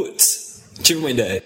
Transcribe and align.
Putz, 0.00 0.62
tive 0.82 0.98
uma 0.98 1.10
ideia. 1.10 1.44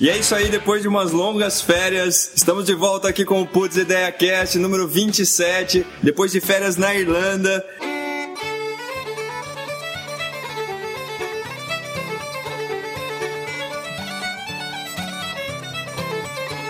E 0.00 0.08
é 0.08 0.16
isso 0.16 0.34
aí, 0.34 0.48
depois 0.48 0.80
de 0.80 0.88
umas 0.88 1.12
longas 1.12 1.60
férias, 1.60 2.32
estamos 2.34 2.64
de 2.64 2.72
volta 2.72 3.08
aqui 3.08 3.26
com 3.26 3.42
o 3.42 3.46
Putz 3.46 3.76
Ideia 3.76 4.10
Cast 4.10 4.58
número 4.58 4.88
27, 4.88 5.84
depois 6.02 6.32
de 6.32 6.40
férias 6.40 6.78
na 6.78 6.94
Irlanda. 6.94 7.62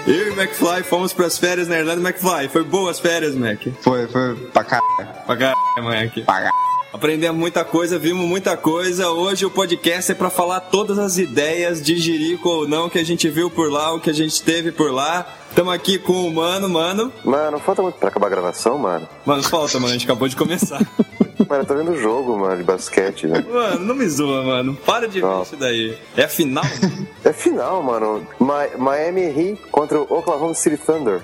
Eu 0.08 0.28
e 0.28 0.30
o 0.30 0.40
McFly 0.40 0.82
fomos 0.84 1.12
pras 1.12 1.36
férias 1.36 1.68
na 1.68 1.78
Irlanda. 1.78 2.00
McFly, 2.00 2.48
foi 2.48 2.64
boas 2.64 2.96
as 2.96 2.98
férias, 2.98 3.34
Mac? 3.34 3.60
Foi, 3.82 4.08
foi 4.08 4.34
pra 4.54 4.64
caralho. 4.64 5.08
Pra 5.26 5.36
caralho, 5.36 5.84
Mac. 5.84 6.14
Pra 6.24 6.34
caralho. 6.34 6.52
Aprendemos 6.90 7.38
muita 7.38 7.62
coisa, 7.62 7.98
vimos 7.98 8.26
muita 8.26 8.56
coisa. 8.56 9.10
Hoje 9.10 9.44
o 9.44 9.50
podcast 9.50 10.10
é 10.10 10.14
para 10.14 10.30
falar 10.30 10.60
todas 10.60 10.98
as 10.98 11.18
ideias 11.18 11.82
de 11.82 11.98
Jerico 11.98 12.48
ou 12.48 12.66
não 12.66 12.88
que 12.88 12.98
a 12.98 13.04
gente 13.04 13.28
viu 13.28 13.50
por 13.50 13.70
lá, 13.70 13.92
o 13.92 14.00
que 14.00 14.08
a 14.08 14.14
gente 14.14 14.42
teve 14.42 14.72
por 14.72 14.90
lá. 14.90 15.26
Estamos 15.50 15.74
aqui 15.74 15.98
com 15.98 16.26
o 16.26 16.34
Mano, 16.34 16.70
Mano. 16.70 17.12
Mano, 17.22 17.58
falta 17.58 17.82
muito 17.82 17.98
pra 17.98 18.08
acabar 18.08 18.28
a 18.28 18.30
gravação, 18.30 18.78
mano. 18.78 19.06
Mano, 19.26 19.42
falta, 19.42 19.78
mano, 19.78 19.90
a 19.90 19.92
gente 19.92 20.06
acabou 20.06 20.26
de 20.26 20.36
começar. 20.36 20.80
Mano, 21.46 21.62
eu 21.62 21.66
tô 21.66 21.74
vendo 21.76 21.92
o 21.92 21.96
jogo, 22.00 22.36
mano, 22.38 22.56
de 22.56 22.64
basquete, 22.64 23.26
né? 23.26 23.44
Mano, 23.48 23.84
não 23.84 23.94
me 23.94 24.08
zoa, 24.08 24.42
mano. 24.42 24.74
Para 24.84 25.06
de 25.06 25.20
ver 25.20 25.26
Não. 25.26 25.42
isso 25.42 25.56
daí. 25.56 25.96
É 26.16 26.24
a 26.24 26.28
final? 26.28 26.64
É 27.24 27.32
final, 27.32 27.82
mano. 27.82 28.26
Mi- 28.40 28.76
Miami 28.78 29.22
Heat 29.22 29.60
contra 29.70 30.00
o 30.00 30.02
Oklahoma 30.02 30.54
City 30.54 30.76
Thunder. 30.76 31.20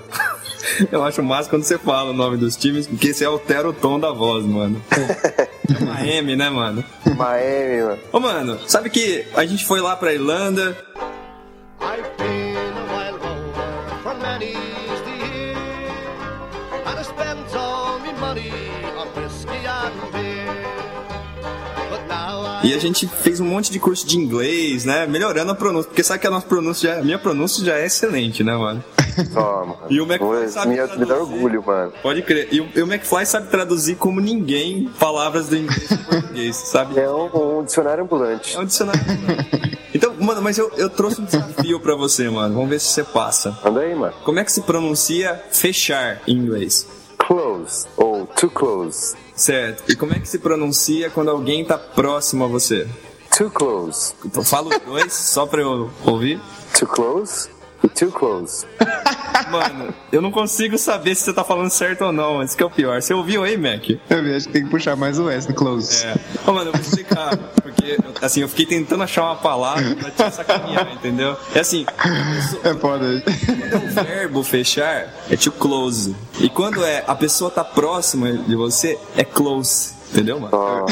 Eu 0.91 1.03
acho 1.03 1.21
massa 1.21 1.49
quando 1.49 1.63
você 1.63 1.77
fala 1.77 2.09
o 2.09 2.13
nome 2.13 2.37
dos 2.37 2.55
times, 2.55 2.87
porque 2.87 3.13
você 3.13 3.25
altera 3.25 3.67
o 3.69 3.73
tom 3.73 3.99
da 3.99 4.11
voz, 4.11 4.45
mano. 4.45 4.81
É 4.91 5.79
Miami, 5.83 6.35
né, 6.35 6.49
mano? 6.49 6.83
Miami, 7.15 7.81
mano. 7.83 7.99
Ô, 8.11 8.19
mano, 8.19 8.59
sabe 8.67 8.89
que 8.89 9.25
a 9.35 9.45
gente 9.45 9.65
foi 9.65 9.79
lá 9.81 9.95
pra 9.95 10.13
Irlanda, 10.13 10.75
I've 11.81 12.09
been 12.17 12.54
E 22.65 22.73
a 22.73 22.79
gente 22.79 23.07
fez 23.07 23.39
um 23.39 23.45
monte 23.45 23.71
de 23.71 23.77
curso 23.79 24.07
de 24.07 24.17
inglês, 24.17 24.85
né? 24.85 25.05
Melhorando 25.05 25.51
a 25.51 25.55
pronúncia. 25.55 25.87
Porque 25.87 26.03
sabe 26.03 26.19
que 26.21 26.25
a 26.25 26.31
nossa 26.31 26.47
pronúncia, 26.47 26.95
já, 26.95 27.01
minha 27.03 27.19
pronúncia 27.19 27.63
já 27.63 27.77
é 27.77 27.85
excelente, 27.85 28.43
né, 28.43 28.55
mano? 28.57 28.83
Só, 29.31 29.59
mano. 29.65 29.77
E 29.87 30.01
o 30.01 30.05
McFly 30.05 30.49
sabe 30.49 30.69
me, 30.69 30.73
me 30.73 30.81
dá 30.81 30.87
traduzir. 30.87 31.13
orgulho, 31.13 31.63
mano. 31.63 31.93
Pode 32.01 32.23
crer. 32.23 32.47
E 32.51 32.61
o, 32.61 32.69
e 32.75 32.81
o 32.81 32.91
McFly 32.91 33.23
sabe 33.27 33.49
traduzir 33.49 33.97
como 33.97 34.19
ninguém 34.19 34.89
palavras 34.99 35.47
do 35.47 35.55
inglês 35.57 35.87
pro 35.87 36.05
português, 36.05 36.55
sabe? 36.67 36.99
É 36.99 37.07
um, 37.07 37.59
um 37.59 37.63
dicionário 37.63 38.03
ambulante. 38.03 38.55
É 38.55 38.59
um 38.59 38.65
dicionário. 38.65 38.99
Então, 39.93 40.15
mano, 40.19 40.41
mas 40.41 40.57
eu, 40.57 40.71
eu 40.75 40.89
trouxe 40.89 41.21
um 41.21 41.25
desafio 41.25 41.79
pra 41.79 41.93
você, 41.95 42.27
mano. 42.31 42.55
Vamos 42.55 42.69
ver 42.71 42.79
se 42.79 42.87
você 42.87 43.03
passa. 43.03 43.55
Anda 43.63 43.81
aí, 43.81 43.93
mano. 43.93 44.13
Como 44.23 44.39
é 44.39 44.43
que 44.43 44.51
se 44.51 44.61
pronuncia 44.61 45.39
fechar 45.51 46.23
em 46.27 46.33
inglês? 46.35 46.87
Close, 47.19 47.85
ou 47.95 48.25
too 48.25 48.49
close. 48.49 49.15
Certo. 49.35 49.91
E 49.91 49.95
como 49.95 50.13
é 50.13 50.19
que 50.19 50.27
se 50.27 50.39
pronuncia 50.39 51.09
quando 51.09 51.29
alguém 51.29 51.65
tá 51.65 51.77
próximo 51.77 52.43
a 52.45 52.47
você? 52.47 52.87
Too 53.35 53.51
close. 53.51 54.13
Fala 54.45 54.69
os 54.69 54.79
dois, 54.85 55.13
só 55.13 55.45
pra 55.45 55.61
eu 55.61 55.91
ouvir. 56.05 56.39
Too 56.77 56.87
close 56.87 57.49
too 57.89 58.11
close. 58.11 58.65
Mano, 59.51 59.93
eu 60.11 60.21
não 60.21 60.31
consigo 60.31 60.77
saber 60.77 61.15
se 61.15 61.23
você 61.23 61.33
tá 61.33 61.43
falando 61.43 61.69
certo 61.69 62.05
ou 62.05 62.11
não. 62.11 62.41
Isso 62.41 62.55
que 62.57 62.63
é 62.63 62.65
o 62.65 62.69
pior. 62.69 63.01
Você 63.01 63.13
ouviu 63.13 63.43
aí, 63.43 63.57
Mac? 63.57 63.89
Eu 64.09 64.23
vi, 64.23 64.33
acho 64.35 64.47
que 64.47 64.53
tem 64.53 64.63
que 64.63 64.69
puxar 64.69 64.95
mais 64.95 65.19
o 65.19 65.29
S 65.29 65.47
no 65.47 65.53
close. 65.53 66.05
É. 66.05 66.15
Ô, 66.47 66.51
mano, 66.53 66.69
eu 66.69 66.71
vou 66.73 66.81
explicar. 66.81 67.37
Porque, 67.61 67.97
assim, 68.21 68.41
eu 68.41 68.47
fiquei 68.49 68.65
tentando 68.65 69.03
achar 69.03 69.23
uma 69.23 69.35
palavra 69.35 69.95
pra 69.95 70.09
te 70.29 70.35
sacanear, 70.35 70.93
entendeu? 70.93 71.37
É 71.53 71.59
assim, 71.59 71.85
É 72.63 72.73
foda. 72.73 73.21
quando 73.23 73.73
é 73.73 73.75
o 73.77 74.03
verbo 74.03 74.43
fechar, 74.43 75.13
é 75.29 75.35
to 75.37 75.51
close. 75.51 76.15
E 76.39 76.49
quando 76.49 76.83
é 76.83 77.03
a 77.07 77.15
pessoa 77.15 77.51
tá 77.51 77.63
próxima 77.63 78.31
de 78.33 78.55
você, 78.55 78.97
é 79.15 79.23
close. 79.23 79.93
Entendeu, 80.11 80.39
mano? 80.39 80.51
Ó, 80.53 80.85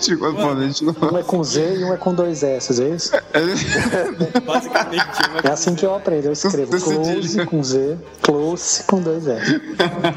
Tipo, 0.00 0.26
é 0.26 0.30
Um 0.30 1.18
é 1.18 1.22
com 1.22 1.44
Z 1.44 1.76
e 1.76 1.84
um 1.84 1.92
é 1.92 1.96
com 1.96 2.14
dois 2.14 2.42
S, 2.42 2.82
é 2.82 2.88
isso? 2.88 3.12
Basicamente, 4.44 5.04
É 5.44 5.48
assim 5.50 5.74
que 5.74 5.84
eu 5.84 5.94
aprendo. 5.94 6.26
Eu 6.26 6.32
escrevo 6.32 6.78
cedilha. 6.78 7.04
close 7.04 7.46
com 7.46 7.62
Z, 7.62 7.98
close 8.22 8.82
com 8.84 9.00
dois 9.00 9.26
S. 9.26 9.60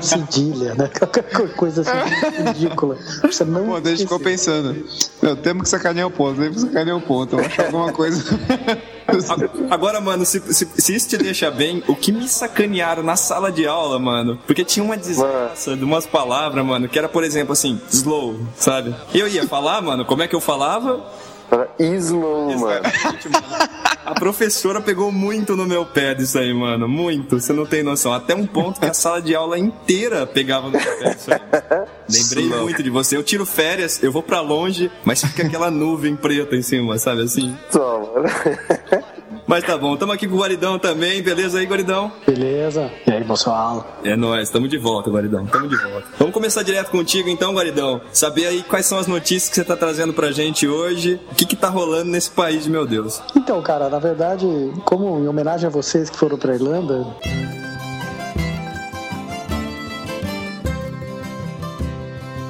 Cedilha, 0.01 0.75
né? 0.75 0.89
Qualquer 0.97 1.23
coisa 1.55 1.81
assim 1.81 2.43
ridícula. 2.43 2.97
Você 3.23 3.43
não 3.43 3.65
Pô, 3.65 3.79
daí 3.79 3.93
a 3.93 3.95
gente 3.95 4.05
ficou 4.05 4.19
pensando. 4.19 4.85
Eu 5.21 5.35
temos 5.35 5.63
que 5.63 5.69
sacanear 5.69 6.07
o 6.07 6.11
ponto, 6.11 6.39
temos 6.39 6.63
que 6.63 6.69
sacanear 6.69 6.97
o 6.97 7.01
ponto. 7.01 7.35
Vamos 7.35 7.51
achar 7.51 7.65
alguma 7.65 7.91
coisa. 7.91 8.23
Agora, 9.69 9.99
mano, 9.99 10.25
se, 10.25 10.39
se, 10.53 10.67
se 10.75 10.95
isso 10.95 11.09
te 11.09 11.17
deixa 11.17 11.49
bem, 11.51 11.83
o 11.87 11.95
que 11.95 12.11
me 12.11 12.27
sacanearam 12.27 13.03
na 13.03 13.15
sala 13.15 13.51
de 13.51 13.65
aula, 13.67 13.99
mano? 13.99 14.39
Porque 14.45 14.63
tinha 14.63 14.83
uma 14.83 14.97
desgraça 14.97 15.75
de 15.75 15.83
umas 15.83 16.05
palavras, 16.05 16.65
mano, 16.65 16.87
que 16.87 16.97
era, 16.97 17.09
por 17.09 17.23
exemplo, 17.23 17.53
assim, 17.53 17.79
slow, 17.91 18.39
sabe? 18.55 18.95
Eu 19.13 19.27
ia 19.27 19.47
falar, 19.47 19.81
mano, 19.81 20.05
como 20.05 20.21
é 20.23 20.27
que 20.27 20.35
eu 20.35 20.41
falava? 20.41 21.03
Para 21.53 21.69
slow, 21.77 22.57
mano. 22.57 22.81
A 24.03 24.13
professora 24.15 24.81
pegou 24.81 25.11
muito 25.11 25.55
no 25.55 25.65
meu 25.65 25.85
pé 25.85 26.15
disso 26.15 26.39
aí, 26.39 26.53
mano. 26.53 26.87
Muito, 26.89 27.39
você 27.39 27.53
não 27.53 27.65
tem 27.65 27.83
noção. 27.83 28.11
Até 28.11 28.35
um 28.35 28.45
ponto 28.45 28.79
que 28.79 28.87
a 28.87 28.93
sala 28.93 29.21
de 29.21 29.35
aula 29.35 29.57
inteira 29.57 30.25
pegava 30.25 30.65
no 30.65 30.71
meu 30.71 30.97
pé 30.97 31.13
disso 31.13 31.31
aí. 31.31 31.39
Lembrei 32.09 32.59
muito 32.59 32.83
de 32.83 32.89
você. 32.89 33.15
Eu 33.15 33.23
tiro 33.23 33.45
férias, 33.45 34.01
eu 34.01 34.11
vou 34.11 34.23
pra 34.23 34.41
longe, 34.41 34.91
mas 35.05 35.21
fica 35.21 35.43
aquela 35.43 35.69
nuvem 35.69 36.15
preta 36.15 36.55
em 36.55 36.61
cima, 36.61 36.97
sabe 36.97 37.21
assim? 37.21 37.55
Mano. 37.73 38.29
Mas 39.47 39.63
tá 39.63 39.77
bom, 39.77 39.95
tamo 39.95 40.11
aqui 40.11 40.27
com 40.27 40.35
o 40.35 40.39
Guaridão 40.39 40.79
também, 40.79 41.21
beleza 41.21 41.59
aí, 41.59 41.65
Guaridão? 41.65 42.11
Beleza? 42.25 42.91
E 43.07 43.11
aí, 43.11 43.23
pessoal? 43.23 43.99
É 44.03 44.15
nóis, 44.15 44.49
tamo 44.49 44.67
de 44.67 44.77
volta, 44.77 45.09
Guaridão, 45.09 45.45
tamo 45.45 45.67
de 45.67 45.75
volta. 45.75 46.07
Vamos 46.17 46.33
começar 46.33 46.63
direto 46.63 46.89
contigo 46.91 47.29
então, 47.29 47.53
Guaridão. 47.53 48.01
Saber 48.11 48.47
aí 48.47 48.63
quais 48.63 48.85
são 48.85 48.97
as 48.97 49.07
notícias 49.07 49.49
que 49.49 49.55
você 49.55 49.63
tá 49.63 49.75
trazendo 49.75 50.13
pra 50.13 50.31
gente 50.31 50.67
hoje, 50.67 51.19
o 51.31 51.35
que 51.35 51.45
que 51.45 51.55
tá 51.55 51.69
rolando 51.69 52.11
nesse 52.11 52.31
país 52.31 52.67
meu 52.67 52.85
Deus. 52.85 53.21
Então, 53.35 53.61
cara, 53.61 53.89
na 53.89 53.99
verdade, 53.99 54.45
como 54.85 55.19
em 55.19 55.27
homenagem 55.27 55.67
a 55.67 55.69
vocês 55.69 56.09
que 56.09 56.17
foram 56.17 56.37
pra 56.37 56.53
Irlanda, 56.53 57.05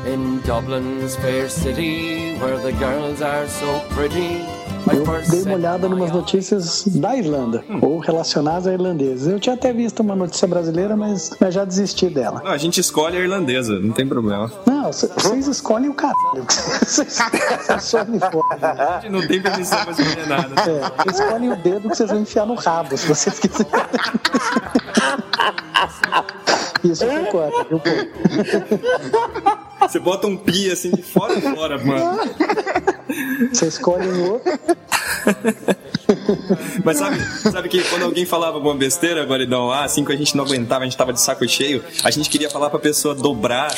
In 0.05 0.39
Dublin's 0.41 1.15
fair 1.15 1.49
city, 1.49 2.35
where 2.37 2.57
the 2.59 2.71
girls 2.73 3.21
are 3.21 3.47
so 3.47 3.79
pretty. 3.89 4.62
Eu 4.91 5.03
dei 5.29 5.41
uma 5.43 5.53
olhada 5.53 5.87
numas 5.87 6.09
eyes- 6.09 6.13
notícias 6.13 6.83
da 6.87 7.15
Irlanda, 7.15 7.63
ou 7.81 7.99
relacionadas 7.99 8.67
a 8.67 8.73
irlandeses. 8.73 9.27
Eu 9.27 9.39
tinha 9.39 9.55
até 9.55 9.71
visto 9.71 10.01
uma 10.01 10.15
notícia 10.15 10.47
brasileira, 10.47 10.97
mas, 10.97 11.31
mas 11.39 11.53
já 11.53 11.63
desisti 11.63 12.09
dela. 12.09 12.41
Não, 12.43 12.51
a 12.51 12.57
gente 12.57 12.79
escolhe 12.79 13.17
a 13.17 13.21
irlandesa, 13.21 13.79
não 13.79 13.93
tem 13.93 14.07
problema. 14.07 14.51
Não, 14.65 14.91
vocês 14.91 15.47
escolhem 15.47 15.89
o 15.89 15.93
caralho. 15.93 16.43
Vocês 16.83 18.09
me 18.09 18.19
fodem. 18.19 18.41
A 18.61 18.99
gente 19.01 19.11
não 19.11 19.25
tem 19.27 19.41
permissão 19.41 19.79
pra 19.83 19.91
escolher 19.91 20.27
nada. 20.27 20.55
É, 20.69 21.09
escolhem 21.11 21.51
o 21.51 21.55
dedo 21.55 21.89
que 21.89 21.95
vocês 21.95 22.09
vão 22.09 22.19
enfiar 22.21 22.45
no 22.45 22.55
rabo, 22.55 22.97
se 22.97 23.07
vocês 23.07 23.39
quiserem. 23.39 23.71
Isso 26.83 27.05
foi 27.05 27.25
corta, 27.25 27.63
viu, 27.69 27.79
pô? 27.79 27.89
Você 29.87 29.99
bota 29.99 30.27
um 30.27 30.37
pi 30.37 30.71
assim 30.71 30.91
de 30.91 31.01
fora 31.01 31.33
e 31.37 31.41
fora, 31.41 31.77
mano. 31.83 32.19
Você 33.51 33.67
escolhe 33.67 34.07
o 34.07 34.33
outro. 34.33 34.51
Mas 36.83 36.97
sabe, 36.97 37.19
sabe 37.19 37.69
que 37.69 37.81
quando 37.85 38.03
alguém 38.03 38.25
falava 38.25 38.55
alguma 38.57 38.75
besteira, 38.75 39.23
Guaridão, 39.23 39.71
ah, 39.71 39.83
assim 39.83 40.03
que 40.03 40.11
a 40.11 40.15
gente 40.15 40.35
não 40.35 40.43
aguentava, 40.43 40.81
a 40.81 40.85
gente 40.85 40.97
tava 40.97 41.13
de 41.13 41.21
saco 41.21 41.47
cheio, 41.47 41.83
a 42.03 42.11
gente 42.11 42.29
queria 42.29 42.49
falar 42.49 42.69
pra 42.69 42.79
pessoa 42.79 43.15
dobrar, 43.15 43.73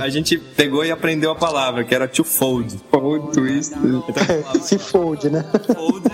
a 0.00 0.08
gente 0.08 0.38
pegou 0.38 0.84
e 0.84 0.90
aprendeu 0.90 1.30
a 1.30 1.34
palavra, 1.34 1.84
que 1.84 1.94
era 1.94 2.06
to 2.06 2.24
fold. 2.24 2.80
Fold, 2.90 3.32
twist. 3.32 3.72
Então 3.74 4.02
Se 4.60 4.78
fold, 4.78 5.30
né? 5.30 5.44
fold, 5.74 6.08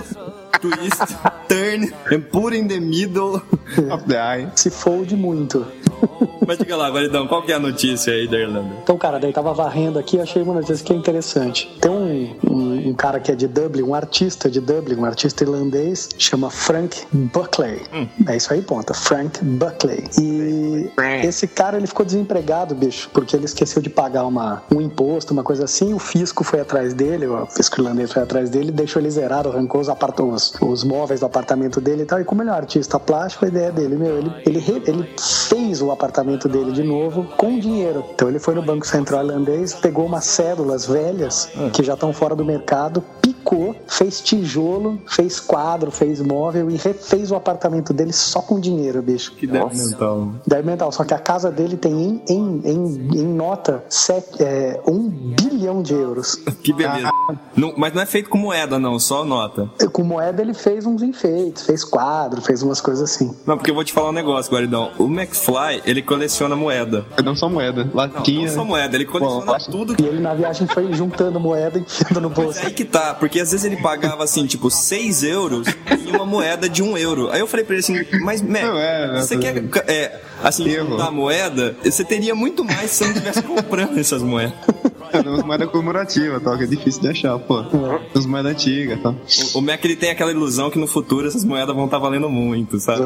twist, 0.60 1.16
turn, 1.48 1.92
and 2.10 2.22
put 2.30 2.54
in 2.54 2.68
the 2.68 2.80
middle. 2.80 3.42
Of 3.90 4.04
the 4.06 4.18
eye. 4.18 4.50
Se 4.54 4.70
fold 4.70 5.14
muito. 5.14 5.66
Mas 6.46 6.56
diga 6.56 6.76
lá, 6.76 6.88
Guaridão, 6.88 7.26
qual 7.26 7.42
que 7.42 7.52
é 7.52 7.56
a 7.56 7.58
notícia 7.58 8.12
aí 8.12 8.26
da 8.26 8.38
Irlanda? 8.38 8.70
Então, 8.82 8.96
cara, 8.96 9.18
daí 9.18 9.32
tava 9.32 9.52
varrendo 9.52 9.98
aqui, 9.98 10.18
achei 10.18 10.40
uma 10.40 10.54
notícia 10.54 10.84
que 10.84 10.92
é 10.92 10.96
interessante. 10.96 11.70
Tem 11.80 11.90
um, 11.90 12.36
um, 12.48 12.88
um 12.88 12.94
cara 12.94 13.20
que 13.20 13.30
é 13.30 13.34
de 13.34 13.46
Dublin, 13.46 13.82
um 13.82 13.94
artista 13.94 14.48
de 14.48 14.60
Dublin, 14.60 14.96
um 14.96 15.04
artista 15.04 15.44
irlandês, 15.44 16.08
chama 16.16 16.48
Frank 16.50 17.06
Buckley. 17.12 17.82
É 18.26 18.36
isso 18.36 18.52
aí, 18.52 18.62
ponta. 18.62 18.94
Frank 18.94 19.44
Buckley. 19.44 20.04
E 20.18 20.90
esse 21.26 21.46
cara, 21.46 21.76
ele 21.76 21.86
ficou 21.86 22.06
desempregado, 22.06 22.74
bicho, 22.74 23.10
porque 23.12 23.36
ele 23.36 23.44
esqueceu 23.44 23.82
de 23.82 23.90
pagar 23.90 24.24
uma, 24.24 24.62
um 24.74 24.80
imposto, 24.80 25.34
uma 25.34 25.42
coisa 25.42 25.64
assim. 25.64 25.92
O 25.92 25.98
fisco 25.98 26.42
foi 26.42 26.60
atrás 26.60 26.94
dele, 26.94 27.26
o 27.26 27.46
fisco 27.46 27.80
irlandês 27.80 28.12
foi 28.12 28.22
atrás 28.22 28.48
dele, 28.48 28.72
deixou 28.72 29.02
ele 29.02 29.10
zerado, 29.10 29.50
arrancou 29.50 29.80
os, 29.80 29.88
apart 29.88 30.18
os, 30.38 30.54
os 30.60 30.84
móveis 30.84 31.20
do 31.20 31.26
apartamento 31.26 31.80
dele 31.80 32.02
e 32.02 32.06
tal. 32.06 32.20
E 32.20 32.24
como 32.24 32.42
ele 32.42 32.50
é 32.50 32.52
um 32.52 32.56
artista 32.56 32.98
plástico, 32.98 33.44
a 33.44 33.48
ideia 33.48 33.70
dele, 33.72 33.96
meu, 33.96 34.16
ele, 34.18 34.32
ele, 34.46 34.58
re- 34.58 34.82
ele 34.86 35.08
fez 35.18 35.82
o 35.82 35.90
apartamento 35.90 36.48
dele 36.48 36.72
de 36.72 36.82
novo 36.82 37.24
com 37.36 37.58
dinheiro. 37.58 38.04
Então 38.14 38.28
ele 38.28 38.38
foi 38.38 38.54
no 38.54 38.62
Banco 38.62 38.86
Central 38.86 39.24
irlandês, 39.26 39.74
pegou 39.74 40.06
umas 40.06 40.24
cédulas 40.24 40.86
velhas 40.86 41.48
que 41.72 41.82
já 41.82 41.94
estão 41.94 42.12
fora 42.12 42.34
do 42.34 42.44
mercado, 42.44 43.02
picou, 43.20 43.74
fez 43.86 44.20
tijolo, 44.20 44.98
fez 45.06 45.40
quadro, 45.40 45.90
fez 45.90 46.20
móvel 46.20 46.70
e 46.70 46.76
refez 46.76 47.30
o 47.30 47.34
apartamento 47.36 47.92
dele 47.92 48.12
só 48.12 48.40
com 48.40 48.60
dinheiro, 48.60 49.02
bicho. 49.02 49.34
Que 49.34 49.46
deve 49.46 49.76
mental. 49.76 50.28
Daí 50.46 50.62
mental, 50.62 50.92
só 50.92 51.04
que 51.04 51.14
a 51.14 51.18
casa 51.18 51.50
dele 51.50 51.76
tem 51.76 51.92
em, 51.92 52.22
em, 52.28 52.60
em, 52.64 53.20
em 53.20 53.24
nota 53.26 53.84
sete, 53.88 54.42
é, 54.42 54.80
um 54.86 55.08
bilhão 55.08 55.82
de 55.82 55.94
euros. 55.94 56.36
Que 56.62 56.72
beleza. 56.72 57.10
Não- 57.56 57.74
mas 57.76 57.92
não 57.92 58.02
é 58.02 58.06
feito 58.06 58.28
com 58.30 58.38
moeda, 58.38 58.78
não, 58.78 58.98
só 58.98 59.24
nota. 59.24 59.68
Com 59.92 60.02
moeda 60.04 60.27
ele 60.40 60.54
fez 60.54 60.84
uns 60.86 61.02
enfeites, 61.02 61.64
fez 61.64 61.84
quadro, 61.84 62.40
fez 62.42 62.62
umas 62.62 62.80
coisas 62.80 63.10
assim. 63.10 63.34
Não, 63.46 63.56
porque 63.56 63.70
eu 63.70 63.74
vou 63.74 63.84
te 63.84 63.92
falar 63.92 64.10
um 64.10 64.12
negócio, 64.12 64.52
Guaridão. 64.52 64.90
O 64.98 65.04
McFly, 65.06 65.82
ele 65.84 66.02
coleciona 66.02 66.54
moeda. 66.56 67.04
Não 67.24 67.34
só 67.34 67.48
moeda, 67.48 67.84
Não, 67.84 67.90
latinha. 67.94 68.46
não 68.48 68.54
só 68.54 68.64
moeda, 68.64 68.96
ele 68.96 69.04
coleciona 69.04 69.44
Bom, 69.46 69.58
tudo 69.70 69.96
E 69.98 70.06
ele 70.06 70.20
na 70.20 70.34
viagem 70.34 70.66
foi 70.66 70.92
juntando 70.92 71.38
moeda 71.40 71.78
e 71.78 71.82
enfiando 71.82 72.20
no 72.20 72.30
bolso. 72.30 72.58
Mas 72.58 72.66
aí 72.66 72.72
que 72.72 72.84
tá, 72.84 73.14
porque 73.14 73.40
às 73.40 73.50
vezes 73.50 73.64
ele 73.64 73.76
pagava 73.80 74.24
assim, 74.24 74.46
tipo, 74.46 74.70
6 74.70 75.22
euros 75.22 75.68
em 75.90 76.14
uma 76.14 76.26
moeda 76.26 76.68
de 76.68 76.82
1 76.82 76.96
euro. 76.98 77.30
Aí 77.30 77.40
eu 77.40 77.46
falei 77.46 77.64
pra 77.64 77.74
ele 77.74 77.80
assim, 77.84 78.04
mas, 78.22 78.42
Mac, 78.42 78.62
Não, 78.62 78.78
é, 78.78 79.20
você 79.20 79.34
é, 79.34 79.38
quer, 79.38 79.64
é, 79.90 80.20
assim, 80.42 80.68
Erro. 80.68 80.90
juntar 80.90 81.10
moeda? 81.10 81.76
Você 81.84 82.04
teria 82.04 82.34
muito 82.34 82.64
mais 82.64 82.90
se 82.90 82.96
você 82.98 83.04
não 83.04 83.10
estivesse 83.12 83.42
comprando 83.42 83.98
essas 83.98 84.22
moedas. 84.22 84.52
É, 85.12 85.20
umas 85.20 85.42
moedas 85.42 85.70
comemorativas, 85.70 86.42
tal, 86.42 86.56
que 86.56 86.64
é 86.64 86.66
difícil 86.66 87.02
de 87.02 87.08
achar, 87.08 87.38
pô. 87.38 87.60
Umas 88.14 88.26
moedas 88.26 88.52
antigas, 88.52 89.00
tal. 89.00 89.14
O, 89.54 89.58
o 89.58 89.62
Mac, 89.62 89.84
ele 89.84 89.96
tem 89.96 90.10
aquela 90.10 90.30
ilusão 90.30 90.70
que 90.70 90.78
no 90.78 90.86
futuro 90.86 91.26
essas 91.26 91.44
moedas 91.44 91.74
vão 91.74 91.86
estar 91.86 91.98
valendo 91.98 92.28
muito, 92.28 92.78
sabe? 92.78 93.02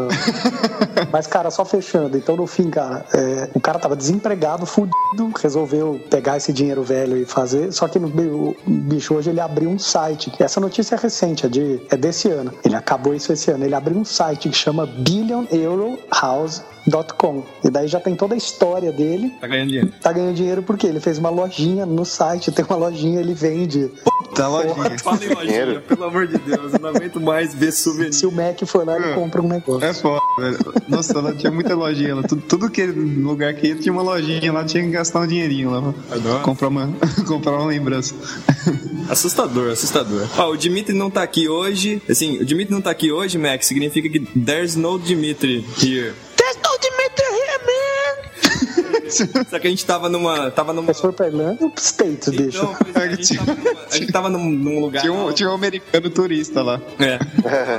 Mas, 1.12 1.26
cara, 1.26 1.50
só 1.50 1.64
fechando. 1.64 2.16
Então, 2.16 2.36
no 2.36 2.46
fim, 2.46 2.70
cara, 2.70 3.04
é, 3.14 3.50
o 3.54 3.60
cara 3.60 3.78
tava 3.78 3.96
desempregado, 3.96 4.66
fudido, 4.66 5.32
resolveu 5.40 6.00
pegar 6.10 6.36
esse 6.36 6.52
dinheiro 6.52 6.82
velho 6.82 7.16
e 7.16 7.24
fazer. 7.24 7.72
Só 7.72 7.88
que 7.88 7.98
no, 7.98 8.08
o 8.08 8.56
bicho 8.66 9.14
hoje 9.14 9.30
ele 9.30 9.40
abriu 9.40 9.70
um 9.70 9.78
site. 9.78 10.30
Essa 10.38 10.60
notícia 10.60 10.94
é 10.94 10.98
recente, 10.98 11.46
é, 11.46 11.48
de, 11.48 11.80
é 11.90 11.96
desse 11.96 12.28
ano. 12.28 12.52
Ele 12.64 12.74
acabou 12.74 13.14
isso 13.14 13.32
esse 13.32 13.50
ano. 13.50 13.64
Ele 13.64 13.74
abriu 13.74 13.96
um 13.96 14.04
site 14.04 14.48
que 14.48 14.56
chama 14.56 14.86
billioneurohouse.com. 14.86 17.44
E 17.64 17.70
daí 17.70 17.88
já 17.88 18.00
tem 18.00 18.14
toda 18.14 18.34
a 18.34 18.36
história 18.36 18.92
dele. 18.92 19.32
Tá 19.40 19.46
ganhando 19.46 19.68
dinheiro. 19.68 19.92
Tá 20.00 20.12
ganhando 20.12 20.34
dinheiro 20.34 20.62
porque 20.62 20.86
ele 20.86 21.00
fez 21.00 21.18
uma 21.18 21.30
lojinha 21.30 21.86
no 21.92 22.04
site, 22.04 22.50
tem 22.50 22.64
uma 22.64 22.76
lojinha, 22.76 23.20
ele 23.20 23.34
vende. 23.34 23.90
Tá 24.34 24.48
lojinha. 24.48 24.98
Fala 24.98 25.24
em 25.24 25.28
lojinha, 25.28 25.44
Dinheiro. 25.44 25.80
pelo 25.82 26.04
amor 26.04 26.26
de 26.26 26.38
Deus, 26.38 26.72
eu 26.72 26.78
não 26.80 26.88
aguento 26.88 27.20
mais 27.20 27.54
ver 27.54 27.70
souvenir. 27.72 28.14
Se 28.14 28.26
o 28.26 28.32
Mac 28.32 28.58
for 28.66 28.86
lá, 28.86 28.96
ele 28.96 29.14
compra 29.14 29.42
um 29.42 29.48
negócio. 29.48 29.84
É 29.86 29.92
foda, 29.92 30.20
velho. 30.38 30.58
Nossa, 30.88 31.20
lá 31.20 31.34
tinha 31.34 31.52
muita 31.52 31.74
lojinha 31.74 32.14
lá. 32.16 32.22
Tudo, 32.22 32.42
tudo 32.42 32.70
que 32.70 32.84
lugar 32.86 33.52
que 33.54 33.68
ia 33.68 33.76
tinha 33.76 33.92
uma 33.92 34.02
lojinha 34.02 34.52
lá, 34.52 34.64
tinha 34.64 34.82
que 34.82 34.90
gastar 34.90 35.20
um 35.20 35.26
dinheirinho 35.26 35.70
lá. 35.70 35.94
Adoro. 36.10 36.42
Comprar 36.42 36.68
uma, 36.68 36.90
comprar 37.28 37.52
uma 37.52 37.66
lembrança. 37.66 38.14
Assustador, 39.10 39.72
assustador. 39.72 40.26
Ó, 40.38 40.50
o 40.50 40.56
Dimitri 40.56 40.94
não 40.94 41.10
tá 41.10 41.22
aqui 41.22 41.48
hoje. 41.48 42.00
Assim, 42.08 42.38
o 42.38 42.44
Dimitri 42.44 42.72
não 42.72 42.80
tá 42.80 42.90
aqui 42.90 43.12
hoje, 43.12 43.36
Max, 43.36 43.66
significa 43.66 44.08
que 44.08 44.20
there's 44.20 44.76
no 44.76 44.98
Dimitri 44.98 45.64
here. 45.82 46.14
Só 49.50 49.58
que 49.58 49.66
a 49.66 49.70
gente 49.70 49.84
tava 49.84 50.08
numa. 50.08 50.50
Tava 50.50 50.72
numa. 50.72 50.88
Mas 50.88 51.00
foi 51.00 51.12
pra 51.12 51.26
Irlanda 51.26 51.64
ou 51.64 51.72
States? 51.76 52.28
Então, 52.28 52.76
é, 52.94 52.98
a, 52.98 53.08
gente 53.08 53.36
tava 53.36 53.54
numa, 53.54 53.70
a 53.70 53.96
gente 53.96 54.12
tava 54.12 54.28
num, 54.28 54.50
num 54.50 54.80
lugar. 54.80 55.00
Tinha 55.02 55.12
um, 55.12 55.20
alto. 55.20 55.34
tinha 55.34 55.50
um 55.50 55.54
americano 55.54 56.10
turista 56.10 56.62
lá. 56.62 56.80
É. 56.98 57.18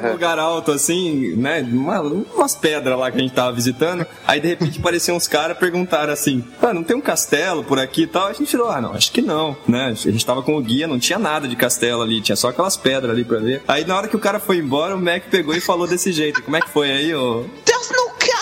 Um 0.08 0.12
lugar 0.14 0.40
alto, 0.40 0.72
assim, 0.72 1.36
né? 1.36 1.62
Uma, 1.62 2.02
umas 2.02 2.56
pedras 2.56 2.98
lá 2.98 3.12
que 3.12 3.18
a 3.18 3.22
gente 3.22 3.34
tava 3.34 3.52
visitando. 3.52 4.06
Aí 4.28 4.40
de 4.40 4.48
repente 4.48 4.80
apareciam 4.80 5.18
uns 5.18 5.28
caras 5.28 5.58
perguntaram 5.58 6.14
assim: 6.14 6.44
Ah, 6.62 6.74
não 6.74 6.84
tem 6.84 6.96
um 6.96 7.02
castelo 7.02 7.64
por 7.64 7.80
aqui 7.80 8.04
e 8.04 8.08
tal? 8.08 8.28
A 8.28 8.34
gente 8.34 8.52
falou: 8.52 8.70
Ah, 8.70 8.82
não, 8.82 8.94
acho 8.94 9.12
que 9.12 9.22
não, 9.22 9.56
né? 9.68 9.90
A 9.90 9.94
gente 9.94 10.26
tava 10.26 10.42
com 10.42 10.56
o 10.56 10.62
guia, 10.62 10.88
não 10.88 11.00
tinha 11.00 11.20
nada 11.20 11.48
de 11.48 11.56
castelo 11.56 12.02
ali, 12.02 12.22
tinha 12.22 12.36
só 12.36 12.50
aquelas 12.50 12.78
pedras 12.78 13.12
ali 13.12 13.24
pra 13.24 13.40
ver. 13.40 13.62
Aí 13.68 13.86
na 13.86 13.96
hora 13.96 14.08
que 14.08 14.16
o 14.16 14.20
cara 14.20 14.40
foi 14.40 14.58
embora, 14.58 14.96
o 14.96 15.00
Mac 15.00 15.24
pegou 15.30 15.56
e 15.56 15.62
falou 15.62 15.88
desse 15.88 16.12
jeito: 16.12 16.42
Como 16.44 16.56
é 16.56 16.62
que 16.62 16.70
foi 16.70 16.92
aí, 16.92 17.16
ô? 17.16 17.46
There's 17.66 17.90
no 17.90 18.12
castle 18.20 18.33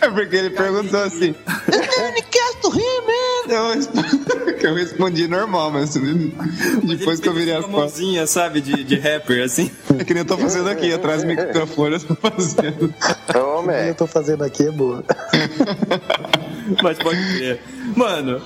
É 0.00 0.08
porque 0.10 0.36
ele 0.36 0.50
perguntou 0.50 1.02
assim. 1.02 1.34
There's 1.66 2.14
no 2.14 2.22
castle 2.30 2.72
here, 2.72 3.06
man! 3.06 3.52
Eu, 3.54 3.74
resp- 3.74 3.94
eu 4.64 4.74
respondi 4.74 5.26
normal, 5.28 5.70
mas 5.70 5.94
depois 6.84 7.20
que 7.20 7.28
eu 7.28 7.32
virei 7.34 7.54
as 7.54 7.64
uma 7.64 7.80
costas. 7.80 8.00
mãozinha, 8.00 8.26
sabe, 8.26 8.60
de, 8.60 8.84
de 8.84 8.96
rapper, 8.96 9.42
assim. 9.44 9.70
É 9.98 10.04
que 10.04 10.14
nem 10.14 10.22
eu 10.22 10.26
tô 10.26 10.36
fazendo 10.38 10.68
aqui, 10.68 10.92
atrás 10.92 11.22
do 11.22 11.28
microfone, 11.28 11.94
eu 11.94 12.00
tô 12.00 12.14
fazendo. 12.16 12.94
Ô, 13.34 13.38
Eu 13.38 13.62
Mac, 13.62 13.96
tô 13.96 14.06
fazendo 14.06 14.44
aqui 14.44 14.66
é 14.66 14.70
boa. 14.70 15.04
Mas 16.82 16.98
pode 16.98 17.36
crer. 17.36 17.60
Mano, 17.96 18.40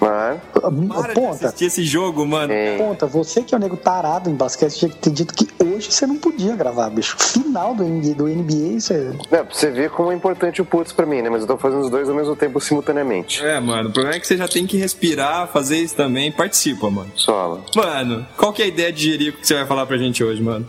mano. 0.00 0.40
para 0.88 1.08
de 1.08 1.14
Ponta, 1.14 1.46
assistir 1.46 1.66
esse 1.66 1.84
jogo, 1.84 2.26
mano. 2.26 2.52
Hein? 2.52 2.78
ponta, 2.78 3.06
você 3.06 3.42
que 3.42 3.54
é 3.54 3.58
o 3.58 3.60
nego 3.60 3.76
tarado 3.76 4.30
em 4.30 4.34
basquete, 4.34 4.76
tinha 4.76 4.90
que 4.90 4.96
ter 4.96 5.10
dito 5.10 5.34
que 5.34 5.48
hoje 5.64 5.90
você 5.90 6.06
não 6.06 6.16
podia 6.16 6.54
gravar, 6.56 6.90
bicho. 6.90 7.16
Final 7.18 7.74
do 7.74 7.84
NBA, 7.84 8.14
do 8.14 8.26
NBA 8.26 8.80
você. 8.80 9.12
Não, 9.30 9.44
pra 9.44 9.44
você 9.50 9.70
ver 9.70 9.90
como 9.90 10.12
é 10.12 10.14
importante 10.14 10.60
o 10.60 10.64
putz 10.64 10.92
pra 10.92 11.06
mim, 11.06 11.22
né? 11.22 11.30
Mas 11.30 11.42
eu 11.42 11.48
tô 11.48 11.58
fazendo 11.58 11.82
os 11.82 11.90
dois 11.90 12.08
ao 12.08 12.14
mesmo 12.14 12.36
tempo 12.36 12.60
simultaneamente. 12.60 13.44
É, 13.44 13.58
mano, 13.60 13.88
o 13.88 13.92
problema 13.92 14.16
é 14.16 14.20
que 14.20 14.26
você 14.26 14.36
já 14.36 14.48
tem 14.48 14.66
que 14.66 14.76
respirar, 14.76 15.48
fazer 15.48 15.78
isso 15.78 15.94
também. 15.94 16.32
Participa, 16.32 16.90
mano. 16.90 17.10
Solo. 17.14 17.64
Mano, 17.74 18.26
qual 18.36 18.52
que 18.52 18.62
é 18.62 18.66
a 18.66 18.68
ideia 18.68 18.92
de 18.92 19.10
Jerico 19.10 19.38
que 19.38 19.46
você 19.46 19.54
vai 19.54 19.66
falar 19.66 19.86
pra 19.86 19.96
gente 19.96 20.22
hoje, 20.22 20.42
mano? 20.42 20.66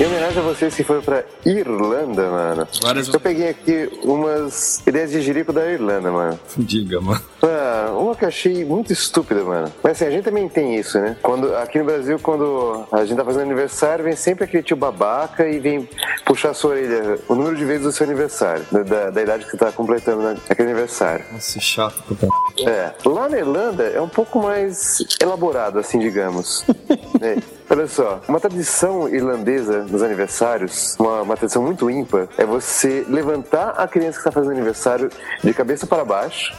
Em 0.00 0.06
homenagem 0.06 0.38
a 0.38 0.42
vocês 0.42 0.74
que 0.76 0.84
foram 0.84 1.02
pra 1.02 1.24
Irlanda, 1.44 2.30
mano. 2.30 2.68
Várias- 2.80 3.08
Eu 3.12 3.18
peguei 3.18 3.48
aqui 3.48 3.90
umas 4.04 4.80
ideias 4.86 5.10
de 5.10 5.20
jirico 5.20 5.52
da 5.52 5.66
Irlanda, 5.66 6.12
mano. 6.12 6.38
Diga, 6.56 7.00
mano. 7.00 7.20
Ah, 7.42 7.90
uma 7.98 8.14
que 8.14 8.24
eu 8.24 8.28
achei 8.28 8.64
muito 8.64 8.92
estúpida, 8.92 9.42
mano. 9.42 9.72
Mas 9.82 9.92
assim, 9.92 10.04
a 10.06 10.10
gente 10.10 10.24
também 10.24 10.48
tem 10.48 10.76
isso, 10.76 11.00
né? 11.00 11.16
Quando, 11.20 11.52
aqui 11.56 11.78
no 11.80 11.84
Brasil, 11.84 12.16
quando 12.22 12.84
a 12.92 13.04
gente 13.04 13.16
tá 13.16 13.24
fazendo 13.24 13.42
aniversário, 13.42 14.04
vem 14.04 14.14
sempre 14.14 14.44
aquele 14.44 14.62
tio 14.62 14.76
babaca 14.76 15.48
e 15.48 15.58
vem 15.58 15.88
puxar 16.24 16.50
a 16.50 16.54
sua 16.54 16.70
orelha 16.72 17.18
o 17.28 17.34
número 17.34 17.56
de 17.56 17.64
vezes 17.64 17.82
do 17.82 17.90
seu 17.90 18.06
aniversário, 18.06 18.64
da, 18.70 18.82
da- 18.84 19.10
da 19.10 19.22
idade 19.22 19.44
que 19.46 19.50
você 19.50 19.56
tá 19.56 19.72
completando 19.72 20.22
naquele 20.22 20.70
aniversário. 20.70 21.24
Nossa, 21.32 21.58
chato, 21.58 22.00
puta. 22.06 22.28
É, 22.64 22.92
lá 23.04 23.28
na 23.28 23.38
Irlanda 23.38 23.82
é 23.82 24.00
um 24.00 24.08
pouco 24.08 24.40
mais 24.40 24.98
elaborado, 25.20 25.78
assim, 25.80 25.98
digamos. 25.98 26.64
É, 27.20 27.36
olha 27.70 27.86
só, 27.86 28.20
uma 28.28 28.40
tradição 28.40 29.08
irlandesa 29.08 29.84
nos 29.84 30.02
aniversários, 30.02 30.96
uma, 30.98 31.22
uma 31.22 31.36
tradição 31.36 31.62
muito 31.62 31.90
ímpar, 31.90 32.28
é 32.36 32.44
você 32.44 33.04
levantar 33.08 33.70
a 33.76 33.86
criança 33.86 34.12
que 34.14 34.18
está 34.20 34.32
fazendo 34.32 34.52
aniversário 34.52 35.10
de 35.42 35.52
cabeça 35.54 35.86
para 35.86 36.04
baixo 36.04 36.54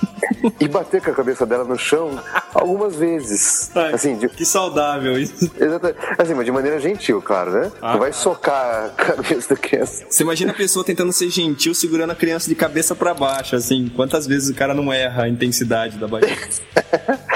e 0.60 0.68
bater 0.68 1.02
com 1.02 1.12
a 1.12 1.14
cabeça 1.14 1.46
dela 1.46 1.64
no 1.64 1.78
chão 1.78 2.20
algumas 2.54 2.96
vezes. 2.96 3.72
Ai, 3.76 3.94
Assim, 3.94 4.18
de, 4.18 4.30
Que 4.30 4.46
saudável 4.46 5.18
isso. 5.18 5.50
exata- 5.60 5.96
assim, 6.18 6.34
mas 6.34 6.46
de 6.46 6.52
maneira 6.52 6.80
gentil, 6.80 7.22
claro, 7.22 7.52
né? 7.52 7.72
Ah. 7.82 7.94
Não 7.94 8.00
vai 8.00 8.14
socar 8.14 8.86
a 8.86 8.90
cabeça 8.90 9.56
da 9.56 9.60
criança. 9.60 10.06
Você 10.10 10.24
imagina 10.24 10.52
a 10.52 10.56
pessoa 10.56 10.86
tentando 10.86 11.12
ser 11.12 11.30
gentil, 11.30 11.74
segurando 11.74 12.12
a 12.12 12.16
criança 12.16 12.48
de 12.48 12.56
cabeça 12.56 12.94
pra 12.96 13.14
baixo, 13.14 13.56
assim. 13.56 13.92
Quantas 13.96 14.26
vezes 14.28 14.50
o 14.50 14.54
cara 14.54 14.74
não 14.74 14.92
erra 14.94 15.24
a 15.24 15.30
intensidade 15.30 15.98
da 15.98 16.08
batida? 16.08 16.30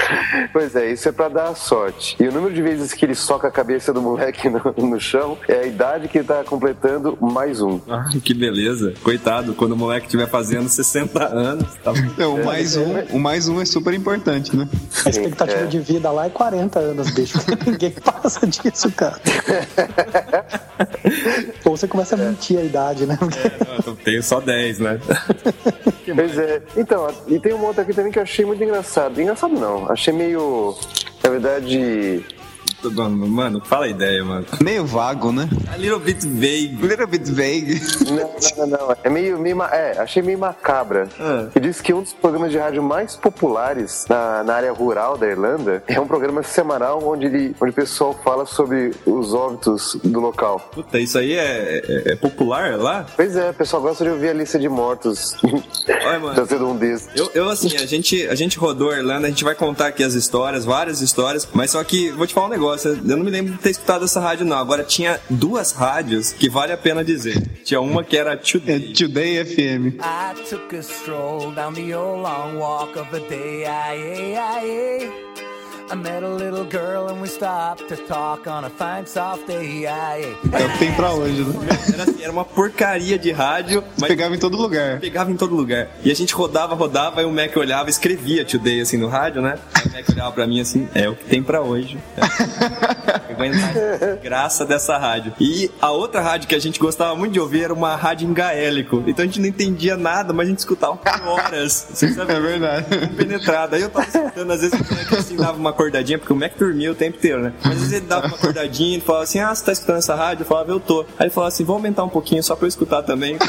Pois 0.52 0.76
é, 0.76 0.92
isso 0.92 1.08
é 1.08 1.12
pra 1.12 1.28
dar 1.28 1.54
sorte. 1.56 2.16
E 2.20 2.28
o 2.28 2.32
número 2.32 2.54
de 2.54 2.62
vezes 2.62 2.92
que 2.92 3.04
ele 3.04 3.14
soca 3.14 3.48
a 3.48 3.50
cabeça 3.50 3.63
do 3.92 4.02
moleque 4.02 4.48
no, 4.50 4.60
no 4.76 5.00
chão 5.00 5.38
é 5.48 5.54
a 5.54 5.66
idade 5.66 6.08
que 6.08 6.18
ele 6.18 6.26
tá 6.26 6.44
completando 6.44 7.16
mais 7.20 7.60
um. 7.60 7.80
Ah, 7.88 8.08
que 8.22 8.34
beleza. 8.34 8.94
Coitado, 9.02 9.54
quando 9.54 9.72
o 9.72 9.76
moleque 9.76 10.06
estiver 10.06 10.28
fazendo 10.28 10.68
60 10.68 11.24
anos. 11.24 11.74
Tá... 11.82 11.92
Não, 12.18 12.36
o 12.36 12.44
mais 12.44 12.76
um, 12.76 13.00
o 13.10 13.18
mais 13.18 13.48
um 13.48 13.60
é 13.60 13.64
super 13.64 13.94
importante, 13.94 14.56
né? 14.56 14.68
A 15.04 15.10
expectativa 15.10 15.62
é. 15.62 15.66
de 15.66 15.80
vida 15.80 16.10
lá 16.10 16.26
é 16.26 16.30
40 16.30 16.78
anos, 16.78 17.10
bicho. 17.10 17.38
Ninguém 17.66 17.90
passa 17.90 18.46
disso, 18.46 18.90
cara. 18.92 19.20
Ou 21.64 21.76
você 21.76 21.88
começa 21.88 22.14
a 22.14 22.18
mentir 22.18 22.58
a 22.58 22.62
idade, 22.62 23.06
né? 23.06 23.18
É, 23.20 23.88
eu 23.88 23.96
tenho 23.96 24.22
só 24.22 24.40
10, 24.40 24.78
né? 24.78 25.00
Pois 26.14 26.38
é. 26.38 26.62
Então, 26.76 27.08
e 27.26 27.38
tem 27.38 27.52
uma 27.52 27.66
outra 27.66 27.82
aqui 27.82 27.94
também 27.94 28.12
que 28.12 28.18
eu 28.18 28.22
achei 28.22 28.44
muito 28.44 28.62
engraçado. 28.62 29.20
Engraçado 29.20 29.54
não, 29.54 29.90
achei 29.90 30.12
meio. 30.12 30.74
Na 31.22 31.30
verdade. 31.30 32.24
Mano, 32.90 33.26
mano, 33.26 33.62
fala 33.64 33.86
a 33.86 33.88
ideia, 33.88 34.24
mano. 34.24 34.46
Meio 34.62 34.84
vago, 34.84 35.32
né? 35.32 35.48
A 35.72 35.76
little 35.76 35.98
bit 35.98 36.26
vague. 36.26 36.78
Little 36.80 37.06
bit 37.06 37.30
vague. 37.30 37.80
Não, 38.06 38.16
não, 38.16 38.66
não, 38.66 38.88
não. 38.88 38.96
É 39.02 39.10
meio. 39.10 39.38
meio 39.38 39.56
ma- 39.56 39.70
é, 39.72 39.98
achei 39.98 40.22
meio 40.22 40.38
macabra. 40.38 41.08
Ah. 41.18 41.46
Que 41.52 41.60
diz 41.60 41.80
que 41.80 41.92
um 41.92 42.02
dos 42.02 42.12
programas 42.12 42.50
de 42.50 42.58
rádio 42.58 42.82
mais 42.82 43.16
populares 43.16 44.04
na, 44.08 44.42
na 44.44 44.54
área 44.54 44.72
rural 44.72 45.16
da 45.16 45.26
Irlanda 45.26 45.82
é 45.86 45.98
um 46.00 46.06
programa 46.06 46.42
semanal 46.42 47.02
onde, 47.04 47.26
ele, 47.26 47.54
onde 47.60 47.70
o 47.70 47.74
pessoal 47.74 48.18
fala 48.24 48.46
sobre 48.46 48.92
os 49.06 49.32
óbitos 49.34 49.96
do 50.02 50.20
local. 50.20 50.70
Puta, 50.72 50.98
isso 50.98 51.18
aí 51.18 51.32
é, 51.34 51.82
é- 51.86 52.12
é 52.12 52.16
popular 52.16 52.76
lá? 52.78 53.06
Pois 53.16 53.36
é, 53.36 53.50
o 53.50 53.54
pessoal 53.54 53.82
gosta 53.82 54.04
de 54.04 54.10
ouvir 54.10 54.28
a 54.30 54.32
lista 54.34 54.58
de 54.58 54.68
mortos. 54.68 55.36
Olha, 55.42 56.18
mano. 56.18 56.34
Tá 56.44 56.44
sendo 56.46 56.66
um 56.68 56.76
desses. 56.76 57.08
Eu, 57.14 57.30
eu, 57.32 57.48
assim, 57.48 57.76
a 57.76 57.86
gente, 57.86 58.26
a 58.26 58.34
gente 58.34 58.58
rodou 58.58 58.90
a 58.90 58.96
Irlanda, 58.98 59.26
a 59.26 59.30
gente 59.30 59.44
vai 59.44 59.54
contar 59.54 59.86
aqui 59.88 60.02
as 60.02 60.14
histórias, 60.14 60.64
várias 60.64 61.00
histórias, 61.00 61.46
mas 61.52 61.70
só 61.70 61.82
que, 61.84 62.10
vou 62.10 62.26
te 62.26 62.34
falar 62.34 62.46
um 62.48 62.50
negócio, 62.50 62.73
eu 62.84 62.96
não 63.16 63.24
me 63.24 63.30
lembro 63.30 63.52
de 63.52 63.58
ter 63.58 63.70
escutado 63.70 64.04
essa 64.04 64.20
rádio, 64.20 64.44
não. 64.44 64.56
Agora, 64.56 64.82
tinha 64.82 65.20
duas 65.30 65.72
rádios 65.72 66.32
que 66.32 66.48
vale 66.48 66.72
a 66.72 66.76
pena 66.76 67.04
dizer. 67.04 67.40
Tinha 67.64 67.80
uma 67.80 68.02
que 68.04 68.16
era 68.16 68.32
É 68.32 68.36
Today. 68.36 68.92
Today 68.92 69.44
FM. 69.44 69.98
I 70.00 70.34
took 70.48 70.74
a 70.76 70.82
stroll 70.82 71.52
down 71.52 71.74
the 71.74 71.94
old 71.96 72.22
long 72.22 72.58
walk 72.58 72.98
of 72.98 73.14
a 73.14 73.20
day. 73.28 73.64
I, 73.64 73.96
I, 73.96 74.36
I, 74.36 75.53
I 75.90 75.94
met 75.96 76.22
a 76.24 76.28
little 76.28 76.64
girl 76.64 77.08
and 77.08 77.20
we 77.20 77.28
stopped 77.28 77.88
to 77.88 77.96
talk 77.96 78.46
on 78.46 78.64
a 78.64 78.70
fine 78.70 79.06
soft 79.06 79.46
day. 79.46 79.86
I, 79.86 80.34
É 80.52 80.64
o 80.64 80.70
que 80.70 80.78
tem 80.78 80.92
pra 80.94 81.12
hoje, 81.12 81.42
né? 81.44 81.78
Era, 81.92 82.02
assim, 82.04 82.22
era 82.22 82.32
uma 82.32 82.44
porcaria 82.44 83.18
de 83.18 83.30
rádio, 83.30 83.84
mas 84.00 84.08
Pegava 84.08 84.34
em 84.34 84.38
todo 84.38 84.56
lugar. 84.56 84.98
pegava 84.98 85.30
em 85.30 85.36
todo 85.36 85.54
lugar. 85.54 85.88
E 86.02 86.10
a 86.10 86.14
gente 86.14 86.34
rodava, 86.34 86.74
rodava, 86.74 87.20
e 87.20 87.24
o 87.26 87.30
Mac 87.30 87.54
olhava, 87.56 87.90
escrevia 87.90 88.44
Today, 88.46 88.80
assim, 88.80 88.96
no 88.96 89.08
rádio, 89.08 89.42
né? 89.42 89.58
Aí 89.74 89.86
o 89.86 89.92
Mac 89.92 90.08
olhava 90.08 90.32
pra 90.32 90.46
mim 90.46 90.60
assim, 90.60 90.88
é 90.94 91.06
o 91.08 91.14
que 91.14 91.24
tem 91.24 91.42
pra 91.42 91.60
hoje. 91.60 91.98
É. 92.16 93.24
Eu 93.34 94.16
graça 94.22 94.64
dessa 94.64 94.96
rádio. 94.96 95.32
E 95.40 95.70
a 95.80 95.90
outra 95.90 96.20
rádio 96.20 96.48
que 96.48 96.54
a 96.54 96.58
gente 96.58 96.78
gostava 96.78 97.14
muito 97.16 97.32
de 97.32 97.40
ouvir 97.40 97.64
era 97.64 97.74
uma 97.74 97.96
rádio 97.96 98.28
em 98.28 98.32
gaélico. 98.32 99.02
Então 99.06 99.24
a 99.24 99.26
gente 99.26 99.40
não 99.40 99.48
entendia 99.48 99.96
nada, 99.96 100.32
mas 100.32 100.46
a 100.46 100.50
gente 100.50 100.60
escutava 100.60 100.96
por 100.96 101.28
horas. 101.28 101.86
Você 101.92 102.12
sabe? 102.14 102.32
É 102.32 102.40
verdade. 102.40 102.86
penetrado. 103.16 103.74
Aí 103.74 103.82
eu 103.82 103.90
tava 103.90 104.06
escutando, 104.06 104.50
às 104.52 104.60
vezes 104.60 104.80
o 104.80 104.94
Mac 104.94 105.12
assim 105.12 105.36
dava 105.36 105.58
uma 105.58 105.72
acordadinha, 105.74 106.18
porque 106.18 106.32
o 106.32 106.36
Mac 106.36 106.52
dormia 106.58 106.90
o 106.90 106.94
tempo 106.94 107.18
inteiro, 107.18 107.42
né? 107.42 107.52
Mas 107.62 107.72
às 107.74 107.78
vezes 107.78 107.92
ele 107.94 108.06
dava 108.06 108.26
uma 108.26 108.36
acordadinha 108.36 108.98
e 108.98 109.00
falava 109.00 109.24
assim: 109.24 109.40
Ah, 109.40 109.54
você 109.54 109.64
tá 109.64 109.72
escutando 109.72 109.98
essa 109.98 110.14
rádio? 110.14 110.42
Eu 110.42 110.46
falava, 110.46 110.70
eu 110.70 110.80
tô. 110.80 111.00
Aí 111.18 111.26
ele 111.26 111.30
falava 111.30 111.48
assim: 111.52 111.64
vou 111.64 111.76
aumentar 111.76 112.04
um 112.04 112.08
pouquinho 112.08 112.42
só 112.42 112.56
pra 112.56 112.64
eu 112.64 112.68
escutar 112.68 113.02
também. 113.02 113.36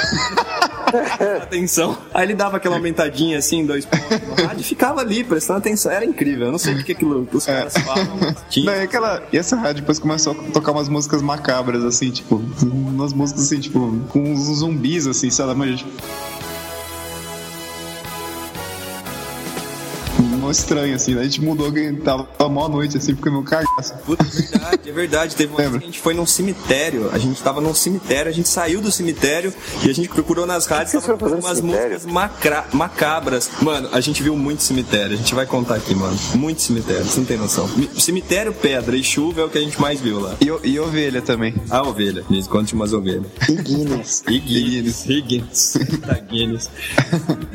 atenção. 1.41 1.97
Aí 2.13 2.25
ele 2.25 2.33
dava 2.33 2.57
aquela 2.57 2.75
aumentadinha 2.75 3.37
assim, 3.37 3.65
dois 3.65 3.85
pontos 3.85 4.19
no 4.27 4.45
rádio 4.45 4.61
e 4.61 4.63
ficava 4.63 5.01
ali 5.01 5.23
prestando 5.23 5.59
atenção. 5.59 5.91
Era 5.91 6.05
incrível. 6.05 6.47
Eu 6.47 6.51
não 6.51 6.59
sei 6.59 6.73
o 6.73 6.77
que, 6.77 6.83
que 6.83 6.91
aquilo 6.93 7.27
os 7.31 7.45
caras 7.45 7.73
falam. 7.77 8.17
mas 8.19 8.35
Tinha. 8.49 8.65
Não, 8.65 8.81
e, 8.81 8.83
aquela, 8.83 9.23
e 9.31 9.37
essa 9.37 9.55
rádio 9.55 9.81
depois 9.81 9.99
começou 9.99 10.33
a 10.33 10.51
tocar 10.51 10.71
umas 10.71 10.89
músicas 10.89 11.21
macabras, 11.21 11.83
assim, 11.83 12.11
tipo, 12.11 12.41
umas 12.63 13.13
músicas 13.13 13.43
assim, 13.43 13.59
tipo, 13.59 13.99
com 14.09 14.19
uns 14.19 14.59
zumbis, 14.59 15.07
assim, 15.07 15.29
sei 15.29 15.45
lá, 15.45 15.53
mas. 15.53 15.83
Mó 20.45 20.51
estranho, 20.51 20.95
assim, 20.95 21.15
né? 21.15 21.21
A 21.21 21.23
gente 21.23 21.41
mudou 21.41 21.71
tava 22.03 22.27
mó 22.49 22.67
noite, 22.69 22.97
assim, 22.97 23.15
porque 23.15 23.29
meu 23.29 23.43
cagaço. 23.43 23.93
Puta, 24.05 24.23
é 24.23 24.29
verdade, 24.29 24.89
é 24.89 24.91
verdade. 24.91 25.35
Teve 25.35 25.49
uma 25.51 25.57
vez 25.57 25.65
Lembra? 25.67 25.79
que 25.79 25.85
a 25.85 25.89
gente 25.91 25.99
foi 26.01 26.13
num 26.13 26.25
cemitério. 26.25 27.09
A 27.11 27.17
gente 27.17 27.41
tava 27.41 27.59
num 27.61 27.73
cemitério, 27.73 28.29
a 28.29 28.33
gente 28.33 28.47
saiu 28.47 28.79
do 28.81 28.91
cemitério 28.91 29.53
e 29.83 29.89
a 29.89 29.93
gente 29.93 30.07
procurou 30.09 30.45
nas 30.45 30.65
rádios 30.67 30.91
que 30.91 31.01
tava 31.11 31.29
no 31.29 31.37
umas 31.39 31.57
cemitério? 31.57 31.89
músicas 31.93 32.05
macra- 32.11 32.65
macabras. 32.73 33.49
Mano, 33.61 33.89
a 33.91 33.99
gente 33.99 34.21
viu 34.21 34.35
muito 34.37 34.61
cemitério. 34.63 35.13
A 35.13 35.17
gente 35.17 35.33
vai 35.33 35.45
contar 35.45 35.75
aqui, 35.75 35.95
mano. 35.95 36.17
Muito 36.35 36.61
cemitério, 36.61 37.03
você 37.05 37.19
não 37.19 37.25
tem 37.25 37.37
noção. 37.37 37.67
Mi- 37.75 37.89
Cemitério, 37.99 38.53
pedra 38.53 38.95
e 38.95 39.03
chuva 39.03 39.41
é 39.41 39.43
o 39.45 39.49
que 39.49 39.57
a 39.57 39.61
gente 39.61 39.81
mais 39.81 39.99
viu 39.99 40.19
lá. 40.19 40.35
E, 40.39 40.69
e 40.69 40.79
ovelha 40.79 41.21
também. 41.21 41.55
A 41.71 41.81
ovelha, 41.81 42.23
gente, 42.29 42.47
conte 42.47 42.73
umas 42.75 42.93
ovelhas. 42.93 43.25
E 43.49 43.53
Guinness. 43.55 44.23
E 44.29 44.39
Guinness. 44.39 45.05
E 45.07 45.21
Guinness. 45.21 45.77
Tá, 46.05 46.13
Guinness. 46.19 46.69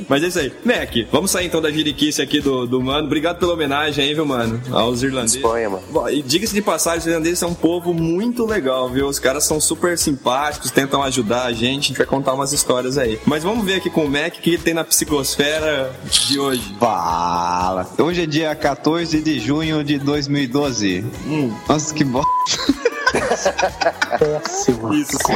Mas 0.09 0.23
é 0.25 0.29
isso 0.29 0.39
aí. 0.41 0.53
Mac, 0.65 0.91
vamos 1.13 1.31
sair 1.31 1.47
então 1.47 1.61
da 1.61 1.71
jiriquice 1.71 2.21
aqui 2.21 2.41
do, 2.41 2.67
do 2.67 2.80
mano. 2.83 3.07
Obrigado 3.07 3.39
pela 3.39 3.53
homenagem 3.55 4.05
aí, 4.05 4.15
viu, 4.15 4.25
mano? 4.27 4.61
Aos 4.73 5.03
irlandeses. 5.03 5.37
Espanha, 5.37 5.71
mano. 5.71 5.83
Bom, 5.91 6.09
E 6.09 6.23
diga-se 6.23 6.55
de 6.55 6.63
passagem, 6.63 7.01
os 7.01 7.07
irlandeses 7.07 7.39
são 7.39 7.51
um 7.51 7.55
povo 7.55 7.93
muito 7.95 8.45
legal, 8.47 8.89
viu? 8.89 9.07
Os 9.07 9.19
caras 9.19 9.45
são 9.45 9.61
super 9.61 9.99
simpáticos, 9.99 10.71
tentam 10.71 11.03
ajudar 11.03 11.45
a 11.45 11.53
gente. 11.53 11.61
A 11.85 11.89
gente 11.89 11.99
vai 11.99 12.07
contar 12.07 12.35
umas 12.35 12.53
histórias 12.53 12.99
aí. 12.99 13.19
Mas 13.27 13.43
vamos 13.43 13.65
ver 13.65 13.75
aqui 13.77 13.91
com 13.91 14.05
o 14.05 14.11
Mac 14.11 14.35
o 14.37 14.41
que 14.41 14.51
ele 14.51 14.59
tem 14.59 14.75
na 14.75 14.85
psicosfera 14.85 15.93
de 16.11 16.39
hoje. 16.39 16.75
Fala! 16.79 17.89
Hoje 17.99 18.23
é 18.23 18.27
dia 18.27 18.55
14 18.55 19.21
de 19.23 19.39
junho 19.39 19.83
de 19.85 19.99
2012. 19.99 21.05
Nossa, 21.69 21.95
que 21.95 22.05
bosta. 22.05 22.31
Péssimo. 24.19 24.95
Isso, 24.95 25.19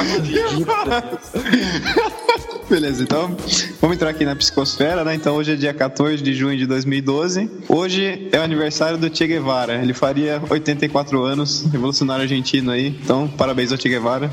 Beleza, 2.69 3.03
então 3.03 3.37
vamos 3.81 3.97
entrar 3.97 4.11
aqui 4.11 4.25
na 4.25 4.35
psicosfera, 4.35 5.05
né? 5.05 5.15
Então 5.15 5.37
hoje 5.37 5.53
é 5.53 5.57
dia 5.57 5.75
14 5.75 6.23
de 6.23 6.33
junho 6.35 6.57
de 6.57 6.67
2012. 6.67 7.51
Hoje 7.69 8.29
é 8.33 8.39
o 8.39 8.43
aniversário 8.43 8.97
do 8.97 9.15
Che 9.15 9.27
Guevara. 9.27 9.75
Ele 9.75 9.93
faria 9.93 10.43
84 10.49 11.23
anos, 11.23 11.67
revolucionário 11.71 12.23
argentino 12.23 12.71
aí. 12.71 12.89
Então, 13.03 13.29
parabéns 13.29 13.71
ao 13.71 13.79
Che 13.79 13.89
Guevara. 13.89 14.31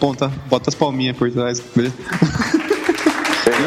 Ponta, 0.00 0.32
bota 0.48 0.70
as 0.70 0.74
palminhas 0.74 1.16
por 1.16 1.30
trás, 1.30 1.60
beleza? 1.74 1.94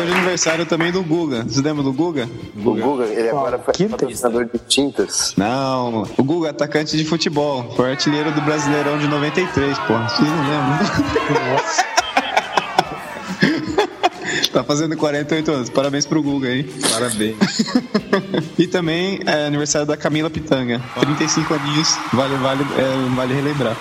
Hoje 0.10 0.18
aniversário 0.18 0.66
também 0.66 0.92
do 0.92 1.04
Guga. 1.04 1.44
Você 1.44 1.62
lembra 1.62 1.84
do 1.84 1.94
Guga? 1.94 2.28
O 2.58 2.74
Guga, 2.74 3.06
ele 3.06 3.30
agora 3.30 3.60
foi 3.60 3.88
patrocinador 3.88 4.46
de 4.46 4.58
tintas. 4.68 5.36
Não, 5.38 6.04
o 6.18 6.24
Guga 6.24 6.48
é 6.48 6.50
atacante 6.50 6.98
de 6.98 7.06
futebol. 7.06 7.72
Foi 7.76 7.92
artilheiro 7.92 8.32
do 8.32 8.42
Brasileirão 8.42 8.98
de 8.98 9.08
93, 9.08 9.78
pô. 9.80 9.94
Você 9.94 10.24
não 10.24 10.42
lembra? 10.50 11.54
Nossa. 11.54 11.86
Tá 14.52 14.64
fazendo 14.64 14.98
48 14.98 15.52
anos. 15.52 15.70
Parabéns 15.70 16.08
pro 16.08 16.24
Guga, 16.24 16.50
hein? 16.50 16.68
Parabéns. 16.92 17.38
E 18.58 18.68
também 18.68 19.20
é 19.26 19.46
aniversário 19.46 19.88
da 19.88 19.96
Camila 19.96 20.30
Pitanga. 20.30 20.82
35 21.00 21.54
aninhos. 21.54 21.98
Vale, 22.12 22.36
vale, 22.38 22.64
é, 22.78 23.16
vale 23.16 23.34
relembrar. 23.34 23.78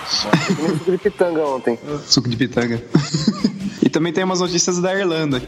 Eu 0.47 0.77
fui 0.77 0.91
de 0.93 0.97
pitanga 1.03 1.41
ontem. 1.45 1.77
Suco 2.05 2.29
de 2.29 2.37
pitanga. 2.37 2.81
E 3.89 3.91
também 3.91 4.13
tem 4.13 4.23
umas 4.23 4.39
notícias 4.39 4.79
da 4.79 4.93
Irlanda. 4.95 5.41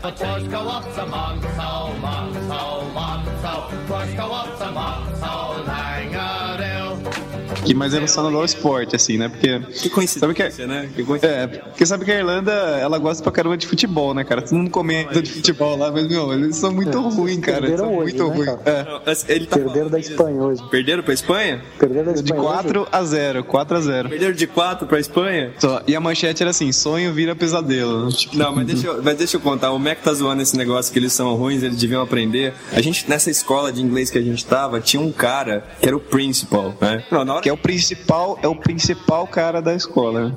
Que 7.65 7.73
mais 7.73 7.93
relacionado 7.93 8.35
ao 8.35 8.43
esporte, 8.45 8.95
assim, 8.95 9.17
né? 9.17 9.29
Porque. 9.29 9.59
Que 9.59 9.89
coincidência, 9.89 10.19
Sabe 10.19 10.33
que- 10.33 10.65
né? 10.65 10.89
Que 10.95 11.03
coincidência. 11.03 11.37
É, 11.43 11.47
porque 11.47 11.85
sabe 11.85 12.05
que 12.05 12.11
a 12.11 12.15
Irlanda, 12.19 12.51
ela 12.51 12.97
gosta 12.97 13.21
pra 13.23 13.31
caramba 13.31 13.55
de 13.57 13.67
futebol, 13.67 14.13
né, 14.13 14.23
cara? 14.23 14.41
Todo 14.41 14.55
mundo 14.57 14.69
comenta 14.71 15.21
de 15.21 15.31
futebol 15.31 15.77
lá, 15.77 15.91
mas, 15.91 16.07
meu, 16.07 16.33
eles 16.33 16.55
são 16.55 16.71
muito 16.71 16.99
ruins, 16.99 17.39
cara. 17.39 17.65
Eles 17.67 17.79
são 17.79 17.87
Perderam 17.89 17.97
hoje, 17.97 18.15
muito 18.17 18.27
né, 18.29 18.35
ruins. 18.35 18.45
cara? 18.45 18.61
É. 18.65 19.01
Mas 19.05 19.21
tá 19.21 19.27
Perderam 19.27 19.69
falando 19.69 19.89
da 19.91 19.99
Espanha 19.99 20.41
hoje. 20.41 20.63
Perderam 20.69 21.03
pra 21.03 21.13
Espanha? 21.13 21.61
Perderam 21.79 22.05
da 22.05 22.11
De 22.13 22.19
Espanha. 22.23 22.41
hoje. 22.41 22.51
4 22.53 22.87
a 22.91 23.03
0, 23.03 23.43
4 23.43 23.77
a 23.77 23.81
0. 23.81 24.09
Perderam 24.09 24.33
de 24.33 24.47
4 24.47 24.87
pra 24.87 24.99
Espanha? 24.99 25.51
Só- 25.59 25.81
E 25.87 25.95
a 25.95 25.99
manchete 25.99 26.41
era 26.43 26.49
assim: 26.49 26.71
sonho 26.71 27.13
vira 27.13 27.35
pesadelo. 27.35 28.09
Não, 28.33 28.55
mas 28.55 28.65
deixa, 28.65 28.87
eu, 28.87 29.03
mas 29.03 29.17
deixa 29.17 29.37
eu 29.37 29.41
contar. 29.41 29.71
O 29.71 29.79
Mac 29.79 29.99
tá 30.03 30.13
zoando 30.13 30.41
esse 30.41 30.57
negócio 30.57 30.91
que 30.91 30.97
eles 30.99 31.13
são 31.13 31.33
ruins, 31.35 31.61
eles 31.63 31.77
deviam 31.77 32.01
aprender. 32.01 32.53
A 32.73 32.81
gente, 32.81 33.07
nessa 33.09 33.29
escola 33.29 33.71
de 33.71 33.81
inglês 33.81 34.09
que 34.09 34.17
a 34.17 34.21
gente 34.21 34.43
tava, 34.45 34.79
tinha 34.81 35.01
um 35.01 35.11
cara 35.11 35.63
que 35.79 35.87
era 35.87 35.95
o 35.95 35.99
principal, 35.99 36.73
né? 36.81 37.03
Não, 37.11 37.23
na 37.23 37.33
hora 37.33 37.41
que 37.43 37.50
é 37.51 37.53
o 37.53 37.57
principal, 37.57 38.39
é 38.41 38.47
o 38.47 38.55
principal 38.55 39.27
cara 39.27 39.61
da 39.61 39.75
escola. 39.75 40.29
né? 40.29 40.35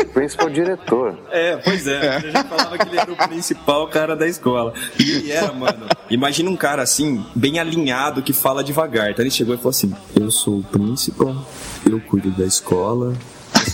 O 0.00 0.06
principal 0.12 0.50
diretor. 0.50 1.16
É, 1.30 1.56
pois 1.56 1.86
é. 1.86 2.16
A 2.16 2.18
gente 2.18 2.48
falava 2.48 2.76
que 2.76 2.88
ele 2.88 2.98
era 2.98 3.12
o 3.12 3.16
principal 3.16 3.86
cara 3.88 4.16
da 4.16 4.26
escola. 4.26 4.74
E 4.98 5.10
ele 5.10 5.30
era, 5.32 5.52
mano. 5.52 5.86
Imagina 6.10 6.50
um 6.50 6.56
cara 6.56 6.82
assim, 6.82 7.24
bem 7.36 7.60
alinhado, 7.60 8.20
que 8.20 8.32
fala 8.32 8.64
devagar. 8.64 9.10
Então 9.10 9.22
ele 9.22 9.30
chegou 9.30 9.54
e 9.54 9.58
falou 9.58 9.70
assim: 9.70 9.94
Eu 10.18 10.28
sou 10.30 10.58
o 10.58 10.64
principal, 10.64 11.36
eu 11.88 12.00
cuido 12.00 12.30
da 12.32 12.44
escola. 12.44 13.14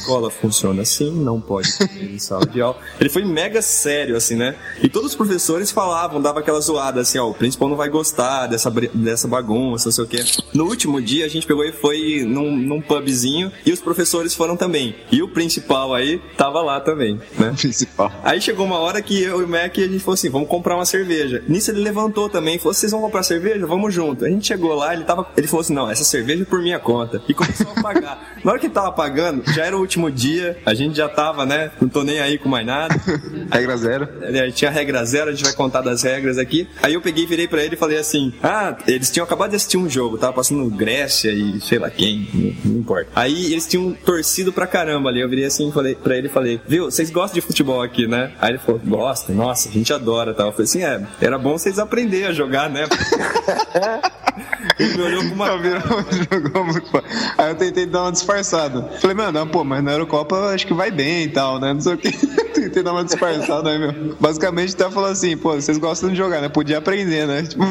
Escola 0.01 0.31
funciona 0.31 0.83
assim, 0.83 1.11
não 1.11 1.41
pode 1.41 1.73
comer 1.77 2.15
em 2.15 2.19
sala 2.19 2.47
de 2.47 2.61
aula. 2.61 2.79
Ele 2.99 3.11
foi 3.11 3.25
mega 3.25 3.61
sério, 3.61 4.17
assim, 4.17 4.35
né? 4.35 4.57
E 4.83 4.89
todos 4.89 5.11
os 5.11 5.17
professores 5.17 5.71
falavam, 5.71 6.21
dava 6.21 6.41
aquela 6.41 6.61
zoada, 6.61 7.01
assim, 7.01 7.19
ó, 7.19 7.29
o 7.29 7.35
principal 7.35 7.69
não 7.69 7.77
vai 7.77 7.89
gostar 7.89 8.47
dessa, 8.47 8.71
dessa 8.71 9.29
bagunça, 9.29 9.87
não 9.87 9.93
sei 9.93 10.05
o 10.05 10.07
quê. 10.07 10.25
No 10.55 10.65
último 10.65 11.01
dia, 11.01 11.27
a 11.27 11.29
gente 11.29 11.47
pegou 11.47 11.65
e 11.65 11.73
foi 11.73 12.25
num, 12.27 12.57
num 12.57 12.81
pubzinho 12.81 13.53
e 13.65 13.73
os 13.73 13.81
professores 13.81 14.35
foram 14.35 14.57
também. 14.57 14.97
E 15.13 15.23
o 15.23 15.29
principal 15.29 15.95
aí 15.95 16.21
tava 16.37 16.61
lá 16.63 16.81
também, 16.81 17.21
né? 17.39 17.55
Principal. 17.57 18.13
Aí 18.23 18.41
chegou 18.41 18.65
uma 18.65 18.79
hora 18.79 19.03
que 19.03 19.23
eu 19.23 19.41
e 19.41 19.45
o 19.45 19.49
Mac 19.49 19.77
a 19.79 19.83
gente 19.83 20.01
falou 20.01 20.15
assim: 20.15 20.31
vamos 20.31 20.49
comprar 20.49 20.77
uma 20.77 20.87
cerveja. 20.87 21.43
Nisso 21.47 21.71
ele 21.71 21.81
levantou 21.81 22.29
também 22.29 22.59
falou: 22.59 22.75
vocês 22.75 22.91
vão 22.91 23.01
comprar 23.01 23.23
cerveja? 23.23 23.67
Vamos 23.67 23.93
junto. 23.93 24.25
A 24.25 24.29
gente 24.29 24.47
chegou 24.47 24.75
lá, 24.75 24.95
ele 24.95 25.05
tava. 25.05 25.27
Ele 25.37 25.47
falou 25.47 25.61
assim: 25.61 25.75
não, 25.75 25.91
essa 25.91 26.05
cerveja 26.05 26.43
é 26.43 26.47
por 26.47 26.61
minha 26.61 26.79
conta. 26.79 27.23
E 27.29 27.35
começou 27.35 27.73
a 27.77 27.83
pagar. 27.83 28.39
Na 28.43 28.53
hora 28.53 28.61
que 28.61 28.67
ele 28.67 28.75
tava 28.75 28.93
pagando, 28.93 29.43
já 29.53 29.65
era 29.65 29.77
o 29.77 29.87
último 29.91 30.09
dia, 30.09 30.57
a 30.65 30.73
gente 30.73 30.97
já 30.97 31.09
tava, 31.09 31.45
né? 31.45 31.73
Não 31.81 31.89
tô 31.89 32.05
nem 32.05 32.21
aí 32.21 32.39
com 32.39 32.49
mais 32.49 32.65
nada. 32.65 32.95
Regra 33.51 33.77
zero. 33.77 34.09
É, 34.23 34.49
Tinha 34.53 34.71
regra 34.71 35.05
zero, 35.05 35.31
a 35.31 35.33
gente 35.33 35.43
vai 35.43 35.53
contar 35.53 35.81
das 35.81 36.03
regras 36.05 36.39
aqui. 36.39 36.69
Aí 36.81 36.95
eu 36.95 37.01
peguei, 37.01 37.27
virei 37.27 37.49
pra 37.49 37.65
ele 37.65 37.75
e 37.75 37.79
falei 37.79 37.99
assim: 37.99 38.33
Ah, 38.41 38.77
eles 38.87 39.11
tinham 39.11 39.25
acabado 39.25 39.51
de 39.51 39.57
assistir 39.57 39.77
um 39.77 39.91
jogo, 39.91 40.17
tava 40.17 40.33
passando 40.33 40.65
Grécia 40.71 41.33
e 41.33 41.61
sei 41.61 41.81
lá 41.81 41.91
quem, 41.91 42.29
não, 42.33 42.73
não 42.73 42.81
importa. 42.81 43.11
Aí 43.17 43.47
eles 43.53 43.67
tinham 43.67 43.93
torcido 43.93 44.53
pra 44.53 44.67
caramba 44.67 45.09
ali. 45.09 45.21
Eu 45.21 45.29
virei 45.29 45.47
assim 45.47 45.69
e 45.69 45.73
falei 45.73 45.97
pra 45.97 46.17
ele 46.17 46.29
e 46.29 46.31
falei: 46.31 46.61
Viu, 46.69 46.85
vocês 46.85 47.11
gostam 47.11 47.41
de 47.41 47.47
futebol 47.47 47.83
aqui, 47.83 48.07
né? 48.07 48.31
Aí 48.41 48.53
ele 48.53 48.59
falou: 48.59 48.81
Gosta, 48.85 49.33
nossa, 49.33 49.69
a 49.69 49.73
gente 49.73 49.93
adora 49.93 50.33
tal. 50.33 50.47
Eu 50.49 50.53
falei 50.53 50.65
assim: 50.67 50.85
É, 50.85 51.03
era 51.21 51.37
bom 51.37 51.59
vocês 51.59 51.81
aprenderem 51.81 52.29
a 52.29 52.33
jogar, 52.33 52.71
né? 52.71 52.87
ele 54.79 54.97
me 54.97 55.03
olhou 55.03 55.23
com 55.29 55.35
uma. 55.35 55.47
Jogou 56.33 56.65
muito 56.65 56.87
fo- 56.91 57.03
Aí 57.39 57.51
eu 57.51 57.55
tentei 57.55 57.87
dar 57.87 58.03
uma 58.03 58.13
disfarçada. 58.13 58.83
Falei, 59.01 59.17
mano, 59.17 59.33
não, 59.33 59.47
pô, 59.49 59.65
mas 59.65 59.83
na 59.83 59.93
Eurocopa 59.93 60.37
eu 60.37 60.49
acho 60.49 60.67
que 60.67 60.75
vai 60.75 60.91
bem 60.91 61.25
e 61.25 61.29
tal, 61.29 61.59
né? 61.61 61.73
Não 61.73 61.81
sei 61.81 61.95
o 61.95 61.99
que. 61.99 62.11
tentei 62.55 62.83
dar 62.83 62.93
uma 62.93 63.05
disfarçada 63.05 63.71
aí, 63.71 63.79
meu. 63.79 64.17
Basicamente, 64.21 64.77
tá 64.77 64.91
falando 64.91 65.13
assim, 65.13 65.37
pô, 65.37 65.55
vocês 65.55 65.79
gostam 65.79 66.11
de 66.11 66.17
jogar, 66.17 66.41
né? 66.41 66.49
Podia 66.49 66.79
aprender, 66.79 67.27
né? 67.27 67.43
Tipo, 67.51 67.65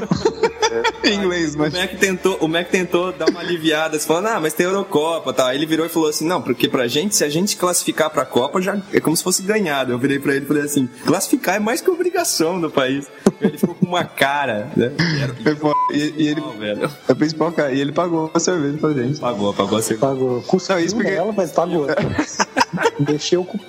em 1.03 1.13
inglês, 1.15 1.55
O 1.55 1.59
mas. 1.59 1.73
Mac 1.73 1.91
tentou, 1.99 2.37
o 2.41 2.47
Mac 2.47 2.67
tentou 2.69 3.11
dar 3.11 3.29
uma 3.29 3.39
aliviada, 3.39 3.99
falando, 3.99 4.27
ah, 4.27 4.39
mas 4.39 4.53
tem 4.53 4.65
Eurocopa, 4.65 5.33
tá? 5.33 5.47
Aí 5.47 5.57
ele 5.57 5.65
virou 5.65 5.85
e 5.85 5.89
falou 5.89 6.09
assim, 6.09 6.25
não, 6.27 6.41
porque 6.41 6.67
pra 6.67 6.87
gente, 6.87 7.15
se 7.15 7.23
a 7.23 7.29
gente 7.29 7.55
classificar 7.57 8.09
pra 8.09 8.25
Copa, 8.25 8.61
já 8.61 8.77
é 8.93 8.99
como 8.99 9.15
se 9.15 9.23
fosse 9.23 9.41
ganhado. 9.43 9.91
Eu 9.91 9.99
virei 9.99 10.19
pra 10.19 10.35
ele 10.35 10.45
e 10.45 10.47
falei 10.47 10.63
assim, 10.63 10.87
classificar 11.05 11.55
é 11.55 11.59
mais 11.59 11.81
que 11.81 11.89
obrigação 11.89 12.59
do 12.59 12.69
país. 12.69 13.07
Ele 13.41 13.57
ficou 13.57 13.73
com 13.75 13.85
uma 13.85 14.03
cara, 14.03 14.69
né? 14.75 14.91
E 15.09 15.21
era-. 15.21 15.35
E, 15.93 16.13
e 16.23 16.27
ele. 16.27 16.41
Não, 16.41 16.51
velho. 16.57 16.89
É 17.07 17.11
o 17.11 17.15
principal 17.15 17.51
cara. 17.51 17.71
E 17.71 17.79
ele 17.79 17.91
pagou 17.91 18.29
a 18.33 18.39
cerveja 18.39 18.77
pra 18.77 18.91
gente. 18.93 19.19
Pagou, 19.19 19.53
pagou 19.53 19.77
a 19.77 19.81
cerveja. 19.81 20.07
Pagou. 20.07 20.43
Não, 20.69 20.79
isso 20.79 20.95
porque- 20.95 21.11
nela, 21.11 21.31
mas 21.35 21.51
pagou. 21.51 21.87
Mexeu 22.99 23.43
com 23.45 23.57
o 23.57 23.61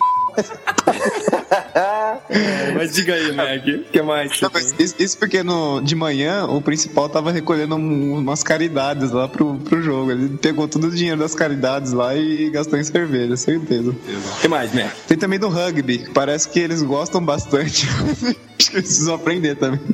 Mas 2.76 2.92
diga 2.95 3.14
aí, 3.14 3.33
Mac, 3.33 3.66
o 3.66 3.90
que 3.90 4.02
mais? 4.02 4.40
Não, 4.40 4.50
isso, 4.78 4.95
isso 4.99 5.19
porque 5.19 5.42
no, 5.42 5.80
de 5.80 5.95
manhã 5.95 6.47
o 6.47 6.61
principal 6.62 7.09
tava 7.09 7.30
recolhendo 7.33 7.75
um- 7.76 8.19
umas 8.19 8.42
caridades 8.42 9.11
lá 9.11 9.26
pro, 9.28 9.57
pro 9.57 9.83
jogo. 9.83 10.12
Ele 10.12 10.38
pegou 10.38 10.69
todo 10.69 10.85
o 10.85 10.90
dinheiro 10.90 11.19
das 11.19 11.35
caridades 11.35 11.92
lá 11.92 12.14
e 12.14 12.50
gastou 12.50 12.78
em 12.78 12.85
cerveja, 12.85 13.37
certeza. 13.37 13.90
O 13.90 14.40
que 14.40 14.49
mais, 14.49 14.73
Mac? 14.73 14.92
Tem 15.09 15.19
também 15.19 15.38
do 15.38 15.49
rugby, 15.49 16.09
parece 16.14 16.49
que 16.49 16.61
eles 16.61 16.83
gostam 16.83 17.25
bastante. 17.25 17.87
Acho 18.61 18.71
que 18.71 18.76
eles 18.76 18.88
precisam 18.88 19.14
aprender 19.14 19.57
também. 19.57 19.80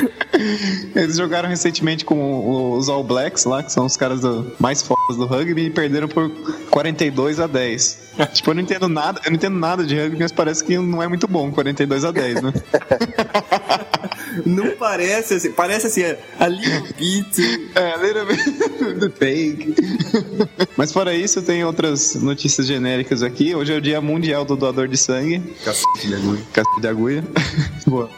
Eles 0.94 1.16
jogaram 1.16 1.48
recentemente 1.48 2.04
com 2.04 2.72
os 2.76 2.88
All 2.88 3.04
Blacks 3.04 3.44
lá, 3.44 3.62
que 3.62 3.72
são 3.72 3.86
os 3.86 3.96
caras 3.96 4.20
do- 4.20 4.52
mais 4.58 4.82
fodas 4.82 5.16
do 5.16 5.26
rugby, 5.26 5.66
e 5.66 5.70
perderam 5.70 6.08
por 6.08 6.30
42 6.70 7.38
a 7.40 7.46
10. 7.46 7.98
tipo, 8.32 8.50
eu 8.50 8.54
não 8.54 8.62
entendo 8.62 8.88
nada, 8.88 9.20
eu 9.24 9.30
não 9.30 9.36
entendo 9.36 9.58
nada 9.58 9.84
de 9.84 9.98
rugby, 9.98 10.18
mas 10.20 10.32
parece 10.32 10.62
que 10.64 10.76
não 10.78 11.02
é 11.02 11.08
muito 11.08 11.26
bom 11.28 11.50
42 11.50 12.04
a 12.04 12.10
10, 12.10 12.42
né? 12.42 12.52
Não 14.46 14.70
parece 14.76 15.34
assim, 15.34 15.52
parece 15.52 15.86
assim, 15.88 16.02
a 16.40 16.48
little 16.48 16.82
bit. 16.98 17.70
É, 17.74 17.96
little 17.98 18.24
bit 18.24 18.94
do 18.98 19.10
fake. 19.10 19.74
Mas 20.74 20.90
fora 20.90 21.14
isso, 21.14 21.42
tem 21.42 21.62
outras 21.64 22.14
notícias 22.14 22.66
genéricas 22.66 23.22
aqui. 23.22 23.54
Hoje 23.54 23.74
é 23.74 23.76
o 23.76 23.80
Dia 23.80 24.00
Mundial 24.00 24.44
do 24.46 24.56
Doador 24.56 24.88
de 24.88 24.96
Sangue. 24.96 25.38
Cacete 25.62 26.08
de 26.08 26.14
agulha. 26.14 26.42
Cacete 26.52 26.80
de 26.80 26.88
agulha. 26.88 27.24
Boa. 27.86 28.08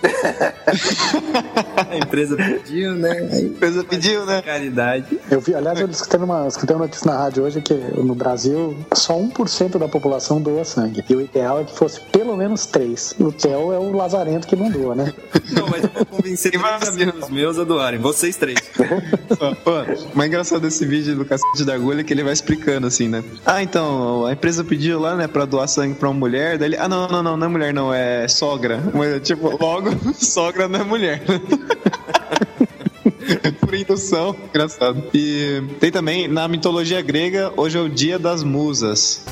A 1.77 1.97
empresa 1.97 2.37
pediu, 2.37 2.95
né? 2.95 3.11
A 3.33 3.41
empresa 3.41 3.85
pediu, 3.85 4.27
né? 4.27 4.43
caridade. 4.43 5.19
Eu 5.31 5.41
vi, 5.41 5.55
aliás, 5.55 5.81
eu 5.81 5.89
escutei 5.89 6.21
uma, 6.21 6.47
escutei 6.47 6.77
uma 6.77 6.85
notícia 6.85 7.11
na 7.11 7.19
rádio 7.19 7.45
hoje 7.45 7.61
que 7.61 7.75
no 7.75 8.15
Brasil 8.15 8.77
só 8.95 9.15
1% 9.15 9.79
da 9.79 9.89
população 9.89 10.41
doa 10.41 10.65
sangue. 10.65 11.05
E 11.09 11.15
o 11.17 11.21
ideal 11.21 11.61
é 11.61 11.65
que 11.65 11.77
fosse 11.77 12.01
pelo 12.01 12.37
menos 12.37 12.67
3. 12.67 13.17
O 13.21 13.33
Theo 13.33 13.73
é 13.73 13.79
o 13.79 13.93
lazarento 13.93 14.47
que 14.47 14.57
não 14.57 14.71
doa, 14.71 14.95
né? 14.95 15.13
Não, 15.53 15.69
mas 15.69 15.85
eu 15.85 15.91
vou 15.91 16.07
convencer 16.07 16.53
três 16.53 16.89
amigos 16.89 17.29
meus 17.31 17.59
a 17.59 17.65
doarem. 17.65 18.01
Vocês 18.01 18.37
três. 18.37 18.59
Pô, 19.65 19.71
o 19.71 20.17
mais 20.17 20.29
engraçado 20.29 20.61
desse 20.61 20.87
vídeo 20.87 21.17
do 21.17 21.25
cacete 21.25 21.65
da 21.65 21.75
agulha 21.75 22.01
é 22.01 22.05
que 22.05 22.13
ele 22.13 22.23
vai 22.23 22.33
explicando 22.33 22.87
assim, 22.87 23.09
né? 23.09 23.23
Ah, 23.45 23.63
então, 23.63 24.27
a 24.27 24.33
empresa 24.33 24.65
pediu 24.65 25.01
lá, 25.01 25.15
né, 25.17 25.27
pra 25.27 25.45
doar 25.45 25.69
sangue 25.69 25.95
pra 25.95 26.09
uma 26.09 26.19
mulher. 26.19 26.59
Daí 26.59 26.69
ele, 26.69 26.77
ah, 26.77 26.89
não, 26.89 27.09
não, 27.09 27.23
não, 27.23 27.37
não 27.37 27.47
é 27.47 27.51
mulher, 27.51 27.75
não, 27.75 27.93
é 27.93 28.27
sogra. 28.29 28.83
Mas, 28.93 29.21
tipo, 29.23 29.57
logo, 29.61 29.91
sogra 30.15 30.69
não 30.69 30.81
é 30.81 30.85
mulher. 30.85 31.23
Por 33.61 33.75
indução, 33.75 34.37
engraçado. 34.51 35.03
E 35.13 35.63
tem 35.81 35.91
também, 35.91 36.29
na 36.29 36.47
mitologia 36.47 37.03
grega, 37.03 37.53
hoje 37.57 37.79
é 37.79 37.81
o 37.81 37.89
dia 37.89 38.19
das 38.19 38.43
musas. 38.43 39.25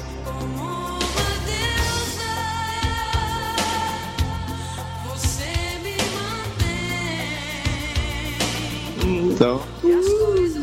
Então, 9.05 9.61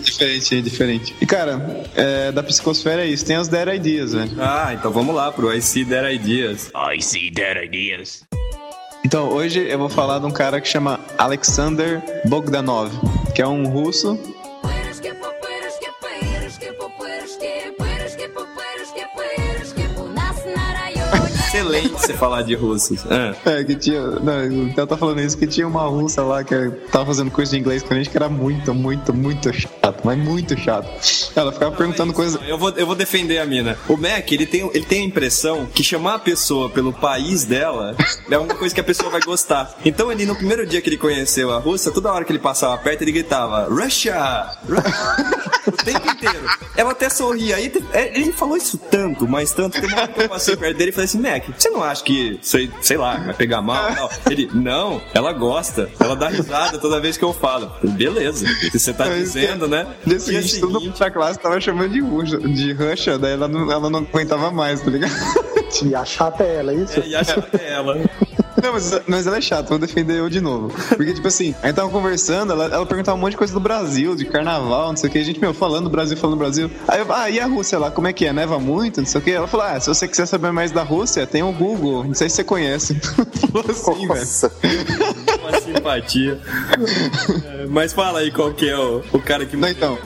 diferente, 0.02 0.56
hein, 0.56 0.64
diferente. 0.64 1.16
E, 1.20 1.26
cara, 1.26 1.86
é, 1.96 2.32
da 2.32 2.42
psicosfera 2.44 3.04
é 3.04 3.08
isso. 3.08 3.26
Tem 3.26 3.36
as 3.36 3.48
10 3.48 3.76
ideas, 3.76 4.14
velho. 4.14 4.32
Ah, 4.40 4.74
então 4.74 4.92
vamos 4.92 5.14
lá 5.14 5.32
pro 5.32 5.54
I 5.54 5.62
See 5.62 5.86
That 5.86 6.14
Ideas. 6.14 6.72
I 6.76 7.02
see 7.02 7.30
dead 7.30 7.64
ideas. 7.64 8.29
Então, 9.04 9.30
hoje 9.30 9.66
eu 9.68 9.80
vou 9.80 9.88
falar 9.88 10.20
de 10.20 10.26
um 10.26 10.32
cara 10.32 10.60
que 10.60 10.68
chama 10.68 11.00
Alexander 11.18 12.02
Bogdanov, 12.26 12.92
que 13.34 13.42
é 13.42 13.48
um 13.48 13.68
russo. 13.68 14.20
Excelente 21.50 21.90
você 21.90 22.14
falar 22.14 22.44
de 22.44 22.54
russos. 22.54 23.04
Ah, 23.10 23.34
É, 23.44 23.64
que 23.64 23.74
tinha. 23.76 24.02
Não, 24.02 24.66
o 24.66 24.74
Theo 24.74 24.86
tá 24.86 24.96
falando 24.96 25.20
isso, 25.20 25.36
que 25.36 25.48
tinha 25.48 25.68
uma 25.68 25.82
russa 25.82 26.22
lá 26.22 26.44
que 26.44 26.70
tava 26.92 27.08
fazendo 27.08 27.32
curso 27.32 27.52
de 27.52 27.60
inglês 27.60 27.82
com 27.82 27.92
a 27.92 27.98
gente 27.98 28.08
que 28.08 28.16
era 28.16 28.30
muito, 28.30 28.72
muito, 28.72 29.12
muito 29.12 29.52
chato, 29.52 30.02
mas 30.04 30.16
muito 30.16 30.56
chato. 30.56 30.88
Ela 31.36 31.52
ficava 31.52 31.76
perguntando 31.76 32.14
coisas. 32.14 32.40
eu 32.48 32.56
vou, 32.56 32.70
eu 32.70 32.86
vou 32.86 32.94
defender 32.94 33.40
a 33.40 33.48
mina. 33.48 33.76
O 33.88 33.98
Mac, 33.98 34.32
ele 34.32 34.46
tem, 34.46 34.70
ele 34.72 34.86
tem 34.86 35.02
a 35.02 35.06
impressão 35.06 35.66
que 35.66 35.84
chamar 35.84 36.16
a 36.16 36.20
pessoa 36.20 36.70
pelo 36.70 36.94
país 36.94 37.46
dela 37.46 37.96
é 38.30 38.38
uma 38.38 38.54
coisa 38.54 38.76
que 38.76 38.82
a 38.82 38.84
pessoa 38.84 39.10
vai 39.10 39.22
gostar. 39.22 39.76
Então 39.84 40.12
ele, 40.12 40.28
no 40.28 40.36
primeiro 40.36 40.68
dia 40.68 40.80
que 40.82 40.90
ele 40.90 40.98
conheceu 40.98 41.52
a 41.52 41.58
Rússia, 41.58 41.92
toda 41.92 42.14
hora 42.14 42.24
que 42.24 42.32
ele 42.32 42.40
passava 42.40 42.78
perto, 42.78 43.02
ele 43.02 43.12
gritava 43.12 43.68
Russia! 43.68 44.56
Russia! 44.68 45.50
o 45.70 45.72
tempo 45.72 46.10
inteiro. 46.10 46.50
Ela 46.76 46.92
até 46.92 47.10
sorria. 47.10 47.56
Aí 47.56 47.72
é, 47.94 48.20
ele 48.20 48.32
falou 48.32 48.58
isso 48.58 48.78
tanto, 48.78 49.28
mas 49.28 49.52
tanto, 49.52 49.80
que 49.80 49.86
uma 49.86 49.98
hora 49.98 50.08
que 50.08 50.22
eu 50.22 50.30
passei 50.30 50.56
perto 50.56 50.78
dele 50.78 50.90
e 50.90 50.94
falei 50.94 51.06
assim, 51.06 51.20
Mac, 51.20 51.39
você 51.58 51.70
não 51.70 51.84
acha 51.84 52.04
que, 52.04 52.40
sei, 52.42 52.70
sei 52.82 52.98
lá, 52.98 53.18
vai 53.18 53.34
pegar 53.34 53.62
mal? 53.62 53.92
Não. 53.94 54.10
Ele, 54.30 54.50
não, 54.54 55.02
ela 55.14 55.32
gosta. 55.34 55.90
Ela 56.00 56.16
dá 56.16 56.30
risada 56.30 56.78
toda 56.78 57.00
vez 57.00 57.18
que 57.18 57.24
eu 57.24 57.34
falo. 57.34 57.72
Beleza, 57.84 58.46
se 58.72 58.80
você 58.80 58.94
tá 58.94 59.08
dizendo, 59.10 59.68
né? 59.68 59.88
Dia 60.06 60.18
Dia 60.18 60.42
seguinte, 60.42 60.60
todo 60.60 60.82
mundo 60.82 60.98
da 60.98 61.12
classe 61.12 61.40
tava 61.40 61.60
chamando 61.60 61.92
de 61.92 62.02
Russia, 62.02 62.40
de 62.40 62.74
Russia, 62.74 63.18
daí 63.18 63.34
ela 63.34 63.48
não, 63.48 63.72
ela 63.72 63.90
não 63.90 64.00
aguentava 64.00 64.52
mais, 64.52 64.82
tá 64.82 64.90
ligado? 64.90 65.14
E 65.84 65.96
a 65.96 66.04
chata 66.04 66.44
é 66.44 66.56
ela, 66.56 66.72
é 66.72 66.76
isso? 66.76 67.00
É, 67.00 67.08
e 67.08 67.16
acha 67.16 67.42
que 67.42 67.58
é 67.58 67.72
ela. 67.74 67.98
Não, 68.62 68.74
mas, 68.74 69.02
mas 69.08 69.28
ela 69.28 69.38
é 69.38 69.42
chata, 69.42 69.70
vou 69.70 69.80
defender 69.80 70.20
eu 70.20 70.30
de 70.30 70.42
novo. 70.42 70.74
Porque, 70.90 71.14
tipo 71.14 71.28
assim, 71.28 71.56
a 71.62 71.68
gente 71.68 71.76
tava 71.76 71.90
conversando, 71.90 72.54
ela, 72.54 72.66
ela 72.66 72.86
perguntava 72.86 73.18
um 73.18 73.22
monte 73.22 73.32
de 73.32 73.38
coisa 73.38 73.54
do 73.54 73.60
Brasil, 73.60 74.16
de 74.16 74.26
carnaval, 74.26 74.90
não 74.90 74.98
sei 74.98 75.10
o 75.10 75.12
que. 75.12 75.20
A 75.20 75.24
gente, 75.24 75.40
meu, 75.40 75.54
falando 75.54 75.86
do 75.86 75.90
Brasil, 75.90 76.18
falando 76.18 76.36
do 76.36 76.40
Brasil. 76.40 76.70
Aí 76.88 77.00
eu, 77.00 77.14
ah, 77.14 77.30
e 77.30 77.40
a 77.40 77.46
Rússia 77.46 77.80
lá, 77.80 77.92
como 77.92 78.08
é 78.08 78.14
que 78.14 78.26
é? 78.26 78.34
Neva 78.34 78.60
muito, 78.60 79.02
não 79.02 79.08
sei 79.08 79.20
o 79.20 79.24
que. 79.24 79.32
Ela 79.32 79.48
falou, 79.48 79.66
ah, 79.66 79.80
se 79.80 79.88
você 79.88 80.08
quiser 80.08 80.26
saber 80.26 80.52
mais 80.52 80.72
da 80.72 80.84
Rússia, 80.84 81.26
tem 81.26 81.44
o 81.44 81.52
Google. 81.52 82.04
Não 82.04 82.14
sei 82.14 82.30
se 82.30 82.38
você 82.38 82.44
conhece. 82.44 82.96
falou 83.52 83.66
assim, 83.70 84.08
velho. 84.08 84.20
Nossa. 84.20 84.52
Uma 85.42 85.62
simpatia. 85.62 86.40
É, 87.46 87.66
Mas 87.68 87.94
fala 87.94 88.20
aí 88.20 88.32
qual 88.32 88.54
que 88.54 88.70
é 88.70 88.78
o, 88.78 89.04
o 89.12 89.20
cara 89.20 89.46
que... 89.46 89.56
Não, 89.56 89.70
então, 89.70 89.98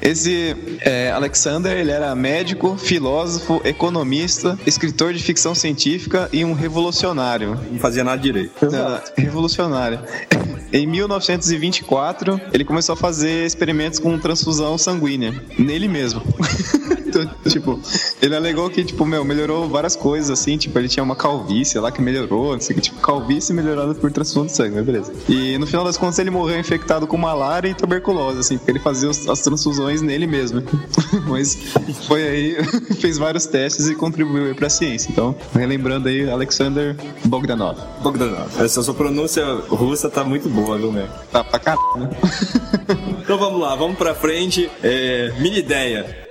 esse 0.00 0.56
é, 0.80 1.10
Alexander, 1.10 1.72
ele 1.72 1.90
era 1.90 2.14
médico, 2.14 2.76
filósofo, 2.76 3.60
economista, 3.64 4.58
escritor 4.66 5.12
de 5.12 5.22
ficção 5.22 5.54
científica 5.54 6.28
e 6.32 6.44
um 6.44 6.52
revolucionário. 6.52 7.58
Não 7.70 7.78
fazia 7.94 8.04
nada 8.04 8.20
direito. 8.20 8.52
Não, 8.70 9.00
revolucionário. 9.16 10.00
Em 10.72 10.86
1924, 10.88 12.40
ele 12.52 12.64
começou 12.64 12.94
a 12.94 12.96
fazer 12.96 13.46
experimentos 13.46 14.00
com 14.00 14.18
transfusão 14.18 14.76
sanguínea 14.76 15.32
nele 15.56 15.86
mesmo. 15.86 16.20
Então, 17.22 17.52
tipo, 17.52 17.80
ele 18.20 18.34
alegou 18.34 18.68
que, 18.70 18.84
tipo, 18.84 19.04
meu, 19.04 19.24
melhorou 19.24 19.68
várias 19.68 19.94
coisas, 19.96 20.30
assim, 20.30 20.56
tipo, 20.56 20.78
ele 20.78 20.88
tinha 20.88 21.02
uma 21.02 21.14
calvície 21.16 21.78
lá 21.78 21.90
que 21.92 22.00
melhorou, 22.02 22.52
não 22.52 22.60
sei 22.60 22.74
o 22.74 22.76
que, 22.76 22.82
tipo, 22.82 23.00
calvície 23.00 23.54
melhorada 23.54 23.94
por 23.94 24.10
transfusão 24.10 24.46
de 24.46 24.52
sangue, 24.52 24.74
mas 24.76 24.84
beleza. 24.84 25.12
E 25.28 25.56
no 25.58 25.66
final 25.66 25.84
das 25.84 25.96
contas 25.96 26.18
ele 26.18 26.30
morreu 26.30 26.58
infectado 26.58 27.06
com 27.06 27.16
malária 27.16 27.68
e 27.68 27.74
tuberculose, 27.74 28.38
assim, 28.40 28.56
porque 28.58 28.70
ele 28.72 28.80
fazia 28.80 29.08
os- 29.08 29.28
as 29.28 29.40
transfusões 29.40 30.02
nele 30.02 30.26
mesmo. 30.26 30.62
mas 31.28 31.56
foi 32.06 32.22
aí, 32.22 32.56
fez 33.00 33.18
vários 33.18 33.46
testes 33.46 33.88
e 33.88 33.94
contribuiu 33.94 34.46
aí 34.46 34.54
pra 34.54 34.68
ciência. 34.68 35.10
Então, 35.10 35.34
relembrando 35.54 36.08
aí, 36.08 36.28
Alexander 36.28 36.96
Bogdanov. 37.24 37.78
Bogdanov. 38.02 38.48
Essa 38.62 38.82
sua 38.82 38.94
pronúncia 38.94 39.44
russa 39.68 40.08
tá 40.10 40.24
muito 40.24 40.48
boa, 40.48 40.76
viu, 40.78 40.90
Mac? 40.92 41.08
Tá 41.30 41.44
pra 41.44 41.58
caralho, 41.58 41.96
né? 41.96 42.10
Então 43.24 43.38
vamos 43.38 43.58
lá, 43.58 43.74
vamos 43.74 43.96
pra 43.96 44.14
frente. 44.14 44.70
É, 44.82 45.32
mini 45.38 45.58
ideia. 45.60 46.23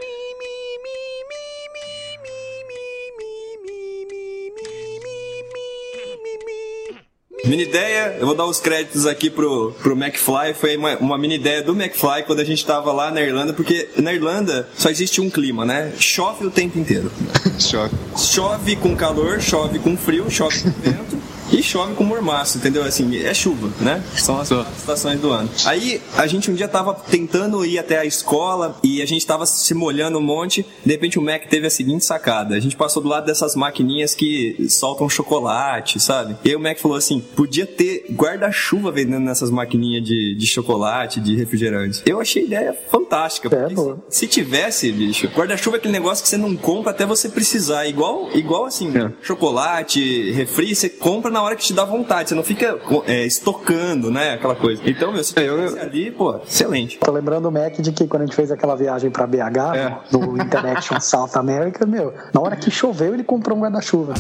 Mini 7.46 7.64
ideia, 7.64 8.16
eu 8.22 8.26
vou 8.26 8.34
dar 8.34 8.46
os 8.46 8.62
créditos 8.62 9.06
aqui 9.06 9.30
pro, 9.30 9.74
pro 9.84 10.02
McFly. 10.02 10.54
Foi 10.54 10.78
uma, 10.78 10.96
uma 10.96 11.18
mini 11.18 11.36
ideia 11.36 11.62
do 11.62 11.74
McFly 11.74 12.24
quando 12.26 12.40
a 12.40 12.44
gente 12.46 12.66
tava 12.66 12.94
lá 12.94 13.12
na 13.12 13.22
Irlanda, 13.22 13.52
porque 13.52 13.90
na 13.98 14.14
Irlanda 14.14 14.70
só 14.78 14.90
existe 14.90 15.20
um 15.20 15.30
clima, 15.30 15.66
né? 15.66 15.92
Chove 16.00 16.46
o 16.46 16.50
tempo 16.50 16.80
inteiro. 16.80 17.12
Choque. 17.60 17.94
Chove 18.18 18.78
com 18.78 18.96
calor, 18.96 19.42
chove 19.42 19.78
com 19.80 19.98
frio, 19.98 20.32
chove 20.32 20.58
com 20.62 20.70
vento. 20.70 21.18
E 21.52 21.62
chove 21.62 21.94
com 21.94 22.04
mormaço, 22.04 22.58
entendeu? 22.58 22.84
Assim, 22.84 23.18
é 23.18 23.34
chuva, 23.34 23.70
né? 23.80 24.04
São 24.16 24.40
as 24.40 24.50
quatro 24.50 24.74
estações 24.78 25.20
do 25.20 25.32
ano. 25.32 25.50
Aí, 25.66 26.02
a 26.18 26.28
gente 26.28 26.50
um 26.50 26.54
dia 26.54 26.68
tava 26.68 26.94
tentando 26.94 27.66
ir 27.66 27.78
até 27.78 28.00
a 28.00 28.06
escola 28.06 28.78
e 28.84 29.02
a 29.02 29.06
gente 29.06 29.26
tava 29.26 29.46
se 29.46 29.74
molhando 29.74 30.18
um 30.18 30.22
monte. 30.22 30.66
De 30.86 30.92
repente, 30.92 31.20
o 31.20 31.22
Mac 31.22 31.46
teve 31.48 31.68
a 31.68 31.70
seguinte 31.70 32.06
sacada. 32.06 32.56
A 32.56 32.60
gente 32.60 32.76
passou 32.76 33.02
do 33.02 33.10
lado 33.10 33.26
dessas 33.26 33.56
maquininhas 33.56 34.16
que 34.16 34.68
soltam 34.70 35.10
chocolate, 35.10 36.00
sabe? 36.00 36.36
E 36.44 36.50
aí 36.50 36.56
o 36.56 36.60
Mac 36.60 36.78
falou 36.80 36.98
assim, 36.98 37.20
podia 37.20 37.66
ter 37.66 38.06
guarda-chuva 38.12 38.92
vendendo 38.92 39.24
nessas 39.24 39.50
maquininhas 39.50 40.04
de, 40.04 40.36
de 40.36 40.48
chocolate, 40.48 41.20
de 41.20 41.36
refrigerante. 41.36 42.02
Eu 42.06 42.20
achei 42.20 42.44
a 42.44 42.46
ideia 42.46 42.78
fantástica. 42.92 43.48
É, 43.48 43.60
porque 43.62 43.76
boa. 43.76 44.04
se 44.10 44.28
tivesse, 44.28 44.92
bicho, 44.92 45.28
guarda-chuva 45.28 45.78
é 45.78 45.80
aquele 45.80 45.94
negócio 45.94 46.24
que 46.24 46.30
você 46.30 46.38
não 46.38 46.56
compra 46.56 46.92
até 46.92 47.06
você 47.06 47.30
precisar. 47.30 47.88
Igual, 47.88 48.30
igual 48.34 48.66
assim, 48.66 48.92
chocolate, 49.22 50.32
refri, 50.32 50.76
você 50.76 50.90
compra 50.90 51.30
na 51.34 51.42
hora 51.42 51.56
que 51.56 51.64
te 51.64 51.74
dá 51.74 51.84
vontade. 51.84 52.30
Você 52.30 52.36
não 52.36 52.44
fica 52.44 52.78
é, 53.08 53.26
estocando, 53.26 54.10
né? 54.12 54.34
Aquela 54.34 54.56
coisa. 54.56 54.82
Então, 54.86 55.12
meu, 55.12 55.24
se 55.24 55.34
eu- 55.38 55.56
tivesse 55.58 55.80
ali, 55.80 56.12
pô, 56.12 56.38
excelente. 56.48 56.98
Tô 57.00 57.12
lembrando 57.12 57.48
o 57.48 57.52
Mac 57.52 57.74
de 57.80 57.92
que 57.92 58.08
quando 58.08 58.22
a 58.22 58.26
gente 58.26 58.36
fez 58.36 58.52
aquela 58.52 58.76
viagem 58.76 59.10
pra 59.12 59.28
BH, 59.28 59.76
É. 59.76 59.98
do 60.12 60.42
Interaction 60.42 61.00
South 61.02 61.32
America, 61.36 61.86
meu, 61.86 62.14
na 62.34 62.40
hora 62.40 62.56
que 62.56 62.70
choveu, 62.72 63.14
ele 63.14 63.24
comprou 63.24 63.58
um 63.58 63.62
guarda-chuva. 63.62 64.14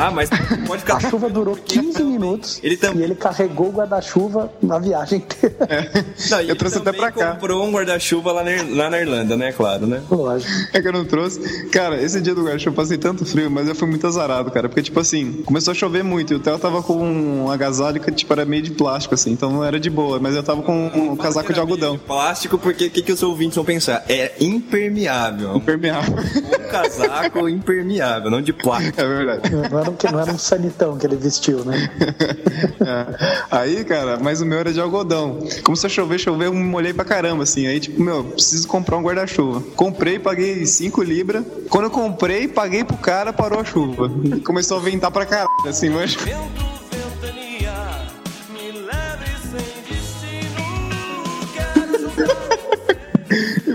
Ah, 0.00 0.10
mas 0.10 0.30
pode 0.66 0.80
ficar. 0.80 0.96
A 0.96 1.00
chuva 1.00 1.28
durou 1.28 1.54
15 1.56 2.02
minutos 2.02 2.58
Ele 2.62 2.76
também- 2.76 3.00
e 3.00 3.04
ele 3.04 3.14
carregou 3.14 3.68
o 3.68 3.72
guarda-chuva 3.72 4.50
na 4.62 4.78
viagem 4.78 5.18
inteira. 5.18 5.56
Não, 6.30 6.40
e 6.40 6.48
Eu 6.48 6.56
trouxe 6.56 6.78
até 6.78 6.92
pra 6.92 7.10
cá. 7.12 7.32
comprou 7.32 7.64
um 7.66 7.70
guarda-chuva 7.70 8.32
lá, 8.32 8.42
lá 8.70 8.88
na 8.90 8.98
Irlanda, 8.98 9.36
né? 9.36 9.52
Claro, 9.52 9.86
né? 9.86 10.00
Lógico. 10.10 10.50
É 10.72 10.80
que 10.80 10.88
eu 10.88 10.92
não 10.92 11.04
trouxe. 11.04 11.68
Cara, 11.68 12.00
esse 12.02 12.20
dia 12.20 12.34
do 12.34 12.42
guarda-chuva 12.44 12.70
eu 12.70 12.76
passei 12.76 12.96
tanto 12.98 13.24
frio, 13.26 13.50
mas 13.50 13.68
eu 13.68 13.74
fui 13.74 13.88
muito 13.88 14.06
azarado, 14.06 14.50
cara. 14.50 14.68
Porque, 14.68 14.82
tipo 14.82 14.98
assim, 15.00 15.42
começou 15.44 15.72
a 15.72 15.74
chover 15.74 16.02
muito 16.02 16.32
e 16.32 16.36
o 16.36 16.40
Theo 16.40 16.58
tava 16.58 16.82
com 16.82 16.96
um 16.96 17.50
agasalho 17.50 18.00
que, 18.00 18.10
tipo, 18.10 18.32
era 18.32 18.44
meio 18.44 18.62
de 18.62 18.70
plástico, 18.70 19.14
assim, 19.14 19.32
então 19.32 19.50
não 19.52 19.64
era 19.64 19.78
de 19.78 19.90
boa. 19.90 20.18
Mas 20.18 20.34
eu 20.34 20.42
tava 20.42 20.62
com 20.62 20.86
um 20.86 21.16
casaco 21.16 21.52
de 21.52 21.60
algodão. 21.60 21.98
Plástico, 21.98 22.56
porque 22.58 22.86
o 22.86 22.90
que, 22.90 23.02
que 23.02 23.12
os 23.12 23.22
ouvintes 23.22 23.56
vão 23.56 23.64
pensar? 23.64 24.04
É 24.08 24.32
impermeável. 24.40 25.56
Impermeável. 25.56 26.14
Um 26.16 26.70
casaco 26.70 27.48
impermeável, 27.48 28.30
não 28.30 28.40
de 28.40 28.52
plástico. 28.52 29.00
É 29.00 29.06
verdade. 29.06 29.50
Não 29.50 29.89
que- 29.94 30.10
não 30.10 30.20
era 30.20 30.32
um 30.32 30.38
sanitão 30.38 30.96
que 30.96 31.06
ele 31.06 31.16
vestiu, 31.16 31.64
né? 31.64 31.90
É. 32.80 33.40
Aí, 33.50 33.84
cara, 33.84 34.18
mas 34.20 34.40
o 34.40 34.46
meu 34.46 34.58
era 34.58 34.72
de 34.72 34.80
algodão. 34.80 35.38
Começou 35.64 35.88
a 35.88 35.90
chover, 35.90 36.18
chover, 36.18 36.46
eu 36.46 36.54
me 36.54 36.62
molhei 36.64 36.92
pra 36.92 37.04
caramba, 37.04 37.42
assim. 37.42 37.66
Aí, 37.66 37.80
tipo, 37.80 38.00
meu, 38.02 38.24
preciso 38.24 38.66
comprar 38.68 38.96
um 38.96 39.02
guarda-chuva. 39.02 39.62
Comprei, 39.76 40.18
paguei 40.18 40.64
5 40.66 41.02
libras. 41.02 41.44
Quando 41.68 41.84
eu 41.84 41.90
comprei, 41.90 42.48
paguei 42.48 42.84
pro 42.84 42.96
cara, 42.96 43.32
parou 43.32 43.60
a 43.60 43.64
chuva. 43.64 44.10
E 44.24 44.40
começou 44.40 44.78
a 44.78 44.80
ventar 44.80 45.10
pra 45.10 45.26
caralho, 45.26 45.48
assim, 45.66 45.88
mas. 45.90 46.16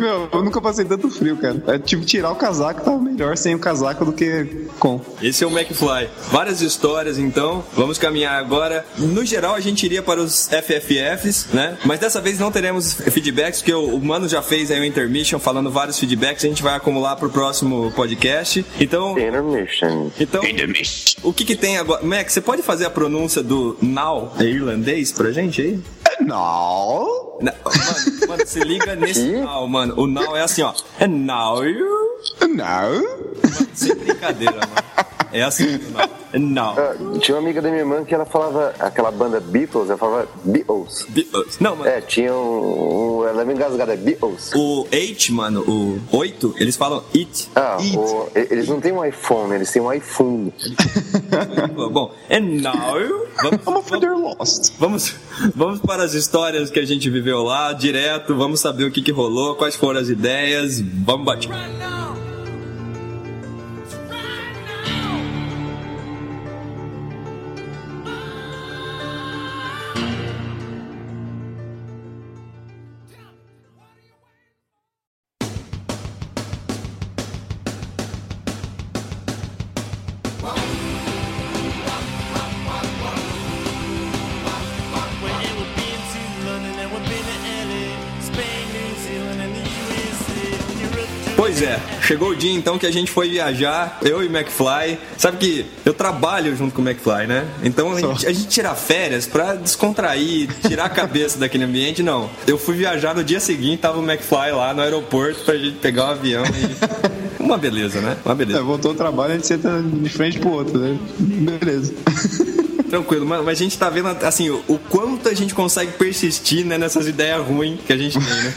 Meu, 0.05 0.29
eu 0.31 0.43
nunca 0.43 0.61
passei 0.61 0.85
tanto 0.85 1.09
frio, 1.09 1.35
cara. 1.35 1.79
Tive 1.79 2.03
que 2.03 2.07
tirar 2.07 2.29
o 2.29 2.35
casaco, 2.35 2.81
tava 2.81 2.99
melhor 2.99 3.35
sem 3.35 3.55
o 3.55 3.59
casaco 3.59 4.05
do 4.05 4.13
que 4.13 4.67
com. 4.77 5.01
Esse 5.19 5.43
é 5.43 5.47
o 5.47 5.49
McFly. 5.49 6.07
Várias 6.29 6.61
histórias, 6.61 7.17
então. 7.17 7.63
Vamos 7.73 7.97
caminhar 7.97 8.35
agora. 8.35 8.85
No 8.99 9.25
geral, 9.25 9.55
a 9.55 9.59
gente 9.59 9.83
iria 9.83 10.03
para 10.03 10.21
os 10.21 10.47
FFFs, 10.47 11.47
né? 11.51 11.75
Mas 11.83 11.99
dessa 11.99 12.21
vez 12.21 12.37
não 12.37 12.51
teremos 12.51 12.93
feedbacks, 12.93 13.61
porque 13.61 13.73
o 13.73 13.97
Mano 13.97 14.29
já 14.29 14.43
fez 14.43 14.69
aí 14.69 14.79
o 14.79 14.85
intermission 14.85 15.39
falando 15.39 15.71
vários 15.71 15.97
feedbacks. 15.97 16.45
A 16.45 16.47
gente 16.47 16.61
vai 16.61 16.75
acumular 16.75 17.15
pro 17.15 17.31
próximo 17.31 17.91
podcast. 17.95 18.63
Então, 18.79 19.17
Intermission. 19.17 20.11
então 20.19 20.43
o 21.23 21.33
que 21.33 21.43
que 21.43 21.55
tem 21.55 21.79
agora? 21.79 22.05
Mac, 22.05 22.29
você 22.29 22.41
pode 22.41 22.61
fazer 22.61 22.85
a 22.85 22.91
pronúncia 22.91 23.41
do 23.41 23.75
now 23.81 24.31
em 24.39 24.43
irlandês 24.43 25.11
pra 25.11 25.31
gente 25.31 25.61
aí? 25.63 25.79
Não. 26.21 27.37
Na- 27.41 27.53
Mano, 27.63 28.27
mano, 28.27 28.45
se 28.47 28.59
liga 28.61 28.95
nesse 28.97 29.25
now, 29.37 29.67
mano. 29.67 29.93
O 29.97 30.07
now 30.07 30.35
é 30.35 30.41
assim, 30.41 30.61
ó. 30.61 30.73
And 31.01 31.07
now 31.25 31.63
you... 31.65 31.87
Não. 32.49 33.01
Sem 33.73 33.95
brincadeira, 33.95 34.53
mano. 34.53 35.07
É 35.31 35.41
assim, 35.43 35.75
o. 35.75 36.15
And 36.35 36.39
now. 36.53 36.75
Ah, 36.77 36.93
tinha 37.19 37.37
uma 37.37 37.43
amiga 37.43 37.61
da 37.61 37.69
minha 37.69 37.81
irmã 37.81 38.03
que 38.03 38.13
ela 38.13 38.25
falava 38.25 38.73
aquela 38.79 39.09
banda 39.09 39.39
Beatles, 39.39 39.89
ela 39.89 39.97
falava 39.97 40.27
Beatles. 40.43 41.05
Beatles. 41.09 41.57
Não, 41.59 41.75
mano. 41.77 41.89
É, 41.89 42.01
tinha 42.01 42.33
um. 42.33 43.19
um 43.21 43.25
ela 43.27 43.41
é 43.41 43.45
meio 43.45 43.55
engasgada, 43.55 43.93
é 43.93 43.97
Beatles. 43.97 44.51
O 44.53 44.85
8, 44.91 45.33
mano, 45.33 45.61
o 45.61 46.17
8, 46.17 46.55
eles 46.57 46.75
falam 46.75 47.03
it. 47.15 47.49
Ah, 47.55 47.77
o- 47.95 48.27
e- 48.35 48.47
eles 48.51 48.67
não 48.67 48.81
têm 48.81 48.91
um 48.91 49.03
iPhone, 49.05 49.53
eles 49.55 49.71
têm 49.71 49.81
um 49.81 49.91
iPhone. 49.93 50.53
Bom, 51.91 52.13
and 52.29 52.61
now 52.61 52.95
vamos, 53.63 53.85
they're 53.99 54.15
lost. 54.15 54.73
vamos, 54.77 55.15
vamos 55.55 55.79
para 55.79 56.03
as 56.03 56.13
histórias 56.13 56.69
que 56.69 56.79
a 56.79 56.85
gente 56.85 57.09
viveu 57.09 57.43
lá, 57.43 57.71
direto, 57.73 58.35
vamos 58.35 58.59
saber 58.59 58.83
o 58.85 58.91
que, 58.91 59.01
que 59.01 59.11
rolou, 59.11 59.55
quais 59.55 59.75
foram 59.75 59.99
as 59.99 60.09
ideias, 60.09 60.81
vamos 60.81 61.25
bater. 61.25 61.49
Pois 91.45 91.61
é, 91.61 91.79
chegou 92.01 92.29
o 92.29 92.35
dia 92.35 92.51
então 92.51 92.75
que 92.79 92.87
a 92.87 92.91
gente 92.91 93.11
foi 93.11 93.29
viajar, 93.29 93.99
eu 94.01 94.23
e 94.23 94.25
o 94.25 94.35
McFly. 94.35 94.97
Sabe 95.15 95.37
que 95.37 95.65
eu 95.85 95.93
trabalho 95.93 96.55
junto 96.55 96.73
com 96.73 96.81
o 96.81 96.89
McFly, 96.89 97.27
né? 97.27 97.45
Então 97.63 97.91
a 97.91 98.01
gente, 98.01 98.25
a 98.25 98.33
gente 98.33 98.47
tira 98.47 98.73
férias 98.73 99.27
pra 99.27 99.53
descontrair, 99.53 100.49
tirar 100.67 100.85
a 100.85 100.89
cabeça 100.89 101.37
daquele 101.37 101.65
ambiente. 101.65 102.01
Não, 102.01 102.31
eu 102.47 102.57
fui 102.57 102.73
viajar 102.73 103.13
no 103.13 103.23
dia 103.23 103.39
seguinte, 103.39 103.77
tava 103.81 103.99
o 103.99 104.03
McFly 104.03 104.53
lá 104.53 104.73
no 104.73 104.81
aeroporto 104.81 105.41
pra 105.41 105.55
gente 105.55 105.77
pegar 105.77 106.07
o 106.07 106.11
avião 106.13 106.43
e. 106.45 107.15
Uma 107.39 107.59
beleza, 107.59 108.01
né? 108.01 108.17
Uma 108.25 108.31
É, 108.31 108.35
beleza. 108.35 108.63
voltou 108.63 108.93
o 108.93 108.95
trabalho, 108.95 109.33
a 109.33 109.35
gente 109.35 109.45
senta 109.45 109.79
de 109.83 110.09
frente 110.09 110.39
pro 110.39 110.49
outro, 110.49 110.79
né? 110.79 110.97
Beleza. 111.19 111.93
Tranquilo, 112.89 113.23
mas 113.23 113.47
a 113.47 113.53
gente 113.53 113.77
tá 113.77 113.87
vendo 113.87 114.07
assim 114.07 114.49
o, 114.49 114.63
o 114.67 114.79
quanto 114.79 115.29
a 115.29 115.33
gente 115.35 115.53
consegue 115.53 115.91
persistir 115.91 116.65
né, 116.65 116.79
nessas 116.79 117.07
ideias 117.07 117.45
ruins 117.45 117.79
que 117.85 117.93
a 117.93 117.97
gente 117.97 118.17
tem, 118.17 118.43
né? 118.43 118.53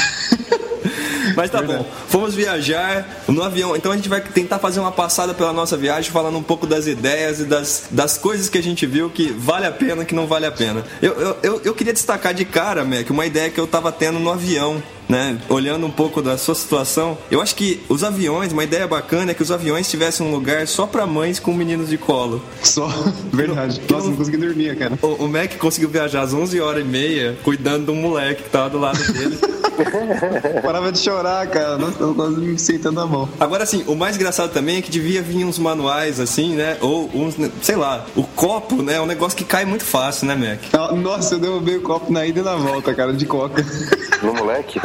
Mas 1.38 1.52
tá 1.52 1.62
bom, 1.62 1.86
fomos 2.08 2.34
viajar 2.34 3.22
no 3.28 3.44
avião, 3.44 3.76
então 3.76 3.92
a 3.92 3.96
gente 3.96 4.08
vai 4.08 4.20
tentar 4.20 4.58
fazer 4.58 4.80
uma 4.80 4.90
passada 4.90 5.32
pela 5.32 5.52
nossa 5.52 5.76
viagem, 5.76 6.10
falando 6.10 6.36
um 6.36 6.42
pouco 6.42 6.66
das 6.66 6.88
ideias 6.88 7.38
e 7.38 7.44
das, 7.44 7.84
das 7.92 8.18
coisas 8.18 8.48
que 8.48 8.58
a 8.58 8.62
gente 8.62 8.84
viu 8.84 9.08
que 9.08 9.30
vale 9.30 9.64
a 9.64 9.70
pena 9.70 10.04
que 10.04 10.16
não 10.16 10.26
vale 10.26 10.46
a 10.46 10.50
pena. 10.50 10.84
Eu, 11.00 11.12
eu, 11.12 11.36
eu, 11.44 11.60
eu 11.66 11.74
queria 11.76 11.92
destacar 11.92 12.34
de 12.34 12.44
cara, 12.44 12.84
Mac, 12.84 13.08
uma 13.10 13.24
ideia 13.24 13.50
que 13.50 13.60
eu 13.60 13.68
tava 13.68 13.92
tendo 13.92 14.18
no 14.18 14.32
avião. 14.32 14.82
Né? 15.08 15.38
Olhando 15.48 15.86
um 15.86 15.90
pouco 15.90 16.20
da 16.20 16.36
sua 16.36 16.54
situação, 16.54 17.16
eu 17.30 17.40
acho 17.40 17.54
que 17.54 17.82
os 17.88 18.04
aviões, 18.04 18.52
uma 18.52 18.64
ideia 18.64 18.86
bacana 18.86 19.30
é 19.30 19.34
que 19.34 19.42
os 19.42 19.50
aviões 19.50 19.88
tivessem 19.88 20.26
um 20.26 20.30
lugar 20.30 20.66
só 20.68 20.86
pra 20.86 21.06
mães 21.06 21.40
com 21.40 21.52
meninos 21.54 21.88
de 21.88 21.96
colo. 21.96 22.42
Só. 22.62 22.88
Verdade. 23.32 23.80
Nossa, 23.88 24.08
não 24.08 24.16
consegui 24.16 24.36
dormir, 24.36 24.76
cara. 24.76 24.98
O, 25.00 25.24
o 25.24 25.28
Mac 25.28 25.56
conseguiu 25.56 25.88
viajar 25.88 26.22
às 26.22 26.34
11 26.34 26.60
horas 26.60 26.84
e 26.84 26.88
meia 26.88 27.38
cuidando 27.42 27.86
de 27.86 27.90
um 27.90 27.96
moleque 28.02 28.42
que 28.42 28.50
tava 28.50 28.70
do 28.70 28.78
lado 28.78 28.98
dele. 29.12 29.38
Parava 30.62 30.90
de 30.90 30.98
chorar, 30.98 31.46
cara. 31.46 31.78
Nossa, 31.78 32.02
eu 32.02 32.14
quase 32.14 32.36
me 32.36 32.58
sentando 32.58 32.96
na 32.96 33.06
mão. 33.06 33.28
Agora, 33.38 33.62
assim, 33.62 33.84
o 33.86 33.94
mais 33.94 34.16
engraçado 34.16 34.52
também 34.52 34.78
é 34.78 34.82
que 34.82 34.90
devia 34.90 35.22
vir 35.22 35.44
uns 35.44 35.58
manuais, 35.58 36.20
assim, 36.20 36.54
né? 36.54 36.76
Ou 36.80 37.08
uns, 37.14 37.36
sei 37.62 37.76
lá, 37.76 38.04
o 38.16 38.24
copo, 38.24 38.82
né? 38.82 38.94
É 38.94 39.00
um 39.00 39.06
negócio 39.06 39.36
que 39.36 39.44
cai 39.44 39.64
muito 39.64 39.84
fácil, 39.84 40.26
né, 40.26 40.34
Mac? 40.34 40.92
Nossa, 40.96 41.34
eu 41.34 41.38
derrubei 41.38 41.76
o 41.76 41.82
copo 41.82 42.12
na 42.12 42.26
ida 42.26 42.40
e 42.40 42.42
na 42.42 42.56
volta, 42.56 42.94
cara, 42.94 43.12
de 43.12 43.26
coca. 43.26 43.64
No 44.20 44.34
moleque? 44.34 44.80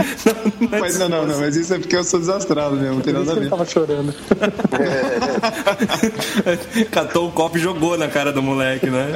Mas 0.80 0.99
não, 0.99 1.10
não, 1.10 1.26
não, 1.28 1.39
mas 1.39 1.56
isso 1.56 1.73
é 1.73 1.80
porque 1.80 1.95
eu 1.95 2.04
sou 2.04 2.19
desastrado 2.19 2.76
mesmo, 2.76 2.95
não 2.95 3.02
tem 3.02 3.13
nada 3.13 3.32
a 3.32 3.36
ver. 3.36 3.49
tava 3.49 3.65
chorando. 3.65 4.13
Catou 6.91 7.28
o 7.28 7.32
copo 7.32 7.58
e 7.58 7.62
jogou 7.62 7.97
na 7.97 8.08
cara 8.08 8.32
do 8.32 8.41
moleque, 8.41 8.89
né? 8.89 9.08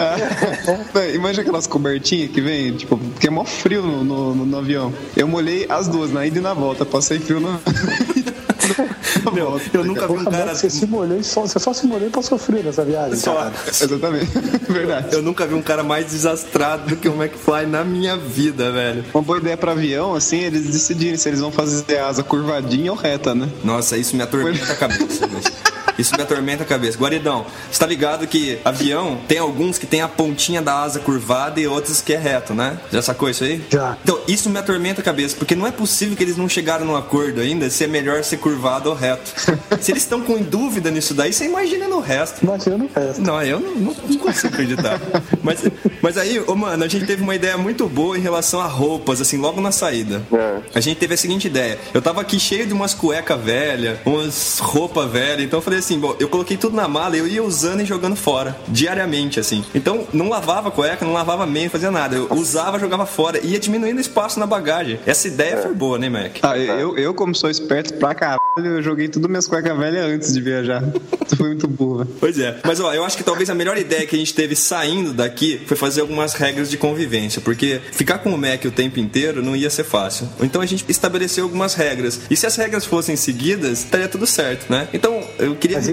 Véi, 0.94 1.16
Imagina 1.16 1.42
aquelas 1.42 1.68
cobertinhas 1.68 2.32
que 2.32 2.42
vem, 2.42 2.74
tipo, 2.76 2.98
porque 2.98 3.28
é 3.28 3.30
mó 3.30 3.44
frio 3.46 3.82
no, 3.82 4.04
no, 4.04 4.36
no- 4.36 4.46
no 4.46 4.58
avião. 4.58 4.94
Eu 5.16 5.28
molhei 5.28 5.66
as 5.70 5.88
duas, 5.88 6.12
na 6.12 6.26
ida 6.26 6.40
e 6.40 6.42
na 6.42 6.54
volta, 6.54 6.86
passei 6.86 7.20
frio 7.20 7.40
no. 7.40 7.60
Meu, 9.34 9.60
eu 9.74 9.84
nunca 9.84 10.08
vi 10.08 10.14
um 10.14 10.26
cara. 10.26 10.56
Você 10.56 10.70
se 10.70 10.86
molhou 10.86 11.20
e 11.20 11.24
só, 11.24 11.42
você 11.42 11.60
só 11.60 11.74
se 11.74 11.86
molhou 11.88 12.10
pra 12.10 12.22
sofrer 12.22 12.64
nessa 12.64 12.84
viagem, 12.84 13.16
Só. 13.18 13.36
cara. 13.36 13.54
Exatamente. 13.68 14.32
Verdade. 14.70 15.08
Eu 15.14 15.22
nunca 15.22 15.46
vi 15.46 15.54
um 15.54 15.62
cara 15.62 15.84
mais 15.84 16.08
desastrado 16.08 16.88
do 16.90 16.96
que 16.96 17.08
o 17.08 17.16
McFly 17.22 17.66
na 17.66 17.84
minha 17.84 18.18
vida, 18.18 18.72
velho. 18.72 19.06
Uma 19.14 19.24
boa 19.24 19.40
ideia 19.40 19.58
pra 19.58 19.72
avião, 19.72 20.16
assim, 20.16 20.40
eles 20.40 20.66
decidirem 20.66 21.18
se 21.18 21.30
eles 21.30 21.40
vão 21.40 21.52
fazer 21.52 21.98
asa 22.00 22.24
curvadinha 22.24 22.92
ou 22.92 22.98
reta, 22.98 23.34
né? 23.34 23.50
Nossa, 23.64 23.98
isso 23.98 24.16
me 24.16 24.22
atormenta 24.24 24.72
a 24.72 24.76
cabeça. 24.76 25.28
velho. 25.28 25.67
Isso 25.98 26.16
me 26.16 26.22
atormenta 26.22 26.64
a 26.64 26.66
cabeça. 26.66 26.98
Guaridão, 26.98 27.46
você 27.72 27.80
tá 27.80 27.86
ligado 27.86 28.28
que 28.28 28.60
avião 28.64 29.20
tem 29.28 29.40
alguns 29.40 29.78
que 29.78 29.86
tem 29.86 30.02
a 30.02 30.08
pontinha 30.08 30.62
da 30.62 30.82
asa 30.82 31.00
curvada 31.00 31.60
e 31.60 31.68
outros 31.68 32.02
que 32.02 32.14
é 32.14 32.18
reto, 32.18 32.54
né? 32.54 32.78
Já 32.92 33.02
sacou 33.02 33.30
isso 33.30 33.44
aí? 33.44 33.62
Já. 33.70 33.98
Então, 34.04 34.20
isso 34.28 34.50
me 34.50 34.60
atormenta 34.60 35.02
a 35.02 35.04
cabeça, 35.04 35.36
porque 35.36 35.56
não 35.56 35.66
é 35.66 35.72
possível 35.72 36.16
que 36.16 36.24
eles 36.24 36.38
não 36.38 36.48
chegaram 36.48 36.86
num 36.86 36.96
acordo 36.96 37.42
ainda 37.42 37.70
se 37.70 37.84
é 37.84 37.88
melhor 37.88 38.24
ser 38.24 38.38
curvado 38.38 38.90
ou 38.90 38.96
reto. 38.96 39.34
se 39.82 39.92
eles 39.92 40.04
estão 40.04 40.22
com 40.22 40.42
dúvida 40.42 40.92
nisso 40.92 41.14
daí, 41.14 41.34
você 41.34 41.46
imagina 41.46 41.88
no 41.88 42.00
resto. 42.00 42.44
Imagina 42.44 42.78
no 42.78 42.90
resto. 42.94 43.22
Não, 43.22 43.42
eu 43.42 43.60
não, 43.60 43.76
não, 43.76 43.96
não 44.08 44.18
consigo 44.18 44.54
acreditar. 44.54 45.00
Mas, 45.44 45.64
mas 46.02 46.18
aí, 46.18 46.40
mano, 46.56 46.84
a 46.84 46.88
gente 46.88 47.06
teve 47.06 47.22
uma 47.22 47.36
ideia 47.36 47.58
muito 47.58 47.88
boa 47.88 48.18
em 48.18 48.22
relação 48.22 48.60
a 48.60 48.68
roupas, 48.68 49.22
assim, 49.22 49.38
logo 49.38 49.62
na 49.62 49.72
saída. 49.72 50.22
É. 50.32 50.60
A 50.76 50.80
gente 50.80 50.98
teve 50.98 51.14
a 51.14 51.18
seguinte 51.18 51.48
ideia. 51.48 51.80
Eu 51.94 52.02
tava 52.02 52.22
aqui 52.22 52.40
cheio 52.40 52.66
de 52.68 52.74
umas 52.74 52.94
cueca 52.94 53.38
velha, 53.38 54.02
umas 54.06 54.60
roupa 54.60 55.06
velha, 55.06 55.42
então 55.44 55.60
eu 55.60 55.64
falei 55.64 55.80
assim, 55.80 55.87
bom, 55.96 56.16
eu 56.20 56.28
coloquei 56.28 56.58
tudo 56.58 56.76
na 56.76 56.88
mala 56.88 57.16
e 57.16 57.20
eu 57.20 57.28
ia 57.28 57.44
usando 57.44 57.82
e 57.82 57.86
jogando 57.86 58.16
fora, 58.16 58.58
diariamente, 58.68 59.40
assim. 59.40 59.64
Então, 59.76 60.08
não 60.12 60.30
lavava 60.30 60.72
cueca, 60.72 61.06
não 61.06 61.14
lavava 61.14 61.46
meia, 61.46 61.70
fazia 61.70 61.92
nada. 61.92 62.16
Eu 62.16 62.28
usava, 62.32 62.80
jogava 62.80 63.06
fora, 63.06 63.40
ia 63.46 63.60
diminuindo 63.60 63.98
o 63.98 64.02
espaço 64.02 64.40
na 64.40 64.48
bagagem. 64.48 65.00
Essa 65.06 65.28
ideia 65.28 65.58
foi 65.58 65.74
boa, 65.74 65.98
né, 66.00 66.10
Mac? 66.10 66.38
Ah, 66.42 66.58
eu, 66.58 66.98
eu, 66.98 67.14
como 67.14 67.36
sou 67.36 67.50
esperto 67.50 67.94
pra 67.96 68.16
caralho, 68.16 68.40
eu 68.58 68.82
joguei 68.82 69.08
tudo 69.08 69.30
minhas 69.30 69.48
cuecas 69.48 69.78
velhas 69.78 70.06
antes 70.06 70.34
de 70.34 70.42
viajar. 70.42 70.84
Isso 71.26 71.36
foi 71.36 71.48
muito 71.48 71.68
burro. 71.68 72.00
velho. 72.00 72.16
Pois 72.20 72.40
é. 72.40 72.60
Mas 72.66 72.80
ó, 72.80 72.94
eu 72.94 73.04
acho 73.04 73.18
que 73.18 73.24
talvez 73.24 73.50
a 73.50 73.56
melhor 73.56 73.78
ideia 73.78 74.06
que 74.08 74.16
a 74.16 74.20
gente 74.20 74.34
teve 74.34 74.56
saindo 74.56 75.14
daqui 75.14 75.62
foi 75.66 75.78
fazer 75.78 76.02
algumas 76.02 76.34
regras 76.34 76.70
de 76.70 76.78
convivência, 76.78 77.42
porque 77.42 77.82
ficar 77.92 78.20
com 78.20 78.32
o 78.34 78.38
Mac 78.38 78.64
o 78.66 78.72
tempo 78.72 79.00
inteiro 79.00 79.44
não 79.44 79.56
ia 79.56 79.70
ser 79.70 79.84
fácil. 79.84 80.28
Então 80.42 80.62
a 80.62 80.66
gente 80.66 80.86
estabeleceu 80.88 81.44
algumas 81.44 81.74
regras. 81.74 82.22
E 82.30 82.36
se 82.36 82.46
as 82.46 82.56
regras 82.56 82.86
fossem 82.86 83.16
seguidas, 83.16 83.80
estaria 83.80 84.08
tudo 84.08 84.26
certo, 84.26 84.72
né? 84.72 84.88
Então 84.94 85.22
eu 85.38 85.56
queria. 85.56 85.77
Mas 85.78 85.88
e, 85.88 85.92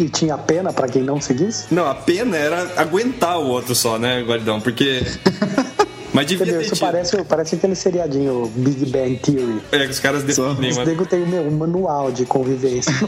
e- 0.00 0.04
e 0.04 0.08
tinha 0.08 0.36
pena 0.38 0.72
pra 0.72 0.86
quem 0.88 1.02
não 1.02 1.20
seguisse? 1.20 1.64
Não, 1.70 1.86
a 1.88 1.94
pena 1.94 2.36
era 2.36 2.72
aguentar 2.76 3.38
o 3.38 3.46
outro 3.48 3.74
só, 3.74 3.98
né, 3.98 4.22
Guardão? 4.22 4.60
Porque. 4.60 5.02
Mas 6.12 6.26
devia 6.26 6.44
Entendeu? 6.44 6.60
ter 6.60 6.66
Isso 6.66 6.74
tido. 6.74 6.84
parece, 6.84 7.24
parece 7.24 7.54
aquele 7.54 7.74
seriadinho 7.74 8.50
Big 8.56 8.86
Bang 8.86 9.16
Theory. 9.16 9.62
É, 9.72 9.84
que 9.84 9.90
os 9.90 10.00
caras 10.00 10.22
definem, 10.22 10.70
Os 10.70 10.76
mano. 10.76 10.90
nego 10.90 11.06
tem 11.06 11.20
meu, 11.26 11.42
um 11.42 11.50
manual 11.50 12.12
de 12.12 12.24
convivência. 12.26 12.92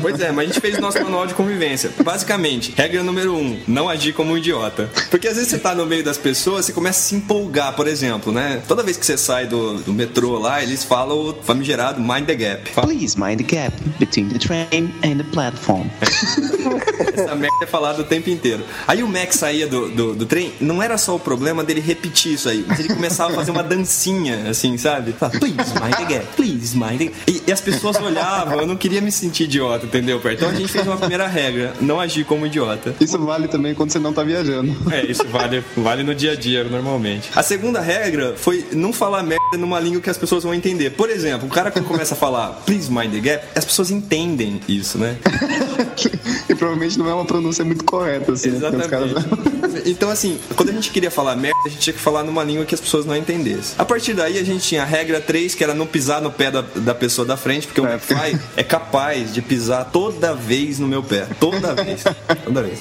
Pois 0.00 0.20
é, 0.20 0.30
mas 0.30 0.44
a 0.50 0.52
gente 0.52 0.60
fez 0.60 0.78
o 0.78 0.80
nosso 0.80 1.02
manual 1.02 1.26
de 1.26 1.34
convivência. 1.34 1.90
Basicamente, 2.02 2.72
regra 2.76 3.02
número 3.02 3.34
um, 3.34 3.58
não 3.66 3.88
agir 3.88 4.12
como 4.12 4.32
um 4.32 4.38
idiota. 4.38 4.88
Porque 5.10 5.28
às 5.28 5.34
vezes 5.36 5.50
você 5.50 5.58
tá 5.58 5.74
no 5.74 5.84
meio 5.86 6.04
das 6.04 6.16
pessoas, 6.16 6.66
você 6.66 6.72
começa 6.72 6.98
a 7.00 7.02
se 7.02 7.14
empolgar, 7.16 7.74
por 7.74 7.86
exemplo, 7.86 8.32
né? 8.32 8.62
Toda 8.68 8.82
vez 8.82 8.96
que 8.96 9.04
você 9.04 9.16
sai 9.18 9.46
do, 9.46 9.78
do 9.78 9.92
metrô 9.92 10.38
lá, 10.38 10.62
eles 10.62 10.84
falam 10.84 11.16
o 11.30 11.34
famigerado 11.42 12.00
mind 12.00 12.26
the 12.26 12.34
gap. 12.34 12.70
Fala- 12.70 12.86
Please 12.88 13.18
mind 13.18 13.38
the 13.38 13.56
gap 13.56 13.76
between 13.98 14.28
the 14.28 14.38
train 14.38 14.92
and 15.04 15.18
the 15.18 15.24
platform. 15.32 15.86
Essa 17.14 17.34
merda 17.34 17.56
é 17.62 17.66
falada 17.66 18.00
o 18.02 18.04
tempo 18.04 18.30
inteiro. 18.30 18.64
Aí 18.86 19.02
o 19.02 19.08
Max 19.08 19.36
saía 19.36 19.66
do, 19.66 19.88
do, 19.88 20.14
do 20.14 20.26
trem, 20.26 20.52
não 20.60 20.82
era 20.82 20.96
só 20.98 21.14
o 21.16 21.18
problema 21.20 21.64
dele 21.64 21.80
repetir 21.80 22.05
isso 22.14 22.48
aí, 22.48 22.64
mas 22.66 22.78
ele 22.78 22.88
começava 22.88 23.32
a 23.32 23.34
fazer 23.36 23.50
uma 23.50 23.62
dancinha, 23.62 24.50
assim, 24.50 24.76
sabe? 24.78 25.12
Fala, 25.12 25.32
Please 25.32 25.72
mind 25.80 25.94
the 25.96 26.04
gap, 26.04 26.26
please 26.36 26.76
mind 26.76 26.98
the 26.98 27.04
gap. 27.06 27.16
E, 27.28 27.42
e 27.46 27.52
as 27.52 27.60
pessoas 27.60 27.96
olhavam, 28.00 28.60
eu 28.60 28.66
não 28.66 28.76
queria 28.76 29.00
me 29.00 29.10
sentir 29.12 29.44
idiota, 29.44 29.86
entendeu, 29.86 30.20
Pé? 30.20 30.34
Então 30.34 30.48
a 30.48 30.54
gente 30.54 30.68
fez 30.70 30.86
uma 30.86 30.96
primeira 30.96 31.26
regra, 31.26 31.72
não 31.80 32.00
agir 32.00 32.24
como 32.24 32.46
idiota. 32.46 32.94
Isso 33.00 33.18
vale 33.18 33.48
também 33.48 33.74
quando 33.74 33.90
você 33.90 33.98
não 33.98 34.12
tá 34.12 34.22
viajando. 34.22 34.74
É, 34.92 35.04
isso 35.04 35.26
vale, 35.28 35.62
vale 35.76 36.02
no 36.02 36.14
dia 36.14 36.32
a 36.32 36.36
dia, 36.36 36.64
normalmente. 36.64 37.30
A 37.34 37.42
segunda 37.42 37.80
regra 37.80 38.34
foi 38.36 38.64
não 38.72 38.92
falar 38.92 39.22
merda 39.22 39.56
numa 39.58 39.78
língua 39.80 40.00
que 40.00 40.10
as 40.10 40.18
pessoas 40.18 40.42
vão 40.44 40.54
entender. 40.54 40.90
Por 40.90 41.10
exemplo, 41.10 41.46
o 41.46 41.50
cara 41.50 41.70
quando 41.70 41.86
começa 41.86 42.14
a 42.14 42.16
falar 42.16 42.48
please 42.66 42.90
mind 42.90 43.12
the 43.12 43.20
gap, 43.20 43.44
as 43.54 43.64
pessoas 43.64 43.90
entendem 43.90 44.60
isso, 44.68 44.98
né? 44.98 45.16
e 46.48 46.54
provavelmente 46.54 46.98
não 46.98 47.08
é 47.08 47.14
uma 47.14 47.24
pronúncia 47.24 47.64
muito 47.64 47.84
correta, 47.84 48.32
assim. 48.32 48.50
né? 48.50 48.68
Os 48.68 48.86
caras- 48.86 49.10
Exatamente. 49.10 49.90
Então, 49.90 50.10
assim, 50.10 50.38
quando 50.56 50.70
a 50.70 50.72
gente 50.72 50.90
queria 50.90 51.10
falar 51.10 51.36
merda, 51.36 51.56
a 51.66 51.68
gente 51.68 51.80
tinha 51.80 51.94
que 51.96 52.02
falar 52.02 52.22
numa 52.22 52.44
língua 52.44 52.64
que 52.64 52.74
as 52.74 52.80
pessoas 52.80 53.04
não 53.04 53.16
entendessem. 53.16 53.74
A 53.78 53.84
partir 53.84 54.14
daí, 54.14 54.38
a 54.38 54.44
gente 54.44 54.66
tinha 54.66 54.82
a 54.82 54.84
regra 54.84 55.20
3, 55.20 55.54
que 55.54 55.64
era 55.64 55.74
não 55.74 55.86
pisar 55.86 56.20
no 56.20 56.30
pé 56.30 56.50
da, 56.50 56.60
da 56.60 56.94
pessoa 56.94 57.26
da 57.26 57.36
frente, 57.36 57.66
porque 57.66 57.80
o 57.80 57.86
É, 57.86 57.94
McFly 57.94 58.40
é 58.56 58.62
capaz 58.62 59.32
de 59.32 59.42
pisar 59.42 59.90
toda 59.90 60.34
vez 60.34 60.78
no 60.78 60.86
meu 60.86 61.02
pé. 61.02 61.26
Toda 61.40 61.74
vez. 61.74 62.04
Toda 62.44 62.62
vez. 62.62 62.80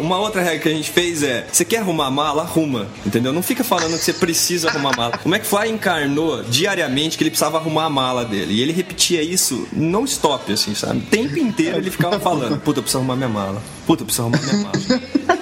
Uma 0.00 0.18
outra 0.18 0.42
regra 0.42 0.58
que 0.58 0.68
a 0.68 0.72
gente 0.72 0.90
fez 0.90 1.22
é: 1.22 1.46
você 1.50 1.64
quer 1.64 1.78
arrumar 1.78 2.06
a 2.06 2.10
mala? 2.10 2.42
Arruma. 2.42 2.86
Entendeu? 3.06 3.32
Não 3.32 3.42
fica 3.42 3.64
falando 3.64 3.96
que 3.96 4.04
você 4.04 4.12
precisa 4.12 4.68
arrumar 4.68 4.92
a 4.92 4.96
mala. 4.96 5.20
O 5.24 5.28
McFly 5.28 5.70
encarnou 5.70 6.42
diariamente 6.42 7.16
que 7.16 7.22
ele 7.24 7.30
precisava 7.30 7.58
arrumar 7.58 7.84
a 7.84 7.90
mala 7.90 8.24
dele. 8.24 8.54
E 8.54 8.60
ele 8.62 8.72
repetia 8.72 9.22
isso 9.22 9.66
não 9.72 10.04
stop, 10.04 10.52
assim, 10.52 10.74
sabe? 10.74 10.98
O 10.98 11.02
tempo 11.02 11.38
inteiro 11.38 11.78
ele 11.78 11.90
ficava 11.90 12.18
falando: 12.20 12.58
puta, 12.60 12.78
eu 12.80 12.82
preciso 12.82 12.98
arrumar 12.98 13.16
minha 13.16 13.28
mala. 13.28 13.62
Puta, 13.86 14.02
eu 14.02 14.06
preciso 14.06 14.22
arrumar 14.22 14.40
minha 14.42 14.62
mala. 14.62 15.41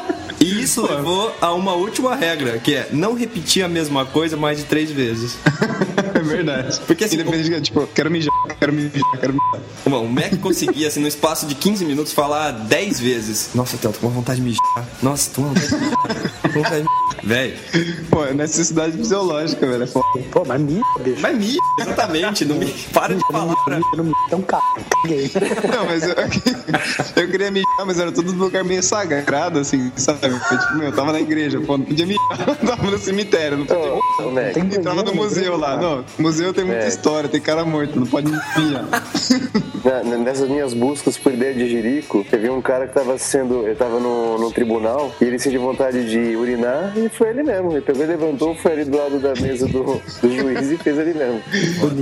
Isso 0.71 0.87
levou 0.87 1.35
a 1.41 1.53
uma 1.53 1.73
última 1.73 2.15
regra, 2.15 2.57
que 2.61 2.77
é 2.77 2.89
não 2.93 3.15
repetir 3.15 3.65
a 3.65 3.69
mesma 3.69 4.07
coisa 4.07 4.37
mais 4.37 4.59
de 4.59 4.65
três 4.67 4.89
vezes. 4.89 5.37
É 6.21 6.23
verdade. 6.23 6.81
Porque 6.87 7.05
assim, 7.05 7.17
Independente 7.17 7.51
de, 7.51 7.61
tipo, 7.63 7.87
quero 7.89 8.11
mijar, 8.11 8.33
quero 8.59 8.73
mijar, 8.73 8.93
quero 9.21 9.33
mijar. 9.33 9.61
Bom, 9.87 10.05
o 10.05 10.09
Mac 10.09 10.37
conseguia, 10.41 10.89
assim, 10.89 11.01
no 11.01 11.09
espaço 11.09 11.47
de 11.47 11.55
15 11.55 11.85
minutos, 11.85 12.13
falar 12.13 12.51
10 12.53 13.01
vezes. 13.01 13.51
Nossa, 13.55 13.77
Theo, 13.77 13.93
tô 13.93 14.01
com 14.01 14.09
vontade 14.11 14.41
de 14.41 14.47
mijar. 14.47 14.89
Nossa, 15.03 15.31
tô 15.31 15.43
com 15.43 15.49
vontade 15.49 15.69
de 15.69 15.75
mijar. 15.77 16.53
Vontade 16.55 16.83
de. 16.83 17.27
Véi. 17.27 17.55
Pô, 18.11 18.25
é 18.25 18.33
necessidade 18.33 18.97
fisiológica, 18.97 19.67
velho. 19.67 19.83
É 19.83 19.87
foda. 19.87 20.07
Pô, 20.31 20.45
mas 20.47 20.61
mija, 20.61 20.83
bicho. 21.01 21.21
Mas 21.21 21.37
mija, 21.37 21.59
exatamente. 21.81 22.45
Não 22.45 22.57
me... 22.57 22.67
Para 22.93 23.15
de 23.15 23.21
falar 23.31 23.55
não 23.97 24.05
mija, 24.05 24.17
então 24.27 24.43
cara, 24.43 24.63
caguei. 25.03 25.31
Não, 25.75 25.85
mas 25.87 26.03
eu, 26.03 26.15
eu 27.23 27.31
queria 27.31 27.51
mijar, 27.51 27.87
mas 27.87 27.99
era 27.99 28.11
tudo 28.11 28.33
num 28.33 28.45
lugar 28.45 28.65
meio 28.65 28.83
sagrado, 28.83 29.59
assim, 29.59 29.93
sabe? 29.97 30.19
Foi, 30.21 30.59
tipo, 30.59 30.75
meu, 30.77 30.87
eu 30.87 30.93
tava 30.93 31.13
na 31.13 31.21
igreja, 31.21 31.61
pô, 31.61 31.77
não 31.77 31.85
podia 31.85 32.07
mijar. 32.07 32.21
Eu 32.49 32.57
tava 32.57 32.91
no 32.91 32.99
cemitério, 32.99 33.59
não 33.59 33.67
podia 33.67 33.93
Ô, 33.93 34.01
ô, 34.21 34.31
Mac, 34.31 34.53
Tem 34.53 34.65
Entrava 34.65 35.03
no 35.03 35.15
museu 35.15 35.57
lá. 35.57 35.77
cara. 35.77 35.81
Não, 35.81 36.05
museu 36.19 36.53
tem 36.53 36.65
muita 36.65 36.85
É. 36.85 36.89
história, 36.89 37.29
tem 37.29 37.41
cara 37.41 37.65
morto, 37.65 37.99
não 37.99 38.07
pode 38.07 38.31
na- 39.85 40.19
nessas 40.19 40.49
minhas 40.49 40.75
buscas 40.75 41.17
por 41.17 41.33
ideia 41.33 41.55
de 41.55 41.69
jirico, 41.69 42.25
teve 42.31 42.49
um 42.51 42.61
cara 42.61 42.87
que 42.87 42.95
tava 42.95 43.17
sendo. 43.19 43.67
Ele 43.67 43.75
tava 43.75 43.99
no, 43.99 44.39
no 44.39 44.51
tribunal 44.53 45.15
e 45.21 45.25
ele 45.25 45.39
sentiu 45.39 45.61
vontade 45.61 46.09
de 46.09 46.37
urinar 46.37 46.93
e 46.97 47.09
foi 47.09 47.29
ele 47.31 47.43
mesmo. 47.43 47.73
Ele 47.73 47.81
pegou 47.81 48.03
e 48.03 48.07
levantou, 48.07 48.55
foi 48.55 48.73
ali 48.73 48.85
do 48.85 48.97
lado 48.97 49.19
da 49.19 49.35
mesa 49.41 49.67
do, 49.67 49.83
do 50.23 50.31
juiz 50.37 50.71
e 50.71 50.77
fez 50.77 50.99
ali 50.99 51.15
mesmo. 51.15 51.43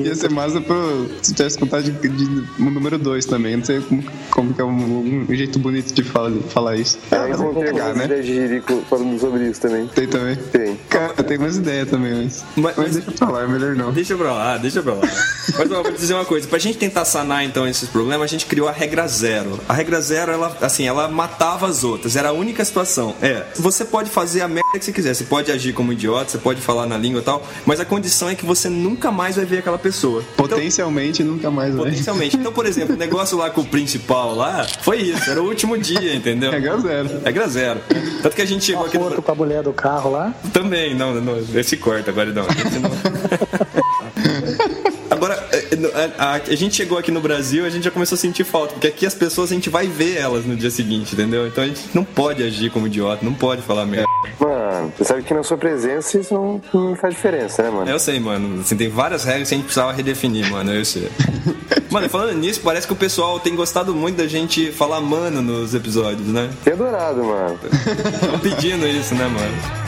Ia 0.04 0.14
ser 0.14 0.30
massa 0.30 0.60
pro, 0.60 1.08
se 1.22 1.34
tivesse 1.34 1.58
vontade 1.58 1.90
de, 1.90 2.08
de, 2.08 2.44
um 2.60 2.70
número 2.70 2.98
2 2.98 3.24
também. 3.26 3.56
Não 3.56 3.64
sei 3.64 3.80
como, 3.80 4.04
como 4.30 4.54
que 4.54 4.60
é 4.60 4.64
um, 4.64 5.26
um 5.28 5.34
jeito 5.34 5.58
bonito 5.58 5.92
de 5.92 6.02
falar, 6.02 6.32
falar 6.48 6.76
isso. 6.76 6.98
Eu 7.10 7.20
Ah, 7.22 7.30
encontrei 7.30 7.72
pegar, 7.72 7.94
né? 7.94 8.06
de 8.06 8.22
jirico 8.22 8.82
falando 8.88 9.18
sobre 9.18 9.48
isso 9.48 9.60
também. 9.60 9.86
Tem 9.88 10.06
também. 10.06 10.36
Tem. 10.36 10.76
Cara, 10.88 11.14
tem 11.14 11.38
umas 11.38 11.56
ideias 11.56 11.88
também, 11.88 12.14
mas. 12.24 12.44
Mas- 12.56 12.76
Mas, 12.76 12.92
deixa 12.96 13.10
pra 13.12 13.28
lá, 13.30 13.42
é 13.42 13.46
melhor 13.46 13.74
não. 13.74 13.92
Deixa 13.98 14.16
pra 14.16 14.32
lá, 14.32 14.56
deixa 14.56 14.80
pra 14.80 14.94
lá. 14.94 15.00
Mas 15.58 15.72
ó, 15.72 15.82
vou 15.82 15.90
te 15.90 15.98
dizer 15.98 16.14
uma 16.14 16.24
coisa, 16.24 16.46
pra 16.46 16.56
gente 16.58 16.78
tentar 16.78 17.04
sanar 17.04 17.44
então 17.44 17.66
esses 17.66 17.88
problemas, 17.88 18.22
a 18.22 18.26
gente 18.28 18.46
criou 18.46 18.68
a 18.68 18.70
regra 18.70 19.08
zero. 19.08 19.58
A 19.68 19.72
regra 19.72 20.00
zero, 20.00 20.30
ela, 20.30 20.56
assim, 20.60 20.86
ela 20.86 21.08
matava 21.08 21.66
as 21.66 21.82
outras, 21.82 22.14
era 22.14 22.28
a 22.28 22.32
única 22.32 22.64
situação. 22.64 23.16
É, 23.20 23.44
você 23.56 23.84
pode 23.84 24.08
fazer 24.08 24.42
a 24.42 24.46
merda 24.46 24.78
que 24.78 24.84
você 24.84 24.92
quiser, 24.92 25.14
você 25.14 25.24
pode 25.24 25.50
agir 25.50 25.72
como 25.72 25.92
idiota, 25.92 26.30
você 26.30 26.38
pode 26.38 26.60
falar 26.60 26.86
na 26.86 26.96
língua 26.96 27.20
e 27.20 27.24
tal, 27.24 27.44
mas 27.66 27.80
a 27.80 27.84
condição 27.84 28.28
é 28.28 28.36
que 28.36 28.46
você 28.46 28.68
nunca 28.68 29.10
mais 29.10 29.34
vai 29.34 29.44
ver 29.44 29.58
aquela 29.58 29.78
pessoa. 29.78 30.22
Então, 30.34 30.46
Potencialmente 30.46 31.24
nunca 31.24 31.50
mais 31.50 31.74
vai. 31.74 31.86
Potencialmente. 31.86 32.36
Então, 32.36 32.52
por 32.52 32.66
exemplo, 32.66 32.94
o 32.94 32.98
negócio 32.98 33.36
lá 33.36 33.50
com 33.50 33.62
o 33.62 33.66
principal 33.66 34.32
lá, 34.36 34.64
foi 34.82 34.98
isso, 34.98 35.28
era 35.28 35.42
o 35.42 35.46
último 35.46 35.76
dia, 35.76 36.14
entendeu? 36.14 36.52
Regra 36.52 36.78
zero. 36.78 37.20
Regra 37.24 37.48
zero. 37.48 37.80
Tanto 38.22 38.36
que 38.36 38.42
a 38.42 38.46
gente 38.46 38.64
chegou 38.64 38.84
A 38.84 38.86
aqui 38.86 38.96
no... 38.96 39.08
foto 39.08 39.22
com 39.22 39.32
a 39.32 39.34
mulher 39.34 39.62
do 39.64 39.72
carro 39.72 40.12
lá. 40.12 40.32
Também, 40.52 40.94
não, 40.94 41.14
não, 41.14 41.36
esse 41.54 41.76
corta 41.76 42.12
agora 42.12 42.30
não. 42.30 42.46
Esse 42.46 42.78
não. 42.78 43.87
Agora, 45.10 45.34
é, 45.52 45.66
a, 46.18 46.24
a- 46.24 46.34
a 46.36 46.54
gente 46.54 46.74
chegou 46.76 46.98
aqui 46.98 47.10
no 47.10 47.20
Brasil, 47.20 47.64
a 47.64 47.70
gente 47.70 47.84
já 47.84 47.90
começou 47.90 48.14
a 48.16 48.18
sentir 48.18 48.44
falta, 48.44 48.74
porque 48.74 48.86
aqui 48.86 49.06
as 49.06 49.14
pessoas 49.14 49.50
a 49.50 49.54
gente 49.54 49.70
vai 49.70 49.86
ver 49.86 50.16
elas 50.16 50.44
no 50.44 50.54
dia 50.54 50.70
seguinte, 50.70 51.14
entendeu? 51.14 51.46
Então 51.46 51.64
a 51.64 51.66
gente 51.66 51.80
não 51.94 52.04
pode 52.04 52.42
agir 52.42 52.70
como 52.70 52.86
idiota, 52.86 53.24
não 53.24 53.32
pode 53.34 53.62
falar 53.62 53.86
merda. 53.86 54.06
Mano, 54.38 54.92
você 54.96 55.04
sabe 55.04 55.22
que 55.22 55.32
na 55.34 55.42
sua 55.42 55.56
presença 55.56 56.18
isso 56.18 56.34
não, 56.34 56.60
não 56.72 56.94
faz 56.94 57.14
diferença, 57.14 57.62
né, 57.62 57.70
mano? 57.70 57.90
Eu 57.90 57.98
sei, 57.98 58.20
mano. 58.20 58.60
Assim, 58.60 58.76
tem 58.76 58.88
várias 58.88 59.24
regras 59.24 59.48
que 59.48 59.54
a 59.54 59.56
gente 59.56 59.64
precisava 59.66 59.92
redefinir, 59.92 60.48
mano. 60.50 60.72
Eu 60.72 60.84
sei. 60.84 61.08
Mano, 61.90 62.06
falando 62.10 62.34
nisso, 62.36 62.60
parece 62.62 62.86
que 62.86 62.92
o 62.92 62.96
pessoal 62.96 63.40
tem 63.40 63.56
gostado 63.56 63.94
muito 63.94 64.16
da 64.16 64.26
gente 64.26 64.70
falar 64.72 65.00
mano 65.00 65.40
nos 65.40 65.74
episódios, 65.74 66.28
né? 66.28 66.50
Tem 66.62 66.74
adorado, 66.74 67.24
mano. 67.24 67.58
Estão 68.12 68.38
pedindo 68.40 68.86
isso, 68.86 69.14
né, 69.14 69.26
mano? 69.26 69.87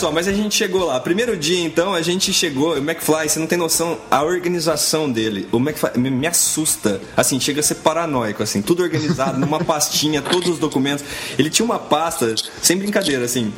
Só, 0.00 0.10
mas 0.10 0.26
a 0.26 0.32
gente 0.32 0.54
chegou 0.54 0.84
lá. 0.86 0.98
Primeiro 0.98 1.36
dia, 1.36 1.62
então, 1.64 1.94
a 1.94 2.02
gente 2.02 2.32
chegou. 2.32 2.74
O 2.74 2.78
McFly, 2.78 3.28
você 3.28 3.38
não 3.38 3.46
tem 3.46 3.58
noção 3.58 3.98
a 4.10 4.22
organização 4.22 5.10
dele. 5.10 5.48
O 5.52 5.58
McFly 5.58 5.90
me, 5.96 6.10
me 6.10 6.26
assusta. 6.26 7.00
Assim, 7.16 7.38
chega 7.38 7.60
a 7.60 7.62
ser 7.62 7.76
paranoico, 7.76 8.42
assim, 8.42 8.62
tudo 8.62 8.82
organizado 8.82 9.38
numa 9.38 9.58
pastinha, 9.64 10.22
todos 10.22 10.48
os 10.48 10.58
documentos. 10.58 11.04
Ele 11.38 11.50
tinha 11.50 11.64
uma 11.64 11.78
pasta, 11.78 12.34
sem 12.62 12.76
brincadeira, 12.78 13.24
assim, 13.24 13.52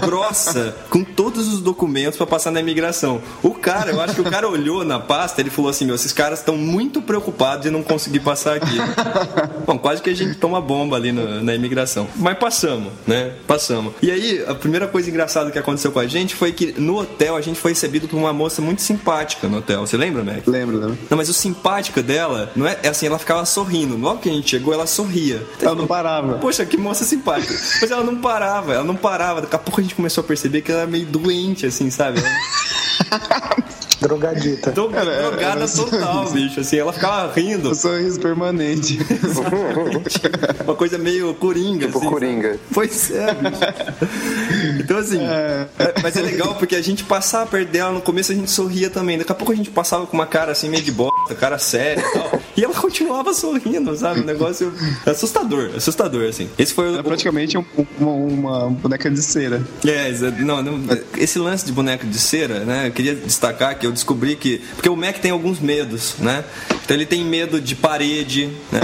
grossa, 0.00 0.74
com 0.90 1.02
todos 1.04 1.48
os 1.52 1.60
documentos 1.60 2.16
pra 2.16 2.26
passar 2.26 2.50
na 2.50 2.60
imigração. 2.60 3.20
O 3.42 3.50
cara, 3.54 3.90
eu 3.90 4.00
acho 4.00 4.14
que 4.14 4.20
o 4.20 4.30
cara 4.30 4.48
olhou 4.48 4.84
na 4.84 4.98
pasta, 4.98 5.40
ele 5.40 5.50
falou 5.50 5.70
assim: 5.70 5.84
meu, 5.84 5.94
esses 5.94 6.12
caras 6.12 6.38
estão 6.40 6.56
muito 6.56 7.02
preocupados 7.02 7.64
de 7.64 7.70
não 7.70 7.82
conseguir 7.82 8.20
passar 8.20 8.56
aqui. 8.56 8.76
Bom, 9.66 9.78
quase 9.78 10.02
que 10.02 10.10
a 10.10 10.14
gente 10.14 10.36
toma 10.38 10.60
bomba 10.60 10.96
ali 10.96 11.12
no- 11.12 11.42
na 11.42 11.54
imigração. 11.54 12.06
Mas 12.16 12.38
passamos, 12.38 12.92
né? 13.06 13.32
Passamos. 13.46 13.94
E 14.02 14.10
aí, 14.10 14.44
a 14.46 14.54
primeira 14.54 14.86
coisa 14.86 15.08
engraçada 15.10 15.50
que 15.50 15.58
aconteceu 15.58 15.63
com 15.64 15.98
a 15.98 16.06
gente 16.06 16.34
foi 16.34 16.52
que 16.52 16.78
no 16.78 16.98
hotel 16.98 17.36
a 17.36 17.40
gente 17.40 17.58
foi 17.58 17.72
recebido 17.72 18.06
por 18.06 18.16
uma 18.16 18.32
moça 18.32 18.60
muito 18.60 18.82
simpática 18.82 19.48
no 19.48 19.58
hotel. 19.58 19.86
Você 19.86 19.96
lembra, 19.96 20.22
Mac? 20.22 20.46
Lembro, 20.46 20.78
lembro. 20.78 20.98
Não, 21.10 21.16
mas 21.16 21.28
o 21.28 21.34
simpática 21.34 22.02
dela, 22.02 22.52
não 22.54 22.66
é, 22.66 22.78
é 22.82 22.88
assim, 22.88 23.06
ela 23.06 23.18
ficava 23.18 23.44
sorrindo. 23.44 23.96
Logo 23.96 24.20
que 24.20 24.28
a 24.28 24.32
gente 24.32 24.50
chegou, 24.50 24.74
ela 24.74 24.86
sorria. 24.86 25.42
Ela 25.60 25.74
não 25.74 25.86
parava. 25.86 26.34
Poxa, 26.34 26.64
que 26.66 26.76
moça 26.76 27.04
simpática. 27.04 27.54
Mas 27.80 27.90
ela 27.90 28.04
não 28.04 28.16
parava, 28.16 28.74
ela 28.74 28.84
não 28.84 28.96
parava. 28.96 29.40
Daqui 29.40 29.56
a 29.56 29.58
pouco 29.58 29.80
a 29.80 29.82
gente 29.82 29.94
começou 29.94 30.22
a 30.22 30.26
perceber 30.26 30.60
que 30.62 30.70
ela 30.70 30.82
era 30.82 30.90
meio 30.90 31.06
doente, 31.06 31.66
assim, 31.66 31.90
sabe? 31.90 32.20
Drogadita. 34.08 34.70
Era- 34.70 34.74
drogada 34.76 35.40
era 35.40 35.68
total, 35.68 36.28
bicho. 36.32 36.60
Assim, 36.60 36.76
ela 36.78 36.92
ficava 36.92 37.32
rindo. 37.32 37.70
O 37.70 37.74
sorriso 37.74 38.20
permanente. 38.20 38.98
Uma 40.64 40.74
coisa 40.74 40.98
meio 40.98 41.34
coringa, 41.34 41.86
Tipo 41.86 41.98
assim. 41.98 42.08
Coringa. 42.08 42.58
Pois 42.72 43.10
é, 43.10 43.34
bicho. 43.34 44.80
Então, 44.80 44.98
assim, 44.98 45.20
é, 45.20 45.66
mas 46.02 46.16
é 46.16 46.22
legal 46.22 46.54
porque 46.56 46.76
a 46.76 46.82
gente 46.82 47.04
passava 47.04 47.46
perto 47.46 47.70
dela, 47.70 47.92
no 47.92 48.00
começo 48.00 48.32
a 48.32 48.34
gente 48.34 48.50
sorria 48.50 48.90
também. 48.90 49.18
Daqui 49.18 49.32
a 49.32 49.34
pouco 49.34 49.52
a 49.52 49.56
gente 49.56 49.70
passava 49.70 50.06
com 50.06 50.14
uma 50.16 50.26
cara 50.26 50.52
assim, 50.52 50.68
meio 50.68 50.82
de 50.82 50.92
bosta, 50.92 51.34
cara 51.34 51.58
séria 51.58 52.00
e 52.06 52.12
tal. 52.12 52.40
E 52.56 52.64
ela 52.64 52.74
continuava 52.74 53.32
sorrindo, 53.34 53.96
sabe? 53.96 54.20
Um 54.20 54.24
negócio 54.24 54.72
assustador, 55.06 55.70
assustador, 55.76 56.28
assim. 56.28 56.48
Esse 56.58 56.72
foi 56.74 56.90
o. 56.90 56.94
Era 56.94 57.02
praticamente 57.02 57.56
um- 57.58 57.64
uma, 57.98 58.10
uma 58.12 58.70
boneca 58.70 59.10
de 59.10 59.22
cera. 59.22 59.62
É, 59.86 60.10
não, 60.40 60.62
não, 60.62 60.80
esse 61.16 61.38
lance 61.38 61.64
de 61.66 61.72
boneco 61.72 62.06
de 62.06 62.18
cera, 62.18 62.60
né? 62.60 62.88
Eu 62.88 62.92
queria 62.92 63.14
destacar 63.14 63.78
que 63.78 63.86
eu 63.86 63.92
descobri 63.94 64.36
que. 64.36 64.58
Porque 64.74 64.88
o 64.88 64.96
Mac 64.96 65.18
tem 65.18 65.30
alguns 65.30 65.60
medos, 65.60 66.16
né? 66.18 66.44
Então 66.84 66.96
ele 66.96 67.06
tem 67.06 67.24
medo 67.24 67.60
de 67.60 67.74
parede, 67.74 68.50
né? 68.70 68.80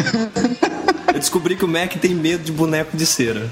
Eu 1.12 1.18
descobri 1.18 1.56
que 1.56 1.64
o 1.64 1.68
Mac 1.68 1.92
tem 1.96 2.14
medo 2.14 2.44
de 2.44 2.52
boneco 2.52 2.96
de 2.96 3.04
cera. 3.06 3.48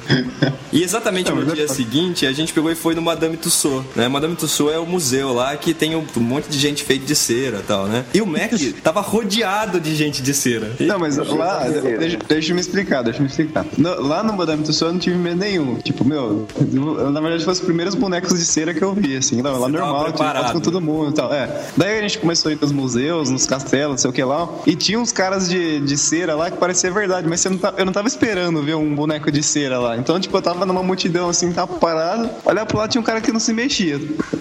E 0.72 0.82
exatamente 0.82 1.30
no 1.32 1.44
dia 1.54 1.66
seguinte, 1.68 2.26
a 2.26 2.32
gente 2.32 2.52
pegou 2.52 2.70
e 2.70 2.74
foi 2.74 2.94
no 2.94 3.02
Madame 3.02 3.36
Tussauds, 3.36 3.86
né? 3.96 4.06
Madame 4.08 4.36
Tussauds 4.36 4.74
é 4.74 4.78
o 4.78 4.86
museu 4.86 5.32
lá 5.32 5.56
que 5.56 5.72
tem 5.74 5.96
um, 5.96 6.04
um 6.16 6.20
monte 6.20 6.48
de 6.48 6.58
gente 6.58 6.82
feita 6.84 7.04
de 7.06 7.14
cera 7.16 7.58
e 7.58 7.62
tal, 7.62 7.86
né? 7.86 8.04
E 8.14 8.20
o 8.20 8.26
Mac 8.26 8.50
tava 8.82 9.00
rodeado 9.00 9.80
de 9.80 9.94
gente 9.94 10.22
de 10.22 10.34
cera. 10.34 10.70
E- 10.78 10.84
Não, 10.84 10.98
mas 10.98 11.16
lá, 11.16 11.64
deixa, 11.98 12.18
deixa 12.28 12.50
eu 12.50 12.54
me 12.54 12.60
explicar, 12.60 13.02
deixa 13.02 13.18
eu 13.18 13.22
me 13.22 13.28
explicar. 13.28 13.64
No- 13.76 14.00
lá 14.02 14.22
no 14.22 14.32
Madame 14.34 14.62
Tussauds 14.62 14.80
eu 14.88 14.92
não 14.92 14.98
tive 15.00 15.16
medo 15.16 15.36
nenhum. 15.36 15.76
Tipo, 15.76 16.04
meu, 16.04 16.46
eu, 16.72 17.10
na 17.10 17.20
verdade 17.20 17.44
foi 17.44 17.52
os 17.52 17.60
primeiros 17.60 17.94
bonecos 17.94 18.38
de 18.38 18.44
cera 18.44 18.72
que 18.74 18.82
eu 18.82 18.92
vi, 18.94 19.16
assim. 19.16 19.42
Não, 19.42 19.58
lá 19.58 19.68
normal, 19.68 20.12
tinha 20.12 20.32
foto 20.34 20.52
com 20.52 20.60
todo 20.60 20.80
mundo 20.80 21.10
e 21.10 21.14
tal. 21.14 21.32
É. 21.32 21.48
Daí 21.76 21.98
a 21.98 22.02
gente 22.02 22.18
começou 22.18 22.50
a 22.50 22.52
ir 22.52 22.58
nos 22.60 22.72
museus, 22.72 23.30
nos 23.30 23.46
castelos, 23.46 23.90
não 23.92 23.98
sei 23.98 24.10
o 24.10 24.12
que 24.12 24.22
lá. 24.22 24.48
E 24.66 24.76
tinha 24.76 24.98
uns 24.98 25.12
caras 25.12 25.48
de, 25.48 25.80
de 25.80 25.96
cera 25.96 26.34
lá 26.34 26.50
que 26.50 26.56
parecia 26.58 26.90
verdade, 26.90 27.26
mas 27.28 27.40
você 27.48 27.54
não 27.54 27.58
tá- 27.58 27.74
eu 27.76 27.84
não 27.84 27.92
tava 27.92 28.08
esperando 28.08 28.62
ver 28.62 28.74
um 28.74 28.94
boneco 28.94 29.30
de 29.32 29.42
cera 29.42 29.78
lá. 29.78 29.96
Então, 29.96 30.18
tipo, 30.20 30.36
eu 30.36 30.42
tava 30.42 30.64
numa 30.66 30.82
multidão 30.82 31.28
assim, 31.28 31.52
tava 31.52 31.74
parado. 31.78 32.28
Olhar 32.44 32.66
pro 32.66 32.78
lado 32.78 32.90
tinha 32.90 33.00
um 33.00 33.04
cara 33.04 33.20
que 33.20 33.32
não 33.32 33.40
se 33.40 33.52
mexia. 33.52 33.98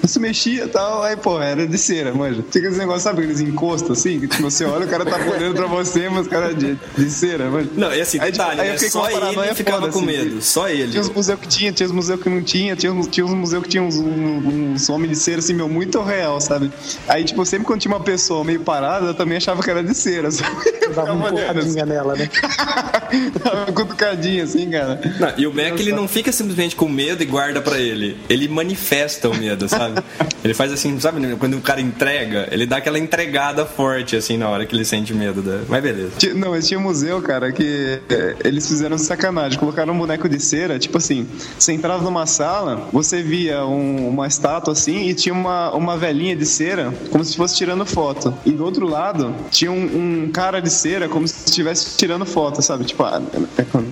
Se 0.11 0.19
mexia 0.19 0.63
e 0.65 0.67
tal. 0.67 1.03
Aí, 1.03 1.15
pô, 1.17 1.39
era 1.41 1.67
de 1.67 1.77
cera, 1.77 2.13
manja. 2.13 2.43
Fica 2.51 2.67
esse 2.67 2.77
negócio, 2.77 3.01
sabe, 3.01 3.21
aqueles 3.21 3.39
encostos 3.41 3.97
assim, 3.99 4.19
que 4.19 4.27
tipo, 4.27 4.43
você 4.43 4.63
olha, 4.65 4.85
o 4.85 4.89
cara 4.89 5.05
tá 5.05 5.17
olhando 5.17 5.55
pra 5.55 5.67
você, 5.67 6.07
mas 6.09 6.27
o 6.27 6.29
cara 6.29 6.51
é 6.51 6.53
de, 6.53 6.77
de 6.97 7.09
cera, 7.09 7.49
manja. 7.49 7.69
Não, 7.75 7.93
e 7.93 8.01
assim, 8.01 8.19
Aí, 8.19 8.31
tipo, 8.31 8.43
detalhe, 8.43 8.61
aí 8.61 8.67
eu 8.69 8.73
né? 8.73 8.79
só 8.89 9.09
ele 9.09 9.55
ficava 9.55 9.79
foda, 9.81 9.91
com 9.91 9.99
assim, 9.99 10.07
medo. 10.07 10.41
Só 10.41 10.69
ele. 10.69 10.91
Tinha 10.91 11.01
uns 11.01 11.09
museus 11.09 11.39
que 11.39 11.47
tinha, 11.47 11.71
tinha 11.71 11.87
uns 11.87 11.93
museus 11.93 12.21
que 12.21 12.29
não 12.29 12.41
tinha, 12.41 12.75
tinha 12.75 12.91
uns, 12.93 13.07
tinha 13.07 13.25
uns 13.25 13.33
museus 13.33 13.63
que 13.63 13.69
tinha 13.69 13.83
uns, 13.83 13.95
um- 13.97 14.71
uns 14.73 14.89
homens 14.89 15.11
de 15.11 15.17
cera, 15.17 15.39
assim, 15.39 15.53
meu, 15.53 15.67
muito 15.67 16.01
real, 16.01 16.39
sabe? 16.39 16.71
Aí, 17.07 17.23
tipo, 17.23 17.45
sempre 17.45 17.65
quando 17.67 17.79
tinha 17.81 17.93
uma 17.93 18.03
pessoa 18.03 18.43
meio 18.43 18.61
parada, 18.61 19.07
eu 19.07 19.13
também 19.13 19.37
achava 19.37 19.61
que 19.61 19.69
era 19.69 19.83
de 19.83 19.93
cera, 19.93 20.31
sabe? 20.31 20.55
Dava 20.95 21.13
uma 21.13 21.33
olhando, 21.33 21.59
assim, 21.59 21.81
nela, 21.83 22.15
né? 22.15 22.29
dava 23.43 23.57
uma 23.65 23.73
cutucadinha, 23.73 24.43
assim, 24.43 24.69
cara. 24.69 24.99
Não, 25.19 25.33
e 25.37 25.45
o 25.47 25.53
Mac, 25.53 25.79
ele 25.79 25.91
não 25.91 26.07
fica 26.07 26.31
simplesmente 26.31 26.75
com 26.75 26.87
medo 26.87 27.21
e 27.21 27.25
guarda 27.25 27.61
pra 27.61 27.77
ele. 27.79 28.17
Ele 28.29 28.47
manifesta 28.47 29.29
o 29.29 29.35
medo, 29.35 29.67
sabe? 29.67 29.96
Ele 30.43 30.53
faz 30.53 30.71
assim, 30.71 30.99
sabe? 30.99 31.35
Quando 31.35 31.57
o 31.57 31.61
cara 31.61 31.81
entrega, 31.81 32.47
ele 32.51 32.65
dá 32.65 32.77
aquela 32.77 32.97
entregada 32.99 33.65
forte, 33.65 34.15
assim, 34.15 34.37
na 34.37 34.47
hora 34.49 34.65
que 34.65 34.75
ele 34.75 34.85
sente 34.85 35.13
medo. 35.13 35.41
Da... 35.41 35.59
Mas 35.67 35.83
beleza. 35.83 36.11
Não, 36.35 36.51
mas 36.51 36.67
tinha 36.67 36.79
um 36.79 36.83
museu, 36.83 37.21
cara, 37.21 37.51
que 37.51 37.99
é, 38.09 38.35
eles 38.45 38.67
fizeram 38.67 38.97
sacanagem. 38.97 39.57
Colocaram 39.59 39.93
um 39.93 39.97
boneco 39.97 40.27
de 40.29 40.39
cera, 40.39 40.79
tipo 40.79 40.97
assim, 40.97 41.27
você 41.57 41.73
entrava 41.73 42.03
numa 42.03 42.25
sala, 42.25 42.87
você 42.91 43.21
via 43.21 43.65
um- 43.65 44.09
uma 44.09 44.27
estátua 44.27 44.73
assim 44.73 45.07
e 45.07 45.13
tinha 45.13 45.33
uma, 45.33 45.71
uma 45.73 45.97
velhinha 45.97 46.35
de 46.35 46.45
cera, 46.45 46.93
como 47.11 47.23
se 47.23 47.35
fosse 47.35 47.55
tirando 47.55 47.85
foto. 47.85 48.33
E 48.45 48.51
do 48.51 48.63
outro 48.63 48.87
lado, 48.87 49.33
tinha 49.51 49.71
um, 49.71 50.25
um 50.25 50.31
cara 50.31 50.59
de 50.61 50.69
cera, 50.69 51.07
como 51.09 51.27
se 51.27 51.45
estivesse 51.45 51.97
tirando 51.97 52.25
foto, 52.25 52.61
sabe? 52.61 52.85
Tipo, 52.85 53.03
a, 53.03 53.21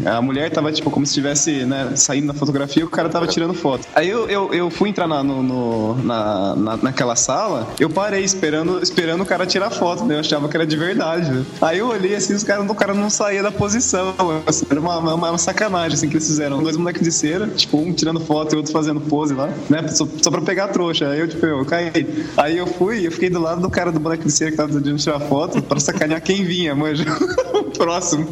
a 0.06 0.22
mulher 0.22 0.50
tava, 0.52 0.72
tipo, 0.72 0.90
como 0.90 1.06
se 1.06 1.12
estivesse, 1.12 1.66
né, 1.66 1.92
saindo 1.96 2.28
na 2.28 2.34
fotografia 2.34 2.82
e 2.82 2.86
o 2.86 2.90
cara 2.90 3.10
tava 3.10 3.28
tirando 3.28 3.54
foto. 3.54 3.88
Aí 3.96 4.10
eu, 4.10 4.30
eu, 4.30 4.54
eu 4.54 4.70
fui 4.70 4.90
entrar 4.90 5.08
na, 5.08 5.24
no, 5.24 5.42
no- 5.44 5.95
na, 5.96 6.56
na- 6.56 6.78
naquela 6.78 7.16
sala, 7.16 7.68
eu 7.80 7.90
parei 7.90 8.24
esperando, 8.24 8.82
esperando 8.82 9.22
o 9.22 9.26
cara 9.26 9.46
tirar 9.46 9.70
foto, 9.70 10.04
né? 10.06 10.16
Eu 10.16 10.20
achava 10.20 10.48
que 10.48 10.56
era 10.58 10.66
de 10.66 10.76
verdade, 10.78 11.32
né? 11.32 11.46
Aí 11.62 11.80
eu 11.80 11.88
olhei 11.88 12.16
assim, 12.16 12.34
os 12.34 12.44
caras, 12.44 12.70
o 12.70 12.76
cara 12.76 12.94
não 12.94 13.10
saía 13.10 13.42
da 13.44 13.52
posição. 13.52 14.14
assim, 14.46 14.66
era 14.70 14.80
uma, 14.80 14.98
uma, 15.00 15.14
uma 15.16 15.38
sacanagem, 15.38 15.94
assim, 15.96 16.08
que 16.10 16.16
eles 16.16 16.28
fizeram. 16.28 16.62
Dois 16.62 16.78
moleques 16.78 17.02
de 17.02 17.12
cera, 17.12 17.48
tipo, 17.48 17.78
um 17.78 17.94
tirando 17.94 18.20
foto 18.20 18.54
e 18.54 18.58
outro 18.58 18.72
fazendo 18.72 19.00
pose 19.02 19.34
lá, 19.34 19.50
né? 19.70 19.88
Só, 19.90 20.08
só 20.22 20.30
pra 20.32 20.42
pegar 20.42 20.66
a 20.66 20.68
trouxa. 20.68 21.08
Aí 21.10 21.20
eu, 21.20 21.28
tipo, 21.28 21.46
eu 21.46 21.64
caí. 21.66 22.26
Aí 22.38 22.58
eu 22.58 22.68
fui, 22.68 23.06
eu 23.08 23.12
fiquei 23.12 23.30
do 23.30 23.40
lado 23.40 23.62
do 23.62 23.70
cara 23.70 23.92
do 23.92 24.00
boneco 24.00 24.24
de 24.24 24.32
cera 24.32 24.52
que 24.52 24.58
tava 24.58 24.72
tentando 24.74 24.98
tirar 24.98 25.20
foto 25.22 25.62
pra 25.62 25.80
sacanear 25.80 26.22
quem 26.22 26.44
vinha, 26.44 26.76
manja. 26.76 27.06
o 27.54 27.64
próximo. 27.78 28.28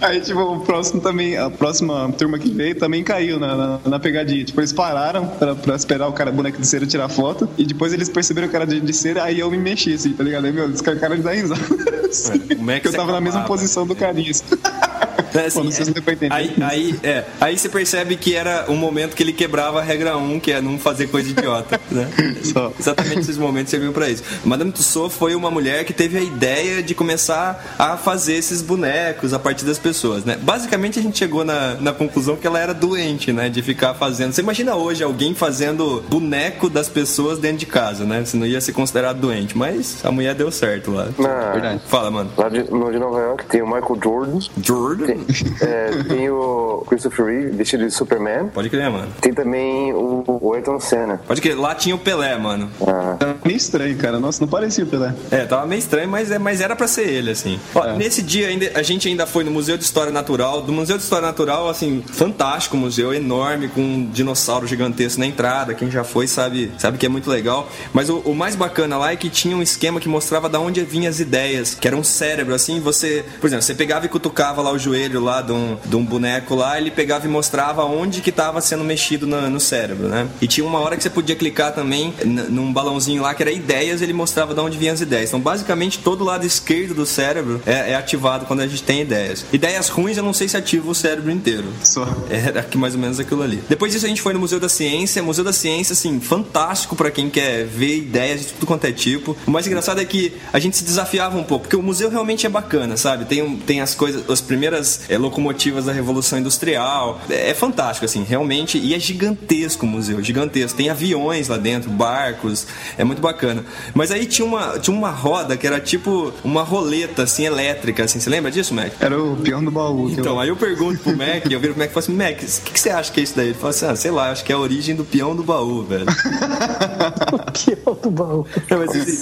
Aí, 0.00 0.20
tipo, 0.20 0.40
o 0.40 0.60
próximo 0.60 1.00
também, 1.00 1.36
a 1.36 1.50
próxima 1.50 2.10
turma 2.16 2.38
que 2.38 2.50
veio 2.50 2.74
também 2.74 3.02
caiu 3.02 3.38
na, 3.38 3.56
na, 3.56 3.80
na 3.84 3.98
pegadinha. 3.98 4.44
Tipo, 4.44 4.60
eles 4.60 4.72
pararam 4.72 5.26
pra, 5.26 5.54
pra 5.54 5.74
esperar 5.76 6.08
o 6.08 6.12
cara 6.12 6.30
boneco 6.30 6.60
de 6.60 6.66
cera 6.70 6.86
tirar 6.86 7.08
foto. 7.08 7.48
E 7.58 7.64
depois 7.64 7.92
eles 7.92 8.08
perceberam 8.08 8.48
que 8.48 8.56
era 8.56 8.66
de, 8.66 8.80
de 8.80 8.92
cera, 8.92 9.24
aí 9.24 9.40
eu 9.40 9.50
me 9.50 9.58
mexi, 9.58 9.94
assim, 9.94 10.12
tá 10.12 10.22
ligado? 10.24 10.46
Aí, 10.46 10.52
meu, 10.52 10.64
eles 10.64 10.80
cara 10.80 11.16
de 11.16 11.22
dar 11.22 11.32
risada. 11.32 11.60
Assim, 12.08 12.38
que 12.80 12.88
eu 12.88 12.92
tava 12.92 13.12
na 13.12 13.20
mesma 13.20 13.40
acalmava. 13.40 13.46
posição 13.46 13.86
do 13.86 13.94
carinha. 13.94 14.30
assim. 14.30 14.44
É, 15.34 15.46
assim, 15.46 15.58
Pô, 15.58 15.64
não 15.64 15.70
sei 15.72 15.84
se. 15.84 15.92
Aí, 16.30 16.54
aí, 16.60 17.00
é, 17.02 17.24
aí 17.40 17.58
você 17.58 17.68
percebe 17.68 18.16
que 18.16 18.34
era 18.34 18.66
um 18.68 18.76
momento 18.76 19.14
que 19.14 19.22
ele 19.22 19.32
quebrava 19.32 19.80
a 19.80 19.82
regra 19.82 20.16
1, 20.16 20.40
que 20.40 20.52
é 20.52 20.60
não 20.60 20.78
fazer 20.78 21.08
coisa 21.08 21.30
idiota, 21.30 21.80
né? 21.90 22.08
Só. 22.42 22.72
Exatamente 22.78 23.20
esses 23.20 23.36
momentos 23.38 23.70
serviram 23.70 23.92
pra 23.92 24.08
isso. 24.08 24.22
Madame 24.44 24.72
Tussauds 24.72 25.16
foi 25.16 25.34
uma 25.34 25.50
mulher 25.50 25.84
que 25.84 25.92
teve 25.92 26.18
a 26.18 26.22
ideia 26.22 26.82
de 26.82 26.94
começar 26.94 27.74
a 27.78 27.96
fazer 27.96 28.34
esses 28.34 28.62
bonecos 28.62 29.32
a 29.32 29.38
partir 29.38 29.64
das 29.64 29.78
pessoas, 29.78 30.24
né? 30.24 30.38
Basicamente 30.40 30.98
a 30.98 31.02
gente 31.02 31.18
chegou 31.18 31.44
na, 31.44 31.74
na 31.74 31.92
conclusão 31.92 32.36
que 32.36 32.46
ela 32.46 32.58
era 32.58 32.74
doente, 32.74 33.32
né? 33.32 33.48
De 33.48 33.62
ficar 33.62 33.94
fazendo. 33.94 34.32
Você 34.32 34.40
imagina 34.40 34.74
hoje 34.74 35.02
alguém 35.02 35.34
fazendo 35.34 36.02
boneco 36.08 36.68
das 36.68 36.88
pessoas 36.88 37.38
dentro 37.38 37.58
de 37.58 37.66
casa, 37.66 38.04
né? 38.04 38.24
Você 38.24 38.36
não 38.36 38.46
ia 38.46 38.60
ser 38.60 38.72
considerado 38.72 39.20
doente, 39.20 39.56
mas 39.56 40.04
a 40.04 40.10
mulher 40.10 40.34
deu 40.34 40.50
certo 40.50 40.90
lá. 40.92 41.08
Na, 41.18 41.52
Verdade. 41.52 41.80
Fala, 41.86 42.10
mano. 42.10 42.30
lá 42.36 42.48
de, 42.48 42.62
no 42.70 42.90
de 42.90 42.98
Nova 42.98 43.20
York 43.20 43.46
tem 43.46 43.62
o 43.62 43.66
Michael 43.66 43.98
Jordan, 44.02 44.38
Jordan? 44.62 45.06
tem, 45.06 45.19
é, 45.60 46.02
tem 46.04 46.30
o 46.30 46.84
Christopher 46.88 47.26
Reeve 47.26 47.50
vestido 47.50 47.86
de 47.86 47.90
Superman, 47.92 48.48
Pode 48.52 48.68
crer, 48.70 48.90
mano. 48.90 49.08
tem 49.20 49.32
também 49.32 49.92
o, 49.92 50.24
o 50.26 50.54
Ayrton 50.54 50.78
Senna. 50.80 51.20
Pode 51.26 51.40
crer. 51.40 51.58
Lá 51.58 51.74
tinha 51.74 51.94
o 51.94 51.98
Pelé, 51.98 52.36
mano. 52.36 52.70
Ah, 52.86 53.16
Tá 53.18 53.34
meio 53.44 53.56
estranho, 53.56 53.96
cara. 53.96 54.18
Nossa, 54.18 54.40
não 54.40 54.48
parecia 54.48 54.84
o 54.84 54.86
Pelé. 54.86 55.14
É, 55.30 55.44
tava 55.44 55.66
meio 55.66 55.78
estranho, 55.78 56.08
mas, 56.08 56.30
é, 56.30 56.38
mas 56.38 56.60
era 56.60 56.74
pra 56.76 56.86
ser 56.86 57.08
ele, 57.08 57.30
assim. 57.30 57.58
Ó, 57.74 57.84
É. 57.84 57.96
Nesse 57.96 58.22
dia 58.22 58.48
ainda, 58.48 58.70
a 58.74 58.82
gente 58.82 59.08
ainda 59.08 59.26
foi 59.26 59.44
no 59.44 59.50
Museu 59.50 59.76
de 59.76 59.84
História 59.84 60.12
Natural. 60.12 60.62
Do 60.62 60.72
Museu 60.72 60.96
de 60.96 61.02
História 61.02 61.26
Natural, 61.26 61.68
assim, 61.68 62.02
fantástico 62.06 62.76
museu, 62.76 63.12
enorme, 63.12 63.68
com 63.68 63.80
um 63.80 64.06
dinossauro 64.10 64.66
gigantesco 64.66 65.20
na 65.20 65.26
entrada. 65.26 65.74
Quem 65.74 65.90
já 65.90 66.04
foi 66.04 66.26
sabe, 66.26 66.70
sabe 66.78 66.98
que 66.98 67.06
é 67.06 67.08
muito 67.08 67.28
legal. 67.30 67.68
Mas 67.92 68.08
o, 68.08 68.18
o 68.18 68.34
mais 68.34 68.54
bacana 68.54 68.96
lá 68.96 69.12
é 69.12 69.16
que 69.16 69.28
tinha 69.28 69.56
um 69.56 69.62
esquema 69.62 70.00
que 70.00 70.08
mostrava 70.08 70.48
da 70.48 70.60
onde 70.60 70.80
vinham 70.84 71.10
as 71.10 71.20
ideias, 71.20 71.74
que 71.74 71.86
era 71.86 71.96
um 71.96 72.04
cérebro, 72.04 72.54
assim, 72.54 72.80
você, 72.80 73.24
por 73.40 73.46
exemplo, 73.48 73.62
você 73.62 73.74
pegava 73.74 74.06
e 74.06 74.08
cutucava 74.08 74.62
lá 74.62 74.70
o 74.70 74.78
joelho 74.78 75.09
espelho 75.10 75.20
lá 75.20 75.42
de 75.42 75.52
um, 75.52 75.76
de 75.84 75.96
um 75.96 76.04
boneco 76.04 76.54
lá, 76.54 76.78
ele 76.78 76.90
pegava 76.90 77.26
e 77.26 77.28
mostrava 77.28 77.84
onde 77.84 78.20
que 78.20 78.30
tava 78.30 78.60
sendo 78.60 78.84
mexido 78.84 79.26
na- 79.26 79.48
no, 79.50 79.60
cérebro, 79.60 80.08
né? 80.08 80.28
E 80.40 80.46
tinha 80.46 80.66
uma 80.66 80.78
hora 80.78 80.96
que 80.96 81.02
você 81.02 81.10
podia 81.10 81.34
clicar 81.36 81.74
também 81.74 82.14
num 82.24 82.72
balãozinho 82.72 83.22
lá 83.22 83.34
que 83.34 83.42
era 83.42 83.50
ideias, 83.50 84.00
ele 84.00 84.12
mostrava 84.12 84.54
de 84.54 84.60
onde 84.60 84.78
vinham 84.78 84.94
as 84.94 85.00
ideias. 85.00 85.28
Então, 85.30 85.40
basicamente, 85.40 85.98
todo 85.98 86.24
lado 86.24 86.46
esquerdo 86.46 86.94
do 86.94 87.04
cérebro 87.04 87.60
é, 87.66 87.92
é 87.92 87.94
ativado 87.96 88.46
quando 88.46 88.60
a 88.60 88.66
gente 88.66 88.82
tem 88.82 89.02
ideias. 89.02 89.44
Ideias 89.52 89.88
ruins, 89.88 90.16
eu 90.16 90.22
não 90.22 90.32
sei 90.32 90.48
se 90.48 90.56
ativa 90.56 90.90
o 90.90 90.94
cérebro 90.94 91.30
inteiro. 91.30 91.64
Só. 91.82 92.06
Era 92.30 92.62
que 92.62 92.78
mais 92.78 92.94
ou 92.94 93.00
menos 93.00 93.18
aquilo 93.20 93.42
ali. 93.42 93.62
Depois 93.68 93.92
disso 93.92 94.06
a 94.06 94.08
gente 94.08 94.22
foi 94.22 94.32
no 94.32 94.40
Museu 94.40 94.60
da 94.60 94.68
Ciência. 94.68 95.22
Museu 95.22 95.44
da 95.44 95.52
Ciência, 95.52 95.92
assim, 95.92 96.20
fantástico 96.20 96.96
pra 96.96 97.10
quem 97.10 97.28
quer 97.28 97.64
ver 97.64 97.98
ideias 97.98 98.40
de 98.40 98.46
tudo 98.46 98.66
quanto 98.66 98.84
é 98.86 98.92
tipo. 98.92 99.36
O 99.46 99.50
mais 99.50 99.66
engraçado 99.66 100.00
é 100.00 100.04
que 100.04 100.32
a 100.52 100.58
gente 100.58 100.76
se 100.76 100.84
desafiava 100.84 101.36
um 101.36 101.44
pouco, 101.44 101.64
porque 101.64 101.76
o 101.76 101.82
museu 101.82 102.08
realmente 102.08 102.46
é 102.46 102.48
bacana, 102.48 102.96
sabe? 102.96 103.24
Tem, 103.24 103.56
tem 103.58 103.80
as 103.80 103.94
coisas, 103.94 104.28
as 104.30 104.40
primeiras 104.40 104.99
eh, 105.08 105.18
locomotivas 105.18 105.84
da 105.86 105.92
Revolução 105.92 106.38
Industrial. 106.38 107.20
É, 107.28 107.50
é 107.50 107.54
fantástico, 107.54 108.04
assim, 108.04 108.22
realmente. 108.24 108.78
E 108.78 108.94
é 108.94 108.98
gigantesco 108.98 109.86
o 109.86 109.88
museu, 109.88 110.22
gigantesco. 110.22 110.76
Tem 110.76 110.90
aviões 110.90 111.48
lá 111.48 111.56
dentro, 111.56 111.90
barcos. 111.90 112.66
É 112.98 113.04
muito 113.04 113.20
bacana. 113.22 113.64
Mas 113.94 114.10
aí 114.10 114.26
tinha 114.26 114.46
uma, 114.46 114.78
tinha 114.78 114.96
uma 114.96 115.10
roda 115.10 115.56
que 115.56 115.66
era 115.66 115.80
tipo 115.80 116.32
uma 116.44 116.62
roleta, 116.62 117.22
assim, 117.24 117.44
elétrica, 117.46 118.04
assim. 118.04 118.20
Você 118.20 118.30
lembra 118.30 118.50
disso, 118.50 118.74
Mac? 118.74 118.92
Era 119.00 119.20
o 119.22 119.36
peão 119.36 119.62
do 119.64 119.70
baú. 119.70 120.06
que 120.08 120.14
eu- 120.16 120.20
Então, 120.20 120.40
aí 120.40 120.48
eu 120.48 120.56
pergunto 120.56 121.00
pro 121.02 121.16
Mac, 121.16 121.44
eu 121.50 121.60
viro 121.60 121.74
pro 121.74 121.82
Mac 121.82 121.90
e 121.90 121.94
falo 121.94 122.04
assim, 122.04 122.14
Mac, 122.14 122.36
o 122.42 122.62
que, 122.64 122.72
que 122.72 122.80
você 122.80 122.90
acha 122.90 123.10
que 123.12 123.20
é 123.20 123.22
isso 123.22 123.34
daí? 123.36 123.46
Ele 123.48 123.54
fala 123.54 123.70
assim, 123.70 123.86
ah, 123.86 123.96
sei 123.96 124.10
lá, 124.10 124.30
acho 124.30 124.44
que 124.44 124.52
é 124.52 124.54
a 124.54 124.58
origem 124.58 124.94
do 124.94 125.04
peão 125.04 125.34
do 125.34 125.42
baú, 125.42 125.82
velho. 125.82 126.06
É 126.08 127.78
o 127.90 127.94
do 127.94 128.10
baú. 128.10 128.46
Não, 128.70 128.78
mas, 128.78 128.90
assim, 128.90 129.18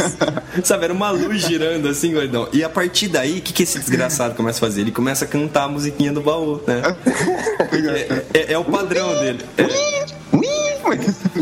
sabe, 0.64 0.84
era 0.84 0.92
uma 0.92 1.10
luz 1.10 1.42
girando 1.42 1.88
assim, 1.88 2.12
gordão. 2.12 2.48
E 2.52 2.62
a 2.64 2.68
partir 2.68 3.08
daí, 3.08 3.38
o 3.38 3.42
que, 3.42 3.52
que 3.52 3.62
esse 3.62 3.78
desgraçado 3.78 4.34
começa 4.34 4.58
a 4.58 4.60
fazer? 4.60 4.82
Ele 4.82 4.90
começa 4.92 5.24
a 5.24 5.28
cantar 5.28 5.67
a 5.68 5.70
musiquinha 5.70 6.12
do 6.12 6.20
baú, 6.20 6.60
né? 6.66 6.82
É, 8.34 8.38
é- 8.40 8.52
é 8.54 8.58
o 8.58 8.64
padrão 8.64 9.08
dele. 9.20 9.44
É. 9.56 10.57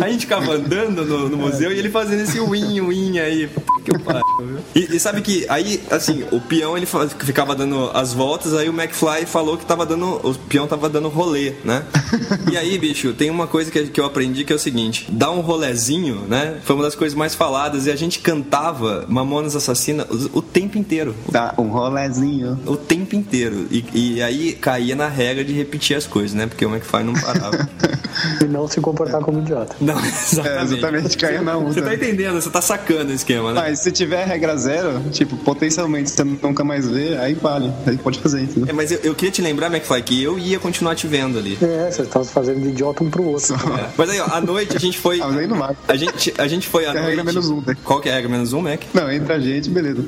A 0.00 0.08
gente 0.08 0.20
ficava 0.20 0.52
andando 0.52 1.04
no, 1.04 1.28
no 1.28 1.36
museu 1.36 1.72
e 1.72 1.78
ele 1.78 1.90
fazendo 1.90 2.20
esse 2.20 2.40
win, 2.40 2.80
win 2.80 3.18
aí. 3.18 3.48
Que 3.84 3.94
eu 3.94 4.00
pariu, 4.00 4.24
viu? 4.40 4.58
e, 4.74 4.96
e 4.96 5.00
sabe 5.00 5.22
que 5.22 5.46
aí, 5.48 5.80
assim, 5.90 6.24
o 6.32 6.40
peão 6.40 6.76
ele 6.76 6.86
ficava 7.20 7.54
dando 7.54 7.90
as 7.94 8.12
voltas, 8.12 8.52
aí 8.54 8.68
o 8.68 8.72
McFly 8.72 9.26
falou 9.26 9.56
que 9.56 9.64
tava 9.64 9.86
dando. 9.86 10.20
O 10.28 10.34
peão 10.34 10.66
tava 10.66 10.88
dando 10.88 11.08
rolê, 11.08 11.54
né? 11.64 11.84
E 12.50 12.56
aí, 12.56 12.76
bicho, 12.78 13.12
tem 13.12 13.30
uma 13.30 13.46
coisa 13.46 13.70
que, 13.70 13.86
que 13.86 14.00
eu 14.00 14.04
aprendi 14.04 14.44
que 14.44 14.52
é 14.52 14.56
o 14.56 14.58
seguinte: 14.58 15.06
dar 15.10 15.30
um 15.30 15.40
rolezinho, 15.40 16.24
né? 16.28 16.58
Foi 16.64 16.74
uma 16.74 16.84
das 16.84 16.94
coisas 16.94 17.16
mais 17.16 17.34
faladas 17.34 17.86
e 17.86 17.90
a 17.90 17.96
gente 17.96 18.18
cantava 18.18 19.04
Mamonas 19.08 19.54
Assassina 19.54 20.06
o, 20.10 20.38
o 20.38 20.42
tempo 20.42 20.78
inteiro. 20.78 21.14
Dá 21.30 21.54
um 21.58 21.68
rolezinho. 21.68 22.58
O 22.66 22.76
tempo 22.76 23.14
inteiro. 23.14 23.66
E, 23.70 23.84
e 23.94 24.22
aí 24.22 24.52
caía 24.52 24.96
na 24.96 25.08
regra 25.08 25.44
de 25.44 25.52
repetir 25.52 25.96
as 25.96 26.06
coisas, 26.06 26.34
né? 26.34 26.46
Porque 26.46 26.64
o 26.64 26.70
McFly 26.70 27.04
não 27.04 27.14
parava. 27.14 27.68
E 28.40 28.44
não 28.44 28.66
se 28.66 28.80
comportar 28.80 29.20
como 29.26 29.40
idiota. 29.40 29.74
Não, 29.80 29.94
É, 30.00 30.06
exatamente. 30.06 30.72
exatamente, 30.72 31.16
caiu 31.18 31.42
na 31.42 31.54
Você 31.56 31.80
onda. 31.80 31.82
tá 31.90 31.94
entendendo, 31.94 32.34
você 32.40 32.48
tá 32.50 32.60
sacando 32.62 33.10
o 33.10 33.14
esquema, 33.14 33.52
né? 33.52 33.60
Mas 33.60 33.80
se 33.80 33.90
tiver 33.92 34.24
regra 34.24 34.56
zero, 34.56 35.00
tipo, 35.10 35.36
potencialmente 35.38 36.10
você 36.10 36.24
nunca 36.24 36.62
mais 36.64 36.88
vê, 36.88 37.16
aí 37.18 37.34
vale. 37.34 37.72
Aí 37.86 37.96
pode 37.98 38.18
fazer, 38.20 38.42
entendeu? 38.42 38.66
É, 38.68 38.72
mas 38.72 38.92
eu, 38.92 39.00
eu 39.02 39.14
queria 39.14 39.32
te 39.32 39.42
lembrar, 39.42 39.66
McFly, 39.66 40.02
que 40.02 40.22
eu 40.22 40.38
ia 40.38 40.58
continuar 40.58 40.94
te 40.94 41.06
vendo 41.06 41.38
ali. 41.38 41.58
É, 41.60 41.90
vocês 41.90 42.06
estão 42.06 42.22
se 42.24 42.32
fazendo 42.32 42.60
de 42.62 42.68
idiota 42.68 43.02
um 43.02 43.10
pro 43.10 43.24
outro. 43.24 43.54
É. 43.76 43.88
Mas 43.98 44.08
aí, 44.10 44.20
ó, 44.20 44.26
à 44.26 44.40
noite 44.40 44.76
a 44.76 44.80
gente 44.80 44.98
foi. 44.98 45.20
Ah, 45.26 45.26
mas 45.28 45.38
aí 45.38 45.46
não 45.46 45.58
vai. 45.58 45.76
A 45.88 45.96
gente, 45.96 46.32
a 46.38 46.46
gente 46.46 46.68
foi 46.68 46.86
à 46.86 46.90
a 46.90 46.92
noite. 46.94 47.06
regra 47.08 47.24
menos 47.24 47.48
um, 47.50 47.60
né? 47.66 47.76
Qual 47.84 48.00
que 48.00 48.08
é 48.08 48.12
a 48.12 48.14
regra 48.14 48.30
menos 48.30 48.52
um, 48.52 48.60
Mac? 48.62 48.80
Não, 48.94 49.10
entre 49.10 49.32
a 49.32 49.38
gente, 49.40 49.68
beleza. 49.70 50.04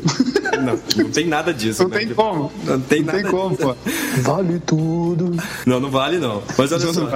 Não, 0.63 0.79
não 1.05 1.11
tem 1.11 1.27
nada 1.27 1.53
disso. 1.53 1.83
Não 1.83 1.91
Mac. 1.91 1.99
tem 1.99 2.09
como. 2.15 2.53
Não 2.65 2.81
tem 2.81 3.01
Não 3.01 3.07
nada 3.07 3.19
tem 3.23 3.31
como, 3.31 3.57
disso. 3.57 3.63
pô. 3.69 3.77
Vale 4.23 4.59
tudo. 4.65 5.35
Não, 5.67 5.81
não 5.81 5.91
vale 5.91 6.19
não. 6.19 6.43
Mas 6.57 6.71
olha 6.73 6.85
Não 6.87 6.95
só. 6.95 7.09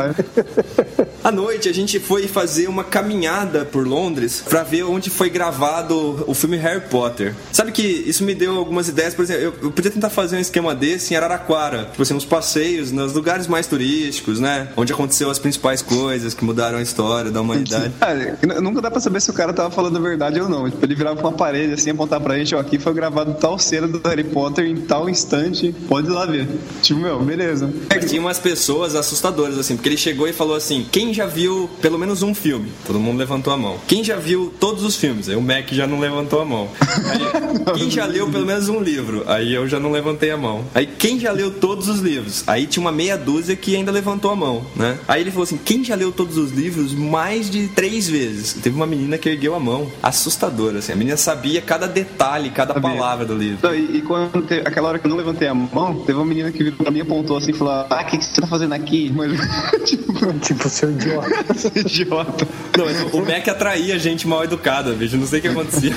À 1.25 1.31
noite 1.31 1.69
a 1.69 1.73
gente 1.73 1.92
foi 2.01 2.29
fazer 2.29 2.69
uma 2.69 2.85
caminhada 2.85 3.65
por 3.65 3.87
Londres 3.87 4.43
pra 4.49 4.63
ver 4.63 4.85
onde 4.85 5.11
foi 5.11 5.31
gravado 5.31 6.25
o 6.27 6.35
filme 6.35 6.57
Harry 6.57 6.83
Potter. 6.89 7.35
Sabe 7.53 7.73
que 7.73 7.83
isso 7.83 8.25
me 8.25 8.35
deu 8.35 8.57
algumas 8.57 8.89
ideias, 8.89 9.15
por 9.15 9.23
exemplo, 9.23 9.55
eu, 9.63 9.71
podia 9.71 9.91
tentar 9.91 10.11
fazer 10.11 10.37
um 10.37 10.41
esquema 10.41 10.75
desse 10.75 11.15
em 11.15 11.17
Araraquara, 11.17 11.87
tipo 11.87 12.03
assim, 12.03 12.15
uns 12.15 12.25
passeios 12.25 12.91
nos 12.91 13.13
lugares 13.13 13.47
mais 13.47 13.67
turísticos, 13.67 14.41
né? 14.41 14.69
Onde 14.77 14.93
aconteceu 14.93 15.31
as 15.31 15.39
principais 15.39 15.83
coisas 15.83 16.35
que 16.35 16.45
mudaram 16.45 16.79
a 16.79 16.83
história 16.83 17.31
da 17.31 17.41
humanidade. 17.41 17.93
Ah, 18.03 18.61
nunca 18.61 18.81
dá 18.81 18.91
pra 18.91 19.01
saber 19.01 19.21
se 19.21 19.31
o 19.31 19.33
cara 19.33 19.53
tava 19.53 19.71
falando 19.71 19.97
a 19.97 20.01
verdade 20.01 20.41
ou 20.41 20.49
não. 20.49 20.69
Tipo, 20.69 20.85
ele 20.85 20.95
virava 20.95 21.17
pra 21.17 21.29
uma 21.29 21.37
parede 21.37 21.75
assim, 21.75 21.91
apontar 21.91 22.21
pra 22.21 22.37
gente, 22.37 22.55
ó, 22.55 22.59
aqui 22.59 22.79
foi 22.79 22.93
gravado 22.93 23.35
tal 23.35 23.59
cena 23.59 23.87
do 23.87 24.01
Harry 24.07 24.25
Potter 24.25 24.67
em 24.67 24.77
tal 24.77 25.09
instante, 25.09 25.75
pode 25.89 26.09
ir 26.09 26.11
lá 26.11 26.27
ver. 26.27 26.49
Tipo, 26.83 27.01
meu, 27.01 27.21
beleza. 27.21 27.73
Tinha 28.09 28.21
umas 28.21 28.39
pessoas 28.39 28.95
assustadoras, 28.95 29.59
assim, 29.59 29.77
porque 29.77 29.89
ele 29.89 29.97
chegou 29.97 30.29
e 30.29 30.33
falou 30.33 30.57
assim: 30.57 30.87
quem 30.91 31.15
já 31.15 31.27
viu 31.27 31.71
pelo 31.83 31.99
menos 31.99 32.23
um 32.23 32.35
filme? 32.35 32.71
Todo 32.87 32.99
mundo 33.01 33.19
levantou 33.19 33.53
a 33.53 33.57
mão. 33.57 33.77
Quem 33.89 34.05
já 34.05 34.17
viu 34.17 34.55
todos 34.61 34.85
os 34.85 34.97
filmes? 34.97 35.29
Aí 35.29 35.35
o 35.37 35.43
Mac 35.43 35.69
já 35.73 35.87
não 35.87 35.99
levantou 35.99 36.41
a 36.41 36.45
mão. 36.45 36.69
Aí, 36.81 37.75
quem 37.77 37.91
já 37.91 38.07
leu 38.07 38.31
pelo 38.31 38.47
menos 38.47 38.69
um 38.69 38.81
livro? 38.81 39.25
Aí 39.27 39.53
eu 39.53 39.67
já 39.69 39.81
não 39.81 39.91
levantei 39.91 40.31
a 40.31 40.37
mão. 40.37 40.65
Aí 40.75 40.87
quem 40.87 41.19
já 41.19 41.33
leu 41.33 41.51
todos 41.51 41.89
os 41.89 41.99
livros? 42.01 42.45
Aí 42.47 42.67
tinha 42.67 42.81
uma 42.81 42.93
meia 42.93 43.19
dúzia 43.19 43.57
que 43.57 43.75
ainda 43.75 43.91
levantou 43.91 44.31
a 44.31 44.37
mão, 44.37 44.65
né? 44.77 44.97
Aí 45.09 45.21
ele 45.21 45.31
falou 45.31 45.43
assim: 45.45 45.59
quem 45.59 45.85
já 45.85 45.95
leu 45.97 46.13
todos 46.13 46.37
os 46.39 46.53
livros 46.53 46.95
mais 46.95 47.51
de 47.51 47.67
três 47.69 48.09
vezes? 48.09 48.53
Teve 48.55 48.77
uma 48.77 48.87
menina 48.87 49.19
que 49.19 49.29
ergueu 49.29 49.55
a 49.55 49.61
mão. 49.61 49.91
Assustadora, 50.03 50.79
assim. 50.79 50.93
A 50.93 50.97
menina 50.97 51.17
sabia 51.17 51.61
cada 51.61 51.89
detalhe, 51.89 52.51
cada 52.51 52.75
Sabia. 52.75 52.91
palavra 52.91 53.27
do 53.27 53.35
livro. 53.35 53.59
Não, 53.63 53.75
e, 53.75 53.99
e 53.99 54.03
quando 54.03 54.41
teve, 54.43 54.61
aquela 54.67 54.89
hora 54.89 54.99
que 54.99 55.07
eu 55.07 55.11
não 55.11 55.17
levantei 55.17 55.49
a 55.49 55.55
mão, 55.55 55.97
teve 56.07 56.17
uma 56.19 56.25
menina 56.25 56.53
que 56.53 56.63
virou 56.63 56.79
pra 56.79 56.91
mim 56.93 56.99
e 56.99 57.03
apontou 57.03 57.37
assim 57.37 57.51
e 57.51 57.55
falou: 57.55 57.73
Ah, 57.91 58.03
o 58.07 58.11
que, 58.11 58.19
que 58.19 58.25
você 58.25 58.41
tá 58.41 58.47
fazendo 58.47 58.73
aqui? 58.73 59.13
Mas, 59.15 59.33
tipo, 59.85 60.13
Tipo, 60.41 60.69
seu 60.69 60.91
idiota. 60.91 61.29
idiota. 61.81 62.47
Não, 62.77 63.21
o 63.21 63.25
Mac 63.25 63.47
atraía 63.49 63.99
gente 63.99 64.27
mal 64.27 64.45
educada, 64.45 64.93
bicho. 64.93 65.17
Não 65.17 65.27
sei 65.27 65.39
o 65.39 65.43
que 65.43 65.49
acontecia. 65.49 65.93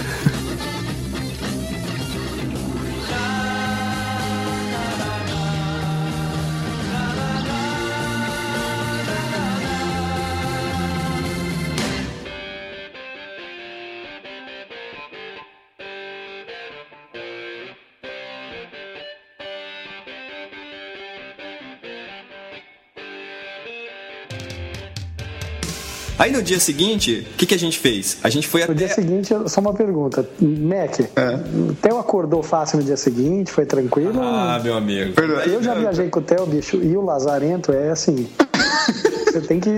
Aí 26.17 26.31
no 26.31 26.41
dia 26.41 26.59
seguinte, 26.59 27.27
o 27.33 27.37
que, 27.37 27.45
que 27.45 27.53
a 27.53 27.59
gente 27.59 27.77
fez? 27.77 28.17
A 28.23 28.29
gente 28.29 28.47
foi 28.47 28.65
No 28.65 28.73
dia 28.73 28.85
até. 28.85 28.95
seguinte, 28.95 29.33
só 29.47 29.59
uma 29.59 29.73
pergunta. 29.73 30.27
Mac, 30.39 30.97
Theo 31.81 31.97
acordou 31.97 32.41
fácil 32.41 32.77
no 32.79 32.83
dia 32.85 32.95
seguinte? 32.95 33.51
Foi 33.51 33.65
tranquilo? 33.65 34.21
Ah, 34.21 34.59
meu 34.63 34.75
amigo. 34.75 35.13
Eu 35.45 35.61
já 35.61 35.73
viajei 35.73 36.09
com 36.09 36.19
o 36.19 36.21
Theo, 36.21 36.45
bicho, 36.45 36.77
e 36.81 36.95
o 36.95 37.01
Lazarento 37.01 37.73
é 37.73 37.89
assim. 37.89 38.27
Você 39.25 39.41
tem 39.41 39.59
que. 39.59 39.69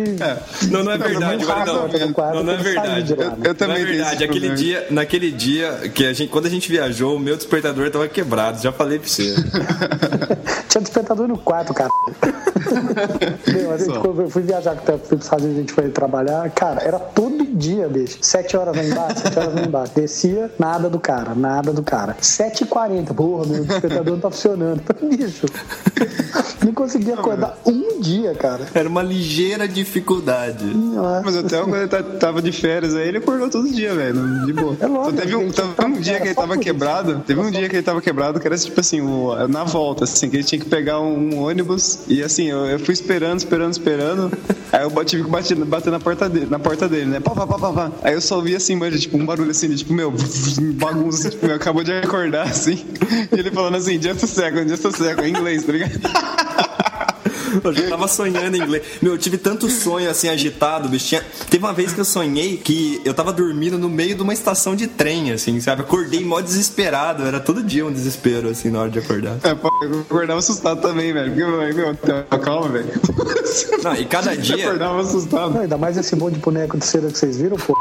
Não, 0.69 0.83
não 0.83 0.91
é 0.91 0.97
verdade, 0.97 1.45
Não, 1.45 1.87
Não, 2.33 2.43
não 2.43 2.53
é 2.53 2.57
verdade. 2.57 3.03
de 3.03 3.15
lá, 3.15 3.23
Eu, 3.25 3.29
né? 3.31 3.37
eu 3.45 3.55
também 3.55 3.83
não 3.83 3.89
é 3.89 3.93
verdade. 3.93 4.23
Aquele 4.23 4.49
dia, 4.55 4.87
naquele 4.91 5.31
dia 5.31 5.91
que 5.93 6.05
a 6.05 6.13
gente, 6.13 6.29
quando 6.29 6.45
a 6.45 6.49
gente 6.49 6.69
viajou, 6.69 7.15
o 7.15 7.19
meu 7.19 7.35
despertador 7.35 7.89
tava 7.89 8.07
quebrado. 8.07 8.61
Já 8.61 8.71
falei 8.71 8.99
pra 8.99 9.07
você. 9.07 9.33
Tinha 10.69 10.81
despertador 10.81 11.27
no 11.27 11.37
quarto, 11.37 11.73
cara. 11.73 11.89
Meu, 13.47 13.71
a 13.71 13.77
gente, 13.77 13.99
quando 13.99 14.21
eu 14.21 14.29
fui 14.29 14.41
viajar 14.41 14.75
com 14.75 14.91
o 14.91 14.95
Unidos, 14.95 15.29
a 15.31 15.39
gente 15.39 15.73
foi 15.73 15.89
trabalhar, 15.89 16.49
cara, 16.51 16.81
era 16.81 16.99
todo 16.99 17.45
dia, 17.45 17.87
bicho. 17.87 18.17
Sete 18.21 18.57
horas 18.57 18.75
lá 18.75 18.83
embaixo, 18.83 19.19
sete 19.21 19.39
horas 19.39 19.55
lá 19.55 19.61
embaixo. 19.61 19.93
Descia, 19.95 20.51
nada 20.59 20.89
do 20.89 20.99
cara, 20.99 21.33
nada 21.35 21.71
do 21.71 21.81
cara. 21.81 22.15
Sete 22.19 22.63
e 22.63 22.67
quarenta, 22.67 23.13
porra, 23.13 23.45
meu 23.45 23.63
despertador 23.63 24.13
não 24.13 24.19
tá 24.19 24.31
funcionando. 24.31 24.81
Bicho, 25.01 25.45
não 26.63 26.73
consegui 26.73 27.11
acordar 27.11 27.57
um 27.65 27.99
dia, 28.01 28.33
cara. 28.35 28.65
Era 28.73 28.86
uma 28.89 29.03
ligeira 29.03 29.67
dificuldade. 29.67 30.65
Nossa 30.65 31.21
Mas 31.25 31.35
até 31.35 31.59
quando 31.61 31.75
ele 31.77 31.87
tá- 31.87 32.03
tava 32.03 32.41
de 32.41 32.51
férias 32.51 32.95
aí, 32.95 33.07
ele 33.07 33.17
acordou 33.17 33.49
todo 33.49 33.69
dia, 33.69 33.93
velho. 33.93 34.45
De 34.45 34.53
boa. 34.53 34.75
É 34.79 34.87
lógico, 34.87 35.15
Só 35.15 35.21
teve 35.21 35.35
um, 35.35 35.51
teve 35.51 35.85
um 35.85 35.99
dia 36.01 36.19
que 36.19 36.27
ele 36.27 36.35
tava 36.35 36.57
quebrado. 36.57 37.23
Teve 37.25 37.39
um 37.39 37.51
dia 37.51 37.69
que 37.69 37.75
ele 37.75 37.83
tava 37.83 38.01
quebrado 38.01 38.39
que 38.39 38.47
era 38.47 38.57
tipo 38.57 38.79
assim, 38.79 39.01
na 39.49 39.63
volta, 39.63 40.03
assim, 40.03 40.29
que 40.29 40.37
ele 40.37 40.43
tinha 40.43 40.59
que 40.59 40.67
pegar 40.69 40.99
um, 40.99 41.39
ônibus. 41.39 41.99
E 42.07 42.23
assim, 42.23 42.45
eu, 42.49 42.65
eu 42.65 42.79
fui 42.79 42.93
esperando, 42.93 43.39
esperando, 43.39 43.71
esperando. 43.71 44.31
Aí 44.71 44.83
eu 44.83 45.05
tive 45.05 45.23
que 45.23 45.29
bater, 45.29 45.55
bater 45.55 45.91
na, 45.91 45.99
porta 45.99 46.29
dele, 46.29 46.47
na 46.49 46.59
porta 46.59 46.87
dele, 46.89 47.05
né? 47.05 47.19
Pá, 47.19 47.31
pá, 47.31 47.47
pá, 47.47 47.57
pá, 47.57 47.73
pá. 47.73 47.91
Aí 48.03 48.13
eu 48.13 48.21
só 48.21 48.35
ouvi 48.37 48.55
assim, 48.55 48.75
mas 48.75 48.99
tipo, 49.01 49.17
um 49.17 49.25
barulho 49.25 49.51
assim, 49.51 49.73
tipo, 49.73 49.93
meu, 49.93 50.11
bagunça, 50.75 51.29
tipo, 51.29 51.45
meu, 51.45 51.55
acabou 51.55 51.83
de 51.83 51.91
acordar, 51.93 52.47
assim. 52.47 52.85
E 53.31 53.39
ele 53.39 53.51
falando 53.51 53.75
assim, 53.75 54.01
just 54.01 54.23
a 54.23 54.27
second, 54.27 54.69
just 54.69 54.85
a 54.85 54.91
second, 54.91 55.27
em 55.27 55.31
inglês, 55.31 55.63
tá 55.63 55.71
ligado? 55.71 55.91
Eu 57.63 57.73
já 57.73 57.89
tava 57.89 58.07
sonhando 58.07 58.55
em 58.57 58.61
inglês. 58.61 58.83
Meu, 59.01 59.13
eu 59.13 59.17
tive 59.17 59.37
tanto 59.37 59.69
sonho 59.69 60.09
assim 60.09 60.29
agitado, 60.29 60.89
bicho. 60.89 61.07
Tinha... 61.07 61.23
Teve 61.49 61.63
uma 61.63 61.73
vez 61.73 61.93
que 61.93 61.99
eu 61.99 62.05
sonhei 62.05 62.57
que 62.57 63.01
eu 63.03 63.13
tava 63.13 63.31
dormindo 63.33 63.77
no 63.77 63.89
meio 63.89 64.15
de 64.15 64.21
uma 64.21 64.33
estação 64.33 64.75
de 64.75 64.87
trem, 64.87 65.31
assim, 65.31 65.59
sabe? 65.59 65.81
Acordei 65.81 66.23
mó 66.23 66.41
desesperado. 66.41 67.23
Era 67.23 67.39
todo 67.39 67.63
dia 67.63 67.85
um 67.85 67.91
desespero, 67.91 68.49
assim, 68.49 68.69
na 68.69 68.81
hora 68.81 68.89
de 68.89 68.99
acordar. 68.99 69.37
É, 69.43 69.53
pô, 69.55 69.69
eu 69.83 70.01
acordava 70.01 70.39
assustado 70.39 70.81
também, 70.81 71.13
velho. 71.13 71.33
Porque, 71.33 71.73
meu, 71.73 72.39
calma, 72.39 72.69
velho. 72.69 72.87
Não, 73.83 73.95
e 73.95 74.05
cada 74.05 74.33
Eu 74.33 74.41
dia. 74.41 74.65
acordava 74.65 75.01
assustado. 75.01 75.53
Não, 75.53 75.61
ainda 75.61 75.77
mais 75.77 75.97
esse 75.97 76.15
monte 76.15 76.35
de 76.35 76.39
boneco 76.39 76.77
de 76.77 76.85
cera 76.85 77.07
que 77.07 77.17
vocês 77.17 77.37
viram, 77.37 77.57
pô. 77.57 77.75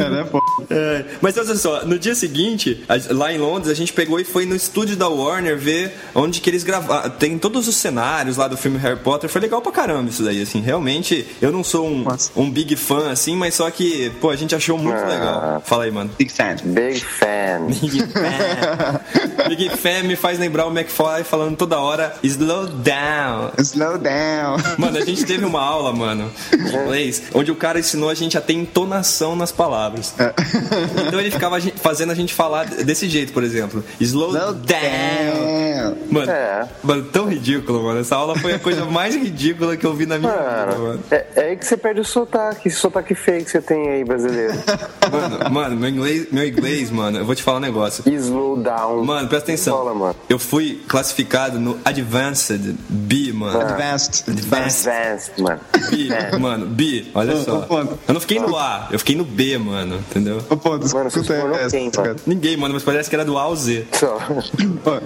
É, 0.00 0.10
né, 0.10 0.24
pô? 0.30 0.40
É, 0.70 1.04
mas 1.20 1.36
olha 1.36 1.56
só, 1.56 1.84
no 1.84 1.98
dia 1.98 2.14
seguinte, 2.14 2.84
lá 3.10 3.32
em 3.32 3.38
Londres, 3.38 3.70
a 3.70 3.74
gente 3.74 3.92
pegou 3.92 4.18
e 4.18 4.24
foi 4.24 4.46
no 4.46 4.54
estúdio 4.54 4.96
da 4.96 5.08
Warner 5.08 5.56
ver 5.56 5.92
onde 6.14 6.37
que 6.40 6.50
eles 6.50 6.64
gravaram. 6.64 7.10
Tem 7.10 7.38
todos 7.38 7.68
os 7.68 7.76
cenários 7.76 8.36
lá 8.36 8.48
do 8.48 8.56
filme 8.56 8.78
Harry 8.78 8.98
Potter. 8.98 9.28
Foi 9.28 9.40
legal 9.40 9.60
pra 9.60 9.72
caramba 9.72 10.10
isso 10.10 10.22
daí, 10.22 10.40
assim. 10.42 10.60
Realmente, 10.60 11.26
eu 11.40 11.50
não 11.52 11.62
sou 11.64 11.86
um, 11.86 12.04
um 12.36 12.50
big 12.50 12.76
fã, 12.76 13.10
assim, 13.10 13.36
mas 13.36 13.54
só 13.54 13.70
que, 13.70 14.10
pô, 14.20 14.30
a 14.30 14.36
gente 14.36 14.54
achou 14.54 14.78
muito 14.78 15.00
legal. 15.06 15.62
Fala 15.64 15.84
aí, 15.84 15.90
mano. 15.90 16.10
Big 16.18 16.30
fan. 16.32 16.56
Big 16.64 17.00
fan. 17.00 17.66
Big 17.80 18.00
fan. 18.12 19.48
Big 19.48 19.70
fan 19.76 20.02
me 20.04 20.16
faz 20.16 20.38
lembrar 20.38 20.66
o 20.66 20.70
McFly 20.70 21.24
falando 21.24 21.56
toda 21.56 21.78
hora 21.78 22.14
slow 22.22 22.66
down. 22.66 23.52
Slow 23.58 23.98
down. 23.98 24.56
Mano, 24.76 24.98
a 24.98 25.04
gente 25.04 25.24
teve 25.24 25.44
uma 25.44 25.60
aula, 25.60 25.92
mano, 25.92 26.30
de 26.50 26.76
inglês, 26.76 27.22
onde 27.34 27.50
o 27.50 27.56
cara 27.56 27.78
ensinou 27.78 28.08
a 28.10 28.14
gente 28.14 28.36
a 28.36 28.40
ter 28.40 28.52
entonação 28.54 29.34
nas 29.36 29.52
palavras. 29.52 30.14
Então 31.06 31.20
ele 31.20 31.30
ficava 31.30 31.60
fazendo 31.76 32.12
a 32.12 32.14
gente 32.14 32.34
falar 32.34 32.66
desse 32.66 33.08
jeito, 33.08 33.32
por 33.32 33.42
exemplo. 33.42 33.84
Slow, 34.00 34.28
Slow 34.30 34.54
down. 34.54 35.94
down. 35.94 35.96
Mano, 36.20 36.30
É. 36.32 36.68
mano, 36.82 37.02
tão 37.04 37.28
ridículo, 37.28 37.82
mano. 37.84 38.00
Essa 38.00 38.16
aula 38.16 38.36
foi 38.38 38.54
a 38.54 38.58
coisa 38.58 38.84
mais 38.86 39.14
ridícula 39.14 39.76
que 39.76 39.86
eu 39.86 39.94
vi 39.94 40.06
na 40.06 40.18
minha 40.18 40.30
vida, 40.32 40.66
Mano, 40.66 40.84
mano. 40.88 41.00
é, 41.10 41.26
é 41.36 41.40
aí 41.50 41.56
que 41.56 41.66
você 41.66 41.76
perde 41.76 42.00
o 42.00 42.04
sotaque, 42.04 42.68
esse 42.68 42.76
sotaque 42.76 43.14
feio 43.14 43.44
que 43.44 43.50
você 43.50 43.60
tem 43.60 43.88
aí, 43.90 44.04
brasileiro. 44.04 44.54
Mano, 45.10 45.50
mano, 45.50 45.76
meu 45.76 45.88
inglês, 45.88 46.26
meu 46.30 46.46
inglês, 46.46 46.90
mano, 46.90 47.18
eu 47.20 47.24
vou 47.24 47.34
te 47.34 47.42
falar 47.42 47.56
um 47.56 47.60
negócio. 47.60 48.04
Slow 48.06 48.58
down. 48.62 49.02
Mano, 49.04 49.26
presta 49.26 49.46
atenção. 49.52 49.78
Fala, 49.78 49.94
mano. 49.94 50.14
Eu 50.28 50.38
fui 50.38 50.82
classificado 50.86 51.58
no 51.58 51.78
Advanced 51.82 52.74
B, 52.88 53.32
mano. 53.32 53.58
Advanced. 53.58 54.24
Advanced. 54.28 54.86
Advanced, 54.86 55.32
mano. 55.38 55.60
B, 55.90 56.08
mano, 56.38 56.66
B, 56.66 57.06
olha 57.14 57.36
só. 57.42 57.66
Eu 58.06 58.12
não 58.14 58.20
fiquei 58.20 58.38
no 58.38 58.54
A, 58.56 58.88
eu 58.90 58.98
fiquei 58.98 59.16
no 59.16 59.24
B, 59.24 59.56
mano, 59.56 59.96
entendeu? 59.96 60.38
Ô, 60.50 60.56
ponto, 60.56 60.86
Mano, 60.94 61.10
você 61.10 61.22
cara. 61.22 61.48
mano? 61.48 62.16
Ninguém, 62.26 62.56
mano, 62.56 62.74
mas 62.74 62.82
parece 62.82 63.08
que 63.08 63.16
era 63.16 63.24
do 63.24 63.38
A 63.38 63.42
ao 63.42 63.56
Z. 63.56 63.86
Só. 63.92 64.18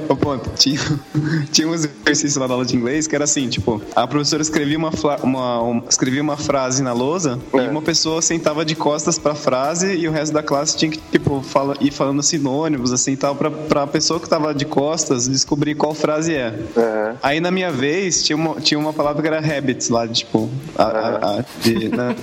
Ô, 0.09 0.13
ô, 0.13 0.17
ponto, 0.17 0.51
tinha, 0.57 0.81
tinha 1.53 1.69
uns 1.69 1.85
exercícios 2.05 2.37
lá 2.37 2.49
na 2.49 2.55
aula 2.55 2.65
de 2.65 2.77
inglês 2.77 3.07
que 3.07 3.15
era 3.15 3.25
assim, 3.25 3.49
tipo, 3.49 3.81
a 3.95 4.07
professora 4.07 4.43
escrevia 4.43 4.79
uma, 4.79 4.91
uma, 5.23 5.63
um- 5.63 5.83
escrevia 5.89 6.23
uma 6.23 6.37
frase 6.37 6.83
na 6.83 6.93
lousa 6.93 7.39
É. 7.55 7.57
e 7.59 7.69
uma 7.69 7.83
pessoa 7.83 8.21
sentava 8.23 8.65
de 8.65 8.75
costas 8.75 9.19
pra 9.19 9.35
frase 9.35 9.95
e 9.95 10.09
o 10.09 10.13
resto 10.13 10.33
da 10.33 10.43
classe 10.43 10.77
tinha 10.77 10.91
que, 10.91 10.99
tipo, 11.11 11.41
fala, 11.43 11.75
ir 11.81 11.91
falando 11.93 12.23
sinônimos, 12.23 12.93
assim, 12.93 13.15
tal, 13.17 13.35
pra, 13.35 13.51
pra 13.51 13.87
pessoa 13.87 14.19
que 14.21 14.29
tava 14.29 14.55
de 14.55 14.65
costas 14.65 15.29
descobrir 15.29 15.75
qual 15.75 15.95
frase 15.95 16.35
é. 16.35 16.55
Aham. 16.77 17.17
Aí 17.23 17.41
na 17.41 17.51
minha 17.51 17.71
vez 17.71 18.23
tinha 18.25 18.37
uma, 18.37 18.55
tinha 18.61 18.79
uma 18.79 18.93
palavra 18.93 19.21
que 19.23 19.29
era 19.29 19.39
habits 19.39 19.89
lá, 19.89 20.07
de, 20.07 20.21
tipo, 20.21 20.49
a, 20.77 20.83
a, 20.85 21.39
a- 21.41 21.45
de, 21.63 21.89
né? 21.89 22.15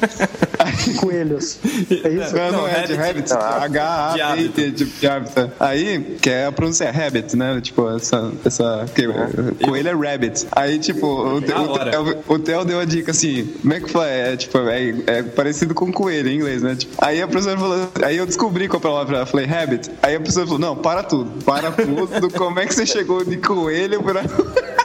Coelhos. 0.99 1.59
É 2.03 2.09
isso? 2.09 2.35
Não, 2.35 2.51
não, 2.51 2.59
Não, 2.61 2.67
é 2.67 2.85
de 2.85 2.93
habit. 2.93 3.09
habits, 3.09 3.31
H-A-B-I-T, 3.31 4.21
hábito. 4.21 4.71
tipo, 4.85 4.99
de 4.99 5.07
hábito. 5.07 5.51
Aí, 5.59 6.17
que 6.21 6.29
é 6.29 6.45
a 6.45 6.51
pronúncia 6.51 6.85
é 6.85 7.05
habit, 7.07 7.35
né? 7.35 7.59
Tipo, 7.61 7.89
essa. 7.95 8.31
essa 8.45 8.68
que, 8.93 9.65
Coelho 9.65 9.89
é 9.89 10.11
rabbit. 10.11 10.47
Aí, 10.51 10.79
tipo, 10.79 11.07
o, 11.07 11.41
Da 11.41 11.61
o. 11.61 11.77
Theo, 11.77 12.23
o 12.27 12.39
Theo 12.39 12.65
deu 12.65 12.79
a 12.79 12.85
dica 12.85 13.11
assim: 13.11 13.45
como 13.61 13.73
é 13.73 13.79
que 13.79 13.89
foi? 13.89 14.07
É, 14.07 14.37
tipo, 14.37 14.57
é, 14.57 14.95
é 15.07 15.23
parecido 15.23 15.73
com 15.73 15.91
coelho 15.91 16.29
em 16.29 16.35
inglês, 16.35 16.61
né? 16.61 16.75
Tipo, 16.75 16.93
aí 16.99 17.21
a 17.21 17.27
professora 17.27 17.57
falou, 17.57 17.89
aí 18.03 18.17
eu 18.17 18.25
descobri 18.25 18.67
qual 18.67 18.79
palavra, 18.79 19.19
eu 19.19 19.25
falei 19.25 19.45
habit. 19.45 19.89
Aí 20.01 20.15
a 20.15 20.19
professora 20.19 20.45
falou: 20.45 20.59
não, 20.59 20.75
para 20.75 21.03
tudo, 21.03 21.43
para 21.43 21.71
tudo. 21.71 22.29
Como 22.37 22.59
é 22.59 22.65
que 22.65 22.73
você 22.73 22.85
chegou 22.85 23.23
de 23.23 23.37
coelho 23.37 24.01
pra. 24.03 24.23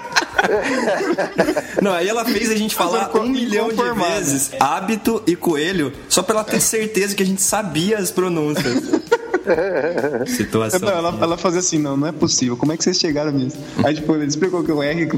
Não, 1.81 1.93
aí 1.93 2.09
ela 2.09 2.25
fez 2.25 2.51
a 2.51 2.57
gente 2.57 2.75
falar 2.75 3.11
um 3.17 3.29
milhão 3.29 3.69
de 3.69 3.93
vezes 3.93 4.51
hábito 4.61 5.23
e 5.27 5.35
coelho, 5.35 5.93
só 6.09 6.23
pra 6.23 6.37
ela 6.37 6.45
ter 6.45 6.61
certeza 6.61 7.15
que 7.15 7.23
a 7.23 7.27
gente 7.27 7.43
sabia 7.43 7.99
as 7.99 8.11
pronúncias. 8.11 8.83
Situação. 10.27 10.81
Não, 10.81 10.89
ela, 10.89 11.19
ela 11.21 11.37
fazia 11.37 11.61
assim, 11.61 11.79
não, 11.79 11.97
não 11.97 12.09
é 12.09 12.13
possível. 12.13 12.57
Como 12.57 12.73
é 12.73 12.77
que 12.77 12.85
vocês 12.85 12.99
chegaram 12.99 13.33
nisso? 13.33 13.57
Aí, 13.85 13.95
tipo, 13.95 14.15
ele 14.15 14.27
explicou 14.27 14.63
que 14.63 14.73
o 14.73 14.83
R 14.83 15.09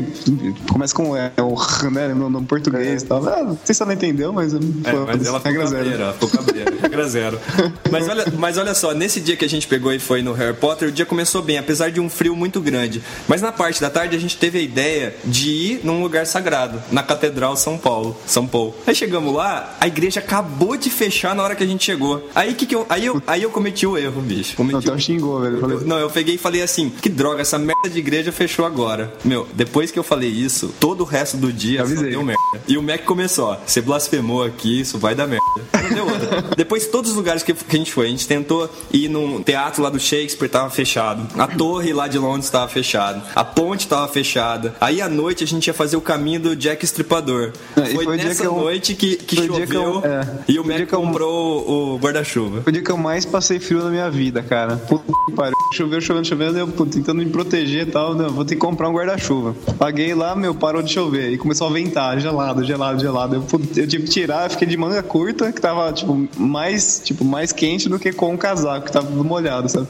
começa 0.71 0.95
com 0.95 1.11
o, 1.11 1.17
é, 1.17 1.33
o 1.39 1.55
R, 1.55 1.91
né, 1.91 2.09
no, 2.09 2.29
no 2.31 2.43
português 2.45 3.03
e 3.03 3.07
tal. 3.07 3.27
Ah, 3.29 3.43
não 3.43 3.59
sei 3.65 3.75
se 3.75 3.83
ela 3.83 3.93
entendeu, 3.93 4.33
mas... 4.33 4.55
É, 4.55 4.59
mas 5.07 5.27
ela 5.27 5.39
regra 5.39 5.67
zero. 5.67 5.91
ela 5.91 6.13
ficou 6.13 6.29
cabreira, 6.29 6.73
regra 6.81 7.09
zero. 7.09 7.41
Mas 7.91 8.09
olha, 8.09 8.25
mas 8.37 8.59
olha 8.59 8.75
só, 8.75 8.93
nesse 8.93 9.21
dia 9.21 9.37
que 9.37 9.45
a 9.45 9.49
gente 9.49 9.67
pegou 9.67 9.93
e 9.93 9.99
foi 9.99 10.21
no 10.21 10.33
Harry 10.33 10.55
Potter, 10.55 10.89
o 10.89 10.93
dia 10.93 11.07
começou 11.07 11.41
bem, 11.41 11.57
apesar 11.57 11.91
de 11.91 12.01
um 12.01 12.11
frio 12.11 12.35
muito 12.35 12.61
grande. 12.61 13.03
Mas 13.29 13.41
na 13.41 13.53
parte 13.53 13.81
da 13.81 13.89
tarde 13.89 14.17
a 14.17 14.19
gente 14.19 14.37
teve 14.37 14.59
a 14.59 14.63
ideia 14.63 15.15
de 15.25 15.51
ir 15.51 15.81
num 15.85 16.03
lugar 16.03 16.27
sagrado, 16.27 16.83
na 16.91 17.03
Catedral 17.03 17.57
São 17.57 17.79
Paulo, 17.79 18.17
São 18.27 18.47
Paulo. 18.47 18.75
Aí 18.87 18.95
chegamos 18.95 19.35
lá, 19.35 19.77
a 19.81 19.87
igreja 19.87 20.21
acabou 20.21 20.77
de 20.77 20.91
fechar 20.91 21.35
na 21.35 21.43
hora 21.43 21.55
que 21.55 21.63
a 21.63 21.67
gente 21.67 21.85
chegou. 21.85 22.29
Aí 22.35 22.55
que, 22.55 22.67
que 22.67 22.75
eu, 22.75 22.87
aí 22.89 23.07
eu, 23.07 23.23
aí 23.27 23.43
eu 23.43 23.51
cometi 23.51 23.87
o 23.87 23.97
erro, 23.97 24.06
bicho. 24.13 24.51
Não, 24.51 24.57
Cometi 24.57 24.79
então 24.85 24.95
o 24.95 24.99
xingou, 25.01 25.41
velho. 25.41 25.57
Eu 25.57 25.61
falei, 25.61 25.79
não, 25.85 25.99
eu 25.99 26.11
peguei 26.11 26.35
e 26.35 26.39
falei 26.39 26.63
assim: 26.63 26.91
que 26.91 27.09
droga, 27.09 27.43
essa 27.43 27.59
merda 27.59 27.89
de 27.89 27.99
igreja 27.99 28.33
fechou 28.33 28.65
agora. 28.65 29.13
Meu, 29.25 29.47
depois 29.55 29.91
que 29.91 29.99
eu 29.99 30.03
falei 30.05 30.29
isso, 30.31 30.75
todo 30.81 31.01
o 31.03 31.05
resto 31.05 31.37
do 31.37 31.53
dia 31.53 31.85
deu 31.85 32.23
merda. 32.23 32.41
E 32.69 32.77
o 32.79 32.83
Mac 32.83 33.03
começou: 33.05 33.47
ó, 33.51 33.57
você 33.67 33.81
blasfemou 33.81 34.43
aqui, 34.43 34.81
isso 34.81 34.99
vai 34.99 35.15
dar 35.15 35.27
merda. 35.27 35.45
Não 35.83 35.95
deu 35.95 36.05
outra. 36.07 36.43
depois, 36.57 36.87
todos 36.87 37.11
os 37.11 37.17
lugares 37.17 37.43
que, 37.43 37.53
que 37.55 37.77
a 37.77 37.79
gente 37.79 37.93
foi, 37.93 38.07
a 38.07 38.11
gente 38.11 38.27
tentou 38.27 38.69
ir 38.93 39.09
num 39.09 39.43
teatro 39.43 39.83
lá 39.83 39.91
do 39.91 39.99
Shakespeare, 40.01 40.49
tava 40.49 40.71
fechado. 40.71 41.27
A 41.41 41.47
torre 41.47 41.93
lá 41.93 42.09
de 42.09 42.19
Londres 42.19 42.51
tava 42.51 42.69
fechado. 42.69 43.23
A 43.35 43.45
ponte 43.45 43.87
tava 43.87 44.09
fechada. 44.09 44.75
Aí 44.81 45.01
à 45.01 45.09
noite 45.09 45.45
a 45.45 45.47
gente 45.47 45.67
ia 45.67 45.75
fazer 45.75 45.97
o 45.97 46.01
caminho 46.01 46.41
do 46.41 46.57
Jack 46.57 46.85
Estripador. 46.85 47.53
É, 47.77 47.87
foi, 47.87 48.05
foi 48.05 48.17
nessa 48.17 48.43
que 48.43 48.47
eu- 48.49 48.53
noite 48.57 48.95
que, 48.95 49.17
que 49.17 49.37
dia 49.37 49.45
que 49.45 49.73
choveu 49.73 49.83
eu- 49.83 50.03
é. 50.05 50.29
e 50.49 50.59
o 50.59 50.65
Mac 50.65 50.77
que 50.77 50.83
eu- 50.95 51.01
comprou 51.01 51.67
o, 51.69 51.95
o 51.95 51.99
guarda-chuva. 51.99 52.63
Foi 52.63 52.71
o 52.71 52.73
dia 52.73 52.83
que 52.83 52.91
eu 52.91 52.97
mais 52.97 53.25
passei 53.25 53.59
frio 53.61 53.83
na 53.83 53.91
minha 53.91 53.96
vida, 54.11 54.43
cara. 54.43 54.77
Puta 54.77 55.13
que 55.27 55.33
pariu. 55.33 55.55
Choveu, 55.73 56.01
chovendo, 56.01 56.27
chovendo, 56.27 56.59
eu 56.59 56.69
pô, 56.69 56.87
tentando 56.87 57.19
me 57.19 57.27
proteger 57.31 57.89
e 57.89 57.91
tal. 57.91 58.15
Não, 58.15 58.31
vou 58.31 58.45
ter 58.45 58.55
que 58.55 58.61
comprar 58.61 58.89
um 58.89 58.93
guarda-chuva. 58.93 59.55
Paguei 59.79 60.15
lá, 60.15 60.37
meu, 60.37 60.55
parou 60.55 60.83
de 60.83 60.93
chover. 60.93 61.33
E 61.33 61.39
começou 61.39 61.67
a 61.67 61.71
ventar, 61.71 62.19
gelado, 62.21 62.65
gelado, 62.65 63.01
gelado. 63.01 63.37
Eu, 63.37 63.43
pô, 63.43 63.61
eu 63.77 63.87
tive 63.87 64.05
que 64.05 64.11
tirar, 64.11 64.45
eu 64.47 64.51
fiquei 64.51 64.67
de 64.69 64.77
manga 64.77 65.03
curta, 65.03 65.53
que 65.53 65.61
tava, 65.61 65.93
tipo, 65.93 66.29
mais, 66.37 67.01
tipo, 67.05 67.25
mais 67.25 67.53
quente 67.53 67.89
do 67.89 67.99
que 67.99 68.13
com 68.13 68.35
o 68.35 68.39
casaco, 68.39 68.87
que 68.87 68.93
tava 68.93 69.07
tudo 69.07 69.25
molhado, 69.25 69.69
sabe? 69.69 69.89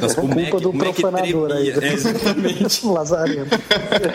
Nossa, 0.00 0.22
Mac, 0.22 0.50
Culpa 0.50 0.60
do 0.60 0.70
o 0.70 0.72
Mac 0.72 0.82
profanador 0.84 1.48
tremia. 1.48 1.78
aí. 1.78 1.84
É, 1.88 1.92
exatamente. 1.92 2.86
Lazarento. 2.86 3.56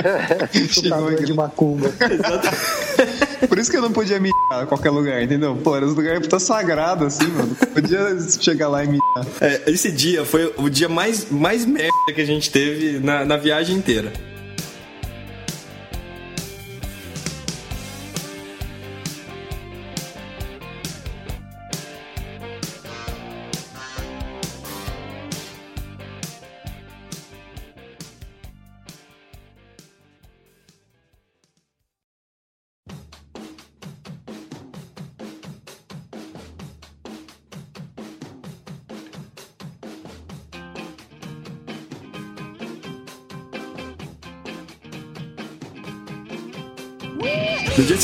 Chutador 0.69 1.23
de 1.23 1.33
macumba. 1.33 1.89
Por 3.47 3.57
isso 3.57 3.69
que 3.69 3.77
eu 3.77 3.81
não 3.81 3.91
podia 3.91 4.19
mijar 4.19 4.63
em 4.63 4.65
qualquer 4.65 4.89
lugar, 4.89 5.21
entendeu? 5.21 5.55
Pô, 5.55 5.75
era 5.75 5.85
um 5.85 5.89
lugar 5.89 6.19
puta 6.21 6.39
sagrado, 6.39 7.05
assim, 7.05 7.27
mano. 7.27 7.55
Podia 7.73 8.17
chegar 8.39 8.67
lá 8.67 8.83
e 8.83 8.87
mijar. 8.87 9.25
É, 9.41 9.71
esse 9.71 9.91
dia 9.91 10.25
foi 10.25 10.53
o 10.57 10.69
dia 10.69 10.89
mais, 10.89 11.29
mais 11.29 11.65
merda 11.65 11.91
que 12.13 12.21
a 12.21 12.25
gente 12.25 12.51
teve 12.51 12.99
na, 12.99 13.25
na 13.25 13.37
viagem 13.37 13.75
inteira. 13.75 14.11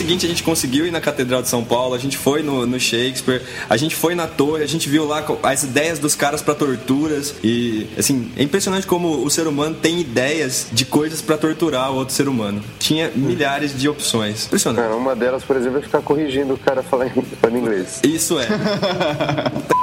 Seguinte 0.03 0.25
a 0.25 0.29
gente 0.29 0.43
conseguiu 0.43 0.85
ir 0.85 0.91
na 0.91 0.99
Catedral 0.99 1.41
de 1.41 1.47
São 1.47 1.63
Paulo, 1.63 1.95
a 1.95 1.97
gente 1.97 2.17
foi 2.17 2.43
no, 2.43 2.65
no 2.65 2.77
Shakespeare, 2.79 3.41
a 3.69 3.77
gente 3.77 3.95
foi 3.95 4.13
na 4.15 4.27
torre, 4.27 4.61
a 4.63 4.67
gente 4.67 4.89
viu 4.89 5.05
lá 5.05 5.25
as 5.43 5.63
ideias 5.63 5.97
dos 5.97 6.13
caras 6.13 6.41
pra 6.41 6.53
torturas 6.53 7.33
e 7.41 7.87
assim, 7.97 8.29
é 8.35 8.43
impressionante 8.43 8.85
como 8.85 9.23
o 9.23 9.29
ser 9.29 9.47
humano 9.47 9.75
tem 9.81 10.01
ideias 10.01 10.67
de 10.73 10.83
coisas 10.83 11.21
pra 11.21 11.37
torturar 11.37 11.91
o 11.91 11.95
outro 11.95 12.13
ser 12.13 12.27
humano. 12.27 12.61
Tinha 12.79 13.09
milhares 13.15 13.77
de 13.77 13.87
opções. 13.87 14.45
Impressionante. 14.47 14.83
Cara, 14.83 14.95
uma 14.97 15.15
delas, 15.15 15.43
por 15.43 15.55
exemplo, 15.55 15.79
é 15.79 15.81
ficar 15.81 16.01
corrigindo 16.01 16.53
o 16.53 16.57
cara 16.57 16.83
falar 16.83 17.07
em- 17.07 17.21
falando 17.39 17.57
inglês. 17.57 18.01
Isso 18.03 18.37
é. 18.39 18.47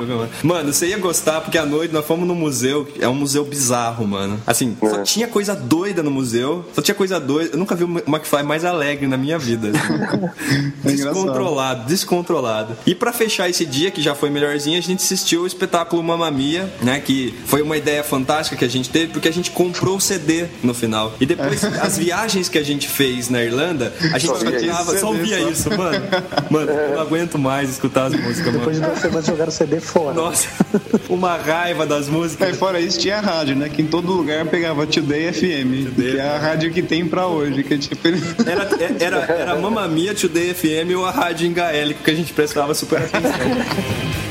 Meu 0.00 0.18
mano. 0.42 0.72
Você 0.72 0.86
ia 0.88 0.98
gostar 0.98 1.40
porque 1.40 1.58
à 1.58 1.66
noite 1.66 1.92
nós 1.92 2.04
fomos 2.04 2.26
no 2.26 2.34
museu, 2.34 2.86
é 3.00 3.08
um 3.08 3.14
museu 3.14 3.44
bizarro, 3.44 4.06
mano. 4.06 4.40
Assim, 4.46 4.76
só 4.80 5.02
tinha 5.02 5.26
coisa 5.26 5.54
doida 5.54 6.02
no 6.02 6.10
museu, 6.10 6.64
só 6.74 6.80
tinha 6.82 6.94
coisa 6.94 7.18
doida. 7.18 7.50
Eu 7.54 7.58
nunca 7.58 7.74
vi 7.74 7.84
um 7.84 7.98
McFly 8.06 8.42
mais 8.42 8.64
alegre 8.64 9.06
na 9.06 9.16
minha 9.16 9.38
vida. 9.38 9.63
Assim. 9.70 10.32
É 10.84 10.88
descontrolado, 10.92 11.86
descontrolado. 11.86 12.76
E 12.86 12.94
pra 12.94 13.12
fechar 13.12 13.48
esse 13.48 13.64
dia, 13.64 13.90
que 13.90 14.02
já 14.02 14.14
foi 14.14 14.30
melhorzinho, 14.30 14.78
a 14.78 14.82
gente 14.82 15.02
assistiu 15.02 15.42
o 15.42 15.46
espetáculo 15.46 16.02
Mamma 16.02 16.30
Mia, 16.30 16.68
né? 16.82 17.00
Que 17.00 17.34
foi 17.46 17.62
uma 17.62 17.76
ideia 17.76 18.02
fantástica 18.02 18.56
que 18.56 18.64
a 18.64 18.68
gente 18.68 18.90
teve, 18.90 19.12
porque 19.12 19.28
a 19.28 19.32
gente 19.32 19.50
comprou 19.50 19.96
o 19.96 20.00
CD 20.00 20.46
no 20.62 20.74
final. 20.74 21.14
E 21.20 21.26
depois, 21.26 21.64
as 21.82 21.98
viagens 21.98 22.48
que 22.48 22.58
a 22.58 22.62
gente 22.62 22.88
fez 22.88 23.28
na 23.28 23.42
Irlanda, 23.42 23.92
a 24.12 24.18
gente 24.18 24.26
Só 24.26 24.36
via 24.44 24.58
isso. 24.60 24.98
só 24.98 25.06
ouvia 25.08 25.40
isso, 25.50 25.70
mano. 25.76 26.04
Mano, 26.50 26.70
eu 26.70 26.94
não 26.96 27.00
aguento 27.00 27.38
mais 27.38 27.70
escutar 27.70 28.06
as 28.06 28.14
músicas, 28.14 28.46
mano. 28.46 28.58
Depois 28.58 28.76
de 28.76 28.82
duas 28.82 28.98
semanas 28.98 29.26
jogaram 29.26 29.48
o 29.48 29.52
CD 29.52 29.80
fora. 29.80 30.14
Nossa, 30.14 30.48
uma 31.08 31.36
raiva 31.36 31.86
das 31.86 32.06
Aí 32.06 32.12
músicas. 32.12 32.56
fora 32.56 32.80
isso 32.80 32.98
tinha 32.98 33.18
a 33.18 33.20
rádio, 33.20 33.56
né? 33.56 33.68
Que 33.68 33.82
em 33.82 33.86
todo 33.86 34.12
lugar 34.12 34.44
pegava 34.46 34.86
Today 34.86 35.32
FM, 35.32 35.94
que 35.94 36.16
é 36.18 36.20
a 36.20 36.38
rádio 36.38 36.72
que 36.72 36.82
tem 36.82 37.06
pra 37.06 37.26
hoje, 37.26 37.62
que 37.62 37.74
é 37.74 37.78
tipo. 37.78 38.08
Era, 38.46 38.68
era, 39.00 39.16
era 39.32 39.53
Mamma 39.56 39.86
Mia, 39.88 40.14
Today 40.14 40.54
FM 40.54 40.96
ou 40.96 41.04
a 41.04 41.10
rádio 41.10 41.50
gaélico 41.52 42.02
que 42.02 42.10
a 42.10 42.14
gente 42.14 42.32
prestava 42.32 42.74
super 42.74 43.02
atenção. 43.02 43.30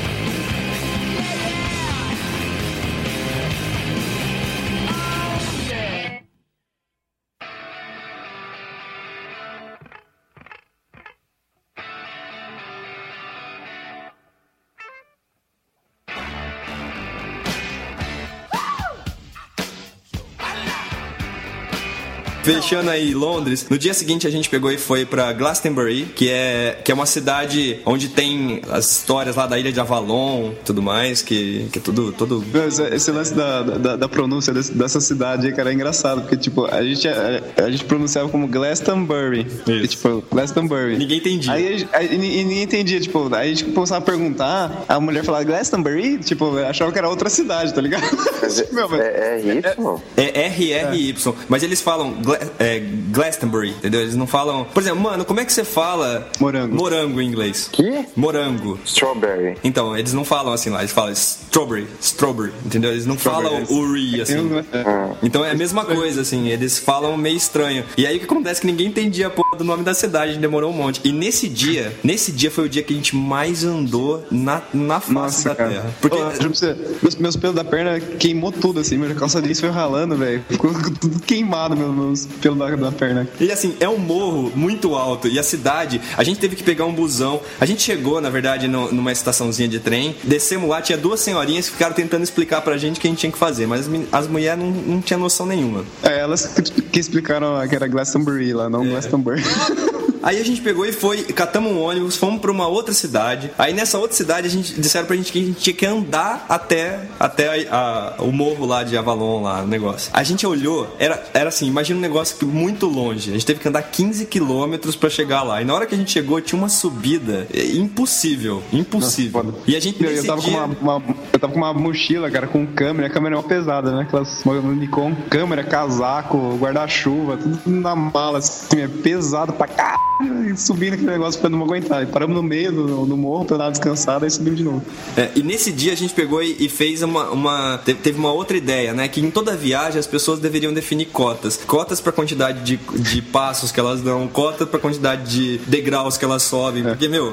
Fechando 22.44 22.90
aí 22.90 23.14
Londres, 23.14 23.68
no 23.70 23.78
dia 23.78 23.94
seguinte 23.94 24.28
a 24.28 24.30
gente 24.30 24.50
pegou 24.50 24.72
e 24.72 24.78
foi 24.78 25.06
pra 25.06 25.32
Glastonbury, 25.32 26.06
que 26.16 26.30
é, 26.30 26.78
que 26.84 26.92
é 26.92 26.96
uma 26.96 27.06
cidade 27.06 27.80
onde 27.86 28.10
tem 28.10 28.62
as 28.70 28.92
histórias 28.92 29.36
lá 29.36 29.48
da 29.48 29.58
ilha 29.58 29.72
de 29.72 29.80
Avalon 29.80 30.52
e 30.52 30.56
tudo 30.66 30.82
mais, 30.82 31.22
que, 31.22 31.68
que 31.72 31.80
é 31.80 31.82
tudo, 31.82 32.12
tudo 32.12 32.44
Esse, 32.68 32.82
esse 32.84 33.12
lance 33.12 33.34
da, 33.34 33.62
da, 33.62 33.96
da 33.96 34.10
pronúncia 34.10 34.54
desse- 34.54 34.74
dessa 34.74 35.00
cidade 35.00 35.48
aí, 35.48 35.54
cara, 35.54 35.70
é 35.72 35.74
engraçado, 35.74 36.22
porque, 36.22 36.36
tipo, 36.36 36.66
a 36.66 36.84
gente, 36.84 37.08
a, 37.08 37.42
a 37.64 37.72
gente 37.72 37.86
pronunciava 37.86 38.28
como 38.30 38.48
Glastonbury. 38.48 39.48
E, 39.68 39.88
tipo, 39.88 40.24
Glastonbury. 40.32 40.98
Ninguém 40.98 41.18
entendia. 41.20 41.54
Aí, 41.54 41.88
a 41.94 41.98
aí, 41.98 42.14
e 42.14 42.18
ninguém 42.18 42.64
entendia, 42.64 43.00
tipo, 43.00 43.34
aí 43.34 43.52
a 43.52 43.56
gente 43.56 43.66
começava 43.72 44.00
a 44.02 44.06
perguntar, 44.06 44.84
a 44.88 45.00
mulher 45.00 45.24
falava 45.24 45.44
Glastonbury, 45.46 46.18
tipo, 46.20 46.58
achava 46.58 46.92
que 46.92 46.98
era 46.98 47.08
outra 47.10 47.30
cidade, 47.30 47.74
tá 47.74 47.80
ligado? 47.82 48.04
Mas 48.42 48.60
é, 48.60 48.68
Meu, 48.74 48.90
mas- 48.90 49.00
é, 49.00 49.42
é 49.42 49.58
Y? 49.58 50.02
É 50.18 50.48
RRY, 50.48 51.16
mas 51.48 51.64
eles 51.64 51.82
falam 51.82 52.14
é, 52.60 52.80
Glastonbury, 53.12 53.70
entendeu? 53.70 54.02
Eles 54.02 54.16
não 54.16 54.28
falam. 54.28 54.66
Por 54.66 54.82
exemplo, 54.82 55.02
mano, 55.02 55.26
como 55.26 55.40
é 55.40 55.46
que 55.46 55.54
você 55.54 55.64
fala 55.64 56.28
Morango. 56.40 56.76
morango 56.76 57.22
em 57.22 57.28
inglês? 57.28 57.70
Que? 57.72 58.06
Morango. 58.16 58.80
Strawberry. 58.86 59.58
Então, 59.64 59.98
eles 59.98 60.14
não 60.14 60.26
falam 60.26 60.54
assim 60.54 60.70
lá, 60.70 60.80
eles 60.80 60.92
falam 60.92 61.12
strawberry, 61.14 61.88
strawberry, 62.02 62.54
entendeu? 62.66 62.92
Eles 62.92 63.06
não 63.06 63.18
falam 63.18 63.64
uri, 63.70 64.22
assim. 64.22 64.50
É. 64.72 65.16
Então 65.22 65.44
é 65.44 65.52
a 65.52 65.56
mesma 65.56 65.86
coisa, 65.86 66.22
assim, 66.22 66.50
eles 66.50 66.80
falam 66.80 67.16
meio 67.18 67.38
estranho. 67.38 67.84
E 67.98 68.06
aí 68.06 68.18
o 68.18 68.20
que 68.20 68.26
acontece 68.26 68.60
é 68.60 68.62
que 68.62 68.68
ninguém 68.68 68.88
entendia 68.88 69.28
a 69.28 69.30
porra 69.30 69.58
do 69.58 69.64
nome 69.64 69.84
da 69.84 69.94
cidade, 69.94 70.38
demorou 70.38 70.72
um 70.72 70.74
monte. 70.74 71.02
E 71.04 71.12
nesse 71.12 71.48
dia, 71.48 71.96
nesse 72.04 72.32
dia 72.32 72.50
foi 72.52 72.66
o 72.66 72.70
dia 72.70 72.84
que 72.84 72.94
a 72.94 72.96
gente 72.96 73.16
mais 73.16 73.64
andou 73.64 74.26
na, 74.32 74.62
na 74.74 75.00
face 75.00 75.14
Nossa, 75.14 75.50
da 75.50 75.56
cara. 75.56 75.70
terra. 75.70 75.96
Porque. 76.02 76.18
Ô, 76.18 76.30
você, 76.50 76.76
meus, 77.02 77.16
meus 77.16 77.36
pelos 77.36 77.56
da 77.56 77.64
perna 77.64 78.00
queimou 78.00 78.52
tudo, 78.52 78.80
assim, 78.80 78.98
minha 78.98 79.14
calça 79.16 79.42
jeans 79.42 79.60
foi 79.60 79.70
ralando, 79.70 80.16
velho. 80.16 80.44
Ficou 80.50 80.72
tudo 81.00 81.20
queimado, 81.20 81.76
meus, 81.76 82.23
pelos 82.26 82.58
da, 82.58 82.70
da 82.76 82.92
perna. 82.92 83.28
E 83.40 83.52
assim, 83.52 83.76
é 83.80 83.88
um 83.90 83.98
morro 83.98 84.52
muito 84.56 84.96
alto. 84.96 85.28
E 85.28 85.38
a 85.40 85.44
cidade, 85.44 86.02
a 86.18 86.24
gente 86.24 86.40
teve 86.40 86.56
que 86.56 86.64
pegar 86.64 86.86
um 86.86 86.94
busão. 86.94 87.42
A 87.60 87.66
gente 87.66 87.82
chegou, 87.82 88.20
na 88.22 88.30
verdade, 88.30 88.68
no- 88.68 88.92
numa 88.92 89.12
estaçãozinha 89.12 89.68
de 89.68 89.80
trem. 89.80 90.16
Descemos 90.24 90.70
lá, 90.70 90.82
tinha 90.82 90.98
duas 90.98 91.20
senhorinhas 91.20 91.66
que 91.68 91.74
ficaram 91.74 91.94
tentando 91.96 92.24
explicar 92.24 92.62
pra 92.62 92.78
gente 92.78 92.98
o 92.98 93.02
que 93.02 93.08
a 93.08 93.10
gente 93.10 93.20
tinha 93.20 93.32
que 93.32 93.38
fazer. 93.38 93.68
Mas 93.68 93.88
as, 93.88 93.90
as 94.12 94.28
mulheres 94.28 94.60
não, 94.64 94.72
não 94.72 95.02
tinham 95.02 95.20
noção 95.20 95.46
nenhuma. 95.46 95.84
É, 96.02 96.20
elas 96.20 96.46
que, 96.92 97.00
explicaram 97.00 97.66
que 97.68 97.76
era 97.76 97.88
Glastonbury 97.88 98.54
lá, 98.54 98.66
É. 98.66 98.70
não 98.70 98.86
Glastonbury. 98.88 99.42
Aí 100.24 100.40
a 100.40 100.46
gente 100.46 100.62
pegou 100.62 100.86
e 100.86 100.92
foi, 100.94 101.22
catamos 101.24 101.72
um 101.72 101.82
ônibus, 101.82 102.16
fomos 102.18 102.40
pra 102.42 102.52
uma 102.52 102.66
outra 102.68 102.94
cidade. 102.94 103.52
Aí 103.58 103.74
nessa 103.74 103.98
outra 104.00 104.16
cidade 104.16 104.48
a 104.48 104.50
gente 104.50 104.74
disseram 104.80 105.06
pra 105.06 105.16
gente 105.16 105.32
que 105.32 105.40
a 105.40 105.46
gente 105.46 105.60
tinha 105.60 105.74
que 105.76 105.86
andar 105.86 106.46
até, 106.48 107.02
até 107.20 107.68
a- 107.70 108.16
a- 108.18 108.24
o 108.24 108.32
morro 108.32 108.66
lá 108.66 108.84
de 108.84 108.98
Avalon, 108.98 109.44
lá, 109.44 109.62
o 109.64 109.68
negócio. 109.68 110.10
A 110.14 110.24
gente 110.24 110.48
olhou, 110.48 110.88
era, 110.98 111.22
era 111.34 111.50
assim, 111.50 111.68
imagina 111.68 111.98
um 112.00 112.02
negócio 112.02 112.38
que 112.38 112.46
muito 112.46 112.86
longe. 112.88 113.30
A 113.30 113.34
gente 113.34 113.46
teve 113.46 113.60
que 113.60 113.68
andar 113.68 113.82
15 113.84 114.26
quilômetros 114.26 114.96
pra 114.96 115.10
chegar 115.10 115.44
lá. 115.44 115.62
E 115.62 115.66
na 115.66 115.74
hora 115.74 115.86
que 115.86 115.94
a 115.94 115.98
gente 115.98 116.12
chegou, 116.12 116.40
tinha 116.40 116.58
uma 116.58 116.70
subida 116.70 117.46
é, 117.54 117.66
impossível, 117.76 118.64
impossível. 118.72 119.44
Foda. 119.44 119.58
e 119.68 119.76
a 119.76 119.80
gente 119.80 120.02
nesse 120.02 120.20
eu 120.20 120.26
tava, 120.26 120.42
dia... 120.42 120.52
com 120.54 120.58
uma, 120.58 120.96
uma- 120.98 121.16
eu 121.34 121.40
tava 121.40 121.52
com 121.54 121.60
uma 121.60 121.74
mochila, 121.74 122.32
cara, 122.32 122.48
com 122.48 122.66
câmera. 122.66 123.08
A 123.08 123.10
câmera 123.10 123.36
é 123.36 123.38
uma 123.38 123.44
pesada, 123.44 123.92
né? 123.92 124.04
Aquelas 124.04 124.44
Nikon, 124.46 125.14
câmera, 125.30 125.64
casaco, 125.64 126.56
guarda-chuva, 126.58 127.38
tudo 127.38 127.60
na 127.66 127.96
mala, 127.96 128.38
assim, 128.40 128.82
é 128.82 128.88
pesado 128.88 129.52
pra 129.54 129.68
caralho. 129.68 130.13
E 130.22 130.56
Subindo 130.58 130.94
aquele 130.94 131.10
negócio 131.12 131.40
pra 131.40 131.50
não 131.50 131.62
aguentar. 131.64 132.04
E 132.04 132.06
paramos 132.06 132.36
no 132.36 132.44
meio 132.44 132.72
do, 132.72 133.06
do 133.06 133.18
morro 133.18 133.46
pra 133.46 133.58
dar 133.58 133.66
uma 133.66 133.72
descansada 133.72 134.26
e 134.28 134.30
subimos 134.30 134.58
de 134.60 134.64
novo. 134.64 134.84
É, 135.18 135.32
e 135.36 135.42
nesse 135.44 135.72
dia 135.72 135.94
a 135.94 135.96
gente 135.96 136.14
pegou 136.14 136.42
e, 136.44 136.56
e 136.60 136.70
fez 136.70 137.02
uma, 137.02 137.30
uma- 137.32 137.78
te- 137.84 137.94
teve 137.94 138.18
uma 138.20 138.32
outra 138.32 138.56
ideia, 138.56 138.94
né? 138.94 139.08
Que 139.08 139.20
em 139.22 139.32
toda 139.32 139.56
viagem 139.56 140.00
as 140.00 140.08
pessoas 140.08 140.40
deveriam 140.40 140.74
definir 140.74 141.06
cotas. 141.08 141.58
Cotas 141.66 142.00
pra 142.00 142.12
quantidade 142.12 142.62
de, 142.62 142.78
de 142.78 143.22
passos 143.22 143.72
que 143.72 143.80
elas 143.80 144.02
dão, 144.02 144.28
cotas 144.28 144.68
pra 144.70 144.80
quantidade 144.80 145.30
de 145.32 145.58
degraus 145.68 146.18
que 146.18 146.26
elas 146.26 146.44
sobem. 146.44 146.84
Porque, 146.84 147.08
meu, 147.08 147.32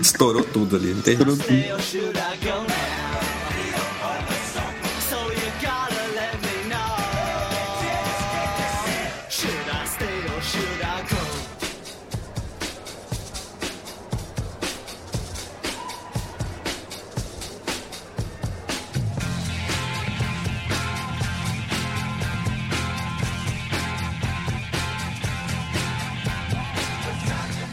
estourou 0.00 0.42
tudo 0.42 0.76
ali. 0.76 0.88
Não 0.94 1.02
tem... 1.02 1.16
Stay 1.16 1.72
or 1.72 1.80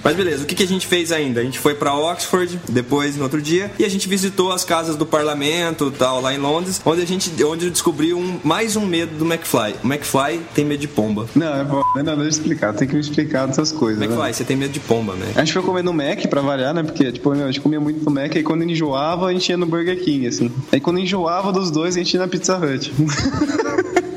Mas 0.04 0.16
beleza, 0.16 0.44
o 0.44 0.46
que, 0.46 0.56
que 0.56 0.64
a 0.64 0.68
gente 0.68 0.86
fez 0.86 1.12
ainda? 1.12 1.40
A 1.40 1.44
gente 1.44 1.60
foi 1.60 1.76
pra 1.76 1.94
Oxford, 1.96 2.60
depois 2.70 3.16
no 3.16 3.24
outro 3.24 3.42
dia, 3.42 3.72
e 3.80 3.86
a 3.86 3.90
gente 3.90 4.08
visitou 4.08 4.52
as 4.52 4.66
casas 4.66 4.96
do 4.96 5.06
parlamento 5.06 5.92
tal, 5.92 6.22
lá 6.22 6.34
em 6.34 6.38
Londres, 6.38 6.82
onde 6.86 7.02
a 7.02 7.06
gente 7.06 7.32
onde 7.44 7.70
descobriu 7.70 8.18
um, 8.18 8.40
mais 8.44 8.76
um 8.76 8.86
medo 8.86 9.16
do 9.18 9.26
McFly. 9.26 9.76
O 9.84 9.88
McFly 9.88 10.42
tem 10.54 10.66
medo 10.66 10.82
de 10.82 10.88
pomba. 10.88 11.26
Não, 11.36 11.56
é 11.56 11.64
bom. 11.64 11.82
Não, 11.96 12.04
não, 12.04 12.16
deixa 12.16 12.22
eu 12.22 12.28
explicar. 12.30 12.74
Tem 12.74 12.88
que 12.88 12.96
me 12.96 13.02
explicar 13.02 13.48
dessas 13.48 13.72
coisas. 13.72 14.00
né? 14.00 14.06
McFly, 14.06 14.34
você 14.34 14.44
tem 14.44 14.58
medo 14.58 14.72
de 14.72 14.80
pomba, 14.80 15.14
né? 15.14 15.32
A 15.36 15.40
gente 15.40 15.54
foi 15.54 15.62
comer 15.62 15.84
no 15.84 15.94
Mac 15.94 16.28
pra 16.28 16.42
variar, 16.42 16.74
né? 16.74 16.84
Porque, 16.84 17.12
tipo, 17.12 17.32
a 17.32 17.36
gente 17.36 17.62
comia 17.62 17.80
muito 17.80 18.04
no 18.04 18.12
Mac 18.12 18.36
e 18.36 18.44
quando 18.44 18.64
enjoava, 18.64 19.28
a 19.28 19.34
gente 19.34 19.50
ia 19.50 19.58
no 19.58 19.66
Burger 19.66 20.00
King, 20.04 20.28
assim. 20.28 20.52
Aí 20.72 20.80
quando 20.80 21.00
enjoava 21.00 21.52
dos 21.52 21.72
dois, 21.72 21.96
a 21.96 22.00
gente 22.00 22.14
ia 22.14 22.20
na 22.20 22.28
Pizza 22.28 22.58
Hut. 22.58 22.94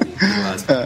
É, 0.69 0.86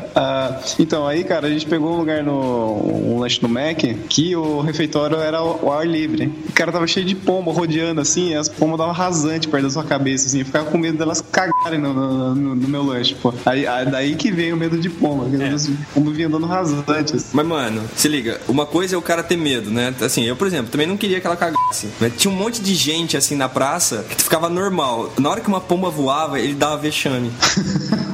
então, 0.78 1.06
aí, 1.06 1.24
cara, 1.24 1.46
a 1.46 1.50
gente 1.50 1.66
pegou 1.66 1.92
um 1.92 1.96
lugar 1.98 2.22
no 2.22 3.10
um 3.14 3.18
lanche 3.20 3.40
no 3.42 3.48
Mac 3.48 3.78
que 4.08 4.34
o 4.36 4.60
refeitório 4.60 5.16
era 5.18 5.38
ao 5.38 5.50
ao 5.60 5.72
ar 5.78 5.86
livre. 5.86 6.32
O 6.48 6.52
cara 6.52 6.70
tava 6.72 6.86
cheio 6.86 7.04
de 7.06 7.14
pomba 7.14 7.52
rodeando 7.52 8.00
assim, 8.00 8.30
e 8.30 8.34
as 8.34 8.48
pombas 8.48 8.78
davam 8.78 8.92
rasante 8.94 9.48
perto 9.48 9.64
da 9.64 9.70
sua 9.70 9.84
cabeça, 9.84 10.26
assim. 10.26 10.40
Eu 10.40 10.46
ficava 10.46 10.70
com 10.70 10.78
medo 10.78 10.96
delas 10.98 11.20
cagarem 11.20 11.78
no, 11.78 11.92
no- 11.92 12.34
no- 12.34 12.54
no 12.54 12.68
meu 12.68 12.82
lanche, 12.82 13.14
pô. 13.14 13.32
Aí, 13.44 13.66
aí- 13.66 13.86
daí 13.90 14.14
que 14.14 14.30
veio 14.30 14.54
o 14.54 14.58
medo 14.58 14.78
de 14.78 14.88
pomba, 14.88 15.28
que 15.28 15.42
as 15.42 15.68
pombas 15.94 16.16
vinham 16.16 16.30
dando 16.30 16.46
rasante, 16.46 17.16
assim. 17.16 17.28
Mas, 17.32 17.46
mano, 17.46 17.82
se 17.96 18.08
liga, 18.08 18.40
uma 18.48 18.64
coisa 18.66 18.94
é 18.94 18.98
o 18.98 19.02
cara 19.02 19.22
ter 19.22 19.36
medo, 19.36 19.70
né? 19.70 19.94
Assim, 20.00 20.24
eu, 20.24 20.36
por 20.36 20.46
exemplo, 20.46 20.70
também 20.70 20.86
não 20.86 20.96
queria 20.96 21.20
que 21.20 21.26
ela 21.26 21.36
cagasse. 21.36 21.88
Mas 22.00 22.12
tinha 22.16 22.32
um 22.32 22.36
monte 22.36 22.60
de 22.60 22.74
gente, 22.74 23.16
assim, 23.16 23.34
na 23.36 23.48
praça 23.48 24.04
que 24.08 24.22
ficava 24.22 24.48
normal. 24.48 25.12
Na 25.18 25.30
hora 25.30 25.40
que 25.40 25.48
uma 25.48 25.60
pomba 25.60 25.90
voava, 25.90 26.38
ele 26.40 26.54
dava 26.54 26.76
vexame. 26.78 27.30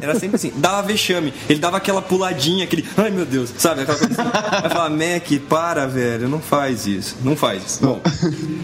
Era 0.00 0.18
sempre 0.18 0.36
assim, 0.36 0.52
dava 0.56 0.82
vexame. 0.82 1.32
Ele 1.48 1.58
dava 1.58 1.76
aquela 1.76 2.02
puladinha, 2.02 2.64
aquele, 2.64 2.84
ai 2.96 3.10
meu 3.10 3.24
Deus, 3.24 3.52
sabe? 3.58 3.82
Aquela 3.82 3.98
coisa 3.98 4.12
assim. 4.22 4.30
Vai 4.62 4.70
falar, 4.70 4.90
Mac, 4.90 5.40
para, 5.48 5.86
velho, 5.86 6.28
não 6.28 6.40
faz 6.40 6.86
isso. 6.86 7.16
Não 7.22 7.36
faz 7.36 7.62
isso. 7.64 7.84
Bom, 7.84 8.00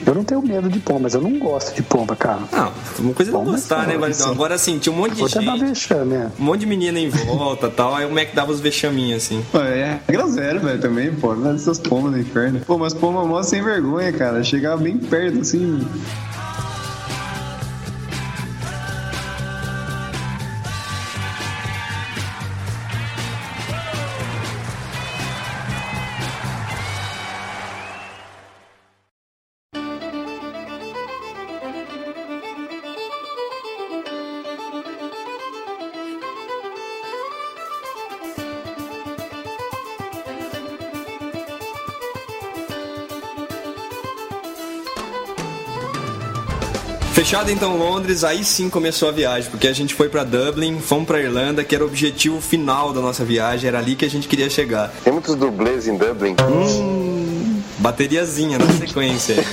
Eu 0.06 0.14
não 0.14 0.24
tenho 0.24 0.42
medo 0.42 0.68
de 0.68 0.78
pomba, 0.80 1.00
mas 1.00 1.14
eu 1.14 1.20
não 1.20 1.38
gosto 1.38 1.74
de 1.74 1.82
pomba, 1.82 2.16
cara. 2.16 2.40
não, 2.52 2.72
uma 2.98 3.14
coisa 3.14 3.30
é 3.30 3.34
não 3.34 3.44
mas 3.44 3.52
gostar, 3.52 3.86
né, 3.86 3.96
Validão? 3.96 4.26
sim. 4.26 4.32
Agora 4.32 4.54
assim, 4.54 4.78
tinha 4.78 4.92
um 4.92 4.96
monte 4.96 5.12
de 5.12 5.18
Vou 5.18 5.26
até 5.26 5.40
dar 5.40 5.56
gente, 5.56 5.68
vexame, 5.68 6.14
é. 6.14 6.30
um 6.38 6.44
monte 6.44 6.60
de 6.60 6.66
menina 6.66 6.98
em 6.98 7.08
volta 7.08 7.68
tal, 7.68 7.94
aí 7.94 8.06
o 8.06 8.10
Mac 8.10 8.28
dava 8.34 8.52
os 8.52 8.60
vexaminhos 8.60 9.24
assim. 9.24 9.44
Pô, 9.52 9.58
é 9.60 10.00
groselho, 10.08 10.60
velho, 10.60 10.80
também, 10.80 11.12
pô. 11.12 11.34
Não 11.34 11.50
é 11.50 11.52
dessas 11.52 11.78
pombas 11.78 12.12
do 12.12 12.18
inferno. 12.20 12.60
Pô, 12.66 12.78
mas 12.78 12.94
pomba 12.94 13.24
mó 13.24 13.42
sem 13.42 13.62
vergonha, 13.62 14.12
cara. 14.12 14.42
Chegava 14.42 14.76
bem 14.82 14.96
perto, 14.98 15.40
assim. 15.40 15.86
Fechado 47.28 47.50
então 47.50 47.76
Londres, 47.76 48.24
aí 48.24 48.42
sim 48.42 48.70
começou 48.70 49.06
a 49.06 49.12
viagem, 49.12 49.50
porque 49.50 49.68
a 49.68 49.72
gente 49.74 49.92
foi 49.94 50.08
pra 50.08 50.24
Dublin, 50.24 50.80
fomos 50.80 51.06
pra 51.06 51.20
Irlanda, 51.20 51.62
que 51.62 51.74
era 51.74 51.84
o 51.84 51.86
objetivo 51.86 52.40
final 52.40 52.90
da 52.90 53.02
nossa 53.02 53.22
viagem, 53.22 53.68
era 53.68 53.78
ali 53.78 53.94
que 53.94 54.06
a 54.06 54.08
gente 54.08 54.26
queria 54.26 54.48
chegar. 54.48 54.90
Tem 55.04 55.12
muitos 55.12 55.34
dublês 55.34 55.86
em 55.86 55.98
Dublin. 55.98 56.34
Bateriazinha 57.80 58.58
na 58.58 58.66
sequência. 58.72 59.36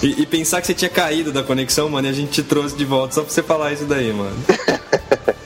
E, 0.00 0.22
e 0.22 0.26
pensar 0.26 0.60
que 0.60 0.68
você 0.68 0.74
tinha 0.74 0.88
caído 0.88 1.32
da 1.32 1.42
conexão, 1.42 1.88
mano, 1.88 2.06
e 2.06 2.10
a 2.10 2.14
gente 2.14 2.30
te 2.30 2.42
trouxe 2.44 2.76
de 2.76 2.84
volta 2.84 3.14
só 3.14 3.22
pra 3.22 3.32
você 3.32 3.42
falar 3.42 3.72
isso 3.72 3.84
daí, 3.84 4.12
mano. 4.12 4.36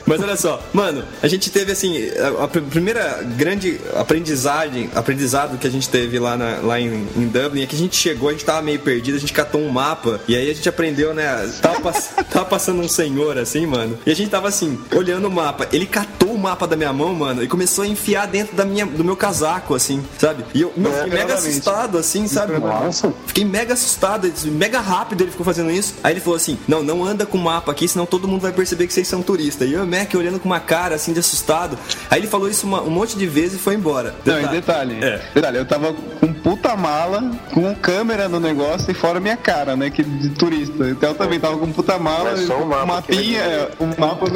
Mas 0.07 0.21
olha 0.21 0.37
só, 0.37 0.63
mano, 0.73 1.05
a 1.23 1.29
gente 1.29 1.51
teve 1.51 1.73
assim, 1.73 1.97
a, 2.19 2.45
a 2.45 2.49
pr- 2.49 2.61
primeira 2.63 3.23
grande 3.37 3.81
aprendizagem, 3.95 4.91
aprendizado 4.95 5.59
que 5.59 5.67
a 5.67 5.71
gente 5.71 5.89
teve 5.89 6.19
lá, 6.19 6.37
na- 6.37 6.59
lá 6.59 6.81
em, 6.81 7.07
em 7.17 7.27
Dublin 7.27 7.63
é 7.63 7.67
que 7.67 7.75
a 7.77 7.79
gente 7.79 7.97
chegou, 7.97 8.29
a 8.29 8.33
gente 8.33 8.45
tava 8.45 8.63
meio 8.63 8.79
perdido, 8.81 9.17
a 9.17 9.21
gente 9.21 9.33
catou 9.33 9.61
um 9.61 9.69
mapa 9.69 10.21
e 10.29 10.37
aí 10.37 10.51
a 10.51 10.55
gente 10.55 10.69
aprendeu, 10.69 11.13
né? 11.15 11.51
Tava, 11.61 11.81
pass- 11.81 12.11
tava 12.31 12.45
passando 12.45 12.81
um 12.81 12.89
senhor 12.89 13.39
assim, 13.39 13.67
mano, 13.67 13.99
e 14.05 14.11
a 14.11 14.15
gente 14.15 14.31
tava 14.31 14.49
assim, 14.49 14.79
olhando 14.95 15.29
o 15.29 15.31
mapa. 15.31 15.67
Ele 15.73 15.87
catou 15.87 16.22
mapa 16.43 16.67
da 16.67 16.77
minha 16.77 16.93
mão, 16.93 17.15
mano, 17.15 17.43
e 17.43 17.49
começou 17.49 17.85
a 17.85 17.87
enfiar 17.87 18.27
dentro 18.27 18.55
da 18.57 18.65
minha, 18.65 18.85
do 18.85 19.05
meu 19.05 19.17
casaco, 19.17 19.75
assim, 19.75 20.03
sabe? 20.19 20.45
E 20.55 20.61
eu 20.63 20.73
meu, 20.77 20.93
fiquei 20.93 21.11
mega 21.13 21.35
assustado, 21.35 21.99
assim, 21.99 22.27
sabe? 22.29 22.59
Nossa. 22.59 23.13
Fiquei 23.27 23.45
mega 23.45 23.75
assustado, 23.75 24.31
mega 24.47 24.81
rápido 24.81 25.23
ele 25.23 25.31
ficou 25.31 25.45
fazendo 25.45 25.71
isso. 25.71 25.95
Aí 26.03 26.13
ele 26.13 26.21
falou 26.21 26.37
assim: 26.37 26.59
Não, 26.69 26.83
não 26.83 27.05
anda 27.05 27.25
com 27.25 27.39
o 27.39 27.41
mapa 27.41 27.73
aqui, 27.73 27.87
senão 27.89 28.05
todo 28.07 28.27
mundo 28.29 28.41
vai 28.43 28.53
perceber 28.53 28.87
que 28.87 28.93
vocês 28.93 29.09
são 29.09 29.23
turistas. 29.23 29.69
E 29.69 29.73
eu 29.73 29.81
e 29.81 29.83
o 29.83 29.87
Mac 29.87 30.13
olhando 30.15 30.39
com 30.41 30.49
uma 30.49 30.61
cara 30.61 30.95
assim 30.95 31.13
de 31.13 31.21
assustado. 31.21 31.79
Aí 32.11 32.21
ele 32.21 32.27
falou 32.27 32.49
isso 32.49 32.67
uma- 32.67 32.83
um 32.83 32.91
monte 32.91 33.17
de 33.17 33.27
vezes 33.27 33.55
e 33.55 33.63
foi 33.63 33.75
embora. 33.75 34.15
Não, 34.25 34.41
e 34.41 34.47
detalhe, 34.49 35.03
É. 35.03 35.21
detalhe, 35.35 35.59
eu 35.59 35.65
tava 35.67 35.93
com 36.21 36.33
puta 36.33 36.77
mala, 36.77 37.23
com 37.53 37.75
câmera 37.75 38.29
no 38.29 38.41
negócio 38.41 38.91
e 38.91 38.95
fora 38.95 39.21
minha 39.21 39.37
cara, 39.37 39.77
né, 39.77 39.91
que 39.91 40.03
de 40.03 40.31
turista. 40.31 40.89
Então 40.89 41.11
eu 41.11 41.15
também 41.15 41.39
tava 41.39 41.57
com 41.59 41.71
puta 41.73 41.99
mala, 41.99 42.33
Mas 42.33 42.47
só 42.47 42.57
um 42.59 42.67
mapa 42.67 42.87
mapinha, 42.87 43.41
vai 43.41 43.51
é, 43.53 43.69
um 43.81 43.87
mapa 43.99 44.27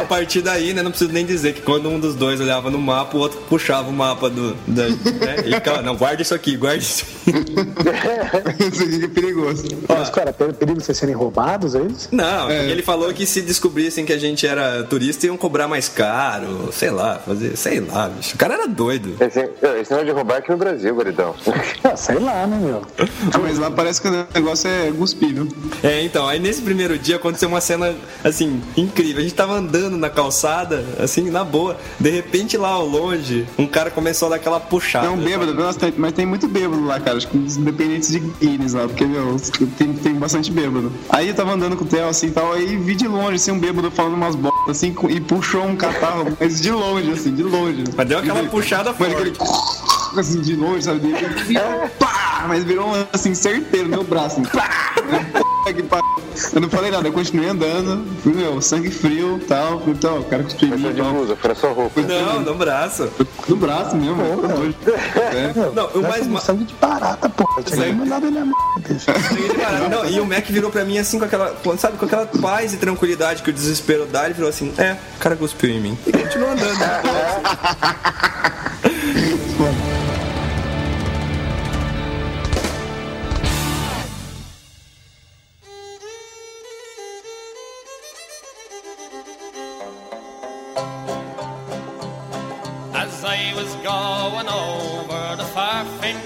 A 0.00 0.04
partir 0.04 0.42
daí, 0.42 0.72
né, 0.72 0.82
não 0.90 0.92
preciso 0.92 1.12
nem 1.12 1.24
dizer 1.24 1.54
que 1.54 1.62
quando 1.62 1.88
um 1.88 1.98
dos 1.98 2.14
dois 2.14 2.40
olhava 2.40 2.70
no 2.70 2.78
mapa, 2.78 3.16
o 3.16 3.20
outro 3.20 3.40
puxava 3.48 3.88
o 3.88 3.92
mapa 3.92 4.28
do. 4.28 4.54
Da, 4.66 4.88
né, 4.88 5.36
e 5.46 5.54
ficava, 5.54 5.82
não, 5.82 5.96
guarda 5.96 6.20
isso 6.22 6.34
aqui, 6.34 6.56
guarda 6.56 6.78
isso 6.78 7.04
aqui. 7.04 7.20
Isso 8.70 8.82
aqui 8.84 9.04
é 9.04 9.08
perigoso. 9.08 9.64
Mas, 9.88 10.10
cara, 10.10 10.32
per- 10.32 10.52
perigo 10.54 10.78
de 10.78 10.84
vocês 10.84 10.98
serem 10.98 11.14
roubados, 11.14 11.74
é 11.74 11.82
isso? 11.82 12.08
Não, 12.12 12.46
porque 12.46 12.54
ele 12.70 12.82
falou 12.82 13.12
que 13.12 13.24
se 13.26 13.40
descobrissem 13.40 14.04
que 14.04 14.12
a 14.12 14.18
gente 14.18 14.46
era 14.46 14.82
turista, 14.84 15.26
iam 15.26 15.36
cobrar 15.36 15.68
mais 15.68 15.88
caro, 15.88 16.70
sei 16.72 16.90
lá, 16.90 17.18
fazer, 17.18 17.56
sei 17.56 17.80
lá, 17.80 18.08
bicho. 18.08 18.34
O 18.34 18.38
cara 18.38 18.54
era 18.54 18.66
doido. 18.66 19.14
Esse, 19.20 19.40
esse 19.40 19.90
negócio 19.90 20.04
de 20.04 20.10
roubar 20.10 20.38
aqui 20.38 20.50
no 20.50 20.56
Brasil, 20.56 20.94
Guaridão. 20.94 21.34
Ah, 21.82 21.96
sei 21.96 22.18
lá, 22.18 22.46
né, 22.46 22.58
meu? 22.62 22.82
Ah, 23.32 23.38
mas 23.38 23.58
lá 23.58 23.70
parece 23.70 24.00
que 24.02 24.08
o 24.08 24.26
negócio 24.34 24.68
é 24.68 24.90
viu? 24.90 25.48
É, 25.82 26.02
então, 26.02 26.28
aí 26.28 26.38
nesse 26.38 26.60
primeiro 26.60 26.98
dia 26.98 27.16
aconteceu 27.16 27.48
uma 27.48 27.60
cena, 27.60 27.94
assim, 28.22 28.60
incrível. 28.76 29.20
A 29.20 29.22
gente 29.22 29.34
tava 29.34 29.54
andando 29.54 29.96
na 29.96 30.10
calçada, 30.10 30.79
assim, 30.98 31.30
na 31.30 31.44
boa. 31.44 31.78
De 31.98 32.10
repente, 32.10 32.56
lá 32.56 32.68
ao 32.70 32.86
longe, 32.86 33.46
um 33.58 33.66
cara 33.66 33.90
começou 33.90 34.26
a 34.26 34.30
dar 34.30 34.36
aquela 34.36 34.60
puxada. 34.60 35.06
É 35.06 35.10
um 35.10 35.16
bêbado, 35.16 35.54
nossa, 35.54 35.78
tem- 35.78 35.94
mas 35.96 36.12
tem 36.12 36.26
muito 36.26 36.46
bêbado 36.48 36.84
lá, 36.84 36.98
cara. 37.00 37.16
Acho 37.16 37.28
que 37.28 37.36
os 37.38 37.56
independentes 37.56 38.10
de 38.10 38.18
Guinness 38.20 38.72
lá, 38.74 38.86
porque, 38.86 39.04
meu, 39.04 39.36
tem, 39.78 39.92
tem 39.92 40.14
bastante 40.14 40.50
bêbado. 40.50 40.92
Aí 41.08 41.28
eu 41.28 41.34
tava 41.34 41.52
andando 41.52 41.76
com 41.76 41.84
o 41.84 41.86
Theo 41.86 42.08
assim 42.08 42.28
e 42.28 42.30
tal, 42.30 42.52
aí 42.52 42.76
vi 42.76 42.94
de 42.94 43.06
longe, 43.08 43.36
assim, 43.36 43.50
um 43.50 43.58
bêbado 43.58 43.90
falando 43.90 44.14
umas 44.14 44.34
botas 44.34 44.50
assim, 44.68 44.94
e 45.08 45.20
puxou 45.20 45.64
um 45.64 45.76
catarro, 45.76 46.36
mas 46.40 46.60
de 46.60 46.70
longe, 46.70 47.10
assim, 47.10 47.34
de 47.34 47.42
longe. 47.42 47.84
Mas 47.96 48.08
deu 48.08 48.18
aquela 48.18 48.42
puxada 48.44 48.94
mas 48.98 49.12
forte. 49.12 49.14
aquele 49.30 49.32
assim, 50.18 50.40
de 50.40 50.56
longe, 50.56 50.84
sabe? 50.84 51.06
Ele 51.06 51.44
virou, 51.44 51.88
pá, 51.98 52.44
mas 52.48 52.64
virou 52.64 52.88
um, 52.88 53.06
assim, 53.12 53.34
certeiro 53.34 53.88
no 53.88 53.96
meu 53.96 54.04
braço, 54.04 54.40
assim, 54.40 54.44
pá, 54.44 54.94
pariu. 55.88 56.20
Eu 56.52 56.60
não 56.60 56.70
falei 56.70 56.90
nada, 56.90 57.06
eu 57.06 57.12
continuei 57.12 57.48
andando, 57.48 58.06
fui, 58.22 58.32
meu, 58.32 58.60
sangue 58.62 58.90
frio 58.90 59.38
e 59.40 59.44
tal, 59.44 59.82
então, 59.86 60.20
o 60.20 60.24
cara 60.24 60.42
cuspiu 60.42 60.68
em 60.68 60.70
Mas 60.70 60.80
mim 60.80 60.86
foi 60.86 60.94
de 60.94 61.02
blusa, 61.02 61.36
foi 61.36 61.54
sua 61.54 61.70
roupa. 61.70 62.00
Não, 62.00 62.40
no 62.40 62.54
braço. 62.54 63.10
No 63.48 63.56
braço 63.56 63.96
mesmo, 63.96 64.16
ficou 64.16 64.48
doido. 64.48 64.76
É. 65.16 65.52
Não, 65.74 65.86
o 65.88 66.02
mais. 66.02 66.26
Essa 66.26 66.40
sangue 66.46 66.64
de 66.64 66.74
barata, 66.74 67.28
porra. 67.28 67.62
Tinha 67.62 67.86
que 67.86 67.92
mandar 67.92 68.22
ele 68.22 68.38
na 68.38 68.46
merda. 68.46 69.88
Não, 69.90 70.06
e 70.06 70.20
o 70.20 70.26
Mac 70.26 70.46
virou 70.46 70.70
pra 70.70 70.84
mim 70.84 70.98
assim 70.98 71.18
com 71.18 71.24
aquela, 71.24 71.54
sabe, 71.76 71.98
com 71.98 72.04
aquela 72.06 72.26
paz 72.26 72.72
e 72.72 72.76
tranquilidade 72.76 73.42
que 73.42 73.50
o 73.50 73.52
desespero 73.52 74.06
dá, 74.06 74.24
ele 74.26 74.34
falou 74.34 74.50
assim: 74.50 74.72
É, 74.78 74.96
o 75.16 75.18
cara 75.18 75.36
cuspiu 75.36 75.70
em 75.70 75.80
mim. 75.80 75.98
E 76.06 76.12
continuou 76.12 76.52
andando. 76.52 76.78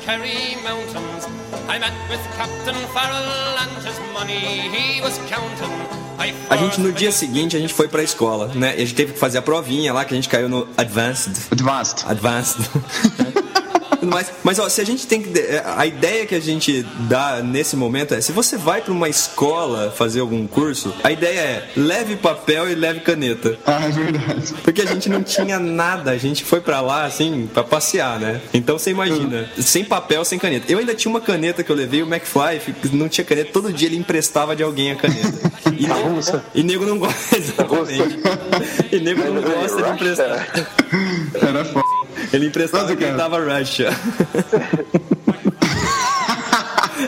Kerry 0.05 0.57
Mountains, 0.63 1.27
I 1.67 1.79
met 1.79 1.95
with 2.11 2.21
Captain 2.37 2.75
Farrell 2.93 3.57
and 3.59 3.73
his 3.87 3.99
money 4.13 4.69
he 4.69 5.01
was 5.01 5.19
counting. 5.31 5.73
A 6.51 6.57
gente 6.57 6.79
no 6.79 6.93
dia 6.93 7.11
seguinte 7.11 7.57
a 7.57 7.59
gente 7.59 7.73
foi 7.73 7.89
pra 7.89 8.03
escola, 8.03 8.49
né? 8.55 8.75
E 8.77 8.83
a 8.83 8.85
gente 8.85 8.95
teve 8.95 9.15
que 9.15 9.19
fazer 9.19 9.39
a 9.39 9.43
provinha 9.43 9.95
lá 9.95 10.05
que 10.05 10.13
a 10.13 10.17
gente 10.17 10.29
caiu 10.29 10.49
no 10.49 10.69
Advanced. 10.77 11.35
Advanced. 11.51 12.05
Advanced. 12.07 12.59
Tudo 14.05 14.13
mais. 14.15 14.31
Mas 14.43 14.59
ó, 14.59 14.69
se 14.69 14.81
a 14.81 14.85
gente 14.85 15.07
tem 15.07 15.23
que. 15.23 15.39
é, 15.39 15.63
A 15.77 15.87
ideia 15.87 16.27
que 16.27 16.35
a 16.35 16.41
gente 16.41 16.83
dá 17.09 17.43
nesse 17.43 17.75
momento 17.77 18.15
é: 18.15 18.21
se 18.21 18.33
você 18.33 18.57
vai 18.57 18.81
pra 18.81 18.93
uma 18.93 19.09
escola 19.09 19.91
fazer 19.91 20.21
algum 20.21 20.47
curso, 20.47 20.95
a 21.03 21.11
ideia 21.11 21.41
é 21.41 21.69
leve 21.77 22.17
papel 22.17 22.71
e 22.71 22.75
leve 22.75 23.01
caneta. 23.01 23.57
Ah, 23.67 23.85
é 23.85 23.91
verdade. 23.91 24.55
Porque 24.63 24.83
a 24.83 24.87
gente 24.87 25.09
não 25.09 25.23
tinha 25.23 25.59
nada, 25.59 26.11
a 26.11 26.19
gente 26.19 26.45
foi 26.45 26.61
pra 26.61 26.81
lá 26.81 27.05
assim, 27.05 27.49
pra 27.53 27.65
passear, 27.65 28.21
né? 28.21 28.41
Então 28.53 28.79
você 28.79 28.91
imagina, 28.91 29.49
sem 29.59 29.85
papel, 29.85 30.25
sem 30.25 30.39
caneta. 30.39 30.71
Eu 30.71 30.79
ainda 30.79 30.95
tinha 30.95 31.11
uma 31.11 31.21
caneta 31.21 31.63
que 31.65 31.71
eu 31.73 31.77
levei, 31.77 32.03
o 32.03 32.07
McFly 32.07 32.61
não 32.93 33.09
tinha 33.09 33.25
caneta, 33.25 33.51
todo 33.53 33.73
dia 33.73 33.89
ele 33.89 33.97
emprestava 33.97 34.55
de 34.55 34.63
alguém 34.63 34.93
a 34.93 34.97
caneta. 34.97 35.55
E, 35.77 35.87
nego, 35.89 36.21
e 36.55 36.63
nego 36.63 36.87
não 36.87 36.99
gosta, 36.99 37.35
exatamente. 37.37 38.21
E 38.93 39.01
nego 39.01 39.25
não 39.25 39.43
gosta 39.43 39.83
de 39.83 39.91
emprestar. 39.91 40.47
Era 41.35 41.65
foda. 41.65 42.04
Ele 42.35 42.47
emprestava 42.47 42.97
quem 42.97 43.17
tava 43.17 43.39
Russia. 43.39 43.91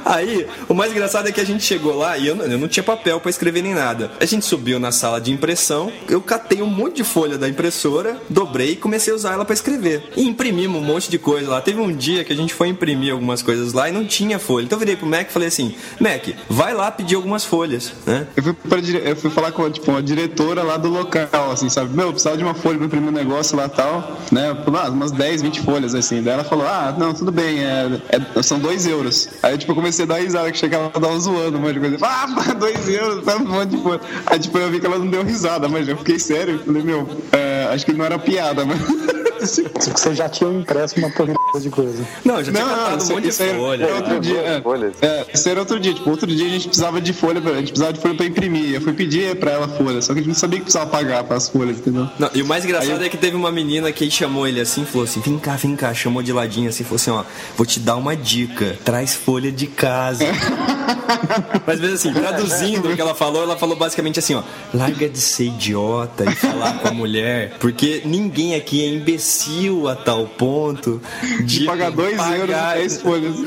Aí, 0.06 0.46
o 0.68 0.74
mais 0.74 0.92
engraçado 0.92 1.28
é 1.28 1.32
que 1.32 1.40
a 1.40 1.44
gente 1.44 1.64
chegou 1.64 1.96
lá 1.96 2.16
e 2.16 2.28
eu, 2.28 2.36
não- 2.36 2.44
eu 2.44 2.58
não 2.58 2.68
tinha 2.68 2.82
papel 2.84 3.18
pra 3.20 3.28
escrever 3.28 3.60
nem 3.62 3.74
nada. 3.74 4.10
A 4.20 4.24
gente 4.24 4.44
subiu 4.46 4.78
na 4.78 4.92
sala 4.92 5.20
de 5.20 5.32
impressão, 5.32 5.92
eu 6.08 6.20
catei 6.20 6.62
um 6.62 6.66
monte 6.66 6.96
de 6.96 7.04
folha 7.04 7.36
da 7.36 7.48
impressora, 7.48 8.16
dobrei 8.30 8.72
e 8.72 8.76
comecei 8.76 9.12
a 9.12 9.16
usar 9.16 9.32
ela 9.32 9.44
pra 9.44 9.52
escrever. 9.54 10.04
E 10.16 10.22
imprimimos 10.26 10.80
um 10.80 10.84
monte 10.84 11.10
de 11.10 11.18
coisa 11.18 11.50
lá. 11.50 11.60
Teve 11.60 11.80
um 11.80 11.92
dia 11.94 12.24
que 12.24 12.32
a 12.32 12.36
gente 12.36 12.54
foi 12.54 12.68
imprimir 12.68 13.12
algumas 13.12 13.42
coisas 13.42 13.72
lá 13.72 13.88
e 13.88 13.92
não 13.92 14.06
tinha 14.06 14.38
folha. 14.38 14.64
Então 14.64 14.76
eu 14.76 14.80
virei 14.80 14.94
pro 14.96 15.06
Mac 15.08 15.28
e 15.28 15.32
falei 15.32 15.48
assim: 15.48 15.74
Mac, 16.00 16.28
vai 16.48 16.72
lá 16.72 16.88
pedir 16.90 17.16
algumas 17.16 17.44
folhas, 17.44 17.92
né? 18.06 18.28
Eu 18.36 18.42
fui, 18.44 18.52
pra 18.52 18.78
eu 18.78 19.16
fui 19.16 19.30
falar 19.30 19.50
com 19.50 19.68
tipo, 19.70 19.90
a 19.96 20.00
diretora 20.00 20.62
lá 20.62 20.76
do 20.76 20.88
local, 20.88 21.50
assim, 21.50 21.68
sabe? 21.68 21.92
Meu, 21.94 22.06
eu 22.06 22.12
precisava 22.12 22.36
de 22.36 22.44
uma 22.44 22.54
folha 22.54 22.76
pra 22.78 22.86
imprimir 22.86 23.08
um 23.08 23.12
negócio 23.12 23.56
lá 23.56 23.68
tal, 23.68 24.16
né? 24.30 24.56
Ah, 24.78 24.88
umas 24.90 25.10
10, 25.10 25.42
20 25.42 25.60
folhas, 25.62 25.94
assim. 25.94 26.22
Daí 26.22 26.34
ela 26.34 26.44
falou, 26.44 26.66
ah, 26.66 26.94
não, 26.96 27.12
tudo 27.12 27.32
bem, 27.32 27.64
é, 27.64 28.00
é- 28.36 28.42
são 28.42 28.58
2 28.58 28.86
euros. 28.86 29.28
Aí, 29.42 29.56
tipo, 29.58 29.72
eu 29.72 29.76
comecei 29.76 29.95
comecei 29.96 30.04
a 30.04 30.08
dar 30.08 30.20
risada, 30.20 30.52
que 30.52 30.58
chegava 30.58 30.84
ela 30.84 30.92
tava 30.92 31.18
zoando, 31.18 31.58
mas 31.58 31.78
coisa. 31.78 31.98
Ah, 32.02 32.26
dois 32.54 32.88
euros, 32.88 33.24
tá 33.24 33.36
um 33.36 33.44
coisa. 33.82 34.00
Aí 34.26 34.38
tipo, 34.38 34.58
eu 34.58 34.70
vi 34.70 34.80
que 34.80 34.86
ela 34.86 34.98
não 34.98 35.08
deu 35.08 35.22
risada, 35.22 35.68
mas 35.68 35.88
eu 35.88 35.96
fiquei 35.96 36.18
sério. 36.18 36.60
Falei, 36.64 36.82
meu, 36.82 37.08
é, 37.32 37.68
acho 37.70 37.86
que 37.86 37.92
não 37.92 38.04
era 38.04 38.18
piada, 38.18 38.64
mas. 38.64 38.78
Você 39.40 40.14
já 40.14 40.28
tinha 40.28 40.50
impresso 40.50 40.98
uma 40.98 41.10
porra 41.10 41.34
de 41.60 41.70
coisa. 41.70 42.06
Não, 42.24 42.42
já 42.42 42.52
tinha 42.52 42.64
Não, 42.64 42.70
catado 42.74 42.94
um 42.94 42.98
isso- 42.98 43.12
monte 43.12 43.22
de 43.24 43.28
isso 43.28 43.42
aí 43.42 43.54
folha. 43.54 43.84
era 43.84 43.94
outro 43.96 44.20
dia. 44.20 44.40
é. 44.40 44.62
É, 45.06 45.26
isso 45.34 45.48
era 45.48 45.60
outro 45.60 45.80
dia. 45.80 45.94
Tipo, 45.94 46.10
outro 46.10 46.26
dia 46.26 46.46
a 46.46 46.50
gente 46.50 46.66
precisava 46.68 47.00
de 47.00 47.12
folha, 47.12 47.40
pra- 47.40 47.52
a 47.52 47.56
gente 47.56 47.68
precisava 47.68 47.92
de 47.92 48.00
folha 48.00 48.14
pra 48.14 48.26
imprimir. 48.26 48.74
Eu 48.74 48.80
fui 48.80 48.92
pedir 48.92 49.36
pra 49.36 49.52
ela 49.52 49.68
folha, 49.68 50.00
só 50.02 50.12
que 50.12 50.20
a 50.20 50.22
gente 50.22 50.28
não 50.28 50.34
sabia 50.34 50.58
que 50.58 50.64
precisava 50.64 50.90
pagar 50.90 51.24
pras 51.24 51.48
folhas, 51.48 51.78
entendeu? 51.78 52.08
Não, 52.18 52.30
e 52.34 52.42
o 52.42 52.46
mais 52.46 52.64
engraçado 52.64 53.00
Aí- 53.00 53.06
é 53.06 53.08
que 53.08 53.16
teve 53.16 53.36
uma 53.36 53.50
menina 53.52 53.90
que 53.92 54.10
chamou 54.10 54.46
ele 54.46 54.60
assim, 54.60 54.84
falou 54.84 55.04
assim: 55.04 55.20
vem 55.20 55.38
cá, 55.38 55.56
vem 55.56 55.76
cá, 55.76 55.92
chamou 55.94 56.22
de 56.22 56.32
ladinho 56.32 56.68
assim, 56.68 56.84
falou 56.84 56.96
assim: 56.96 57.10
ó, 57.10 57.24
vou 57.56 57.66
te 57.66 57.78
dar 57.80 57.96
uma 57.96 58.14
dica, 58.16 58.76
traz 58.84 59.14
folha 59.14 59.50
de 59.52 59.66
casa. 59.66 60.24
Mas 61.66 61.80
mesmo 61.80 61.94
assim, 61.94 62.12
traduzindo 62.12 62.90
o 62.90 62.94
que 62.94 63.00
ela 63.00 63.14
falou, 63.14 63.42
ela 63.42 63.56
falou 63.56 63.76
basicamente 63.76 64.18
assim: 64.18 64.34
ó, 64.34 64.42
larga 64.74 65.08
de 65.08 65.18
ser 65.20 65.44
idiota 65.46 66.24
e 66.24 66.34
falar 66.34 66.78
com 66.78 66.88
a 66.88 66.92
mulher, 66.92 67.56
porque 67.58 68.02
ninguém 68.04 68.54
aqui 68.54 68.84
é 68.84 68.88
imbecil 68.88 69.25
a 69.88 69.94
tal 69.96 70.26
ponto 70.26 71.00
de, 71.40 71.60
De 71.60 71.64
pagar 71.66 71.90
dois 71.90 72.16
euros 72.18 72.44
e 72.44 72.52
pagar- 72.52 72.74
10 72.76 73.00
folhas. 73.02 73.36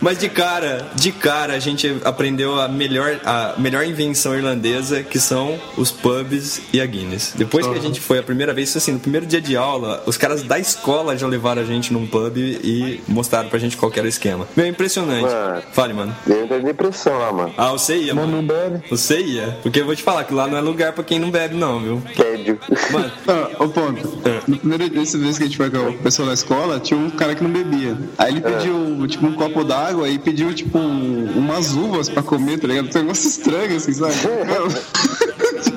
Mas 0.00 0.18
de 0.18 0.28
cara, 0.28 0.86
de 0.94 1.12
cara 1.12 1.54
a 1.54 1.58
gente 1.58 1.96
aprendeu 2.04 2.60
a 2.60 2.68
melhor, 2.68 3.20
a 3.24 3.54
melhor 3.58 3.84
invenção 3.84 4.34
irlandesa, 4.34 5.02
que 5.02 5.18
são 5.20 5.58
os 5.76 5.90
pubs 5.90 6.60
e 6.72 6.80
a 6.80 6.86
Guinness. 6.86 7.32
Depois 7.36 7.66
que 7.66 7.78
a 7.78 7.80
gente 7.80 8.00
foi 8.00 8.18
a 8.18 8.22
primeira 8.22 8.52
vez, 8.52 8.68
isso 8.70 8.78
assim, 8.78 8.92
no 8.92 8.98
primeiro 8.98 9.24
dia 9.26 9.40
de 9.40 9.56
aula, 9.56 10.02
os 10.06 10.16
caras 10.16 10.42
da 10.42 10.58
escola 10.58 11.16
já 11.16 11.26
levaram 11.26 11.62
a 11.62 11.64
gente 11.64 11.92
num 11.92 12.06
pub 12.06 12.36
e 12.36 13.00
mostraram 13.06 13.48
pra 13.48 13.58
gente 13.58 13.76
qual 13.76 13.90
que 13.92 13.98
era 13.98 14.06
o 14.06 14.08
esquema. 14.08 14.46
Meu, 14.56 14.66
é 14.66 14.68
impressionante. 14.68 15.22
Mano. 15.32 15.62
Fale, 15.72 15.92
mano. 15.94 16.16
Eu 16.26 16.44
em 16.58 16.64
depressão 16.64 17.18
lá, 17.18 17.32
mano. 17.32 17.54
Ah, 17.56 17.70
você 17.72 17.96
ia, 17.96 18.14
Não, 18.14 18.22
mano. 18.26 18.38
não 18.42 18.46
bebe. 18.46 18.82
Você 18.90 19.20
ia. 19.20 19.58
Porque 19.62 19.80
eu 19.80 19.86
vou 19.86 19.94
te 19.96 20.02
falar 20.02 20.24
que 20.24 20.34
lá 20.34 20.46
não 20.46 20.58
é 20.58 20.60
lugar 20.60 20.92
pra 20.92 21.04
quem 21.04 21.18
não 21.18 21.30
bebe, 21.30 21.54
não, 21.54 21.80
viu? 21.80 22.02
Tédio. 22.42 22.58
Mano, 22.92 23.12
ô 23.60 23.68
ponto. 23.68 24.18
No 24.48 24.56
primeiro 24.58 24.88
dessa 24.90 25.18
vez 25.18 25.36
que 25.38 25.44
a 25.44 25.46
gente 25.46 25.56
foi 25.56 25.70
com 25.70 25.78
o 25.90 25.98
pessoal 25.98 26.28
da 26.28 26.34
escola, 26.34 26.80
tinha 26.80 26.98
um 26.98 27.10
cara 27.10 27.34
que 27.34 27.42
não 27.42 27.50
bebia. 27.50 27.96
Aí 28.18 28.32
ele 28.32 28.40
pediu, 28.40 29.06
tipo, 29.06 29.26
um 29.26 29.32
copo 29.34 29.64
d'água 29.64 30.08
e 30.08 30.18
pediu, 30.18 30.52
tipo, 30.54 30.78
um- 30.78 31.30
umas 31.36 31.72
uvas 31.74 32.08
pra 32.08 32.22
comer, 32.22 32.58
tá 32.58 32.66
ligado? 32.68 32.88
Um 32.94 32.98
negócio 33.02 33.28
estranho, 33.28 33.76
assim, 33.76 33.92
sabe? 33.92 34.14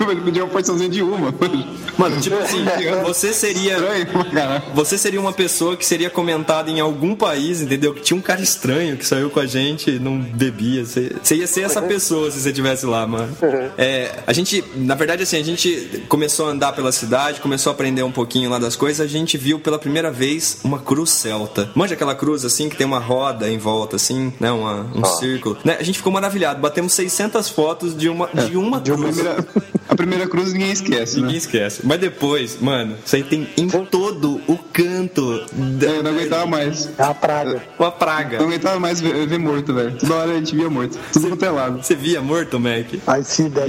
ele 0.12 0.22
pediu 0.22 0.44
uma 0.46 0.52
porçãozinha 0.52 0.90
de 0.90 1.02
uma. 1.02 1.34
mano, 1.98 2.22
tipo 2.22 2.36
assim, 2.38 2.64
você 3.04 3.34
seria. 3.34 3.74
Estranho 3.76 4.06
pra 4.08 4.24
caralho. 4.26 4.64
Você 4.74 4.98
seria 4.98 5.20
uma 5.20 5.34
pessoa 5.34 5.76
que 5.76 5.86
seria 5.86 6.10
comentada 6.10 6.70
em 6.70 6.80
algum 6.80 7.16
país, 7.16 7.62
entendeu? 7.62 7.94
Que 7.94 8.02
tinha 8.02 8.18
um 8.18 8.22
cara 8.22 8.42
estranho 8.42 8.98
que 8.98 9.06
saiu 9.06 9.30
com 9.30 9.40
a 9.40 9.46
gente 9.46 9.92
e 9.92 10.00
não 10.00 10.20
bebia. 10.20 10.86
Você, 10.86 11.16
você 11.22 11.36
ia 11.36 11.48
ser 11.48 11.62
essa 11.62 11.82
pessoa 11.82 12.30
se 12.32 12.40
você 12.40 12.50
estivesse 12.50 12.86
lá, 12.86 13.06
mano. 13.06 13.36
É, 13.78 14.20
a 14.26 14.34
gente, 14.34 14.64
na 14.76 14.96
verdade, 14.96 15.24
assim, 15.24 15.38
a 15.40 15.44
gente 15.44 16.04
começou 16.08 16.48
a 16.48 16.50
andar 16.50 16.74
pela 16.74 16.92
cidade, 16.92 17.42
começou 17.42 17.72
a 17.72 17.74
aprender 17.74 18.04
um 18.04 18.12
pouquinho 18.12 18.50
lá 18.50 18.60
das 18.60 18.76
coisas. 18.76 19.00
A 19.06 19.10
gente 19.10 19.38
viu 19.38 19.60
pela 19.60 19.78
primeira 19.80 20.12
vez 20.12 20.60
uma 20.64 20.80
cruz 20.80 21.10
celta. 21.12 21.70
Manja 21.76 21.94
aquela 21.94 22.16
cruz, 22.16 22.46
assim, 22.46 22.70
que 22.70 22.76
tem 22.76 22.86
uma 22.86 23.00
roda 23.00 23.50
em 23.50 23.58
volta, 23.58 23.96
assim, 23.96 24.34
né? 24.40 24.52
Uma, 24.52 24.86
um 24.96 25.04
círculo. 25.06 25.58
Né? 25.64 25.78
A 25.80 25.84
gente 25.84 25.98
ficou 25.98 26.12
maravilhado. 26.12 26.60
Batemos 26.62 26.94
600 26.94 27.50
fotos 27.50 27.96
de 27.96 28.10
uma, 28.10 28.28
de 28.28 28.58
uma 28.58 28.78
A 28.78 28.82
cruz. 28.82 29.16
primeira, 29.16 29.46
a 29.96 29.98
primeira 29.98 30.28
cruz 30.28 30.52
ninguém 30.54 30.72
esquece, 30.72 31.16
Ninguém 31.16 31.32
né? 31.32 31.38
esquece. 31.38 31.82
Mas 31.84 32.00
depois, 32.00 32.60
mano, 32.62 32.98
isso 33.06 33.16
aí 33.16 33.24
tem 33.24 33.48
em 33.58 33.68
todo 33.86 34.42
o 34.48 34.58
canto. 34.58 35.46
Da, 35.54 35.88
É, 35.88 35.98
eu 35.98 36.04
não 36.04 36.12
aguentava 36.12 36.46
mais. 36.46 36.90
É 36.98 37.04
a 37.04 37.14
praga. 37.14 37.64
Uma 37.80 37.92
praga. 37.92 38.38
Não 38.40 38.48
aguentava 38.48 38.80
mais 38.80 39.00
ver, 39.00 39.26
ver 39.26 39.40
morto, 39.40 39.74
velho. 39.74 39.98
Toda 39.98 40.16
hora 40.16 40.32
a 40.32 40.36
gente 40.36 40.54
via 40.56 40.70
morto. 40.70 41.00
Tudo 41.14 41.30
quanto 41.30 41.46
é 41.46 41.50
lado. 41.50 41.78
Você 41.84 41.96
via 41.96 42.22
morto, 42.22 42.60
Mac? 42.60 42.86
Aí 43.08 43.24
se 43.24 43.50
der. 43.50 43.66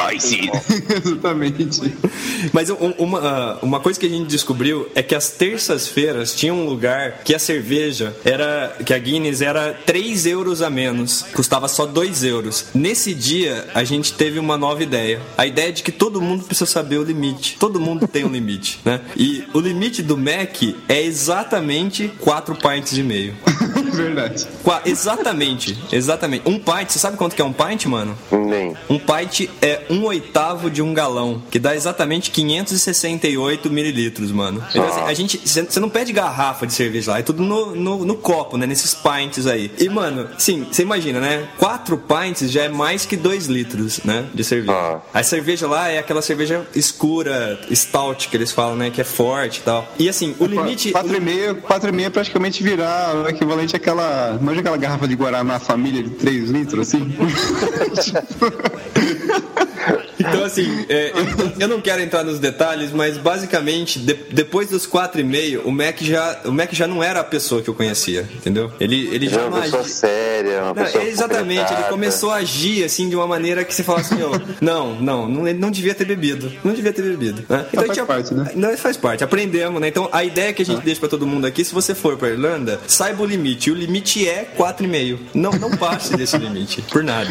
Ai, 0.00 0.18
sim. 0.18 0.50
Exatamente. 1.04 1.94
Mas 2.52 2.70
um- 2.70 2.94
uma, 2.98 3.18
ah, 3.20 3.58
uma 3.62 3.80
coisa 3.80 3.98
que 3.98 4.06
a 4.06 4.08
gente 4.08 4.26
descobriu 4.28 4.88
é 4.94 5.02
que 5.02 5.14
as 5.14 5.30
terças-feiras 5.30 6.34
tinha 6.34 6.52
um 6.52 6.66
lugar 6.66 7.20
que 7.24 7.34
a 7.34 7.38
cerveja 7.38 8.14
era. 8.24 8.76
que 8.84 8.92
a 8.92 8.98
Guinness 8.98 9.40
era 9.40 9.72
3 9.86 10.26
euros 10.26 10.60
a 10.62 10.68
menos. 10.70 11.22
Custava 11.32 11.68
só 11.68 11.86
2 11.86 12.24
euros. 12.24 12.66
Nesse 12.74 13.14
dia, 13.14 13.66
a 13.74 13.84
gente 13.84 14.12
teve 14.14 14.38
uma 14.38 14.56
nova 14.56 14.82
ideia. 14.82 15.03
A 15.36 15.46
ideia 15.46 15.72
de 15.72 15.82
que 15.82 15.92
todo 15.92 16.20
mundo 16.20 16.44
precisa 16.44 16.66
saber 16.70 16.98
o 16.98 17.04
limite. 17.04 17.56
Todo 17.58 17.78
mundo 17.80 18.06
tem 18.08 18.24
um 18.24 18.28
limite, 18.28 18.80
né? 18.84 19.00
E 19.16 19.44
o 19.52 19.60
limite 19.60 20.02
do 20.02 20.16
Mac 20.16 20.62
é 20.88 21.02
exatamente 21.02 22.08
4 22.20 22.54
pints 22.56 22.96
e 22.96 23.02
meio. 23.02 23.34
Verdade. 23.94 24.46
Qua- 24.64 24.82
exatamente, 24.84 25.78
exatamente. 25.92 26.48
Um 26.48 26.58
pint, 26.58 26.88
você 26.90 26.98
sabe 26.98 27.16
quanto 27.16 27.36
que 27.36 27.42
é 27.42 27.44
um 27.44 27.52
pint, 27.52 27.86
mano? 27.86 28.16
Nem. 28.32 28.74
Um 28.90 28.98
pint 28.98 29.48
é 29.62 29.82
um 29.88 30.02
oitavo 30.04 30.68
de 30.68 30.82
um 30.82 30.92
galão, 30.92 31.40
que 31.50 31.58
dá 31.60 31.76
exatamente 31.76 32.30
568 32.30 33.70
mililitros, 33.70 34.32
mano. 34.32 34.62
Então, 34.70 34.84
assim, 34.84 35.00
a 35.02 35.14
gente, 35.14 35.38
você 35.44 35.78
não 35.80 35.88
pede 35.88 36.12
garrafa 36.12 36.66
de 36.66 36.72
cerveja 36.72 37.12
lá, 37.12 37.18
é 37.18 37.22
tudo 37.22 37.42
no, 37.42 37.74
no, 37.74 38.04
no 38.04 38.14
copo, 38.16 38.56
né? 38.56 38.66
Nesses 38.66 38.94
pints 38.94 39.46
aí. 39.46 39.70
E, 39.78 39.88
mano, 39.88 40.28
sim, 40.38 40.66
você 40.70 40.82
imagina, 40.82 41.20
né? 41.20 41.48
Quatro 41.58 41.96
pints 41.98 42.50
já 42.50 42.64
é 42.64 42.68
mais 42.68 43.06
que 43.06 43.16
dois 43.16 43.46
litros, 43.46 44.00
né? 44.04 44.26
De 44.34 44.42
cerveja. 44.42 44.93
A 45.12 45.22
cerveja 45.22 45.66
lá 45.66 45.88
é 45.88 45.98
aquela 45.98 46.22
cerveja 46.22 46.66
escura, 46.74 47.58
stout, 47.72 48.28
que 48.28 48.36
eles 48.36 48.52
falam, 48.52 48.76
né? 48.76 48.90
Que 48.90 49.00
é 49.00 49.04
forte 49.04 49.58
e 49.58 49.62
tal. 49.62 49.92
E 49.98 50.08
assim, 50.08 50.34
o 50.38 50.46
limite. 50.46 50.92
4,5 50.92 51.62
4,5 51.62 52.04
é 52.06 52.10
praticamente 52.10 52.62
virar 52.62 53.14
o 53.16 53.28
equivalente 53.28 53.76
àquela. 53.76 54.38
Manja 54.40 54.60
aquela 54.60 54.76
garrafa 54.76 55.06
de 55.08 55.14
Guaraná 55.14 55.58
família 55.58 56.02
de 56.02 56.10
3 56.10 56.50
litros, 56.50 56.88
assim? 56.88 57.14
Então, 60.18 60.44
assim, 60.44 60.86
é, 60.88 61.10
eu, 61.10 61.52
eu 61.60 61.68
não 61.68 61.80
quero 61.80 62.00
entrar 62.00 62.24
nos 62.24 62.38
detalhes, 62.38 62.90
mas 62.92 63.18
basicamente, 63.18 63.98
de- 63.98 64.14
depois 64.30 64.70
dos 64.70 64.86
4,5, 64.86 65.60
o 65.64 65.70
Mac 65.70 66.00
já 66.00 66.40
o 66.46 66.52
Mac 66.52 66.72
já 66.72 66.86
não 66.86 67.02
era 67.02 67.20
a 67.20 67.24
pessoa 67.24 67.60
que 67.60 67.68
eu 67.68 67.74
conhecia, 67.74 68.26
entendeu? 68.34 68.72
Ele, 68.80 69.08
ele 69.12 69.28
Já 69.28 69.36
já 69.36 69.40
é 69.40 69.44
não 69.50 69.56
uma 69.56 69.62
pessoa. 69.62 69.82
Séria, 70.34 70.58
uma 70.62 70.66
Não, 70.66 70.74
pessoa 70.74 71.04
exatamente, 71.04 71.72
ele 71.72 71.82
começou 71.84 72.30
a 72.30 72.36
agir 72.36 72.84
assim 72.84 73.08
de 73.08 73.16
uma 73.16 73.26
maneira 73.26 73.64
que 73.64 73.74
você 73.74 73.82
fala 73.82 74.00
assim, 74.00 74.20
ó, 74.22 74.38
não, 74.60 74.94
não, 75.00 75.28
não, 75.28 75.46
ele 75.48 75.58
não 75.58 75.70
devia 75.70 75.94
ter 75.94 76.04
bebido, 76.04 76.50
não 76.64 76.72
devia 76.72 76.92
ter 76.92 77.02
bebido. 77.02 77.44
Né? 77.48 77.64
faz 77.72 77.90
a 77.90 77.94
gente- 77.94 78.06
parte, 78.06 78.34
né? 78.34 78.50
Não, 78.54 78.76
faz 78.76 78.96
parte, 78.96 79.22
aprendemos, 79.24 79.80
né? 79.80 79.88
Então 79.88 80.08
a 80.12 80.24
ideia 80.24 80.52
que 80.52 80.62
a 80.62 80.64
gente 80.66 80.82
deixa 80.82 81.00
pra 81.00 81.08
todo 81.08 81.26
mundo 81.26 81.46
aqui, 81.46 81.64
se 81.64 81.72
você 81.72 81.94
for 81.94 82.16
pra 82.16 82.28
Irlanda, 82.30 82.80
saiba 82.86 83.22
o 83.22 83.26
limite. 83.26 83.70
O 83.70 83.74
limite 83.74 84.28
é 84.28 84.44
4,5. 84.56 85.18
Não, 85.34 85.52
não 85.52 85.70
passe 85.76 86.16
desse 86.16 86.36
limite, 86.36 86.82
por 86.82 87.02
nada. 87.02 87.28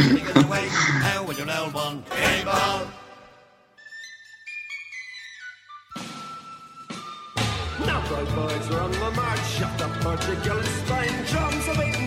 Now, 7.85 8.01
boys, 8.35 8.69
we're 8.69 8.79
on 8.81 8.91
the 8.91 9.11
march. 9.15 9.39
Shut 9.57 9.81
up, 9.81 9.91
Portugal 10.01 10.57
and 10.57 10.67
Spain. 10.67 11.11
Drums 11.31 11.67
are 11.69 11.75
beating 11.75 12.02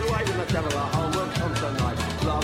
Słuchajcie 0.00 0.34
na 0.36 0.44
kanał 0.44 1.09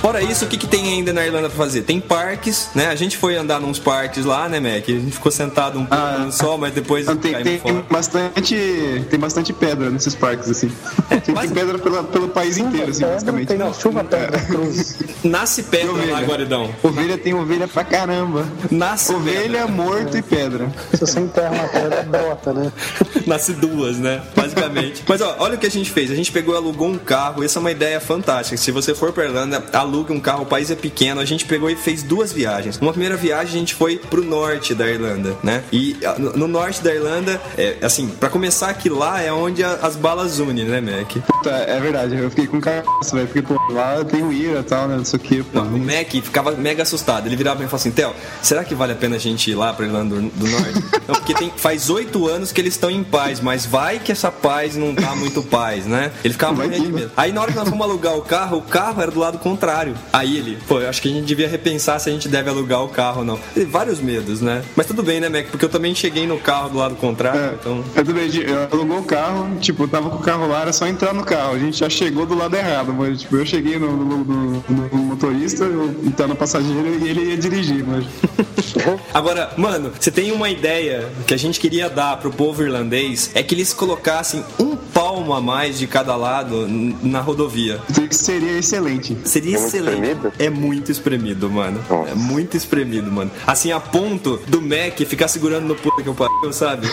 Fora 0.06 0.22
isso, 0.22 0.44
o 0.44 0.48
que, 0.48 0.56
que 0.56 0.68
tem 0.68 0.84
ainda 0.92 1.12
na 1.12 1.26
Irlanda 1.26 1.48
pra 1.48 1.58
fazer? 1.58 1.82
Tem 1.82 2.00
parques, 2.00 2.68
né? 2.76 2.86
A 2.86 2.94
gente 2.94 3.16
foi 3.16 3.34
andar 3.36 3.58
nos 3.60 3.80
parques 3.80 4.24
lá, 4.24 4.48
né, 4.48 4.60
Mac? 4.60 4.84
A 4.88 4.92
gente 4.92 5.10
ficou 5.10 5.32
sentado 5.32 5.80
um 5.80 5.84
pouco 5.84 6.00
Ah, 6.00 6.18
no 6.18 6.30
sol, 6.30 6.56
mas 6.56 6.72
depois 6.72 7.06
Não, 7.06 7.16
tem, 7.16 7.34
tem 7.42 7.58
fora. 7.58 7.84
bastante. 7.90 9.04
Tem 9.10 9.18
bastante 9.18 9.52
pedra 9.52 9.90
nesses 9.90 10.14
parques, 10.14 10.48
assim. 10.48 10.70
Tem, 11.24 11.34
mas- 11.34 11.46
tem 11.46 11.54
pedra 11.58 11.76
pela- 11.78 12.04
pelo 12.04 12.28
país 12.28 12.56
inteiro, 12.56 12.90
assim, 12.90 13.00
Pedra, 13.00 13.14
basicamente. 13.14 13.48
tem 13.48 13.74
chuva 13.74 14.04
pedra 14.04 14.38
cruz. 14.46 14.96
Nasce 15.24 15.64
pedra 15.64 15.90
Ovelha. 15.92 16.12
lá, 16.12 16.20
Guaridão. 16.22 16.70
Ovelha 16.84 17.18
tem 17.18 17.34
ovelha 17.34 17.66
pra 17.66 17.82
caramba. 17.82 18.46
Nasce 18.70 19.12
Ovelha, 19.12 19.66
morto 19.66 20.16
e 20.16 20.22
pedra. 20.22 20.70
Se 20.94 21.00
você 21.00 21.18
enterra 21.18 21.50
uma 21.50 21.66
pedra, 21.68 22.02
brota, 22.04 22.52
né? 22.52 22.70
Nasce 23.26 23.54
duas, 23.54 23.96
né? 23.96 24.22
Basicamente. 24.36 25.02
Mas 25.08 25.20
ó, 25.20 25.34
olha 25.40 25.56
o 25.56 25.58
que 25.58 25.66
a 25.66 25.70
gente 25.70 25.90
fez. 25.90 26.12
A 26.12 26.14
gente 26.14 26.30
pegou 26.30 26.54
e 26.54 26.58
alugou 26.58 26.86
um 26.86 26.96
carro. 26.98 27.42
Essa 27.42 27.58
é 27.58 27.60
uma 27.60 27.72
ideia 27.72 27.98
fantástica. 28.00 28.56
Se 28.56 28.70
você 28.70 28.94
for 28.94 29.12
pra 29.12 29.24
Irlanda, 29.24 29.60
alugue 29.96 30.12
um 30.12 30.20
carro. 30.20 30.42
O 30.42 30.46
país 30.46 30.70
é 30.70 30.74
pequeno. 30.74 31.20
A 31.20 31.24
gente 31.24 31.44
pegou 31.44 31.70
e 31.70 31.76
fez 31.76 32.02
duas 32.02 32.32
viagens. 32.32 32.78
Uma 32.78 32.92
primeira 32.92 33.16
viagem 33.16 33.56
a 33.56 33.58
gente 33.58 33.74
foi 33.74 33.96
pro 33.98 34.22
norte 34.22 34.74
da 34.74 34.88
Irlanda, 34.88 35.36
né? 35.42 35.62
E 35.72 35.96
no, 36.18 36.32
no 36.32 36.48
norte 36.48 36.82
da 36.82 36.94
Irlanda, 36.94 37.40
é, 37.56 37.76
assim, 37.82 38.08
pra 38.08 38.28
começar 38.28 38.72
que 38.74 38.88
lá 38.88 39.20
é 39.22 39.32
onde 39.32 39.64
a- 39.64 39.78
as 39.82 39.96
balas 39.96 40.38
unem, 40.38 40.64
né, 40.64 40.80
Mac? 40.80 41.16
É 41.46 41.78
verdade, 41.80 42.16
eu 42.16 42.28
fiquei 42.30 42.46
com 42.46 42.60
cagaço, 42.60 43.14
velho. 43.14 43.26
Porque, 43.26 43.42
pô, 43.42 43.54
lá 43.72 44.04
tem 44.04 44.30
Ira 44.32 44.60
e 44.60 44.62
tal, 44.62 44.88
né? 44.88 44.96
Não 44.96 45.04
sei 45.04 45.16
o 45.18 45.22
que, 45.22 45.42
pô. 45.42 45.60
O 45.60 45.78
Mac 45.78 46.10
ficava 46.10 46.52
mega 46.52 46.82
assustado. 46.82 47.26
Ele 47.26 47.36
virava 47.36 47.56
e 47.62 47.66
falava 47.66 47.76
assim: 47.76 47.90
Theo, 47.90 48.12
será 48.42 48.64
que 48.64 48.74
vale 48.74 48.92
a 48.92 48.96
pena 48.96 49.16
a 49.16 49.18
gente 49.18 49.50
ir 49.50 49.54
lá 49.54 49.72
pra 49.72 49.86
Irlanda 49.86 50.16
do, 50.16 50.22
do 50.28 50.46
Norte? 50.48 50.84
não, 51.06 51.14
porque 51.14 51.34
tem, 51.34 51.52
faz 51.56 51.88
oito 51.90 52.26
anos 52.28 52.52
que 52.52 52.60
eles 52.60 52.74
estão 52.74 52.90
em 52.90 53.02
paz, 53.04 53.40
mas 53.40 53.64
vai 53.64 53.98
que 53.98 54.10
essa 54.12 54.30
paz 54.30 54.76
não 54.76 54.94
tá 54.94 55.14
muito 55.14 55.42
paz, 55.42 55.86
né? 55.86 56.10
Ele 56.24 56.32
ficava 56.32 56.52
morrendo 56.54 56.74
de 56.74 56.88
né? 56.92 57.00
medo. 57.00 57.12
Aí 57.16 57.32
na 57.32 57.40
hora 57.42 57.52
que 57.52 57.58
nós 57.58 57.68
fomos 57.68 57.86
alugar 57.86 58.16
o 58.16 58.22
carro, 58.22 58.58
o 58.58 58.62
carro 58.62 59.00
era 59.00 59.10
do 59.10 59.20
lado 59.20 59.38
contrário. 59.38 59.85
Aí 60.12 60.36
ele, 60.36 60.58
pô, 60.66 60.80
eu 60.80 60.88
acho 60.88 61.00
que 61.02 61.08
a 61.08 61.12
gente 61.12 61.24
devia 61.24 61.48
repensar 61.48 61.98
se 62.00 62.08
a 62.08 62.12
gente 62.12 62.28
deve 62.28 62.48
alugar 62.50 62.82
o 62.82 62.88
carro 62.88 63.20
ou 63.20 63.24
não. 63.24 63.38
Tem 63.54 63.64
vários 63.64 64.00
medos, 64.00 64.40
né? 64.40 64.62
Mas 64.74 64.86
tudo 64.86 65.02
bem, 65.02 65.20
né, 65.20 65.28
Mac? 65.28 65.46
Porque 65.46 65.64
eu 65.64 65.68
também 65.68 65.94
cheguei 65.94 66.26
no 66.26 66.38
carro 66.38 66.70
do 66.70 66.78
lado 66.78 66.94
contrário, 66.96 67.40
É, 67.40 67.54
então. 67.60 67.84
eu 67.94 68.04
também, 68.04 68.30
eu 68.36 68.68
alugou 68.72 68.98
o 68.98 69.04
carro, 69.04 69.56
tipo, 69.60 69.84
eu 69.84 69.88
tava 69.88 70.10
com 70.10 70.16
o 70.16 70.20
carro 70.22 70.48
lá, 70.48 70.62
era 70.62 70.72
só 70.72 70.86
entrar 70.86 71.12
no 71.12 71.24
carro. 71.24 71.54
A 71.54 71.58
gente 71.58 71.78
já 71.78 71.88
chegou 71.88 72.26
do 72.26 72.34
lado 72.36 72.54
errado, 72.56 72.92
mas 72.92 73.20
tipo, 73.20 73.36
eu 73.36 73.46
cheguei 73.46 73.78
no, 73.78 73.92
no- 73.96 74.24
no- 74.24 74.64
no 74.68 74.96
motorista, 74.98 75.64
eu 75.64 75.94
entrar 76.04 76.26
no 76.26 76.36
passageiro 76.36 77.04
e 77.04 77.08
ele 77.08 77.30
ia 77.30 77.36
dirigir, 77.36 77.84
mas. 77.86 78.04
Agora, 79.12 79.50
mano, 79.56 79.92
você 79.98 80.10
tem 80.10 80.32
uma 80.32 80.50
ideia 80.50 81.08
que 81.26 81.34
a 81.34 81.36
gente 81.36 81.58
queria 81.58 81.88
dar 81.88 82.16
pro 82.18 82.30
povo 82.30 82.62
irlandês 82.62 83.30
é 83.34 83.42
que 83.42 83.54
eles 83.54 83.72
colocassem 83.72 84.44
um 84.60 84.76
palmo 84.76 85.32
a 85.34 85.40
mais 85.40 85.78
de 85.78 85.86
cada 85.86 86.14
lado 86.16 86.66
na 87.02 87.20
rodovia. 87.20 87.80
Isso 88.10 88.24
seria 88.24 88.58
excelente. 88.58 89.16
Seria 89.24 89.56
É 89.56 89.58
muito 89.60 89.70
excelente. 89.78 90.02
espremido? 90.02 90.32
É 90.38 90.50
muito 90.50 90.92
espremido, 90.92 91.50
mano. 91.50 91.84
Nossa. 91.88 92.10
É 92.10 92.14
muito 92.14 92.56
espremido, 92.56 93.10
mano. 93.10 93.30
Assim, 93.46 93.72
a 93.72 93.80
ponto 93.80 94.38
do 94.46 94.60
Mac 94.60 94.98
ficar 95.06 95.28
segurando 95.28 95.66
no 95.66 95.74
puta 95.74 96.02
que 96.02 96.08
eu 96.08 96.14
pariu, 96.14 96.52
sabe? 96.52 96.86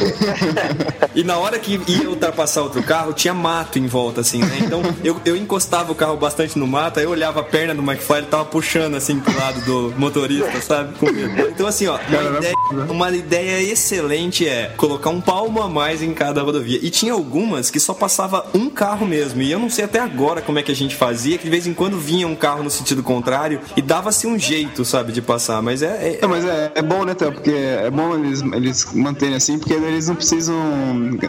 e 1.15 1.23
na 1.23 1.37
hora 1.37 1.57
que 1.59 1.79
ia 1.87 2.09
ultrapassar 2.09 2.61
outro 2.61 2.83
carro, 2.83 3.13
tinha 3.13 3.33
mato 3.33 3.79
em 3.79 3.87
volta, 3.87 4.21
assim, 4.21 4.39
né? 4.39 4.59
Então 4.61 4.81
eu, 5.03 5.19
eu 5.25 5.35
encostava 5.35 5.91
o 5.91 5.95
carro 5.95 6.17
bastante 6.17 6.57
no 6.57 6.67
mato, 6.67 6.99
aí 6.99 7.05
eu 7.05 7.11
olhava 7.11 7.39
a 7.39 7.43
perna 7.43 7.73
do 7.73 7.81
McFly, 7.81 8.17
ele 8.17 8.27
tava 8.27 8.45
puxando 8.45 8.95
assim 8.95 9.19
pro 9.19 9.35
lado 9.37 9.61
do 9.61 9.93
motorista, 9.97 10.61
sabe? 10.61 10.97
Com 10.97 11.11
medo. 11.11 11.49
Então, 11.49 11.67
assim, 11.67 11.87
ó, 11.87 11.97
uma 11.97 12.37
ideia, 12.37 12.55
uma 12.89 13.11
ideia 13.11 13.71
excelente 13.71 14.47
é 14.47 14.73
colocar 14.77 15.09
um 15.09 15.21
palmo 15.21 15.61
a 15.61 15.69
mais 15.69 16.01
em 16.01 16.13
cada 16.13 16.41
rodovia. 16.41 16.79
E 16.81 16.89
tinha 16.89 17.13
algumas 17.13 17.69
que 17.69 17.79
só 17.79 17.93
passava 17.93 18.45
um 18.53 18.69
carro 18.69 19.05
mesmo. 19.05 19.41
E 19.41 19.51
eu 19.51 19.59
não 19.59 19.69
sei 19.69 19.85
até 19.85 19.99
agora 19.99 20.41
como 20.41 20.59
é 20.59 20.63
que 20.63 20.71
a 20.71 20.75
gente 20.75 20.95
fazia, 20.95 21.37
que 21.37 21.43
de 21.45 21.49
vez 21.49 21.67
em 21.67 21.73
quando 21.73 21.97
vinha 21.97 22.27
um 22.27 22.35
carro 22.35 22.62
no 22.63 22.69
sentido 22.69 23.03
contrário 23.03 23.59
e 23.75 23.81
dava-se 23.81 24.25
um 24.27 24.37
jeito, 24.39 24.83
sabe, 24.85 25.11
de 25.11 25.21
passar. 25.21 25.61
Mas 25.61 25.81
é. 25.83 25.87
é- 25.87 26.19
Não, 26.21 26.29
mas 26.29 26.45
é, 26.45 26.71
é 26.75 26.81
bom, 26.81 27.03
né, 27.05 27.13
Theo? 27.13 27.31
Porque 27.31 27.51
é 27.51 27.89
bom 27.91 28.15
eles, 28.15 28.41
eles 28.41 28.87
manterem 28.93 29.35
assim, 29.35 29.57
porque 29.59 29.73
eles 29.73 30.07
não 30.07 30.15
precisam 30.15 30.55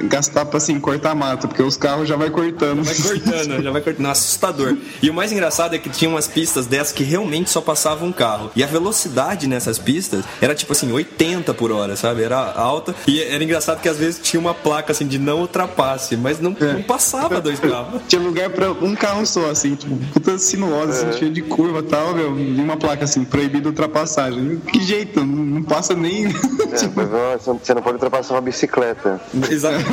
gastar 0.05 0.45
pra 0.47 0.59
assim, 0.59 0.79
cortar 0.81 1.15
mata, 1.15 1.47
porque 1.49 1.63
os 1.63 1.77
carros 1.77 2.09
já 2.09 2.17
vai 2.17 2.31
cortando. 2.31 2.83
Vai 2.85 2.95
cortando, 2.95 3.63
já 3.63 3.71
vai 3.71 3.83
cortando. 3.83 4.07
Assustador. 4.07 4.77
E 5.03 5.11
o 5.11 5.15
mais 5.15 5.33
engraçado 5.33 5.75
é 5.75 5.79
que 5.79 5.89
tinha 5.89 6.09
umas 6.11 6.27
pistas 6.29 6.67
dessas 6.67 6.93
que 6.93 7.03
realmente 7.03 7.51
só 7.51 7.61
passava 7.61 8.05
um 8.05 8.13
carro. 8.13 8.51
E 8.55 8.63
a 8.63 8.67
velocidade 8.67 9.47
nessas 9.47 9.79
pistas 9.79 10.25
era 10.41 10.55
tipo 10.55 10.73
assim, 10.73 10.91
80 10.93 11.53
por 11.55 11.71
hora, 11.73 11.97
sabe? 11.97 12.23
Era 12.23 12.53
alta. 12.53 12.95
E 13.07 13.21
era 13.21 13.43
engraçado 13.43 13.81
que 13.81 13.89
às 13.89 13.99
vezes 13.99 14.21
tinha 14.23 14.41
uma 14.41 14.55
placa 14.55 14.93
assim 14.93 15.07
de 15.07 15.19
não 15.19 15.41
ultrapasse, 15.41 16.17
mas 16.17 16.41
não, 16.41 16.51
não 16.61 16.83
passava 16.83 17.41
dois 17.41 17.59
carros. 17.59 18.01
Tinha 18.09 18.21
lugar 18.21 18.51
pra 18.51 18.71
um 18.73 18.95
carro 18.95 19.25
só, 19.27 19.51
assim, 19.51 19.75
tipo, 19.75 19.97
puta 20.13 20.39
sinuosa, 20.39 21.09
assim, 21.09 21.19
cheio 21.25 21.33
de 21.33 21.43
curva 21.43 21.79
e 21.81 21.83
tal, 21.85 22.15
meu, 22.15 22.39
e 22.39 22.61
uma 22.61 22.77
placa 22.77 23.05
assim, 23.05 23.25
proibido 23.25 23.69
ultrapassagem. 23.71 24.59
Que 24.71 24.81
jeito, 24.83 25.25
não, 25.25 25.45
não 25.45 25.63
passa 25.63 25.95
nem. 25.95 26.27
É, 26.75 26.91
mas 26.97 27.47
não, 27.47 27.57
você 27.59 27.73
não 27.73 27.81
pode 27.83 27.95
ultrapassar 27.95 28.35
uma 28.35 28.41
bicicleta. 28.41 29.21
Exatamente. 29.49 29.87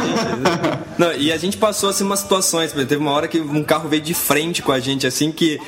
Não, 0.97 1.13
e 1.13 1.31
a 1.31 1.37
gente 1.37 1.55
passou 1.55 1.89
assim 1.89 2.03
umas 2.03 2.21
situações, 2.21 2.71
teve 2.71 2.95
uma 2.97 3.11
hora 3.11 3.27
que 3.27 3.39
um 3.39 3.63
carro 3.63 3.87
veio 3.87 4.01
de 4.01 4.15
frente 4.15 4.63
com 4.63 4.71
a 4.71 4.79
gente, 4.79 5.05
assim, 5.05 5.31
que 5.31 5.59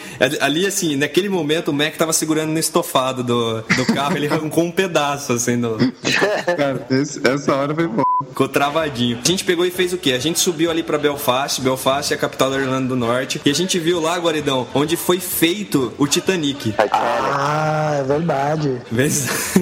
ali, 0.41 0.65
assim, 0.65 0.95
naquele 0.95 1.29
momento 1.29 1.67
o 1.69 1.73
Mac 1.73 1.95
tava 1.95 2.13
segurando 2.13 2.49
no 2.51 2.57
estofado 2.57 3.23
do, 3.23 3.61
do 3.61 3.85
carro, 3.93 4.17
ele 4.17 4.27
arrancou 4.27 4.63
um 4.63 4.71
pedaço, 4.71 5.33
assim, 5.33 5.59
do, 5.61 5.77
Cara, 6.57 6.83
esse- 6.89 7.21
essa 7.27 7.53
hora 7.53 7.75
foi 7.75 7.87
bom. 7.87 8.02
Ficou 8.27 8.47
travadinho. 8.47 9.19
A 9.23 9.27
gente 9.27 9.43
pegou 9.43 9.65
e 9.65 9.71
fez 9.71 9.93
o 9.93 9.97
quê? 9.97 10.11
A 10.13 10.19
gente 10.19 10.39
subiu 10.39 10.69
ali 10.71 10.83
pra 10.83 10.97
Belfast, 10.97 11.61
Belfast 11.61 12.11
é 12.11 12.15
a 12.15 12.19
capital 12.19 12.49
da 12.51 12.57
Irlanda 12.57 12.87
do 12.89 12.95
Norte, 12.95 13.41
e 13.45 13.49
a 13.49 13.53
gente 13.53 13.77
viu 13.79 13.99
lá, 13.99 14.17
Guaridão, 14.17 14.67
onde 14.73 14.95
foi 14.95 15.19
feito 15.19 15.93
o 15.97 16.07
Titanic. 16.07 16.73
Ah, 16.91 17.97
é 17.99 18.03
verdade. 18.03 18.81
Vês? 18.91 19.53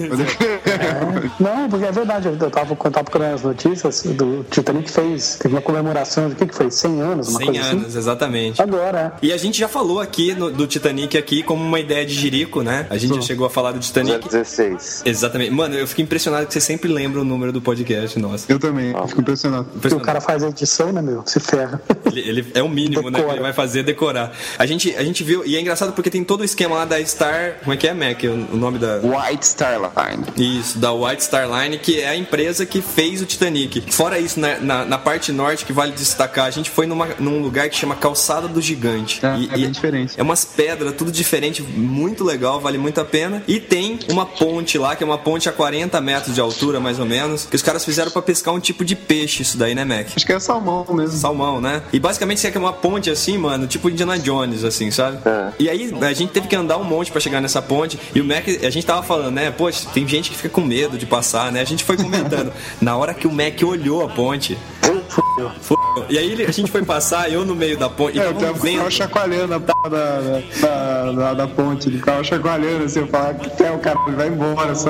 Não, 1.40 1.70
porque 1.70 1.86
é 1.86 1.92
verdade. 1.92 2.28
Eu 2.28 2.52
tava, 2.52 2.76
quando 2.76 2.92
eu 2.94 3.04
tava 3.04 3.04
procurando 3.06 3.36
as 3.36 3.42
notícias 3.44 4.04
do 4.04 4.44
Titanic 4.50 4.92
fez. 4.92 5.36
Teve 5.36 5.56
uma 5.56 5.62
comemoração 5.62 6.30
de 6.30 6.36
que, 6.36 6.46
que 6.46 6.56
foi? 6.56 6.70
100 6.72 7.02
anos? 7.02 7.28
Uma 7.30 7.38
100 7.40 7.46
coisa 7.48 7.62
anos, 7.64 7.86
assim? 7.88 7.98
exatamente. 7.98 8.62
Agora, 8.62 9.14
E 9.22 9.32
a 9.32 9.38
gente 9.38 9.58
já 9.60 9.68
falou 9.68 10.00
aqui 10.00 10.34
no- 10.34 10.52
do 10.52 10.68
Titanic 10.68 11.18
aqui 11.18 11.44
como 11.44 11.64
uma 11.64 11.80
ideia 11.80 12.06
de 12.06 12.14
Jerico, 12.14 12.62
né? 12.62 12.86
A 12.90 12.98
gente 12.98 13.16
já 13.16 13.22
chegou 13.22 13.46
a 13.46 13.50
falar 13.50 13.72
do 13.72 13.80
Titanic. 13.80 14.28
016. 14.28 15.04
Exatamente. 15.06 15.52
Mano, 15.52 15.76
eu 15.76 15.88
fico 15.88 16.02
impressionado 16.02 16.46
que 16.48 16.54
você 16.54 16.62
sempre 16.62 16.92
lembra 16.92 17.22
o 17.22 17.24
número 17.24 17.52
do 17.52 17.62
podcast, 17.62 18.18
nossa. 18.20 18.41
Eu 18.48 18.60
também, 18.60 18.92
eu 18.92 19.08
fico 19.08 19.22
impressionado. 19.22 19.68
se 19.88 19.96
o 19.96 20.00
cara 20.00 20.22
faz 20.22 20.44
a 20.44 20.50
edição, 20.50 20.92
né, 20.92 21.02
meu? 21.02 21.24
Se 21.26 21.40
ferra. 21.40 21.82
Ele, 22.06 22.20
ele 22.22 22.52
é 22.54 22.64
o 22.64 22.70
mínimo, 22.70 23.10
né? 23.10 23.22
Que 23.22 23.30
ele 23.30 23.40
vai 23.40 23.54
fazer 23.54 23.84
decorar. 23.84 24.34
A 24.58 24.66
gente, 24.66 24.96
a 24.96 25.04
gente 25.04 25.24
viu, 25.24 25.46
e 25.46 25.56
é 25.56 25.62
engraçado 25.62 25.94
porque 25.94 26.10
tem 26.10 26.24
todo 26.24 26.42
o 26.42 26.44
esquema 26.44 26.76
lá 26.76 26.86
da 26.86 27.04
Star. 27.06 27.58
Como 27.62 27.74
é 27.74 27.78
que 27.78 27.88
é, 27.88 27.94
Mac? 27.94 28.22
O, 28.24 28.58
nome 28.58 28.78
da. 28.80 29.00
White 29.02 29.48
Star 29.48 29.80
Line. 29.80 30.58
Isso, 30.60 30.78
da 30.78 30.92
White 30.92 31.24
Star 31.24 31.48
Line, 31.50 31.78
que 31.78 32.00
é 32.00 32.10
a 32.10 32.16
empresa 32.16 32.66
que 32.66 32.82
fez 32.82 33.22
o 33.22 33.26
Titanic. 33.26 33.82
Fora 33.92 34.20
isso, 34.20 34.40
na, 34.40 34.60
na, 34.60 34.86
na 34.86 34.98
parte 34.98 35.32
norte, 35.32 35.66
que 35.66 35.74
vale 35.74 35.92
destacar, 35.92 36.46
a 36.46 36.52
gente 36.52 36.70
foi 36.70 36.86
numa, 36.86 37.08
num 37.20 37.42
lugar 37.42 37.70
que 37.70 37.76
chama 37.76 37.96
Calçada 37.96 38.48
do 38.48 38.62
Gigante. 38.62 39.26
É, 39.26 39.54
é 39.54 39.58
bem 39.58 39.72
diferente. 39.72 40.20
É 40.20 40.24
umas 40.24 40.46
pedras, 40.46 40.94
tudo 40.96 41.12
diferente, 41.12 41.62
muito 41.62 42.24
legal, 42.24 42.60
vale 42.60 42.78
muito 42.78 43.00
a 43.00 43.06
pena. 43.06 43.44
E 43.48 43.60
tem 43.60 44.00
uma 44.10 44.26
ponte 44.26 44.78
lá, 44.78 44.96
que 44.96 45.04
é 45.04 45.08
uma 45.08 45.18
ponte 45.18 45.48
a 45.50 45.52
40 45.52 46.00
metros 46.02 46.36
de 46.36 46.42
altura, 46.42 46.80
mais 46.80 47.00
ou 47.00 47.06
menos, 47.06 47.46
que 47.46 47.56
os 47.56 47.62
caras 47.62 47.84
fizeram 47.86 48.12
pra 48.12 48.22
pescar 48.32 48.54
um 48.54 48.60
tipo 48.62 48.86
de 48.86 48.96
peixe, 48.96 49.42
isso 49.44 49.58
daí, 49.58 49.76
né, 49.76 49.84
Mac? 49.84 50.08
Acho 50.16 50.26
que 50.26 50.32
é 50.32 50.40
salmão 50.40 50.86
mesmo. 50.94 51.18
Salmão, 51.18 51.60
né? 51.60 51.82
E 51.92 52.00
basicamente 52.00 52.40
você 52.40 52.50
quer 52.50 52.60
uma 52.60 52.72
ponte 52.72 53.10
assim, 53.10 53.38
mano, 53.38 53.68
tipo 53.68 53.90
Indiana 53.90 54.18
Jones, 54.18 54.64
assim, 54.64 54.90
sabe? 54.90 55.18
É. 55.26 55.52
E 55.60 55.70
aí 55.70 55.94
a 56.02 56.14
gente 56.14 56.32
teve 56.32 56.48
que 56.48 56.56
andar 56.56 56.78
um 56.78 56.84
monte 56.86 57.12
pra 57.12 57.20
chegar 57.20 57.42
nessa 57.42 57.62
ponte. 57.62 58.00
E 58.16 58.22
o 58.22 58.24
Mac, 58.26 58.48
a 58.48 58.70
gente 58.70 58.86
tava 58.86 59.04
falando, 59.04 59.32
né? 59.36 59.52
Poxa, 59.52 59.86
tem 59.94 60.08
gente 60.08 60.30
que 60.32 60.38
fica 60.38 60.48
com 60.50 60.62
medo 60.62 60.98
de 60.98 61.06
passar, 61.06 61.52
né? 61.52 61.60
A 61.60 61.66
gente 61.66 61.84
foi 61.84 61.98
comentando. 61.98 62.54
Na 62.80 62.96
hora 62.96 63.14
que 63.14 63.28
o 63.28 63.32
Mac 63.32 63.62
olhou 63.66 64.06
a 64.06 64.08
ponte. 64.08 64.58
Fudeu. 65.62 66.06
E 66.10 66.18
aí 66.18 66.32
ele- 66.32 66.46
a 66.46 66.52
gente 66.52 66.72
foi 66.72 66.84
passar, 66.84 67.30
eu 67.32 67.46
no 67.46 67.54
meio 67.56 67.78
da 67.78 67.90
ponte. 67.90 68.18
É, 68.20 68.26
eu 68.28 68.34
tava 68.34 68.58
carro 68.60 68.92
chacoalhando 68.92 69.54
a 69.56 69.60
porra 69.60 69.90
da, 69.90 70.22
da, 70.62 71.12
da, 71.12 71.34
da 71.34 71.48
ponte, 71.48 71.90
do 71.90 72.00
carro 72.00 72.24
chacoalhando, 72.24 72.86
assim, 72.86 73.00
eu 73.00 73.08
falo, 73.08 73.36
que 73.36 73.64
é 73.64 73.72
o 73.72 73.80
cara, 73.80 74.00
ele 74.08 74.16
vai 74.16 74.28
embora, 74.30 74.74
só 74.76 74.90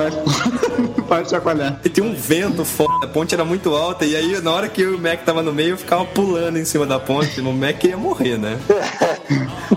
pode 1.08 1.30
chacoalhar. 1.30 1.80
E 1.84 1.88
tinha 1.88 2.06
um 2.06 2.14
vento 2.14 2.64
foda, 2.64 3.06
a 3.06 3.08
ponte 3.08 3.31
era 3.34 3.44
muito 3.44 3.74
alta. 3.74 4.04
E 4.04 4.14
aí, 4.16 4.40
na 4.40 4.52
hora 4.52 4.68
que 4.68 4.84
o 4.84 4.98
Mac 4.98 5.24
tava 5.24 5.42
no 5.42 5.52
meio, 5.52 5.70
eu 5.70 5.78
ficava 5.78 6.04
pulando 6.04 6.58
em 6.58 6.64
cima 6.64 6.86
da 6.86 6.98
ponte. 6.98 7.40
O 7.40 7.52
Mac 7.52 7.82
ia 7.84 7.96
morrer, 7.96 8.38
né? 8.38 8.58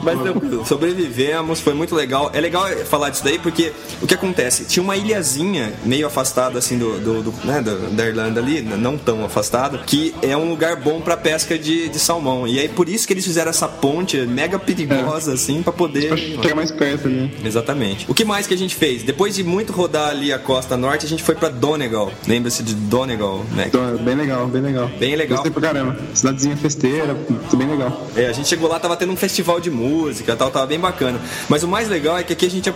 Mas 0.03 0.20
tranquilo, 0.22 0.66
sobrevivemos, 0.66 1.60
foi 1.60 1.74
muito 1.74 1.95
legal. 1.95 2.32
É 2.34 2.39
legal 2.41 2.68
falar 2.86 3.10
disso 3.10 3.24
daí 3.24 3.39
porque 3.39 3.72
o 4.01 4.08
que 4.08 4.14
acontece? 4.14 4.66
Tinha 4.66 4.84
uma 4.84 4.95
ilhazinha 4.97 5.74
meio 5.84 6.08
afastada 6.08 6.60
assim 6.60 6.78
do, 6.78 6.99
do, 6.99 7.24
do- 7.24 7.34
né, 7.45 7.62
da, 7.62 7.74
da 7.91 8.06
Irlanda 8.08 8.39
ali, 8.39 8.62
não 8.62 8.97
tão 8.97 9.24
afastada, 9.26 9.80
que 9.80 10.14
é 10.22 10.36
um 10.36 10.49
lugar 10.49 10.76
bom 10.78 11.01
pra 11.01 11.16
pesca 11.18 11.58
de, 11.58 11.89
de 11.89 11.99
salmão. 11.99 12.47
E 12.47 12.60
aí 12.60 12.70
por 12.70 12.89
isso 12.89 13.08
que 13.08 13.14
eles 13.14 13.26
fizeram 13.26 13.49
essa 13.49 13.68
ponte 13.68 14.18
mega 14.22 14.58
perigosa 14.60 15.34
assim 15.34 15.62
pra 15.64 15.72
poder. 15.74 16.18
Chegar 16.18 16.56
mais 16.56 16.72
perto 16.72 17.08
ali. 17.08 17.32
Exatamente. 17.43 18.06
O 18.10 18.14
que 18.14 18.24
mais 18.26 18.47
que 18.47 18.53
a 18.53 18.58
gente 18.58 18.76
fez? 18.76 19.03
Depois 19.03 19.36
de 19.36 19.43
muito 19.43 19.72
rodar 19.74 20.10
ali 20.10 20.32
a 20.32 20.39
costa 20.39 20.76
norte, 20.78 21.06
a 21.06 21.10
gente 21.10 21.24
foi 21.24 21.36
pra 21.36 21.49
Donegal. 21.49 22.12
Lembra-se 22.28 22.64
de 22.64 22.74
Donegal, 22.74 23.43
né? 23.53 23.70
É 23.74 24.03
bem 24.03 24.16
legal, 24.16 24.47
bem 24.47 24.62
legal. 24.62 24.89
Bem 24.99 25.16
legal. 25.16 25.38
Gostei 25.38 25.51
pra 25.51 25.62
caramba. 25.62 25.97
Cidadezinha 26.14 26.56
festeira, 26.58 27.16
tudo 27.49 27.58
bem 27.58 27.68
legal. 27.70 28.06
É, 28.16 28.28
a 28.28 28.32
gente 28.32 28.47
chegou 28.47 28.70
lá, 28.70 28.80
tava 28.80 28.95
tendo 28.95 29.12
um 29.12 29.16
festival 29.16 29.44
de 29.59 29.69
música 29.69 30.33
e 30.33 30.35
tal, 30.35 30.51
tava 30.51 30.65
bem 30.65 30.79
bacana. 30.79 31.19
Mas 31.47 31.63
o 31.63 31.67
mais 31.67 31.87
legal 31.87 32.17
é 32.17 32.23
que 32.23 32.33
aqui 32.33 32.45
a 32.45 32.49
gente 32.49 32.73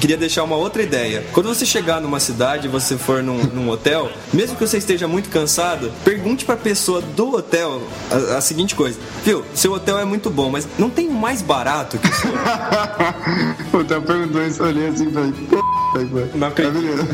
queria 0.00 0.16
deixar 0.16 0.42
uma 0.42 0.56
outra 0.56 0.82
ideia. 0.82 1.24
Quando 1.32 1.48
você 1.48 1.66
chegar 1.66 2.00
numa 2.00 2.18
cidade, 2.18 2.68
você 2.68 2.96
for 2.96 3.22
num, 3.22 3.38
num 3.52 3.68
hotel, 3.68 4.10
mesmo 4.32 4.56
que 4.56 4.66
você 4.66 4.78
esteja 4.78 5.06
muito 5.06 5.28
cansado, 5.28 5.92
pergunte 6.04 6.44
pra 6.44 6.56
pessoa 6.56 7.00
do 7.00 7.34
hotel 7.34 7.82
a, 8.10 8.38
a 8.38 8.40
seguinte 8.40 8.74
coisa: 8.74 8.98
Viu, 9.24 9.44
seu 9.54 9.72
hotel 9.72 9.98
é 9.98 10.04
muito 10.04 10.30
bom, 10.30 10.50
mas 10.50 10.66
não 10.78 10.90
tem 10.90 11.08
um 11.08 11.12
mais 11.12 11.42
barato 11.42 11.98
que 11.98 12.08
o 12.08 12.14
seu? 12.14 12.30
o 13.80 13.84
Theo 13.84 14.02
perguntou 14.02 14.46
isso, 14.46 14.62
olhei 14.62 14.88
assim 14.88 15.08
e 15.08 15.12
falei, 15.12 15.32
velho. 15.32 16.30
Não 16.34 16.48
acredito. 16.48 16.74
Maravilhoso. 16.74 17.08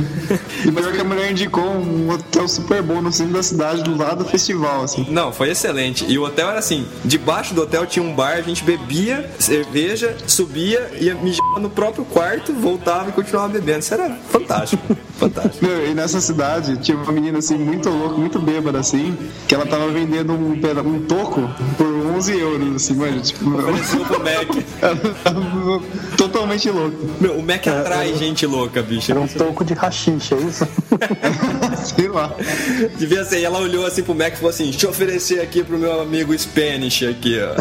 E 0.64 0.72
pior 0.72 0.92
que 0.92 1.00
a 1.00 1.05
mulher 1.05 1.30
indicou 1.30 1.64
um 1.64 2.11
hotel 2.11 2.48
super 2.48 2.82
bom 2.82 3.00
no 3.00 3.12
centro 3.12 3.34
da 3.34 3.42
cidade, 3.42 3.82
do 3.82 3.96
lado 3.96 4.24
do 4.24 4.28
festival, 4.28 4.82
assim. 4.82 5.07
Não, 5.09 5.32
foi 5.32 5.50
excelente. 5.50 6.05
E 6.09 6.18
o 6.18 6.24
hotel 6.24 6.50
era 6.50 6.59
assim: 6.59 6.86
debaixo 7.05 7.55
do 7.55 7.62
hotel 7.62 7.86
tinha 7.86 8.05
um 8.05 8.14
bar, 8.14 8.36
a 8.36 8.42
gente 8.42 8.64
bebia 8.64 8.91
cerveja, 9.38 10.16
subia, 10.26 10.90
ia 11.01 11.14
mijar 11.14 11.61
no 11.61 11.70
próprio 11.70 12.05
quarto, 12.05 12.53
voltava 12.53 13.11
e 13.11 13.12
continuava 13.12 13.49
bebendo. 13.49 13.80
Isso 13.80 13.95
era 13.95 14.11
fantástico. 14.30 14.97
fantástico. 15.19 15.65
Meu, 15.65 15.91
e 15.91 15.95
nessa 15.95 16.21
cidade 16.21 16.77
tinha 16.79 16.97
uma 16.97 17.13
menina 17.13 17.39
assim, 17.39 17.57
muito 17.57 17.89
louca, 17.89 18.17
muito 18.17 18.39
bêbada 18.39 18.79
assim, 18.79 19.17
que 19.47 19.55
ela 19.55 19.67
tava 19.67 19.89
vendendo 19.89 20.33
um, 20.33 20.53
um 20.53 21.01
toco 21.03 21.49
por 21.77 21.87
11 22.17 22.39
euros, 22.39 22.77
assim, 22.77 22.95
mano, 22.95 23.21
tipo. 23.21 23.51
Ofereceu 23.59 24.05
pro 24.05 24.21
Mac. 24.21 24.49
totalmente 26.17 26.71
louca. 26.71 26.97
Meu, 27.21 27.39
o 27.39 27.43
Mac 27.43 27.67
atrai 27.67 28.15
gente 28.15 28.47
louca, 28.47 28.83
bicho. 28.83 29.11
Era 29.11 29.21
um 29.21 29.27
toco 29.27 29.65
de 29.65 29.75
rachixe, 29.75 30.35
é 30.35 30.39
isso? 30.39 30.69
Sei 31.97 32.09
lá. 32.09 32.35
Devia 32.99 33.25
ser. 33.25 33.41
E 33.41 33.45
ela 33.45 33.59
olhou 33.59 33.87
assim 33.87 34.03
pro 34.03 34.15
Mac 34.15 34.35
e 34.35 34.37
falou 34.37 34.51
assim: 34.51 34.71
deixa 34.71 34.87
eu 34.87 34.91
oferecer 34.91 35.41
aqui 35.41 35.63
pro 35.63 35.79
meu 35.79 36.01
amigo 36.01 36.37
Spanish 36.39 37.03
aqui, 37.03 37.39
ó. 37.41 37.55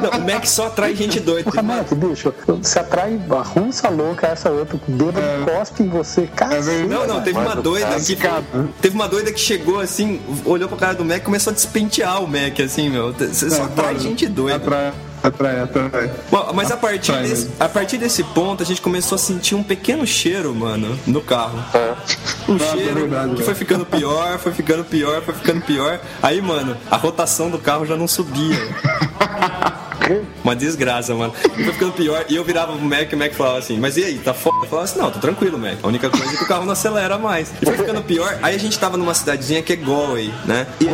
Não, 0.00 0.18
o 0.18 0.20
Mac 0.22 0.44
só 0.46 0.66
atrai 0.66 0.94
gente 0.94 1.20
doida. 1.20 1.50
Porra, 1.50 1.62
Mac, 1.62 1.92
bicho, 1.94 2.32
você 2.46 2.78
atrai 2.78 3.20
a 3.30 3.42
russa 3.42 3.88
louca, 3.88 4.28
essa 4.28 4.50
outra 4.50 4.78
bêbada 4.86 5.20
cospe 5.58 5.82
em 5.82 5.88
você. 5.88 6.28
Cara, 6.34 6.60
Não, 6.88 7.06
não, 7.06 7.22
teve 7.22 7.38
uma 7.38 7.56
doida 7.56 7.98
que. 8.00 8.16
Teve 8.80 8.94
uma 8.94 9.08
doida 9.08 9.32
que 9.32 9.40
chegou 9.40 9.80
assim, 9.80 10.20
olhou 10.44 10.68
pro 10.68 10.76
cara 10.76 10.94
do 10.94 11.04
Mac 11.04 11.18
e 11.18 11.20
começou 11.20 11.50
a 11.50 11.54
despentear 11.54 12.22
o 12.22 12.26
Mac, 12.26 12.60
assim, 12.60 12.88
meu. 12.88 13.12
Você 13.12 13.50
só 13.50 13.64
atrai 13.64 13.98
gente 13.98 14.26
doida. 14.26 14.56
Atrai, 14.56 14.92
atrai, 15.22 15.60
atrai. 15.60 16.10
Bom, 16.30 16.50
mas 16.54 16.70
a 16.70 16.76
partir, 16.76 17.12
Atrai 17.12 17.28
desse, 17.28 17.50
a 17.58 17.68
partir 17.68 17.98
desse 17.98 18.24
ponto, 18.24 18.62
a 18.62 18.66
gente 18.66 18.80
começou 18.80 19.16
a 19.16 19.18
sentir 19.18 19.54
um 19.54 19.62
pequeno 19.62 20.06
cheiro, 20.06 20.54
mano, 20.54 20.98
no 21.06 21.20
carro. 21.20 21.58
Um 22.48 22.54
Nossa, 22.54 22.64
é 22.64 22.76
cheiro 22.76 22.94
verdade, 23.00 23.34
que 23.34 23.42
foi 23.42 23.54
ficando 23.54 23.84
pior, 23.84 24.38
foi 24.38 24.52
ficando 24.52 24.84
pior, 24.84 25.22
foi 25.22 25.34
ficando 25.34 25.60
pior. 25.62 26.00
Aí, 26.22 26.40
mano, 26.40 26.76
a 26.90 26.96
rotação 26.96 27.50
do 27.50 27.58
carro 27.58 27.84
já 27.84 27.96
não 27.96 28.08
subia. 28.08 28.56
Uma 30.44 30.56
desgraça, 30.56 31.14
mano. 31.14 31.32
E 31.56 31.64
foi 31.64 31.72
ficando 31.72 31.92
pior. 31.92 32.24
E 32.28 32.36
eu 32.36 32.44
virava 32.44 32.72
pro 32.72 32.84
Mac 32.84 33.10
e 33.10 33.14
o 33.14 33.18
Mac 33.18 33.32
falava 33.32 33.58
assim, 33.58 33.78
mas 33.78 33.96
e 33.96 34.04
aí, 34.04 34.18
tá 34.18 34.34
foda? 34.34 34.56
Eu 34.62 34.68
falava 34.68 34.84
assim, 34.84 34.98
não, 34.98 35.10
tô 35.10 35.18
tranquilo, 35.18 35.58
Mac. 35.58 35.78
A 35.82 35.86
única 35.86 36.10
coisa 36.10 36.32
é 36.32 36.36
que 36.36 36.44
o 36.44 36.46
carro 36.46 36.64
não 36.64 36.72
acelera 36.72 37.18
mais. 37.18 37.52
E 37.60 37.66
foi 37.66 37.76
ficando 37.76 38.02
pior. 38.02 38.38
Aí 38.42 38.54
a 38.54 38.58
gente 38.58 38.78
tava 38.78 38.96
numa 38.96 39.14
cidadezinha 39.14 39.62
que 39.62 39.72
é 39.72 39.76
Galway, 39.76 40.32
né? 40.44 40.66
E... 40.80 40.86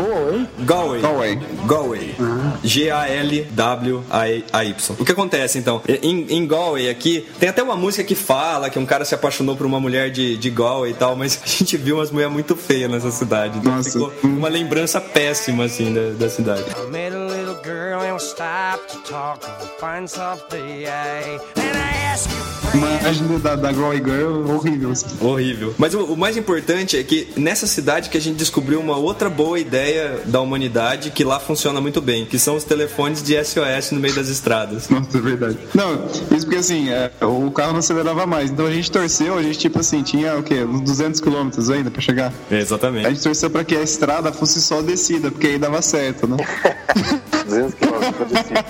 Galway. 0.65 1.01
Galway. 1.01 1.39
Galway. 1.67 2.15
G-A-L-W-A-Y. 2.63 4.97
O 4.99 5.05
que 5.05 5.13
acontece 5.13 5.59
então? 5.59 5.83
Em, 6.03 6.27
em 6.31 6.47
Galway 6.47 6.91
aqui, 6.91 7.27
tem 7.39 7.49
até 7.49 7.63
uma 7.63 7.77
música 7.77 8.05
que 8.05 8.15
fala 8.15 8.71
que 8.71 8.79
um 8.79 8.87
cara 8.87 9.05
se 9.05 9.15
apaixonou 9.15 9.57
por 9.57 9.67
uma 9.67 9.81
mulher 9.81 10.11
de, 10.11 10.37
de 10.37 10.51
Galway 10.51 10.93
e 10.93 10.95
tal, 10.95 11.17
mas 11.17 11.41
a 11.45 11.47
gente 11.47 11.77
viu 11.77 11.97
umas 11.97 12.11
mulheres 12.11 12.33
muito 12.33 12.57
feias 12.57 12.91
nessa 12.91 13.11
cidade. 13.11 13.59
Então 13.59 13.77
Nossa. 13.77 13.91
ficou 13.91 14.13
uma 14.23 14.49
lembrança 14.49 15.01
péssima, 15.01 15.65
assim, 15.65 15.93
da, 15.93 16.11
da 16.19 16.31
cidade. 16.31 16.63
I 16.63 16.91
met 16.91 17.15
a 17.15 17.27
little 17.27 17.57
girl 17.63 18.01
and 18.01 18.15
we 18.15 18.21
stopped 18.21 19.06
to 19.07 19.13
talk 19.13 19.45
of 19.45 19.65
a 19.65 19.69
fine 19.81 20.07
soft 20.09 20.51
day. 20.51 20.87
And 20.87 21.77
I 21.77 22.13
asked 22.13 22.31
you, 22.33 22.79
Uma 22.79 22.91
imagem 23.01 23.39
da, 23.39 23.55
da 23.57 23.73
Glory 23.73 24.03
Girl 24.05 24.51
horrível. 24.51 24.91
assim. 24.91 25.07
Horrível. 25.21 25.75
Mas 25.79 25.95
o, 25.95 26.05
o 26.05 26.17
mais 26.17 26.37
importante 26.37 26.99
é 26.99 27.03
que 27.03 27.29
nessa 27.37 27.67
cidade 27.67 28.11
que 28.11 28.19
a 28.19 28.21
gente 28.21 28.37
descobriu 28.37 28.81
uma 28.81 28.97
outra 28.97 29.31
boa 29.31 29.59
ideia 29.59 30.21
da 30.27 30.41
humanidade 30.41 31.11
que 31.11 31.25
lá 31.25 31.39
funciona 31.41 31.81
muito 31.81 32.01
bem, 32.03 32.27
que 32.27 32.39
são 32.39 32.57
os 32.57 32.65
telefones 32.65 33.23
de 33.23 33.35
SOS 33.43 33.93
no 33.93 34.01
meio 34.01 34.15
das 34.15 34.29
estradas. 34.29 34.89
Nossa, 34.91 35.17
é 35.17 35.21
verdade. 35.21 35.59
Não, 35.75 36.07
isso 36.37 36.45
porque 36.47 36.57
assim, 36.57 36.91
é, 36.91 37.11
o 37.23 37.51
carro 37.51 37.73
não 37.73 37.79
acelerava 37.79 38.27
mais. 38.27 38.51
Então 38.51 38.67
a 38.67 38.71
gente 38.73 38.91
torceu, 38.91 39.39
a 39.39 39.43
gente 39.43 39.59
tipo 39.59 39.79
assim, 39.79 40.03
tinha 40.03 40.37
o 40.37 40.43
quê? 40.43 40.65
Uns 40.65 40.81
200 40.83 41.21
quilômetros 41.21 41.71
ainda 41.71 41.91
pra 41.91 42.01
chegar. 42.03 42.33
A 42.51 42.55
Exatamente. 42.55 43.09
gente 43.09 43.23
torceu 43.23 43.49
pra 43.49 43.65
que 43.65 43.77
a 43.77 43.83
estrada 43.83 44.33
fosse 44.33 44.61
só 44.61 44.83
descida, 44.83 45.31
porque 45.31 45.47
aí 45.47 45.59
dava 45.59 45.81
certo, 45.81 46.27
né? 46.27 46.37
200 47.47 47.75
km 47.75 47.89
pra 48.17 48.25
descer. 48.27 48.65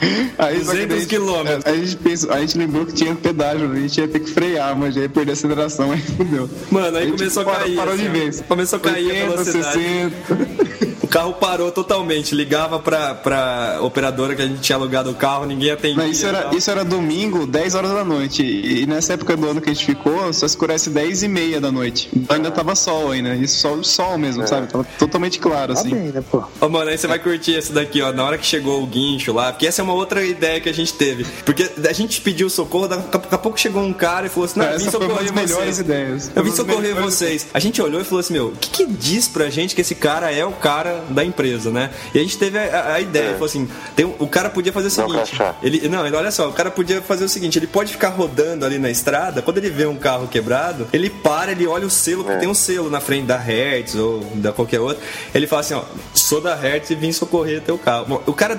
Aí, 0.38 0.64
só 0.64 0.72
que 0.72 0.76
200 0.76 0.76
daí 0.76 0.84
a 0.84 1.00
gente- 1.00 1.06
quilômetros. 1.08 1.66
A 1.66 1.76
gente, 1.76 1.96
pensou, 1.96 2.32
a 2.32 2.40
gente 2.40 2.56
lembrou 2.58 2.86
que 2.86 2.92
tinha 2.94 3.14
pedágio, 3.14 3.70
a 3.70 3.74
gente 3.76 4.00
ia 4.00 4.08
ter 4.08 4.20
que 4.20 4.30
frear, 4.30 4.74
mas 4.76 4.94
já 4.94 5.02
ia 5.02 5.08
perder 5.08 5.32
a 5.32 5.34
aceleração, 5.34 5.90
aí 5.92 6.00
fudeu. 6.00 6.48
Mano, 6.70 6.96
aí 6.96 7.06
gente 7.06 7.18
começou 7.18 7.42
a 7.42 7.44
parou- 7.46 7.60
cair. 7.60 7.76
Parou 7.76 7.94
assim, 7.94 8.02
de 8.04 8.08
vez. 8.08 8.40
Começou 8.48 8.76
a 8.78 8.80
cair 8.80 9.04
a 9.10 9.30
80, 9.30 9.30
velocidade. 9.30 9.72
60. 9.72 10.89
O 11.10 11.12
carro 11.12 11.32
parou 11.34 11.72
totalmente. 11.72 12.36
Ligava 12.36 12.78
pra, 12.78 13.16
pra 13.16 13.78
operadora 13.82 14.36
que 14.36 14.42
a 14.42 14.46
gente 14.46 14.60
tinha 14.60 14.76
alugado 14.76 15.10
o 15.10 15.14
carro, 15.14 15.44
ninguém 15.44 15.72
atendia. 15.72 16.04
Não, 16.04 16.08
isso, 16.08 16.24
era, 16.24 16.42
tal. 16.42 16.54
isso 16.54 16.70
era 16.70 16.84
domingo, 16.84 17.48
10 17.48 17.74
horas 17.74 17.90
da 17.90 18.04
noite. 18.04 18.44
E, 18.44 18.86
nessa 18.86 19.14
época 19.14 19.36
do 19.36 19.48
ano 19.48 19.60
que 19.60 19.68
a 19.68 19.72
gente 19.74 19.84
ficou, 19.84 20.32
só 20.32 20.46
escurece 20.46 20.88
10 20.88 21.24
e 21.24 21.28
meia 21.28 21.60
da 21.60 21.72
noite. 21.72 22.08
Então 22.14 22.36
ainda 22.36 22.48
tava 22.52 22.76
sol 22.76 23.10
ainda. 23.10 23.34
Isso 23.34 23.58
sol, 23.58 23.82
sol 23.82 24.16
mesmo, 24.16 24.46
sabe? 24.46 24.68
Tava 24.68 24.84
totalmente 25.00 25.40
claro, 25.40 25.74
tá 25.74 25.80
assim. 25.80 25.90
bem, 25.90 26.12
né, 26.12 26.22
pô? 26.30 26.44
Ô, 26.60 26.68
mano, 26.68 26.88
aí 26.88 26.96
você 26.96 27.08
vai 27.08 27.18
curtir 27.18 27.54
esse 27.54 27.72
daqui, 27.72 28.00
ó. 28.00 28.12
Na 28.12 28.22
hora 28.22 28.38
que 28.38 28.46
chegou 28.46 28.80
o 28.80 28.86
guincho 28.86 29.32
lá, 29.32 29.50
porque 29.52 29.66
essa 29.66 29.82
é 29.82 29.84
uma 29.84 29.94
outra 29.94 30.24
ideia 30.24 30.60
que 30.60 30.68
a 30.68 30.74
gente 30.74 30.94
teve. 30.94 31.26
Porque 31.44 31.68
a 31.88 31.92
gente 31.92 32.20
pediu 32.20 32.48
socorro, 32.48 32.86
daqui 32.86 33.34
a 33.34 33.38
pouco 33.38 33.58
chegou 33.58 33.82
um 33.82 33.92
cara 33.92 34.26
e 34.26 34.28
falou 34.28 34.44
assim: 34.44 34.60
Não, 34.60 34.66
eu 34.66 34.78
vim 34.78 34.86
Essa 34.86 34.96
foi 34.96 35.08
uma 35.08 35.18
socorrer 35.18 35.48
vocês. 35.48 35.78
ideias. 35.80 36.30
Eu 36.36 36.44
vim 36.44 36.52
socorrer 36.52 36.80
melhores 36.82 37.04
vocês. 37.04 37.48
A 37.52 37.58
gente 37.58 37.82
olhou 37.82 38.00
e 38.00 38.04
falou 38.04 38.20
assim: 38.20 38.32
Meu, 38.32 38.46
o 38.46 38.52
que, 38.52 38.70
que 38.70 38.86
diz 38.86 39.26
pra 39.26 39.50
gente 39.50 39.74
que 39.74 39.80
esse 39.80 39.96
cara 39.96 40.30
é 40.30 40.44
o 40.44 40.52
cara 40.52 40.99
da 41.08 41.24
empresa, 41.24 41.70
né? 41.70 41.90
E 42.14 42.18
a 42.18 42.22
gente 42.22 42.36
teve 42.38 42.58
a, 42.58 42.94
a- 42.94 43.00
ideia, 43.00 43.32
falou 43.32 43.46
assim: 43.46 43.68
tem, 43.96 44.04
o 44.18 44.26
cara 44.26 44.50
podia 44.50 44.72
fazer 44.72 44.88
o 44.88 45.02
Não, 45.02 45.08
seguinte. 45.10 45.36
crachá. 45.36 45.54
Ele, 45.62 45.88
não, 45.88 46.06
ele, 46.06 46.14
olha 46.16 46.30
só, 46.30 46.48
o 46.48 46.52
cara 46.52 46.70
podia 46.70 47.00
fazer 47.02 47.24
o 47.24 47.28
seguinte: 47.28 47.58
ele 47.58 47.66
pode 47.66 47.92
ficar 47.92 48.08
rodando 48.10 48.64
ali 48.64 48.78
na 48.78 48.90
estrada, 48.90 49.42
quando 49.42 49.58
ele 49.58 49.70
vê 49.70 49.86
um 49.86 49.96
carro 49.96 50.28
quebrado, 50.28 50.86
ele 50.92 51.08
para, 51.10 51.52
ele 51.52 51.66
olha 51.66 51.86
o 51.86 51.90
selo, 51.90 52.24
porque 52.24 52.38
tem 52.38 52.48
um 52.48 52.54
selo 52.54 52.90
na 52.90 53.00
frente 53.00 53.26
da 53.26 53.36
Hertz 53.38 53.94
ou 53.94 54.20
da 54.36 54.52
qualquer 54.52 54.80
outra. 54.80 55.02
Ele 55.34 55.46
fala 55.46 55.60
assim: 55.60 55.74
Ó, 55.74 55.82
sou 56.14 56.40
da 56.40 56.54
Hertz 56.54 56.90
e 56.90 56.94
vim 56.94 57.12
socorrer 57.12 57.60
teu 57.62 57.78
carro. 57.78 58.06
Bom, 58.06 58.22
O 58.26 58.32
cara. 58.32 58.58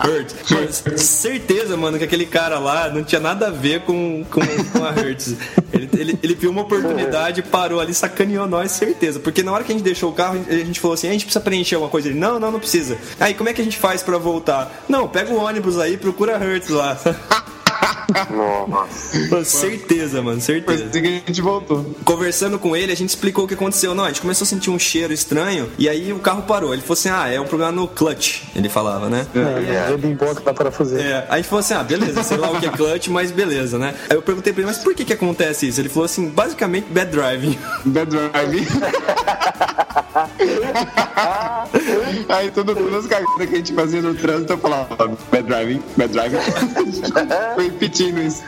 Hertz. 0.00 0.42
Mano, 0.50 0.98
certeza, 0.98 1.76
mano, 1.76 1.98
que 1.98 2.04
aquele 2.04 2.26
cara 2.26 2.58
lá 2.58 2.88
não 2.90 3.02
tinha 3.04 3.20
nada 3.20 3.48
a 3.48 3.50
ver 3.50 3.80
com, 3.80 4.24
com, 4.30 4.40
com 4.40 4.84
a 4.84 4.90
Hertz. 4.90 5.34
Ele, 5.72 5.81
ele, 5.92 6.18
ele 6.22 6.34
viu 6.34 6.50
uma 6.50 6.62
oportunidade, 6.62 7.42
parou 7.42 7.80
ali, 7.80 7.92
sacaneou 7.94 8.46
nós, 8.46 8.72
certeza. 8.72 9.20
Porque 9.20 9.42
na 9.42 9.52
hora 9.52 9.64
que 9.64 9.72
a 9.72 9.74
gente 9.74 9.84
deixou 9.84 10.10
o 10.10 10.12
carro, 10.12 10.44
a 10.48 10.52
gente 10.52 10.80
falou 10.80 10.94
assim: 10.94 11.08
a 11.08 11.12
gente 11.12 11.24
precisa 11.24 11.42
preencher 11.42 11.74
alguma 11.74 11.90
coisa. 11.90 12.08
Ele, 12.08 12.18
não, 12.18 12.38
não, 12.38 12.50
não 12.50 12.58
precisa. 12.58 12.98
Aí, 13.20 13.34
como 13.34 13.48
é 13.48 13.52
que 13.52 13.60
a 13.60 13.64
gente 13.64 13.78
faz 13.78 14.02
pra 14.02 14.18
voltar? 14.18 14.84
Não, 14.88 15.08
pega 15.08 15.32
o 15.32 15.36
ônibus 15.36 15.78
aí, 15.78 15.96
procura 15.96 16.38
Hertz 16.38 16.68
lá. 16.68 16.98
Nossa. 18.30 19.18
Mano, 19.30 19.44
certeza, 19.44 20.22
mano, 20.22 20.40
certeza. 20.40 20.84
assim 20.84 21.02
que 21.02 21.08
a 21.08 21.10
gente 21.10 21.40
voltou. 21.40 21.84
Conversando 22.04 22.58
com 22.58 22.76
ele, 22.76 22.92
a 22.92 22.96
gente 22.96 23.10
explicou 23.10 23.44
o 23.44 23.48
que 23.48 23.54
aconteceu. 23.54 23.94
Não, 23.94 24.04
a 24.04 24.08
gente 24.08 24.20
começou 24.20 24.44
a 24.44 24.48
sentir 24.48 24.70
um 24.70 24.78
cheiro 24.78 25.12
estranho 25.12 25.70
e 25.78 25.88
aí 25.88 26.12
o 26.12 26.18
carro 26.18 26.42
parou. 26.42 26.72
Ele 26.72 26.82
falou 26.82 26.94
assim: 26.94 27.08
ah, 27.08 27.28
é 27.28 27.40
um 27.40 27.46
problema 27.46 27.72
no 27.72 27.88
clutch. 27.88 28.42
Ele 28.54 28.68
falava, 28.68 29.08
né? 29.08 29.26
É, 29.34 29.92
é. 29.92 29.96
bem 29.96 30.14
bom 30.14 30.34
que 30.34 30.42
dá 30.42 30.54
para 30.54 30.70
fazer. 30.70 31.00
É, 31.00 31.16
aí 31.16 31.26
a 31.28 31.36
gente 31.36 31.48
falou 31.48 31.60
assim, 31.60 31.74
ah, 31.74 31.82
beleza, 31.82 32.22
sei 32.22 32.36
lá 32.36 32.50
o 32.50 32.60
que 32.60 32.66
é 32.66 32.70
clutch, 32.70 33.08
mas 33.08 33.30
beleza, 33.30 33.78
né? 33.78 33.94
Aí 34.08 34.16
eu 34.16 34.22
perguntei 34.22 34.52
pra 34.52 34.62
ele, 34.62 34.70
mas 34.70 34.78
por 34.78 34.94
que 34.94 35.04
que 35.04 35.12
acontece 35.12 35.68
isso? 35.68 35.80
Ele 35.80 35.88
falou 35.88 36.04
assim, 36.04 36.28
basicamente 36.28 36.86
bad 36.90 37.10
driving. 37.10 37.58
Bad 37.84 38.10
Drive. 38.10 38.66
Aí 42.28 42.50
todo, 42.50 42.74
todas 42.74 43.04
as 43.04 43.06
cagadas 43.06 43.48
que 43.48 43.54
a 43.54 43.56
gente 43.56 43.72
fazia 43.72 44.02
no 44.02 44.14
trânsito 44.14 44.52
eu 44.52 44.58
falava 44.58 45.16
Bad 45.30 45.44
Driving, 45.44 45.82
Bad 45.96 46.12
Driving. 46.12 46.36
Foi 47.54 47.64
repetindo 47.64 48.20
isso. 48.20 48.42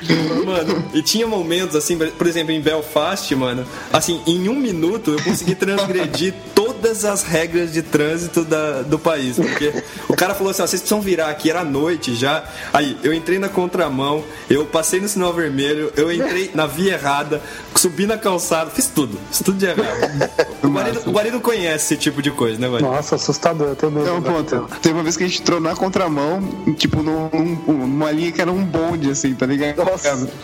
Mano, 0.45 0.85
e 0.93 1.03
tinha 1.03 1.27
momentos 1.27 1.75
assim, 1.75 1.97
por 1.97 2.27
exemplo, 2.27 2.53
em 2.53 2.61
Belfast, 2.61 3.35
mano, 3.35 3.67
assim, 3.93 4.21
em 4.27 4.49
um 4.49 4.57
minuto 4.57 5.13
eu 5.13 5.23
consegui 5.23 5.55
transgredir 5.55 6.35
todas 6.55 7.05
as 7.05 7.23
regras 7.23 7.73
de 7.73 7.83
trânsito 7.83 8.45
da, 8.45 8.83
do 8.83 8.99
país. 8.99 9.37
Porque 9.37 9.73
o 10.09 10.15
cara 10.15 10.35
falou 10.35 10.51
assim, 10.51 10.63
ó, 10.63 10.67
vocês 10.67 10.83
precisam 10.83 11.01
virar 11.01 11.31
aqui, 11.31 11.49
era 11.49 11.65
noite 11.65 12.15
já. 12.15 12.45
Aí, 12.73 12.99
eu 13.03 13.15
entrei 13.15 13.39
na 13.39 13.49
contramão, 13.49 14.23
eu 14.51 14.67
passei 14.67 15.01
no 15.01 15.09
sinal 15.09 15.33
vermelho, 15.33 15.93
eu 15.97 16.13
entrei 16.13 16.51
na 16.55 16.67
via 16.67 16.95
errada, 16.95 17.41
subi 17.75 18.07
na 18.07 18.19
calçada, 18.19 18.71
fiz 18.71 18.87
tudo, 18.87 19.19
fiz 19.31 19.41
tudo 19.41 19.59
de 19.59 19.67
errado. 19.67 20.31
O 20.63 20.69
marido, 20.69 21.01
o 21.07 21.13
marido 21.13 21.41
conhece 21.57 21.95
esse 21.95 21.97
tipo 21.97 22.21
de 22.23 22.31
coisa, 22.31 22.59
né, 22.59 22.69
mano? 22.69 22.87
Nossa, 22.91 23.15
assustador, 23.17 23.69
eu 23.69 23.77
tenho 23.77 23.93
medo. 23.93 24.07
Então, 24.19 24.23
ponto. 24.23 24.67
Teve 24.81 24.95
uma 24.95 25.03
vez 25.03 25.17
que 25.17 25.25
a 25.25 25.27
gente 25.27 25.41
entrou 25.41 25.61
na 25.61 25.75
contramão, 25.75 26.41
tipo, 26.77 27.03
num, 27.03 27.29
num- 27.33 27.73
numa 27.87 28.11
linha 28.11 28.33
que 28.33 28.41
era 28.41 28.51
um 28.53 28.65
bonde, 28.65 29.11
assim, 29.11 29.35
tá 29.35 29.47
ligado? 29.47 29.77
Nossa. 29.85 30.29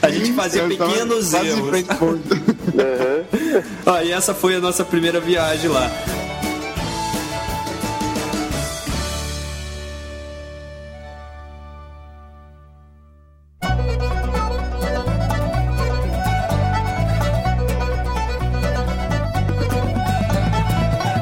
A 0.00 0.10
gente 0.10 0.32
fazia 0.32 0.62
Eu 0.62 0.68
pequenos 0.68 1.34
erros. 1.34 1.58
bonde. 1.98 2.48
Ah, 3.86 4.04
e 4.04 4.12
essa 4.12 4.32
foi 4.34 4.54
a 4.54 4.60
nossa 4.60 4.84
primeira 4.84 5.18
viagem 5.20 5.68
lá. 5.68 5.90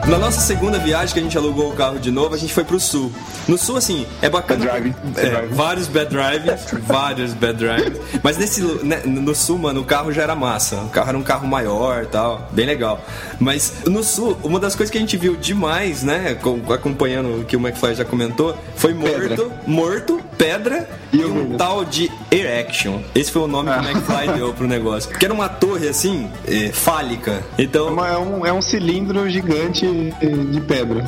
Na 0.09 0.19
nossa 0.19 0.41
segunda 0.41 0.79
viagem 0.79 1.13
que 1.13 1.19
a 1.19 1.23
gente 1.23 1.37
alugou 1.37 1.69
o 1.71 1.75
carro 1.75 1.99
de 1.99 2.13
novo, 2.13 2.33
a 2.33 2.39
gente 2.39 2.55
foi 2.55 2.63
pro 2.63 2.79
sul. 2.79 3.11
No 3.49 3.59
sul, 3.59 3.77
assim, 3.77 4.07
é 4.23 4.31
bacana. 4.31 4.65
Bad 4.65 4.95
bad 5.05 5.27
É, 5.27 5.47
vários 5.51 5.89
bad 5.89 6.09
drives, 6.11 6.65
vários 6.87 7.35
bad 7.35 7.59
drives. 7.59 8.01
Mas 8.23 8.39
nesse, 8.39 8.63
né, 8.85 9.03
no 9.05 9.35
sul, 9.35 9.59
mano, 9.59 9.81
o 9.81 9.85
carro 9.85 10.13
já 10.13 10.23
era 10.23 10.37
massa. 10.37 10.77
O 10.77 10.89
carro 10.91 11.09
era 11.09 11.19
um 11.19 11.23
carro 11.25 11.49
maior 11.49 12.05
e 12.05 12.07
tal, 12.07 12.49
bem 12.53 12.67
legal. 12.67 13.05
Mas 13.41 13.79
no 13.87 14.05
sul, 14.05 14.39
uma 14.45 14.61
das 14.61 14.77
coisas 14.77 14.93
que 14.93 14.97
a 14.97 15.01
gente 15.01 15.17
viu 15.17 15.35
demais, 15.35 16.05
né, 16.05 16.35
com- 16.41 16.73
acompanhando 16.73 17.41
o 17.41 17.45
que 17.45 17.57
o 17.57 17.61
McFly 17.61 17.97
já 17.97 18.05
comentou, 18.05 18.57
foi 18.77 18.95
morto, 18.95 19.19
Pedra. 19.29 19.63
morto, 19.67 20.21
pedra 20.39 20.89
e, 21.13 21.25
um 21.25 21.57
tal 21.57 21.85
de 21.85 22.11
Erection. 22.31 23.01
Esse 23.13 23.33
foi 23.33 23.43
o 23.43 23.49
nome 23.49 23.71
Ah. 23.71 23.81
que 23.81 23.87
o 23.87 23.91
McFly 23.91 24.33
deu 24.39 24.55
pro 24.55 24.69
negócio. 24.69 25.11
Que 25.11 25.25
era 25.25 25.35
uma 25.35 25.49
torre 25.49 25.89
assim, 25.89 26.31
eh, 26.47 26.71
fálica. 26.73 27.43
Então, 27.59 27.89
Uma- 27.89 28.07
É 28.09 28.19
um, 28.19 28.47
é 28.47 28.53
um 28.53 28.63
cilindro 28.63 29.29
gigante 29.29 30.06
de 30.11 30.61
pedra. 30.61 31.05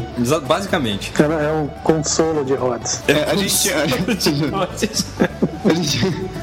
basicamente. 0.46 1.12
É 1.18 1.52
um 1.52 1.68
consolo 1.82 2.44
de 2.44 2.54
rodas. 2.54 3.02
É, 3.08 3.24
a 3.30 3.34
gente, 3.34 3.72
a 3.72 3.86
gente, 3.86 4.30
a 5.64 5.74
gente, 5.74 6.00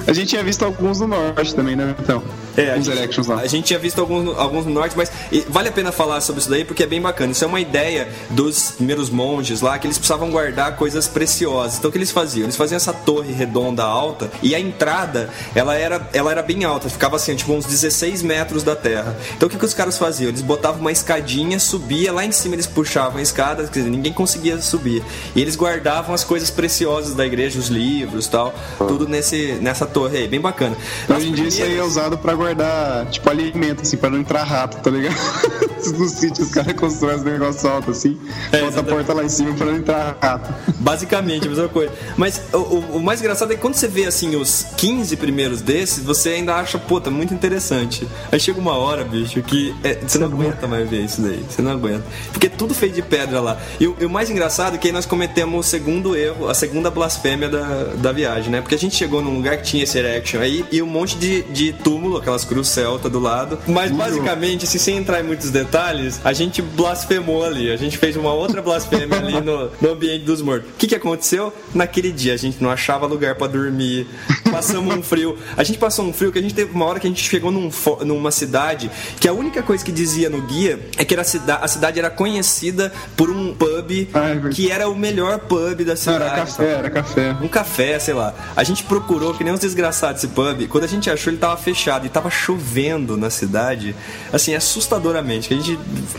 A 0.07 0.13
gente 0.13 0.29
tinha 0.29 0.43
visto 0.43 0.63
alguns 0.63 0.99
no 0.99 1.07
norte 1.07 1.55
também, 1.55 1.75
né? 1.75 1.95
Então, 1.99 2.21
É, 2.55 2.73
a 2.73 2.77
os 2.77 2.85
gente, 2.85 3.31
a 3.31 3.47
gente 3.47 3.65
tinha 3.65 3.79
visto 3.79 3.99
alguns, 3.99 4.37
alguns 4.37 4.65
no 4.65 4.71
norte, 4.71 4.95
mas 4.95 5.11
vale 5.49 5.69
a 5.69 5.71
pena 5.71 5.91
falar 5.91 6.21
sobre 6.21 6.39
isso 6.41 6.49
daí 6.49 6.63
porque 6.63 6.83
é 6.83 6.87
bem 6.87 7.01
bacana. 7.01 7.31
Isso 7.31 7.43
é 7.43 7.47
uma 7.47 7.59
ideia 7.59 8.07
dos 8.29 8.71
primeiros 8.71 9.09
monges 9.09 9.61
lá 9.61 9.77
que 9.79 9.87
eles 9.87 9.97
precisavam 9.97 10.29
guardar 10.29 10.75
coisas 10.75 11.07
preciosas. 11.07 11.77
Então 11.77 11.89
o 11.89 11.91
que 11.91 11.97
eles 11.97 12.11
faziam? 12.11 12.45
Eles 12.45 12.55
faziam 12.55 12.77
essa 12.77 12.93
torre 12.93 13.33
redonda 13.33 13.83
alta 13.83 14.31
e 14.41 14.53
a 14.55 14.59
entrada 14.59 15.29
ela 15.53 15.75
era, 15.75 16.07
ela 16.13 16.31
era 16.31 16.41
bem 16.41 16.63
alta, 16.63 16.89
ficava 16.89 17.15
assim, 17.15 17.35
tipo 17.35 17.51
uns 17.51 17.65
16 17.65 18.21
metros 18.21 18.63
da 18.63 18.75
terra. 18.75 19.17
Então 19.35 19.47
o 19.47 19.49
que, 19.49 19.57
que 19.57 19.65
os 19.65 19.73
caras 19.73 19.97
faziam? 19.97 20.29
Eles 20.29 20.41
botavam 20.41 20.81
uma 20.81 20.91
escadinha, 20.91 21.59
subia 21.59 22.13
lá 22.13 22.23
em 22.23 22.31
cima, 22.31 22.55
eles 22.55 22.67
puxavam 22.67 23.17
a 23.17 23.21
escada, 23.21 23.63
quer 23.65 23.79
dizer, 23.79 23.89
ninguém 23.89 24.13
conseguia 24.13 24.61
subir. 24.61 25.03
E 25.35 25.41
eles 25.41 25.55
guardavam 25.55 26.13
as 26.13 26.23
coisas 26.23 26.49
preciosas 26.49 27.15
da 27.15 27.25
igreja, 27.25 27.59
os 27.59 27.67
livros 27.67 28.27
tal, 28.27 28.53
tudo 28.77 29.07
nesse, 29.07 29.53
nessa 29.61 29.85
torre 29.95 30.17
aí, 30.17 30.27
bem 30.27 30.41
bacana. 30.41 30.75
Hoje 31.07 31.29
em 31.29 31.31
dia 31.31 31.47
isso 31.47 31.63
aí 31.63 31.77
é 31.77 31.81
usado 31.81 32.17
pra 32.17 32.33
guardar, 32.35 33.05
tipo, 33.05 33.29
alimento, 33.29 33.83
assim, 33.83 33.95
pra 33.95 34.09
não 34.09 34.19
entrar 34.19 34.43
rato, 34.43 34.81
tá 34.81 34.91
ligado? 34.91 35.15
no 35.93 36.07
sítio 36.07 36.43
os 36.43 36.51
caras 36.51 36.73
constroem 36.73 37.15
os 37.17 37.23
negócios 37.23 37.65
altos, 37.65 37.97
assim, 37.97 38.17
É, 38.51 38.61
bota 38.61 38.79
a 38.79 38.83
porta 38.83 39.13
lá 39.13 39.23
em 39.23 39.29
cima 39.29 39.53
pra 39.53 39.65
não 39.67 39.75
entrar 39.75 40.17
rato. 40.21 40.53
Basicamente, 40.79 41.47
a 41.47 41.49
mesma 41.49 41.67
coisa. 41.67 41.91
Mas 42.17 42.41
o, 42.53 42.57
o- 42.57 42.97
o 42.97 43.03
mais 43.03 43.19
engraçado 43.19 43.51
é 43.51 43.55
que 43.55 43.61
quando 43.61 43.75
você 43.75 43.87
vê 43.87 44.05
assim 44.05 44.35
os 44.35 44.65
15 44.77 45.15
primeiros 45.17 45.61
desses, 45.61 46.03
você 46.03 46.29
ainda 46.29 46.55
acha, 46.55 46.77
pô, 46.77 46.99
tá 47.01 47.09
muito 47.09 47.33
interessante. 47.33 48.07
Aí 48.31 48.39
chega 48.39 48.59
uma 48.59 48.73
hora, 48.77 49.03
bicho, 49.03 49.41
que 49.41 49.73
é, 49.83 49.95
você 49.95 50.17
não 50.17 50.27
aguenta 50.27 50.67
mais 50.67 50.89
ver 50.89 51.01
isso 51.03 51.21
daí. 51.21 51.43
Você 51.49 51.61
não 51.61 51.71
aguenta. 51.71 52.03
Porque 52.31 52.47
é 52.47 52.49
tudo 52.49 52.73
feito 52.73 52.95
de 52.95 53.01
pedra 53.01 53.39
lá. 53.41 53.57
E 53.79 53.87
o, 53.87 53.95
e 53.99 54.05
o 54.05 54.09
mais 54.09 54.29
engraçado 54.29 54.75
é 54.75 54.77
que 54.77 54.87
aí 54.87 54.93
nós 54.93 55.05
cometemos 55.05 55.65
o 55.65 55.69
segundo 55.69 56.15
erro, 56.15 56.49
a 56.49 56.53
segunda 56.53 56.89
blasfêmia 56.91 57.49
da, 57.49 57.93
da 57.95 58.11
viagem, 58.11 58.51
né? 58.51 58.61
Porque 58.61 58.75
a 58.75 58.79
gente 58.79 58.95
chegou 58.95 59.21
num 59.21 59.35
lugar 59.35 59.57
que 59.57 59.63
tinha 59.63 59.83
esse 59.83 59.97
erection 59.97 60.39
aí 60.41 60.65
e 60.71 60.81
um 60.81 60.87
monte 60.87 61.17
de, 61.17 61.43
de 61.43 61.73
túmulo, 61.73 62.17
aquelas 62.17 62.45
cruz 62.45 62.67
celta 62.67 63.09
do 63.09 63.19
lado. 63.19 63.57
Mas 63.67 63.91
basicamente, 63.91 64.65
assim, 64.65 64.77
sem 64.77 64.97
entrar 64.97 65.19
em 65.19 65.23
muitos 65.23 65.49
detalhes, 65.51 65.74
a 66.23 66.33
gente 66.33 66.61
blasfemou 66.61 67.43
ali. 67.43 67.71
A 67.71 67.77
gente 67.77 67.97
fez 67.97 68.15
uma 68.15 68.33
outra 68.33 68.61
blasfêmia 68.61 69.17
ali 69.17 69.41
no, 69.41 69.69
no 69.81 69.91
ambiente 69.91 70.23
dos 70.25 70.41
mortos. 70.41 70.69
O 70.69 70.73
que, 70.77 70.87
que 70.87 70.95
aconteceu? 70.95 71.53
Naquele 71.73 72.11
dia 72.11 72.33
a 72.33 72.37
gente 72.37 72.61
não 72.63 72.69
achava 72.69 73.05
lugar 73.05 73.35
pra 73.35 73.47
dormir, 73.47 74.07
passamos 74.51 74.95
um 74.95 75.01
frio. 75.03 75.37
A 75.57 75.63
gente 75.63 75.77
passou 75.77 76.05
um 76.05 76.13
frio 76.13 76.31
que 76.31 76.39
a 76.39 76.41
gente 76.41 76.53
teve 76.53 76.71
uma 76.73 76.85
hora 76.85 76.99
que 76.99 77.07
a 77.07 77.09
gente 77.09 77.23
chegou 77.27 77.51
num 77.51 77.69
numa 78.05 78.31
cidade 78.31 78.89
que 79.19 79.27
a 79.27 79.33
única 79.33 79.61
coisa 79.61 79.83
que 79.83 79.91
dizia 79.91 80.29
no 80.29 80.41
guia 80.41 80.79
é 80.97 81.03
que 81.05 81.13
era 81.13 81.21
a, 81.21 81.25
cida- 81.25 81.55
a 81.57 81.67
cidade 81.67 81.99
era 81.99 82.09
conhecida 82.09 82.91
por 83.17 83.29
um 83.29 83.53
pub 83.53 84.07
Ah, 84.13 84.29
é 84.29 84.49
que 84.49 84.71
era 84.71 84.87
o 84.89 84.95
melhor 84.95 85.39
pub 85.39 85.79
da 85.83 85.91
Não, 85.91 85.95
cidade. 85.97 86.23
era 86.23 86.35
café, 86.35 86.71
era 86.71 86.89
café. 86.89 87.35
Um 87.41 87.47
café, 87.47 87.99
sei 87.99 88.13
lá. 88.13 88.33
A 88.55 88.63
gente 88.63 88.83
procurou 88.83 89.33
que 89.33 89.43
nem 89.43 89.53
uns 89.53 89.59
desgraçados 89.59 90.23
esse 90.23 90.33
pub. 90.33 90.67
Quando 90.69 90.83
a 90.83 90.87
gente 90.87 91.09
achou, 91.09 91.31
ele 91.31 91.39
tava 91.39 91.57
fechado 91.57 92.05
e 92.05 92.09
tava 92.09 92.29
chovendo 92.29 93.17
na 93.17 93.29
cidade. 93.29 93.95
Assim, 94.31 94.53
assustadoramente. 94.55 95.47
Que 95.47 95.53
a 95.53 95.57
gente 95.57 95.64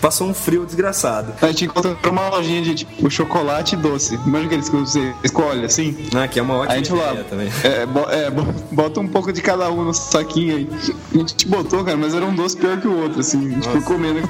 passou 0.01 0.29
um 0.29 0.35
frio 0.35 0.65
desgraçado. 0.67 1.33
A 1.41 1.47
gente 1.49 1.65
encontrou 1.67 1.97
uma 2.13 2.29
lojinha 2.29 2.63
de, 2.63 2.75
tipo, 2.75 3.11
chocolate 3.11 3.75
e 3.75 3.79
doce. 3.79 4.15
Imagina 4.27 4.47
aqueles 4.47 4.69
que 4.69 4.77
você 4.77 5.15
escolhe, 5.23 5.65
assim. 5.65 5.97
Ah, 6.15 6.27
que 6.29 6.39
é 6.39 6.43
uma 6.43 6.55
ótima 6.55 6.73
a 6.73 6.77
gente 6.77 6.93
ideia 6.93 7.25
também. 7.25 7.49
é, 7.65 7.83
é, 8.27 8.31
bo- 8.31 8.47
bota 8.73 9.01
um 9.01 9.09
pouco 9.09 9.33
de 9.33 9.41
cada 9.43 9.71
um 9.71 9.85
no 9.85 9.95
saquinho 9.95 10.57
aí. 10.57 10.69
A 11.15 11.19
gente 11.19 11.47
botou, 11.49 11.85
cara, 11.85 11.97
mas 11.97 12.15
era 12.15 12.25
um 12.25 12.35
doce 12.35 12.57
pior 12.57 12.81
que 12.81 12.89
o 12.89 13.03
outro, 13.03 13.21
assim. 13.21 13.49
A 13.51 13.55
gente 13.55 13.69
foi 13.69 13.81
comendo. 13.83 14.29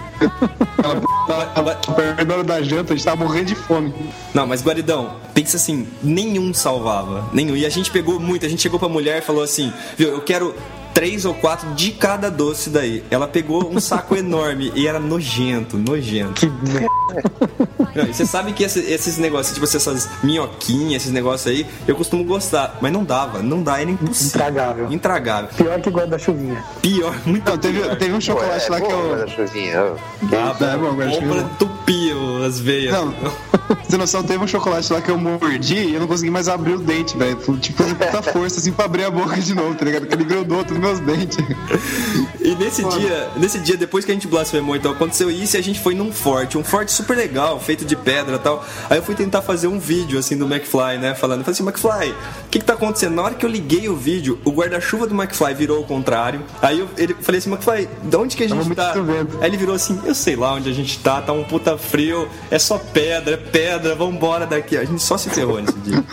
Aquela 0.78 1.74
perto 1.74 2.24
da 2.24 2.34
hora 2.34 2.44
da 2.44 2.62
janta, 2.62 2.92
a 2.92 2.96
gente 2.96 3.04
tava 3.04 3.24
morrendo 3.24 3.46
de 3.46 3.54
fome. 3.54 3.92
Não, 4.34 4.46
mas 4.46 4.62
Guaridão, 4.62 5.16
pensa 5.34 5.56
assim, 5.56 5.86
nenhum 6.02 6.52
salvava. 6.54 7.28
Nenhum. 7.32 7.56
E 7.56 7.64
a 7.66 7.68
gente 7.70 7.90
pegou 7.90 8.18
muito, 8.20 8.46
a 8.46 8.48
gente 8.48 8.62
chegou 8.62 8.78
pra 8.78 8.88
mulher 8.88 9.18
e 9.18 9.20
falou 9.22 9.42
assim, 9.42 9.72
viu, 9.96 10.10
eu 10.10 10.20
quero 10.20 10.54
três 10.96 11.26
ou 11.26 11.34
quatro 11.34 11.74
de 11.74 11.90
cada 11.90 12.30
doce 12.30 12.70
daí. 12.70 13.04
Ela 13.10 13.28
pegou 13.28 13.70
um 13.70 13.78
saco 13.78 14.16
enorme 14.16 14.72
e 14.74 14.86
era 14.88 14.98
nojento, 14.98 15.76
nojento. 15.76 16.32
Que 16.32 16.46
merda. 16.46 16.88
Não, 17.94 18.04
e 18.04 18.14
você 18.14 18.24
sabe 18.24 18.52
que 18.52 18.64
esse- 18.64 18.80
esses 18.80 19.18
negócios, 19.18 19.52
tipo 19.52 19.64
assim, 19.64 19.76
essas 19.76 20.08
minhoquinhas, 20.22 21.02
esses 21.02 21.12
negócios 21.12 21.46
aí, 21.52 21.66
eu 21.86 21.94
costumo 21.94 22.24
gostar, 22.24 22.78
mas 22.80 22.90
não 22.92 23.04
dava, 23.04 23.42
não 23.42 23.62
dá, 23.62 23.78
era 23.80 23.90
impossível. 23.90 24.28
Intragável. 24.28 24.92
Intragável. 24.92 25.48
Pior 25.54 25.80
que 25.82 25.90
guarda-chuvinha. 25.90 26.64
Pior, 26.80 27.14
muito 27.26 27.50
Não, 27.50 27.58
teve, 27.58 27.80
pior. 27.80 27.96
teve 27.96 28.14
um 28.14 28.20
chocolate 28.20 28.70
lá 28.70 28.80
que 28.80 28.88
bom, 28.88 29.08
mas 29.10 29.18
eu. 29.20 29.24
a 29.24 29.28
chuvinha, 29.28 29.82
ó. 29.82 29.96
Ah, 30.34 30.54
bom, 30.58 30.64
É 30.66 30.76
bom, 30.78 30.90
bom 30.90 30.96
guarda-chuva 30.96 31.26
pra 31.26 31.36
é 31.36 31.40
bom. 31.42 31.50
entupir 31.50 32.16
as 32.46 32.58
veias. 32.60 32.92
Não, 32.92 33.14
você 33.88 33.96
noção, 33.96 34.22
teve 34.22 34.42
um 34.42 34.46
chocolate 34.46 34.92
lá 34.92 35.00
que 35.00 35.10
eu 35.10 35.18
mordi 35.18 35.76
e 35.76 35.94
eu 35.94 36.00
não 36.00 36.06
consegui 36.06 36.30
mais 36.30 36.48
abrir 36.48 36.74
o 36.74 36.78
dente, 36.78 37.16
velho. 37.16 37.36
Tipo, 37.58 37.82
puta 37.84 38.22
força 38.22 38.60
assim 38.60 38.72
pra 38.72 38.84
abrir 38.86 39.04
a 39.04 39.10
boca 39.10 39.36
de 39.40 39.54
novo, 39.54 39.74
tá 39.74 39.84
ligado? 39.84 40.06
Que 40.06 40.14
ele 40.14 40.24
grudou 40.24 40.58
os 40.60 40.66
meus 40.86 41.00
dentes. 41.00 41.38
E 42.40 42.54
nesse 42.54 42.84
dia, 42.84 43.30
nesse 43.36 43.58
dia, 43.58 43.76
depois 43.76 44.04
que 44.04 44.10
a 44.12 44.14
gente 44.14 44.28
blasfemou, 44.28 44.76
então 44.76 44.92
aconteceu 44.92 45.30
isso 45.30 45.56
e 45.56 45.58
a 45.58 45.62
gente 45.62 45.80
foi 45.80 45.94
num 45.94 46.12
forte, 46.12 46.56
um 46.56 46.62
forte 46.62 46.92
super 46.92 47.16
legal, 47.16 47.58
feito 47.58 47.84
de 47.84 47.96
pedra 47.96 48.36
e 48.36 48.38
tal. 48.38 48.64
Aí 48.88 48.98
eu 48.98 49.02
fui 49.02 49.14
tentar 49.14 49.42
fazer 49.42 49.66
um 49.66 49.78
vídeo 49.78 50.18
assim 50.18 50.36
do 50.36 50.46
McFly, 50.46 50.98
né? 50.98 51.14
Falando, 51.14 51.44
falei 51.44 51.52
assim, 51.52 51.64
McFly, 51.64 52.10
o 52.10 52.48
que 52.50 52.58
que 52.60 52.64
tá 52.64 52.74
acontecendo? 52.74 53.14
Na 53.14 53.22
hora 53.22 53.34
que 53.34 53.44
eu 53.44 53.50
liguei 53.50 53.88
o 53.88 53.96
vídeo, 53.96 54.38
o 54.44 54.50
guarda-chuva 54.50 55.06
do 55.06 55.14
McFly 55.14 55.54
virou 55.54 55.78
ao 55.78 55.84
contrário. 55.84 56.42
Aí 56.62 56.78
eu 56.78 56.88
ele, 56.96 57.16
falei 57.20 57.38
assim, 57.38 57.50
McFly, 57.50 57.88
de 58.04 58.16
onde 58.16 58.36
que 58.36 58.44
a 58.44 58.48
gente 58.48 58.74
tá? 58.74 58.92
vento. 58.92 59.38
Aí 59.40 59.50
ele 59.50 59.56
virou 59.56 59.74
assim, 59.74 60.00
eu 60.04 60.14
sei 60.14 60.36
lá 60.36 60.54
onde 60.54 60.70
a 60.70 60.72
gente 60.72 60.98
tá, 61.00 61.20
tá 61.20 61.32
um 61.32 61.42
puta 61.42 61.76
frio, 61.76 62.28
é 62.50 62.58
só 62.58 62.78
pedra, 62.78 63.34
é 63.34 63.36
pedra, 63.36 63.94
vambora 63.94 64.46
daqui. 64.46 64.76
A 64.76 64.84
gente 64.84 65.02
só 65.02 65.18
se 65.18 65.28
ferrou 65.30 65.60
nesse 65.60 65.78
dia. 65.80 66.04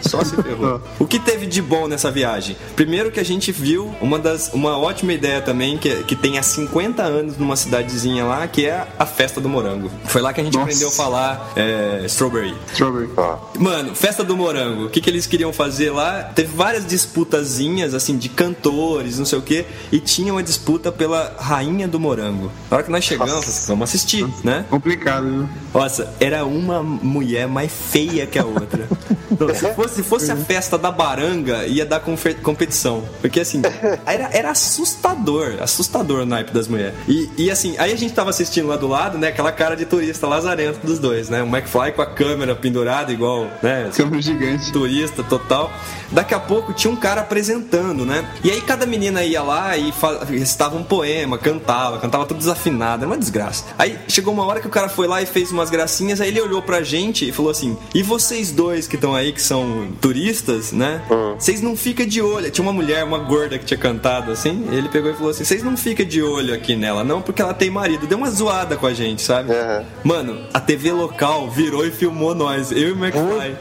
Só 0.00 0.24
se 0.24 0.34
ferrou. 0.36 0.80
O 0.98 1.06
que 1.06 1.18
teve 1.18 1.46
de 1.46 1.60
bom 1.60 1.88
nessa 1.88 2.10
viagem? 2.10 2.56
Primeiro 2.76 3.10
que 3.10 3.18
a 3.18 3.24
gente 3.24 3.50
viu 3.50 3.94
uma 4.00 4.18
das 4.22 4.50
uma 4.52 4.78
ótima 4.78 5.12
ideia 5.12 5.40
também 5.40 5.76
que, 5.76 6.04
que 6.04 6.16
tem 6.16 6.38
há 6.38 6.42
50 6.42 7.02
anos 7.02 7.36
numa 7.36 7.56
cidadezinha 7.56 8.24
lá, 8.24 8.46
que 8.46 8.66
é 8.66 8.86
a 8.98 9.06
festa 9.06 9.40
do 9.40 9.48
morango. 9.48 9.90
Foi 10.04 10.22
lá 10.22 10.32
que 10.32 10.40
a 10.40 10.44
gente 10.44 10.54
Nossa. 10.54 10.66
aprendeu 10.68 10.88
a 10.88 10.92
falar 10.92 11.52
é, 11.56 12.02
strawberry. 12.06 12.54
Strawberry. 12.72 13.10
Ó, 13.16 13.38
Mano, 13.58 13.94
festa 13.94 14.24
do 14.24 14.36
morango. 14.36 14.86
O 14.86 14.90
que, 14.90 15.00
que 15.00 15.10
eles 15.10 15.26
queriam 15.26 15.52
fazer 15.52 15.90
lá? 15.90 16.22
Teve 16.34 16.54
várias 16.56 16.86
disputazinhas, 16.86 17.94
assim, 17.94 18.16
de 18.16 18.28
cantores, 18.28 19.18
não 19.18 19.26
sei 19.26 19.38
o 19.38 19.42
quê, 19.42 19.64
e 19.90 19.98
tinha 19.98 20.32
uma 20.32 20.42
disputa 20.42 20.92
pela 20.92 21.36
rainha 21.38 21.88
do 21.88 21.98
morango. 21.98 22.50
Na 22.70 22.76
hora 22.76 22.84
que 22.84 22.90
nós 22.90 23.04
chegamos, 23.04 23.32
assim, 23.32 23.68
vamos 23.68 23.88
assistir, 23.88 24.26
né? 24.44 24.64
Complicado, 24.70 25.24
viu? 25.24 25.48
Nossa, 25.74 26.12
era 26.20 26.44
uma 26.44 26.82
mulher 26.82 27.48
mais 27.48 27.70
feia 27.72 28.26
que 28.26 28.38
a 28.38 28.44
outra. 28.44 28.88
Não, 29.38 29.54
se, 29.54 29.74
fosse, 29.74 29.94
se 29.96 30.02
fosse 30.02 30.30
a 30.30 30.36
festa 30.36 30.76
da 30.76 30.90
baranga, 30.90 31.66
ia 31.66 31.86
dar 31.86 32.00
competição. 32.00 33.02
Porque 33.20 33.40
assim, 33.40 33.62
era, 34.06 34.28
era 34.32 34.50
assustador, 34.50 35.56
assustador 35.60 36.22
o 36.22 36.26
naipe 36.26 36.52
das 36.52 36.68
mulheres. 36.68 36.94
E, 37.08 37.30
e 37.36 37.50
assim, 37.50 37.74
aí 37.78 37.92
a 37.92 37.96
gente 37.96 38.12
tava 38.12 38.30
assistindo 38.30 38.68
lá 38.68 38.76
do 38.76 38.88
lado, 38.88 39.18
né? 39.18 39.28
Aquela 39.28 39.52
cara 39.52 39.76
de 39.76 39.84
turista 39.84 40.26
lazarento 40.26 40.84
dos 40.86 40.98
dois, 40.98 41.28
né? 41.28 41.42
O 41.42 41.46
McFly 41.46 41.92
com 41.92 42.02
a 42.02 42.06
câmera 42.06 42.54
pendurada, 42.54 43.12
igual, 43.12 43.46
né? 43.62 43.90
Câmera 43.96 44.20
gigante. 44.22 44.72
turista 44.72 45.22
total. 45.22 45.70
Daqui 46.10 46.34
a 46.34 46.40
pouco 46.40 46.72
tinha 46.72 46.92
um 46.92 46.96
cara 46.96 47.20
apresentando, 47.20 48.04
né? 48.04 48.24
E 48.44 48.50
aí 48.50 48.60
cada 48.60 48.84
menina 48.86 49.22
ia 49.24 49.42
lá 49.42 49.76
e 49.76 49.92
recitava 50.28 50.76
um 50.76 50.82
poema, 50.82 51.38
cantava, 51.38 51.98
cantava 51.98 52.26
tudo 52.26 52.38
desafinado, 52.38 53.02
era 53.04 53.10
uma 53.10 53.18
desgraça. 53.18 53.64
Aí 53.78 53.98
chegou 54.08 54.34
uma 54.34 54.44
hora 54.44 54.60
que 54.60 54.66
o 54.66 54.70
cara 54.70 54.88
foi 54.88 55.06
lá 55.06 55.22
e 55.22 55.26
fez 55.26 55.50
umas 55.50 55.70
gracinhas, 55.70 56.20
aí 56.20 56.28
ele 56.28 56.40
olhou 56.40 56.60
pra 56.60 56.82
gente 56.82 57.28
e 57.28 57.32
falou 57.32 57.50
assim: 57.50 57.76
"E 57.94 58.02
vocês 58.02 58.50
dois 58.50 58.86
que 58.86 58.96
estão 58.96 59.14
aí 59.14 59.32
que 59.32 59.40
são 59.40 59.88
turistas, 60.00 60.72
né? 60.72 61.02
Vocês 61.38 61.60
não 61.60 61.76
ficam 61.76 62.04
de 62.04 62.20
olho". 62.20 62.50
Tinha 62.50 62.62
uma 62.62 62.72
mulher, 62.72 63.04
uma 63.04 63.18
gorda 63.18 63.58
que 63.58 63.64
tinha 63.64 63.78
cantado 63.78 63.91
assim, 64.32 64.66
ele 64.70 64.88
pegou 64.88 65.10
e 65.10 65.14
falou 65.14 65.30
assim: 65.30 65.44
"Vocês 65.44 65.62
não 65.62 65.76
ficam 65.76 66.06
de 66.06 66.22
olho 66.22 66.54
aqui 66.54 66.76
nela 66.76 67.04
não, 67.04 67.20
porque 67.22 67.42
ela 67.42 67.54
tem 67.54 67.70
marido". 67.70 68.06
Deu 68.06 68.18
uma 68.18 68.30
zoada 68.30 68.76
com 68.76 68.86
a 68.86 68.94
gente, 68.94 69.22
sabe? 69.22 69.52
Aham. 69.52 69.84
Mano, 70.04 70.46
a 70.52 70.60
TV 70.60 70.92
local 70.92 71.50
virou 71.50 71.86
e 71.86 71.90
filmou 71.90 72.34
nós, 72.34 72.72
eu 72.72 72.88
e 72.88 72.92
o 72.92 73.04
McFly. 73.04 73.56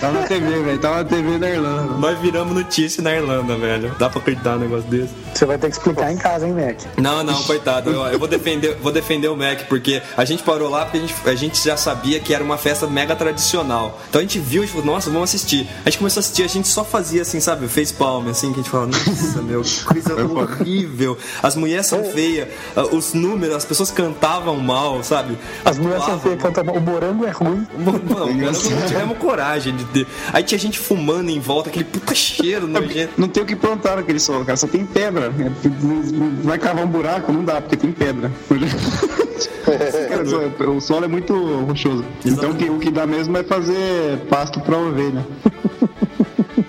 Tava 0.00 0.20
na 0.20 0.26
TV, 0.26 0.62
velho. 0.62 0.78
Tava 0.78 0.96
na 0.96 1.04
TV 1.04 1.38
da 1.38 1.50
Irlanda. 1.50 1.94
Nós 1.94 2.18
viramos 2.18 2.54
notícia 2.54 3.02
na 3.02 3.14
Irlanda, 3.14 3.56
velho. 3.56 3.94
Dá 3.98 4.08
pra 4.08 4.20
acreditar 4.20 4.56
um 4.56 4.60
negócio 4.60 4.88
desse? 4.90 5.12
Você 5.34 5.46
vai 5.46 5.58
ter 5.58 5.68
que 5.70 5.76
explicar 5.76 6.12
em 6.12 6.16
casa, 6.16 6.46
hein, 6.46 6.52
Mac? 6.52 6.76
Não, 6.96 7.22
não, 7.22 7.42
coitado. 7.42 7.90
Eu, 7.90 8.02
eu 8.06 8.18
vou 8.18 8.28
defender, 8.28 8.76
vou 8.80 8.92
defender 8.92 9.28
o 9.28 9.36
Mac, 9.36 9.66
porque 9.68 10.02
a 10.16 10.24
gente 10.24 10.42
parou 10.42 10.70
lá 10.70 10.84
porque 10.84 10.98
a 10.98 11.00
gente, 11.00 11.14
a 11.26 11.34
gente 11.34 11.64
já 11.64 11.76
sabia 11.76 12.20
que 12.20 12.32
era 12.34 12.42
uma 12.42 12.56
festa 12.56 12.86
mega 12.86 13.16
tradicional. 13.16 14.00
Então 14.08 14.20
a 14.20 14.22
gente 14.22 14.38
viu 14.38 14.62
e 14.62 14.66
falou, 14.66 14.86
nossa, 14.86 15.10
vamos 15.10 15.30
assistir. 15.30 15.68
A 15.84 15.90
gente 15.90 15.98
começou 15.98 16.20
a 16.20 16.22
assistir, 16.22 16.42
a 16.42 16.48
gente 16.48 16.68
só 16.68 16.84
fazia 16.84 17.22
assim, 17.22 17.40
sabe, 17.40 17.66
fez 17.68 17.90
palme, 17.90 18.30
assim, 18.30 18.52
que 18.52 18.60
a 18.60 18.62
gente 18.62 18.70
falava, 18.70 18.90
nossa, 18.92 19.42
meu, 19.42 19.63
coisa 19.86 20.14
horrível. 20.24 21.16
As 21.42 21.56
mulheres 21.56 21.86
são 21.86 22.04
feias, 22.04 22.48
ah, 22.76 22.82
os 22.82 23.14
números, 23.14 23.56
as 23.56 23.64
pessoas 23.64 23.90
cantavam 23.90 24.56
mal, 24.56 25.02
sabe? 25.02 25.38
As 25.64 25.78
mulheres 25.78 26.04
são 26.04 26.18
feias, 26.20 26.40
cantam. 26.40 26.64
O 26.64 26.80
morango 26.80 27.24
é 27.24 27.30
ruim. 27.30 27.66
Cara, 27.74 28.80
não 28.80 28.86
tivemos 28.86 29.18
coragem 29.18 29.76
de 29.76 29.84
ter. 29.86 30.06
Aí 30.32 30.42
tinha 30.42 30.58
gente 30.58 30.78
fumando 30.78 31.30
em 31.30 31.40
volta, 31.40 31.68
aquele 31.68 31.84
puta 31.84 32.14
cheiro 32.14 32.66
nojento. 32.66 33.12
Não 33.18 33.28
tem 33.28 33.42
o 33.42 33.46
que 33.46 33.56
plantar 33.56 33.96
naquele 33.96 34.18
solo, 34.18 34.44
cara. 34.44 34.56
Só 34.56 34.66
tem 34.66 34.84
pedra. 34.84 35.32
É, 35.38 36.44
Vai 36.44 36.58
cavar 36.58 36.84
um 36.84 36.88
buraco? 36.88 37.32
Não 37.32 37.44
dá, 37.44 37.60
porque 37.60 37.76
tem 37.76 37.92
pedra. 37.92 38.30
Cara, 39.64 40.70
o 40.70 40.80
solo 40.80 41.04
é 41.06 41.08
muito 41.08 41.34
rochoso. 41.64 42.04
Então 42.24 42.50
o 42.50 42.54
que, 42.54 42.68
o 42.68 42.78
que 42.78 42.90
dá 42.90 43.06
mesmo 43.06 43.36
é 43.36 43.42
fazer 43.42 44.18
pasto 44.28 44.60
pra 44.60 44.76
ovelha. 44.76 45.26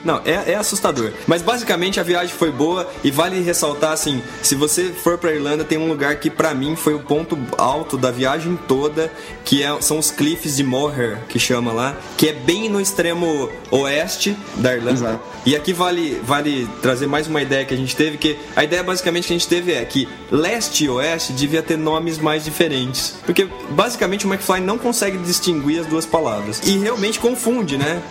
Não, 0.04 0.22
é, 0.26 0.52
é 0.52 0.56
assustador. 0.56 1.12
Mas 1.28 1.42
basicamente 1.42 2.00
a 2.00 2.04
viagem 2.04 2.34
foi 2.36 2.52
boa 2.52 2.90
e 3.04 3.12
vale 3.12 3.42
ressaltar 3.42 3.92
assim: 3.92 4.22
se 4.42 4.56
você 4.56 4.86
for 4.92 5.18
pra 5.18 5.32
Irlanda, 5.34 5.64
tem 5.64 5.78
um 5.78 5.88
lugar 5.88 6.16
que 6.18 6.30
pra 6.30 6.54
mim 6.54 6.76
foi 6.76 6.94
o 6.94 7.00
ponto 7.00 7.38
alto 7.58 7.98
da 7.98 8.12
viagem 8.12 8.58
toda, 8.68 9.12
que 9.44 9.62
é- 9.64 9.82
são 9.82 10.00
os 10.00 10.10
cliffs 10.12 10.56
de 10.56 10.64
Moher, 10.64 11.20
que 11.30 11.38
chama 11.40 11.72
lá, 11.72 11.96
que 12.18 12.30
é 12.30 12.34
bem 12.34 12.70
no 12.70 12.80
extremo 12.82 13.50
oeste 13.72 14.36
da 14.58 14.74
Irlanda. 14.76 15.20
E 15.46 15.56
aqui 15.56 15.74
vale, 15.74 16.20
vale 16.24 16.68
trazer 16.82 17.06
mais 17.08 17.28
uma 17.28 17.42
ideia 17.42 17.64
que 17.66 17.74
a 17.74 17.78
gente 17.78 17.96
teve, 17.96 18.18
que 18.18 18.36
a 18.56 18.64
ideia 18.64 18.82
basicamente 18.82 19.28
que 19.28 19.34
a 19.34 19.38
gente 19.38 19.48
teve 19.48 19.74
é 19.74 19.86
que 19.86 20.08
leste 20.32 20.86
e 20.86 20.90
oeste 20.90 21.34
devia 21.34 21.62
ter 21.62 21.78
nomes 21.78 22.18
mais 22.18 22.44
diferentes. 22.44 23.16
Porque 23.26 23.48
basicamente 23.70 24.26
o 24.26 24.30
McFly 24.34 24.60
não 24.62 24.78
consegue 24.78 25.18
distinguir 25.20 25.82
as 25.82 25.86
duas 25.86 26.06
palavras. 26.06 26.62
E 26.66 26.78
realmente 26.80 27.20
confunde, 27.20 27.78
né? 27.78 28.02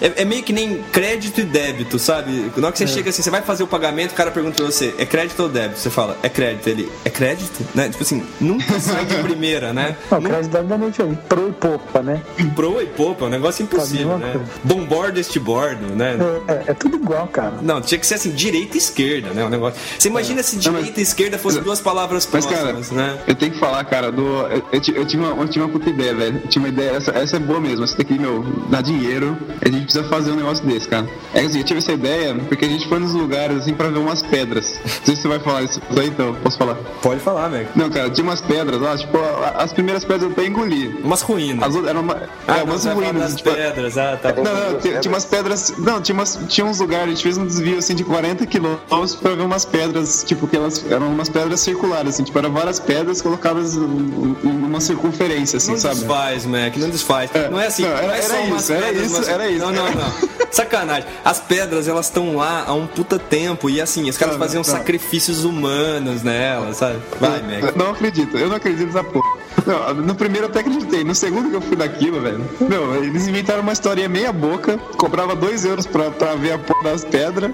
É, 0.00 0.22
é 0.22 0.24
meio 0.24 0.42
que 0.42 0.52
nem 0.52 0.82
crédito 1.02 1.40
e 1.40 1.44
débito, 1.44 1.98
sabe? 1.98 2.52
Na 2.56 2.68
hora 2.68 2.72
que 2.72 2.78
você 2.78 2.86
chega 2.86 3.10
assim, 3.10 3.22
você 3.22 3.30
vai 3.30 3.42
fazer 3.42 3.64
o 3.64 3.66
pagamento, 3.66 4.12
o 4.12 4.14
cara 4.14 4.30
pergunta 4.30 4.54
pra 4.62 4.64
você, 4.66 4.94
é 4.98 5.04
crédito 5.04 5.42
ou 5.42 5.48
débito? 5.48 5.80
Você 5.80 5.90
fala, 5.90 6.16
é 6.22 6.28
crédito. 6.28 6.68
Ele, 6.68 6.88
é 7.04 7.10
crédito? 7.10 7.66
Né? 7.74 7.88
Tipo 7.88 8.04
assim, 8.04 8.22
nunca 8.40 8.78
sai 8.78 9.04
de 9.04 9.16
primeira, 9.16 9.72
né? 9.72 9.96
Não, 10.08 10.22
crédito 10.22 10.56
obviamente 10.56 11.02
é 11.02 11.06
pro 11.28 11.48
e 11.48 11.52
poupa, 11.52 12.02
né? 12.02 12.22
Pro 12.54 12.80
e 12.80 12.86
poupa, 12.86 13.24
é 13.24 13.28
um 13.28 13.30
negócio 13.30 13.64
impossível, 13.64 14.16
Mesma 14.16 14.26
né? 14.26 14.32
coisa. 14.32 14.46
Bombordo 14.62 15.18
este 15.18 15.40
bordo, 15.40 15.86
né? 15.96 16.16
É, 16.46 16.70
é 16.70 16.74
tudo 16.74 16.96
igual, 16.98 17.26
cara. 17.26 17.54
Não, 17.60 17.80
tinha 17.80 17.98
que 17.98 18.06
ser 18.06 18.14
assim, 18.14 18.30
direita 18.30 18.76
e 18.76 18.78
esquerda, 18.78 19.30
né? 19.30 19.44
O 19.44 19.48
negócio. 19.48 19.80
Você 19.98 20.06
imagina 20.08 20.40
se 20.44 20.56
direita 20.56 21.00
e 21.00 21.02
esquerda 21.02 21.36
fossem 21.36 21.62
duas 21.62 21.80
palavras 21.80 22.28
Mas, 22.32 22.46
cara, 22.46 22.72
próximas, 22.72 22.90
né? 22.92 23.18
eu 23.26 23.34
tenho 23.34 23.50
que 23.50 23.58
falar, 23.58 23.82
cara, 23.86 24.12
do. 24.12 24.22
Eu, 24.46 24.62
eu 24.72 24.80
ti- 24.80 24.94
eu 24.94 25.04
tive, 25.04 25.24
uma, 25.24 25.42
eu 25.42 25.48
tive 25.48 25.64
uma 25.64 25.72
puta 25.72 25.90
ideia, 25.90 26.14
velho. 26.14 26.40
Eu 26.44 26.48
tive 26.48 26.64
uma 26.64 26.68
ideia, 26.68 26.90
essa, 26.92 27.10
essa 27.10 27.36
é 27.36 27.40
boa 27.40 27.60
mesmo. 27.60 27.84
Você 27.86 27.96
tem 27.96 28.06
que, 28.06 28.18
meu, 28.18 28.44
dar 28.70 28.82
dinheiro. 28.82 29.36
A 29.60 29.68
gente 29.68 29.84
precisa 29.84 30.04
fazer 30.04 30.30
um 30.30 30.36
negócio 30.36 30.64
desse, 30.64 30.86
cara. 30.92 31.08
É 31.34 31.40
assim, 31.40 31.58
eu 31.58 31.64
tive 31.64 31.78
essa 31.78 31.92
ideia 31.92 32.34
porque 32.48 32.64
a 32.64 32.68
gente 32.68 32.86
foi 32.88 32.98
nos 32.98 33.12
lugares, 33.12 33.56
assim, 33.62 33.72
pra 33.72 33.88
ver 33.88 33.98
umas 33.98 34.22
pedras. 34.22 34.78
Não 34.84 34.90
sei 35.06 35.16
se 35.16 35.22
você 35.22 35.28
vai 35.28 35.38
falar 35.40 35.62
isso 35.62 35.80
aí, 35.98 36.08
então. 36.08 36.34
Posso 36.42 36.58
falar? 36.58 36.74
Pode 37.00 37.20
falar, 37.20 37.48
Mac. 37.48 37.66
Não, 37.74 37.88
cara, 37.90 38.10
tinha 38.10 38.24
umas 38.24 38.40
pedras 38.42 38.80
lá, 38.80 38.96
tipo, 38.96 39.18
as 39.56 39.72
primeiras 39.72 40.04
pedras 40.04 40.24
eu 40.24 40.30
até 40.30 40.46
engoli. 40.46 40.88
Umas 41.02 41.22
ruínas. 41.22 41.64
As 41.76 41.84
eram 41.86 42.00
uma, 42.02 42.14
Ah, 42.46 42.56
é, 42.56 42.58
não, 42.58 42.64
umas 42.66 42.84
ruínas. 42.84 43.34
tipo, 43.36 43.50
pedras, 43.52 43.96
ah, 43.96 44.18
tá 44.20 44.32
bom. 44.32 44.42
não, 44.44 44.54
não, 44.72 44.78
tinha, 44.78 45.00
tinha 45.00 45.12
umas 45.12 45.24
pedras. 45.24 45.72
Não, 45.78 46.00
tinha, 46.02 46.14
umas, 46.14 46.38
tinha 46.48 46.66
uns 46.66 46.78
lugares, 46.80 47.06
a 47.06 47.10
gente 47.10 47.22
fez 47.22 47.38
um 47.38 47.46
desvio 47.46 47.78
assim 47.78 47.94
de 47.94 48.04
40 48.04 48.44
quilômetros 48.46 49.14
pra 49.16 49.34
ver 49.34 49.42
umas 49.42 49.64
pedras, 49.64 50.22
tipo, 50.26 50.46
que 50.46 50.56
elas 50.56 50.84
eram 50.90 51.08
umas 51.08 51.28
pedras 51.28 51.60
circulares, 51.60 52.14
assim, 52.14 52.24
tipo, 52.24 52.38
eram 52.38 52.52
várias 52.52 52.78
pedras 52.78 53.22
colocadas 53.22 53.74
em 53.76 54.36
em 54.44 54.64
uma 54.64 54.80
circunferência, 54.80 55.56
assim, 55.56 55.72
Não 55.72 55.78
sabe? 55.78 55.96
desfaz, 55.96 56.44
Mac, 56.46 56.76
não 56.76 56.90
desfaz. 56.90 57.30
É, 57.34 57.48
não 57.48 57.60
é 57.60 57.66
assim, 57.66 57.82
não, 57.82 57.90
não, 57.90 57.96
era- 57.98 58.16
é 58.16 58.22
só 58.22 58.34
era 58.34 58.44
isso, 58.56 58.72
era 58.72 58.92
isso, 58.92 59.14
mas- 59.16 59.28
era 59.28 59.48
isso. 59.48 59.64
Não, 59.64 59.72
não, 59.72 59.84
não. 59.84 60.12
Sacanagem. 60.50 60.81
As 61.24 61.40
pedras, 61.40 61.88
elas 61.88 62.06
estão 62.06 62.36
lá 62.36 62.64
há 62.66 62.74
um 62.74 62.86
puta 62.86 63.18
tempo 63.18 63.68
e 63.70 63.80
assim, 63.80 64.08
os 64.08 64.16
caras 64.16 64.34
não, 64.34 64.40
faziam 64.40 64.62
não. 64.62 64.64
sacrifícios 64.64 65.44
humanos 65.44 66.22
nelas, 66.22 66.76
sabe? 66.78 66.98
Vai, 67.20 67.42
Mac. 67.42 67.76
Não 67.76 67.90
acredito, 67.90 68.36
eu 68.36 68.48
não 68.48 68.56
acredito 68.56 68.86
nessa 68.86 69.04
porra. 69.04 69.42
Não, 69.66 69.94
no 69.94 70.14
primeiro 70.14 70.46
eu 70.46 70.50
até 70.50 70.60
acreditei, 70.60 71.04
no 71.04 71.14
segundo 71.14 71.50
que 71.50 71.56
eu 71.56 71.60
fui 71.60 71.76
daquilo, 71.76 72.20
velho. 72.20 72.44
Meu, 72.60 73.02
eles 73.04 73.26
inventaram 73.28 73.60
uma 73.60 73.72
historinha 73.72 74.08
meia 74.08 74.32
boca, 74.32 74.78
cobrava 74.96 75.36
2 75.36 75.64
euros 75.64 75.86
pra, 75.86 76.10
pra 76.10 76.34
ver 76.34 76.52
a 76.52 76.58
porra 76.58 76.82
das 76.84 77.04
pedras. 77.04 77.52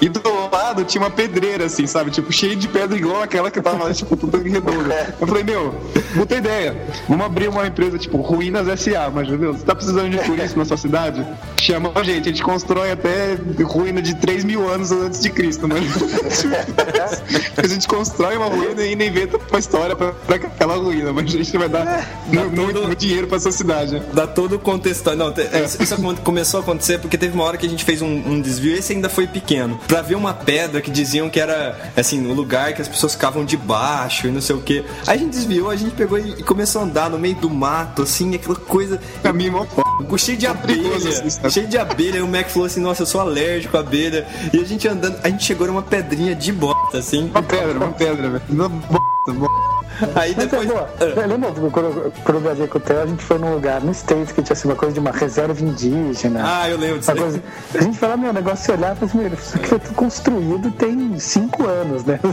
E 0.00 0.08
do 0.08 0.20
lado 0.52 0.84
tinha 0.84 1.02
uma 1.02 1.10
pedreira, 1.10 1.64
assim, 1.66 1.86
sabe? 1.86 2.10
Tipo, 2.10 2.32
cheia 2.32 2.54
de 2.56 2.68
pedra 2.68 2.96
igual 2.96 3.22
aquela 3.22 3.50
que 3.50 3.60
tava 3.60 3.84
lá, 3.84 3.92
tipo, 3.94 4.16
tudo 4.16 4.38
redonda. 4.38 5.14
Eu 5.20 5.26
falei, 5.26 5.42
meu, 5.44 5.74
puta 6.14 6.34
ideia. 6.34 6.76
Vamos 7.08 7.26
abrir 7.26 7.48
uma 7.48 7.66
empresa, 7.66 7.98
tipo, 7.98 8.18
Ruínas 8.18 8.66
SA, 8.80 9.10
mas, 9.12 9.28
meu, 9.28 9.52
você 9.54 9.64
tá 9.64 9.74
precisando 9.74 10.10
de 10.10 10.18
turismo 10.18 10.58
na 10.58 10.64
sua 10.64 10.76
cidade? 10.76 11.24
Chama 11.60 11.90
a 11.94 12.02
gente, 12.02 12.28
a 12.28 12.32
gente 12.32 12.42
constrói 12.42 12.90
até 12.92 13.36
ruína 13.64 14.00
de 14.02 14.14
3 14.16 14.44
mil 14.44 14.68
anos 14.68 14.92
antes 14.92 15.20
de 15.20 15.30
Cristo, 15.30 15.66
mano. 15.68 15.86
a 17.56 17.66
gente 17.66 17.86
constrói 17.88 18.36
uma 18.36 18.46
ruína 18.46 18.82
e 18.82 18.88
ainda 18.90 19.04
inventa 19.04 19.38
uma 19.50 19.58
história 19.58 19.96
pra, 19.96 20.12
pra 20.12 20.36
aquela 20.36 20.76
ruína, 20.76 21.12
mas 21.12 21.24
a 21.26 21.28
gente 21.28 21.56
vai 21.58 21.68
dar 21.68 22.06
mu- 22.26 22.50
muito, 22.50 22.82
muito 22.82 22.96
dinheiro 22.98 23.26
pra 23.26 23.38
sua 23.40 23.52
cidade. 23.52 24.00
Dá 24.12 24.26
todo 24.26 24.56
o 24.56 24.58
contexto. 24.58 25.14
Não, 25.16 25.32
te- 25.32 25.42
isso 25.64 25.82
isso 25.82 25.96
começou 26.22 26.60
a 26.60 26.62
acontecer 26.62 26.98
porque 26.98 27.16
teve 27.16 27.34
uma 27.34 27.44
hora 27.44 27.56
que 27.56 27.66
a 27.66 27.68
gente 27.68 27.84
fez 27.84 28.02
um, 28.02 28.06
um 28.08 28.40
desvio, 28.40 28.76
esse 28.76 28.92
ainda 28.92 29.08
foi 29.08 29.26
pequeno, 29.26 29.78
pra 29.86 30.02
ver 30.02 30.14
uma 30.14 30.34
pedra 30.34 30.80
que 30.80 30.90
diziam 30.90 31.28
que 31.30 31.40
era, 31.40 31.92
assim, 31.96 32.26
o 32.26 32.34
lugar 32.34 32.72
que 32.74 32.82
as 32.82 32.88
pessoas 32.88 33.12
ficavam 33.12 33.44
debaixo 33.44 34.26
e 34.26 34.30
não 34.30 34.40
sei 34.40 34.56
o 34.56 34.60
que. 34.60 34.84
Aí 35.06 35.16
a 35.16 35.18
gente 35.18 35.30
desviou, 35.30 35.70
a 35.70 35.76
gente 35.76 35.92
pegou 35.92 36.18
e 36.18 36.42
começou 36.42 36.82
a 36.82 36.84
andar 36.84 37.10
no 37.10 37.18
meio 37.18 37.36
do 37.36 37.48
mato, 37.50 38.02
assim, 38.02 38.34
aquela 38.34 38.56
coisa. 38.56 39.00
Caminho 39.22 39.52
mó 39.52 39.64
foda. 39.64 39.86
Cheio 40.18 40.36
de 40.36 40.46
abelha, 40.46 41.50
cheio 41.50 41.66
de 41.66 41.78
abelha. 41.78 42.18
E 42.18 42.22
o 42.22 42.28
Mac 42.28 42.48
falou 42.48 42.66
assim: 42.66 42.80
Nossa, 42.80 43.02
eu 43.02 43.06
sou 43.06 43.20
alérgico 43.20 43.76
à 43.76 43.80
abelha. 43.80 44.26
E 44.52 44.60
a 44.60 44.64
gente 44.64 44.86
andando, 44.86 45.18
a 45.22 45.28
gente 45.28 45.44
chegou 45.44 45.66
numa 45.66 45.82
pedrinha 45.82 46.34
de 46.34 46.52
bota, 46.52 46.98
assim. 46.98 47.30
Uma 47.30 47.42
pedra, 47.42 47.78
uma 47.78 47.92
pedra, 47.92 48.30
velho. 48.30 49.15
Bosta. 49.34 49.76
Aí 50.14 50.32
é 50.32 50.34
depois. 50.34 50.66
boa. 50.68 50.88
Eu 51.00 51.26
lembro 51.26 51.70
quando, 51.70 51.86
eu- 51.86 52.12
quando 52.22 52.34
eu 52.36 52.40
viajei 52.42 52.66
com 52.66 52.76
o 52.76 52.80
Theo, 52.82 53.00
a 53.02 53.06
gente 53.06 53.22
foi 53.24 53.38
num 53.38 53.54
lugar 53.54 53.80
no 53.80 53.92
States 53.92 54.30
que 54.30 54.42
tinha 54.42 54.52
assim, 54.52 54.68
uma 54.68 54.76
coisa 54.76 54.92
de 54.92 55.00
uma 55.00 55.10
reserva 55.10 55.58
indígena. 55.64 56.42
Ah, 56.44 56.68
eu 56.68 56.76
lembro 56.76 56.98
disso. 56.98 57.14
Coisa- 57.16 57.42
a 57.74 57.80
gente 57.82 58.04
lá, 58.04 58.14
meu, 58.16 58.28
o 58.28 58.32
negócio 58.34 58.66
de 58.66 58.72
olhar 58.78 58.92
e 58.94 58.98
falou 58.98 59.08
assim, 59.08 59.18
meu, 59.18 59.32
isso 59.38 59.56
aqui 59.56 59.66
foi 59.68 59.78
tudo 59.78 59.94
construído 59.94 60.70
tem 60.72 61.18
cinco 61.18 61.66
anos, 61.66 62.04
né? 62.04 62.20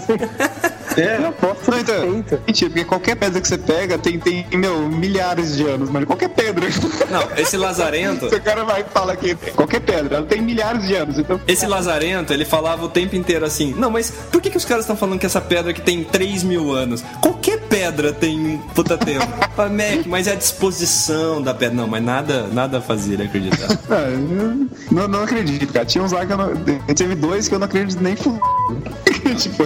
É, 0.95 1.17
Eu 1.17 1.29
aposto 1.29 1.71
Não, 1.71 1.79
então, 1.79 1.95
respeito. 2.13 2.41
mentira, 2.45 2.69
porque 2.69 2.85
qualquer 2.85 3.15
pedra 3.15 3.41
que 3.41 3.47
você 3.47 3.57
pega 3.57 3.97
tem, 3.97 4.19
tem, 4.19 4.45
meu, 4.53 4.87
milhares 4.89 5.55
de 5.57 5.65
anos, 5.65 5.89
mano. 5.89 6.05
Qualquer 6.05 6.29
pedra. 6.29 6.67
Não, 7.09 7.27
esse 7.35 7.57
lazarento. 7.57 8.29
Se 8.29 8.35
o 8.35 8.41
cara 8.41 8.63
vai 8.63 8.81
e 8.81 8.83
fala 8.83 9.15
que 9.15 9.33
qualquer 9.55 9.79
pedra, 9.79 10.17
ela 10.17 10.25
tem 10.27 10.39
milhares 10.39 10.85
de 10.85 10.93
anos, 10.93 11.17
então. 11.17 11.41
Esse 11.47 11.65
Lazarento, 11.65 12.31
ele 12.31 12.45
falava 12.45 12.85
o 12.85 12.89
tempo 12.89 13.15
inteiro 13.15 13.43
assim: 13.43 13.73
Não, 13.75 13.89
mas 13.89 14.11
por 14.31 14.39
que, 14.39 14.51
que 14.51 14.57
os 14.57 14.65
caras 14.65 14.83
estão 14.83 14.95
falando 14.95 15.17
que 15.19 15.25
essa 15.25 15.41
pedra 15.41 15.71
aqui 15.71 15.81
tem 15.81 16.03
3 16.03 16.43
mil 16.43 16.71
anos? 16.71 16.82
Qualquer 17.21 17.59
pedra 17.61 18.11
tem 18.13 18.37
um 18.55 18.57
puta 18.57 18.97
tempo. 18.97 19.25
Fala, 19.55 19.69
Mac, 19.69 20.05
mas 20.07 20.27
é 20.27 20.31
a 20.31 20.35
disposição 20.35 21.41
da 21.41 21.53
pedra. 21.53 21.75
Não, 21.75 21.87
mas 21.87 22.03
nada, 22.03 22.47
nada 22.51 22.81
fazia 22.81 23.13
ele 23.13 23.23
acreditar. 23.23 23.67
Ah, 23.89 24.09
eu 24.09 24.67
não, 24.91 25.07
não 25.07 25.23
acredito, 25.23 25.71
cara. 25.71 25.85
Tinha 25.85 26.03
uns 26.03 26.11
lá 26.11 26.25
que 26.25 26.33
eu 26.33 26.37
não. 26.37 26.53
Teve 26.95 27.15
dois 27.15 27.47
que 27.47 27.55
eu 27.55 27.59
não 27.59 27.65
acredito 27.65 28.01
nem 28.01 28.13
f... 28.13 28.29
tipo, 29.37 29.63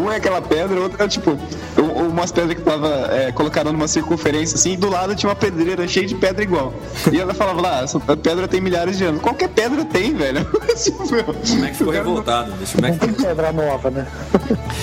um 0.00 0.10
é 0.12 0.16
aquela 0.16 0.40
pedra, 0.42 0.78
outro 0.80 1.02
é 1.02 1.08
tipo, 1.08 1.30
um- 1.78 2.08
umas 2.08 2.30
pedras 2.30 2.54
que 2.56 2.62
tava 2.62 2.88
é, 3.10 3.32
colocada 3.32 3.72
numa 3.72 3.88
circunferência 3.88 4.54
assim, 4.56 4.72
e 4.72 4.76
do 4.76 4.88
lado 4.90 5.14
tinha 5.14 5.28
uma 5.30 5.36
pedreira 5.36 5.86
cheia 5.88 6.06
de 6.06 6.14
pedra 6.14 6.42
igual. 6.42 6.74
E 7.12 7.18
ela 7.18 7.32
falava 7.34 7.60
lá, 7.60 7.82
essa 7.82 7.98
pedra 7.98 8.46
tem 8.46 8.60
milhares 8.60 8.98
de 8.98 9.04
anos. 9.04 9.20
Qualquer 9.22 9.48
pedra 9.48 9.84
tem, 9.84 10.14
velho. 10.14 10.44
tipo, 10.76 11.10
meu, 11.10 11.22
O 11.24 11.60
Mac 11.60 11.72
ficou 11.74 11.86
não- 11.86 11.92
revoltado, 11.92 12.52
bicho. 12.52 12.76
O 12.78 12.82
Mac 12.82 12.98
Tem 12.98 13.12
pedra 13.12 13.52
nova, 13.52 13.90
né? 13.90 14.06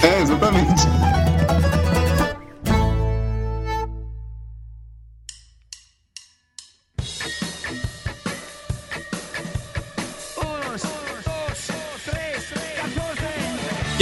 É, 0.04 0.22
exatamente. 0.22 0.84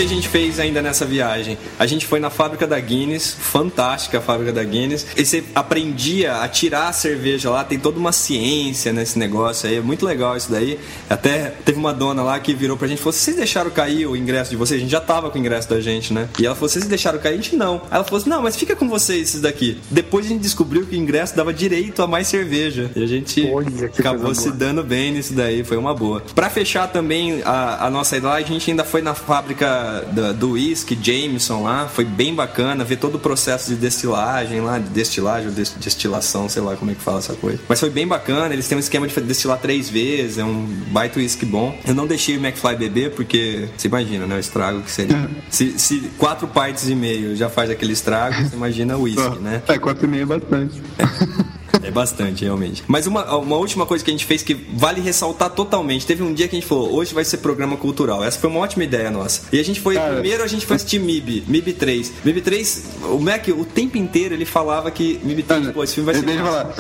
Que 0.04 0.14
a 0.14 0.16
gente 0.16 0.28
fez 0.28 0.60
ainda 0.60 0.82
nessa 0.82 1.06
viagem? 1.06 1.58
A 1.80 1.86
gente 1.86 2.06
foi 2.06 2.20
na 2.20 2.30
fábrica 2.30 2.68
da 2.68 2.78
Guinness, 2.78 3.36
fantástica 3.40 4.18
a 4.18 4.22
fábrica 4.22 4.52
da 4.52 4.64
Guinness. 4.64 5.08
E 5.16 5.26
você 5.26 5.44
aprendia 5.56 6.42
a 6.42 6.48
tirar 6.50 6.90
a 6.90 6.94
cerveja 6.94 7.50
lá, 7.50 7.64
tem 7.64 7.80
toda 7.80 7.98
uma 7.98 8.12
ciência 8.12 8.92
nesse 8.92 9.18
negócio 9.18 9.70
aí, 9.70 9.78
é 9.78 9.82
muito 9.82 10.06
legal 10.06 10.36
isso 10.36 10.52
daí. 10.52 10.78
Até 11.10 11.54
teve 11.64 11.80
uma 11.80 11.94
dona 11.94 12.22
lá 12.22 12.38
que 12.40 12.54
virou 12.54 12.76
pra 12.76 12.88
gente 12.88 12.98
e 12.98 13.02
falou: 13.02 13.14
vocês 13.14 13.38
deixaram 13.38 13.72
cair 13.72 14.06
o 14.06 14.16
ingresso 14.16 14.52
de 14.52 14.58
vocês? 14.58 14.80
A 14.80 14.82
gente 14.82 14.92
já 14.92 15.00
tava 15.00 15.30
com 15.30 15.38
o 15.38 15.40
ingresso 15.40 15.70
da 15.70 15.80
gente, 15.80 16.14
né? 16.14 16.28
E 16.38 16.46
ela 16.46 16.54
falou: 16.54 16.68
vocês 16.68 16.86
deixaram 16.86 17.20
cair? 17.20 17.34
A 17.34 17.38
gente 17.38 17.56
não. 17.56 17.82
Ela 17.90 18.04
falou 18.04 18.20
assim: 18.20 18.30
não, 18.30 18.42
mas 18.42 18.58
fica 18.58 18.76
com 18.76 18.90
vocês 18.90 19.30
esses 19.30 19.42
daqui. 19.42 19.78
Depois 19.90 20.26
a 20.26 20.30
gente 20.30 20.42
descobriu 20.42 20.86
que 20.86 20.96
o 20.96 21.00
ingresso 21.00 21.34
dava 21.36 21.54
direito 21.54 22.02
a 22.02 22.08
mais 22.08 22.28
cerveja. 22.28 22.92
E 22.94 23.02
a 23.02 23.08
gente 23.08 23.50
Olha, 23.50 23.86
acabou 23.86 24.36
se 24.36 24.50
boa. 24.50 24.56
dando 24.56 24.84
bem 24.84 25.14
nisso 25.14 25.34
daí, 25.34 25.64
foi 25.64 25.78
uma 25.78 25.94
boa. 25.94 26.22
Pra 26.36 26.50
fechar 26.50 26.88
também 26.88 27.42
a, 27.46 27.88
a 27.88 27.90
nossa 27.90 28.18
ida 28.18 28.28
lá, 28.28 28.36
a 28.36 28.42
gente 28.42 28.70
ainda 28.70 28.84
foi 28.84 29.02
na 29.02 29.14
fábrica 29.14 29.93
da- 30.02 30.32
do 30.32 30.52
whisky 30.52 30.98
Jameson 31.02 31.64
lá, 31.64 31.88
foi 31.88 32.06
bem 32.06 32.34
bacana 32.34 32.84
ver 32.84 32.98
todo 32.98 33.16
o 33.16 33.20
processo 33.20 33.70
de 33.70 33.76
destilagem 33.76 34.62
lá, 34.62 34.80
de 34.80 34.90
destilagem 34.90 35.48
ou 35.50 35.54
des- 35.54 35.74
destilação, 35.80 36.48
sei 36.50 36.62
lá 36.62 36.76
como 36.76 36.92
é 36.92 36.94
que 36.96 37.02
fala 37.02 37.20
essa 37.20 37.34
coisa. 37.34 37.60
Mas 37.68 37.80
foi 37.80 37.90
bem 37.90 38.08
bacana, 38.08 38.54
eles 38.54 38.68
têm 38.68 38.78
um 38.78 38.80
esquema 38.80 39.08
de 39.08 39.22
destilar 39.22 39.58
três 39.60 39.90
vezes, 39.90 40.38
é 40.38 40.44
um 40.44 40.66
baita 40.92 41.20
whisky 41.20 41.46
bom. 41.46 41.78
Eu 41.86 41.94
não 41.96 42.08
deixei 42.08 42.38
o 42.38 42.40
McFly 42.46 42.76
beber 42.76 43.12
porque, 43.12 43.68
você 43.78 43.88
imagina, 43.88 44.26
né, 44.26 44.36
o 44.36 44.40
estrago 44.40 44.82
que 44.82 44.92
seria. 44.92 45.30
se, 45.50 45.78
se 45.78 46.00
quatro 46.18 46.48
pints 46.48 46.88
e 46.90 46.96
meio 46.96 47.36
já 47.36 47.50
faz 47.50 47.70
aquele 47.70 47.94
estrago, 47.94 48.36
você 48.48 48.56
imagina 48.56 48.98
o 48.98 49.04
whisky, 49.04 49.38
né? 49.42 49.62
É, 49.68 49.78
quatro 49.78 50.06
e 50.06 50.10
meio 50.10 50.24
é 50.24 50.26
bastante. 50.26 50.82
É 50.98 51.04
bastante, 51.92 52.44
realmente. 52.44 52.84
Mas 52.88 53.08
uma, 53.08 53.36
uma 53.38 53.56
última 53.58 53.86
coisa 53.86 54.04
que 54.04 54.12
a 54.12 54.14
gente 54.14 54.26
fez 54.26 54.42
que 54.42 54.54
vale 54.54 55.02
ressaltar 55.02 55.50
totalmente. 55.50 56.06
Teve 56.06 56.24
um 56.24 56.34
dia 56.34 56.48
que 56.48 56.56
a 56.56 56.60
gente 56.60 56.68
falou, 56.68 56.94
hoje 56.94 57.14
vai 57.14 57.24
ser 57.24 57.38
programa 57.38 57.78
cultural. 57.78 58.24
Essa 58.24 58.40
foi 58.40 58.50
uma 58.50 58.60
ótima 58.60 58.84
ideia 58.84 59.10
nossa. 59.10 59.42
E 59.52 59.60
a 59.60 59.64
gente 59.64 59.80
foi, 59.80 59.96
Cara. 59.96 60.14
primeiro 60.14 60.44
a 60.44 60.48
gente 60.48 60.66
foi 60.66 60.76
assistir 60.76 61.00
MIB, 61.00 61.44
MIB 61.48 61.74
3. 61.74 62.14
MIB 62.26 62.42
3, 62.42 62.84
o 63.12 63.20
Mac, 63.20 63.48
o 63.50 63.66
tempo 63.66 63.98
inteiro 63.98 64.34
ele 64.34 64.46
falava 64.46 64.90
que 64.92 65.20
MIB 65.24 65.44
3, 65.44 65.72
pô, 65.72 65.84
esse 65.84 65.96
filme 65.96 66.12
vai 66.12 66.16
ser. 66.16 66.26
Deixa 66.26 66.44
falar. 66.44 66.74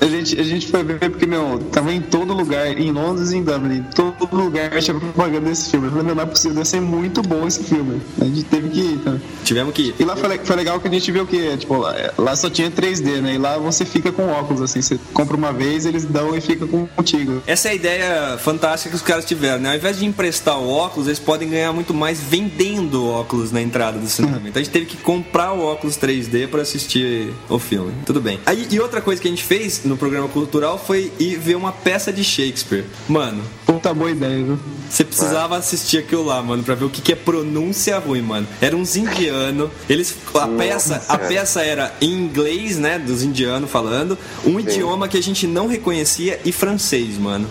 A 0.00 0.06
gente, 0.06 0.40
a 0.40 0.42
gente 0.42 0.66
foi 0.68 0.82
ver 0.84 1.10
porque, 1.10 1.26
meu, 1.26 1.58
tava 1.70 1.92
em 1.92 2.00
todo 2.00 2.32
lugar, 2.32 2.66
em 2.78 2.90
Londres 2.90 3.32
e 3.32 3.36
em 3.36 3.42
Dublin. 3.42 3.82
Todo 3.94 4.28
lugar 4.34 4.70
tinha 4.80 4.98
propaganda 4.98 5.48
desse 5.48 5.70
filme. 5.70 5.86
Eu 5.86 5.90
falei, 5.90 6.06
meu, 6.06 6.14
não 6.14 6.22
é 6.22 6.26
possível, 6.26 6.56
deve 6.56 6.68
ser 6.68 6.80
muito 6.80 7.22
bom 7.22 7.46
esse 7.46 7.62
filme. 7.62 8.00
A 8.20 8.24
gente 8.24 8.44
teve 8.44 8.68
que 8.68 8.80
ir, 8.80 8.98
tá? 8.98 9.16
Tivemos 9.44 9.74
que 9.74 9.82
ir. 9.82 9.94
E 9.98 10.04
lá 10.04 10.16
foi, 10.16 10.38
foi 10.38 10.56
legal 10.56 10.80
que 10.80 10.88
a 10.88 10.90
gente 10.90 11.10
viu 11.12 11.26
que, 11.26 11.56
tipo, 11.56 11.76
lá, 11.76 11.94
lá 12.18 12.36
só 12.36 12.50
tinha 12.50 12.70
3D, 12.70 13.20
né? 13.20 13.34
E 13.34 13.38
lá 13.38 13.58
você 13.58 13.84
fica 13.84 14.10
com 14.12 14.28
óculos, 14.28 14.49
assim. 14.58 14.80
Você 14.80 14.98
compra 15.12 15.36
uma 15.36 15.52
vez, 15.52 15.84
eles 15.84 16.04
dão 16.04 16.34
e 16.34 16.40
fica 16.40 16.66
contigo. 16.66 17.42
Essa 17.46 17.68
é 17.68 17.70
a 17.72 17.74
ideia 17.74 18.38
fantástica 18.38 18.90
que 18.90 18.96
os 18.96 19.02
caras 19.02 19.24
tiveram, 19.24 19.60
né? 19.60 19.70
Ao 19.70 19.76
invés 19.76 19.98
de 19.98 20.06
emprestar 20.06 20.58
o 20.58 20.70
óculos, 20.70 21.06
eles 21.06 21.18
podem 21.18 21.50
ganhar 21.50 21.72
muito 21.72 21.92
mais 21.92 22.20
vendendo 22.20 23.06
óculos 23.06 23.52
na 23.52 23.60
entrada 23.60 23.98
do 23.98 24.08
cinema. 24.08 24.40
Então 24.46 24.60
a 24.60 24.64
gente 24.64 24.72
teve 24.72 24.86
que 24.86 24.96
comprar 24.96 25.52
o 25.52 25.60
óculos 25.62 25.96
3D 25.96 26.48
para 26.48 26.62
assistir 26.62 27.32
o 27.48 27.58
filme. 27.58 27.92
Tudo 28.06 28.20
bem. 28.20 28.40
Aí, 28.46 28.66
e 28.70 28.80
outra 28.80 29.00
coisa 29.00 29.20
que 29.20 29.28
a 29.28 29.30
gente 29.30 29.44
fez 29.44 29.82
no 29.84 29.96
programa 29.96 30.28
cultural 30.28 30.78
foi 30.78 31.12
ir 31.18 31.36
ver 31.36 31.56
uma 31.56 31.72
peça 31.72 32.12
de 32.12 32.24
Shakespeare. 32.24 32.84
Mano, 33.08 33.42
Puta 33.66 33.94
boa 33.94 34.10
ideia, 34.10 34.44
viu? 34.44 34.58
você 34.88 35.04
precisava 35.04 35.56
assistir 35.56 35.98
aquilo 35.98 36.24
lá, 36.24 36.42
mano, 36.42 36.62
pra 36.64 36.74
ver 36.74 36.84
o 36.84 36.90
que, 36.90 37.00
que 37.00 37.12
é 37.12 37.14
pronúncia 37.14 37.96
ruim, 37.98 38.22
mano. 38.22 38.46
Era 38.60 38.76
uns 38.76 38.96
indianos. 38.96 39.70
Eles. 39.88 40.16
A 40.34 40.48
peça, 40.48 41.04
a 41.08 41.16
peça 41.16 41.62
era 41.62 41.94
em 42.00 42.10
inglês, 42.12 42.78
né? 42.78 42.98
Dos 42.98 43.22
indianos 43.22 43.70
falando. 43.70 44.18
Um 44.44 44.58
idioma 44.60 45.06
que 45.08 45.16
a 45.18 45.22
gente 45.22 45.46
não 45.46 45.66
reconhecia 45.66 46.40
e 46.44 46.52
francês, 46.52 47.18
mano. 47.18 47.46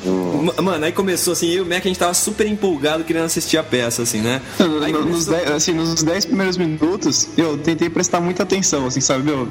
Ma- 0.55 0.69
Mano, 0.69 0.85
aí 0.85 0.91
começou 0.91 1.33
assim, 1.33 1.47
eu 1.49 1.57
e 1.57 1.61
o 1.61 1.65
Mac, 1.65 1.79
a 1.85 1.87
gente 1.87 1.99
tava 1.99 2.13
super 2.13 2.45
empolgado 2.47 3.03
querendo 3.03 3.25
assistir 3.25 3.57
a 3.57 3.63
peça, 3.63 4.01
assim, 4.03 4.19
né? 4.21 4.41
Aí 4.83 4.91
Nos 4.91 5.01
começou- 5.25 5.33
10, 5.33 5.51
assim, 5.51 5.73
nos 5.73 6.03
10 6.03 6.25
primeiros 6.25 6.57
minutos, 6.57 7.29
eu 7.37 7.57
tentei 7.57 7.89
prestar 7.89 8.19
muita 8.21 8.43
atenção, 8.43 8.85
assim, 8.85 9.01
sabe? 9.01 9.29
Eu, 9.29 9.47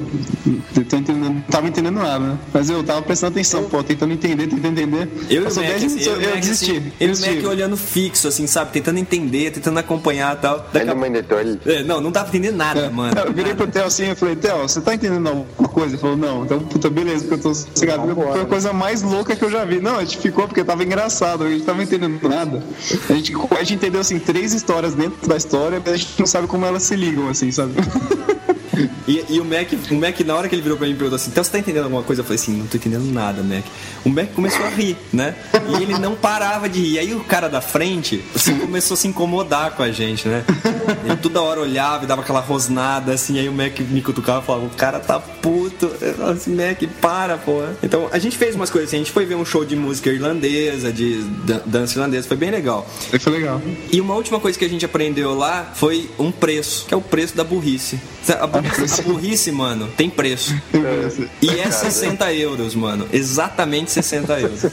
eu 0.46 0.82
entendendo- 0.82 1.18
não 1.34 1.40
tava 1.42 1.68
entendendo 1.68 1.96
nada, 1.96 2.18
né? 2.18 2.38
Mas 2.52 2.70
eu 2.70 2.82
tava 2.84 3.02
prestando 3.02 3.32
atenção, 3.32 3.64
pô, 3.64 3.82
tentando 3.82 4.12
entender, 4.12 4.46
tentando 4.46 4.66
entender. 4.80 5.08
Eu 5.30 5.36
e 5.36 5.38
o 5.40 5.44
Passou 5.44 5.62
Mac, 5.62 5.72
10 5.78 5.84
assim, 5.84 6.02
eu, 6.04 6.20
eu, 6.20 6.30
Mac, 6.30 6.40
desisti. 6.40 6.70
assim, 6.72 6.92
eu 7.00 7.06
e 7.08 7.10
o 7.10 7.12
desisti. 7.14 7.36
Mac 7.36 7.44
olhando 7.50 7.76
fixo, 7.76 8.28
assim, 8.28 8.46
sabe? 8.46 8.72
Tentando 8.72 8.98
entender, 8.98 9.50
tentando 9.52 9.78
acompanhar 9.78 10.36
e 10.36 10.40
tal. 10.40 10.68
Daqui 10.72 10.88
a... 10.88 10.92
é. 10.92 11.78
É, 11.78 11.82
não, 11.84 12.00
não 12.00 12.10
tava 12.12 12.28
entendendo 12.28 12.56
nada, 12.56 12.80
É, 12.80 12.88
mano. 12.88 13.18
eu 13.26 13.32
virei 13.32 13.54
pro 13.54 13.66
Theo 13.66 13.84
assim 13.84 14.10
e 14.10 14.14
falei, 14.14 14.36
Theo, 14.36 14.58
você 14.58 14.80
tá 14.80 14.94
entendendo 14.94 15.26
alguma 15.28 15.68
coisa? 15.68 15.94
Ele 15.94 15.98
falou, 16.00 16.16
não, 16.16 16.44
então 16.44 16.58
puta, 16.60 16.88
beleza, 16.90 17.26
porque 17.28 17.34
eu 17.34 17.38
tô 17.38 17.54
sossegado. 17.54 18.14
Foi 18.14 18.40
a 18.40 18.46
coisa 18.46 18.72
mais 18.72 19.02
louca 19.02 19.36
que 19.36 19.44
eu 19.44 19.50
já 19.50 19.64
vi. 19.64 19.80
Não, 19.80 19.96
a 19.96 20.00
gente 20.00 20.18
ficou 20.18 20.48
porque 20.48 20.64
tava 20.64 20.82
engraçado, 20.82 21.44
a 21.44 21.50
gente 21.50 21.64
tava 21.64 21.82
entendendo 21.82 22.28
nada. 22.28 22.62
A 23.08 23.12
gente, 23.12 23.32
a 23.50 23.58
gente 23.58 23.74
entendeu 23.74 24.00
assim, 24.00 24.18
três 24.18 24.54
histórias 24.54 24.94
dentro 24.94 25.28
da 25.28 25.36
história, 25.36 25.80
mas 25.84 25.94
a 25.94 25.96
gente 25.96 26.18
não 26.18 26.26
sabe 26.26 26.46
como 26.46 26.64
elas 26.64 26.82
se 26.82 26.96
ligam, 26.96 27.28
assim, 27.28 27.52
sabe? 27.52 27.74
E, 29.06 29.24
e 29.28 29.40
o, 29.40 29.44
Mac, 29.44 29.68
o 29.90 29.94
Mac, 29.94 30.20
na 30.20 30.34
hora 30.34 30.48
que 30.48 30.54
ele 30.54 30.62
virou 30.62 30.76
pra 30.78 30.86
mim 30.86 30.92
e 30.92 30.96
perguntou 30.96 31.16
assim: 31.16 31.30
Então 31.30 31.42
você 31.42 31.50
tá 31.50 31.58
entendendo 31.58 31.84
alguma 31.84 32.02
coisa? 32.02 32.20
Eu 32.20 32.24
falei 32.24 32.40
assim: 32.40 32.52
Não 32.56 32.66
tô 32.66 32.76
entendendo 32.76 33.04
nada, 33.12 33.42
Mac. 33.42 33.64
O 34.04 34.08
Mac 34.08 34.32
começou 34.34 34.64
a 34.64 34.68
rir, 34.68 34.96
né? 35.12 35.34
E 35.68 35.82
ele 35.82 35.98
não 35.98 36.14
parava 36.14 36.68
de 36.68 36.80
rir. 36.80 36.98
Aí 36.98 37.14
o 37.14 37.20
cara 37.20 37.48
da 37.48 37.60
frente 37.60 38.22
assim, 38.34 38.58
começou 38.58 38.94
a 38.94 38.98
se 38.98 39.08
incomodar 39.08 39.72
com 39.72 39.82
a 39.82 39.90
gente, 39.90 40.28
né? 40.28 40.44
Ele 41.04 41.16
toda 41.16 41.40
hora 41.42 41.60
olhava 41.60 42.04
e 42.04 42.06
dava 42.06 42.22
aquela 42.22 42.40
rosnada 42.40 43.12
assim. 43.12 43.38
Aí 43.38 43.48
o 43.48 43.52
Mac 43.52 43.78
me 43.80 44.00
cutucava 44.02 44.42
e 44.42 44.46
falava: 44.46 44.64
O 44.66 44.70
cara 44.70 44.98
tá 45.00 45.18
puto. 45.18 45.90
Eu 46.00 46.26
assim: 46.28 46.54
Mac, 46.54 46.82
para, 47.00 47.36
pô. 47.38 47.62
Então 47.82 48.08
a 48.12 48.18
gente 48.18 48.36
fez 48.36 48.54
umas 48.54 48.70
coisas 48.70 48.88
assim. 48.88 48.96
A 48.96 49.00
gente 49.00 49.12
foi 49.12 49.24
ver 49.26 49.34
um 49.34 49.44
show 49.44 49.64
de 49.64 49.76
música 49.76 50.10
irlandesa, 50.10 50.92
de 50.92 51.22
dan- 51.44 51.60
dança 51.66 51.94
irlandesa. 51.94 52.26
Foi 52.28 52.36
bem 52.36 52.50
legal. 52.50 52.86
Foi 53.20 53.32
legal. 53.32 53.60
E 53.92 54.00
uma 54.00 54.14
última 54.14 54.38
coisa 54.40 54.58
que 54.58 54.64
a 54.64 54.68
gente 54.68 54.84
aprendeu 54.84 55.34
lá 55.34 55.72
foi 55.74 56.08
um 56.18 56.30
preço, 56.30 56.86
que 56.86 56.94
é 56.94 56.96
o 56.96 57.00
preço 57.00 57.36
da 57.36 57.44
burrice. 57.44 57.98
A 58.40 58.46
burrice, 58.46 58.67
a 58.98 59.02
burrice, 59.02 59.50
mano, 59.52 59.88
tem 59.96 60.08
preço. 60.10 60.54
E 61.40 61.48
é 61.48 61.70
60 61.70 62.32
euros, 62.34 62.74
mano. 62.74 63.06
Exatamente 63.12 63.90
60 63.90 64.40
euros. 64.40 64.64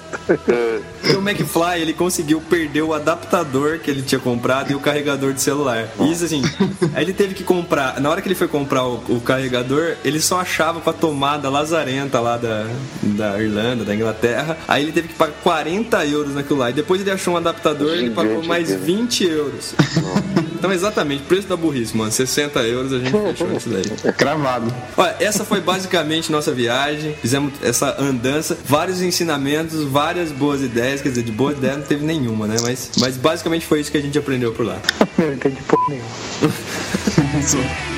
E 1.03 1.15
o 1.15 1.19
McFly, 1.19 1.81
ele 1.81 1.93
conseguiu 1.93 2.41
perder 2.41 2.81
o 2.81 2.93
adaptador 2.93 3.79
que 3.79 3.89
ele 3.91 4.01
tinha 4.01 4.19
comprado 4.19 4.71
e 4.71 4.75
o 4.75 4.79
carregador 4.79 5.33
de 5.33 5.41
celular. 5.41 5.87
E 5.99 6.11
Isso 6.11 6.25
assim, 6.25 6.41
aí 6.93 7.03
ele 7.03 7.13
teve 7.13 7.33
que 7.33 7.43
comprar. 7.43 7.99
Na 7.99 8.09
hora 8.09 8.21
que 8.21 8.27
ele 8.27 8.35
foi 8.35 8.47
comprar 8.47 8.85
o, 8.85 8.95
o 9.09 9.21
carregador, 9.21 9.95
ele 10.03 10.19
só 10.19 10.39
achava 10.39 10.79
com 10.81 10.89
a 10.89 10.93
tomada 10.93 11.49
lazarenta 11.49 12.19
lá 12.19 12.37
da, 12.37 12.67
da 13.03 13.41
Irlanda, 13.41 13.83
da 13.83 13.93
Inglaterra. 13.95 14.57
Aí 14.67 14.83
ele 14.83 14.91
teve 14.91 15.09
que 15.09 15.13
pagar 15.13 15.33
40 15.43 16.05
euros 16.05 16.33
naquilo 16.35 16.59
lá. 16.59 16.69
E 16.69 16.73
depois 16.73 17.01
ele 17.01 17.11
achou 17.11 17.33
um 17.33 17.37
adaptador 17.37 17.95
e 17.95 17.99
ele 17.99 18.11
pagou 18.11 18.43
mais 18.43 18.71
aquilo. 18.71 18.85
20 18.85 19.23
euros. 19.25 19.75
Então, 20.65 20.73
exatamente, 20.73 21.21
preço 21.21 21.47
da 21.47 21.55
burrice, 21.55 21.95
mano. 21.95 22.11
60 22.11 22.59
euros 22.63 22.91
a 22.91 22.97
gente 22.97 23.11
fechou 23.11 23.55
isso 23.55 23.69
daí. 23.69 24.13
Cravado. 24.13 24.73
Olha, 24.97 25.15
essa 25.19 25.45
foi 25.45 25.61
basicamente 25.61 26.31
nossa 26.31 26.51
viagem. 26.51 27.13
Fizemos 27.21 27.53
essa 27.61 28.01
andança, 28.01 28.57
vários 28.65 28.99
ensinamentos, 28.99 29.83
várias 29.83 30.31
boas 30.31 30.63
ideias. 30.63 31.01
Quer 31.01 31.09
dizer, 31.09 31.21
de 31.21 31.31
boa 31.31 31.51
ideia 31.51 31.77
não 31.77 31.83
teve 31.83 32.03
nenhuma, 32.03 32.47
né? 32.47 32.55
Mas, 32.63 32.93
mas 32.97 33.15
basicamente 33.15 33.63
foi 33.63 33.79
isso 33.79 33.91
que 33.91 33.97
a 33.99 34.01
gente 34.01 34.17
aprendeu 34.17 34.53
por 34.53 34.65
lá. 34.65 34.79
Eu 35.19 35.27
não 35.27 35.33
entendi 35.33 35.61
porra 35.67 35.85
nenhuma. 35.87 36.09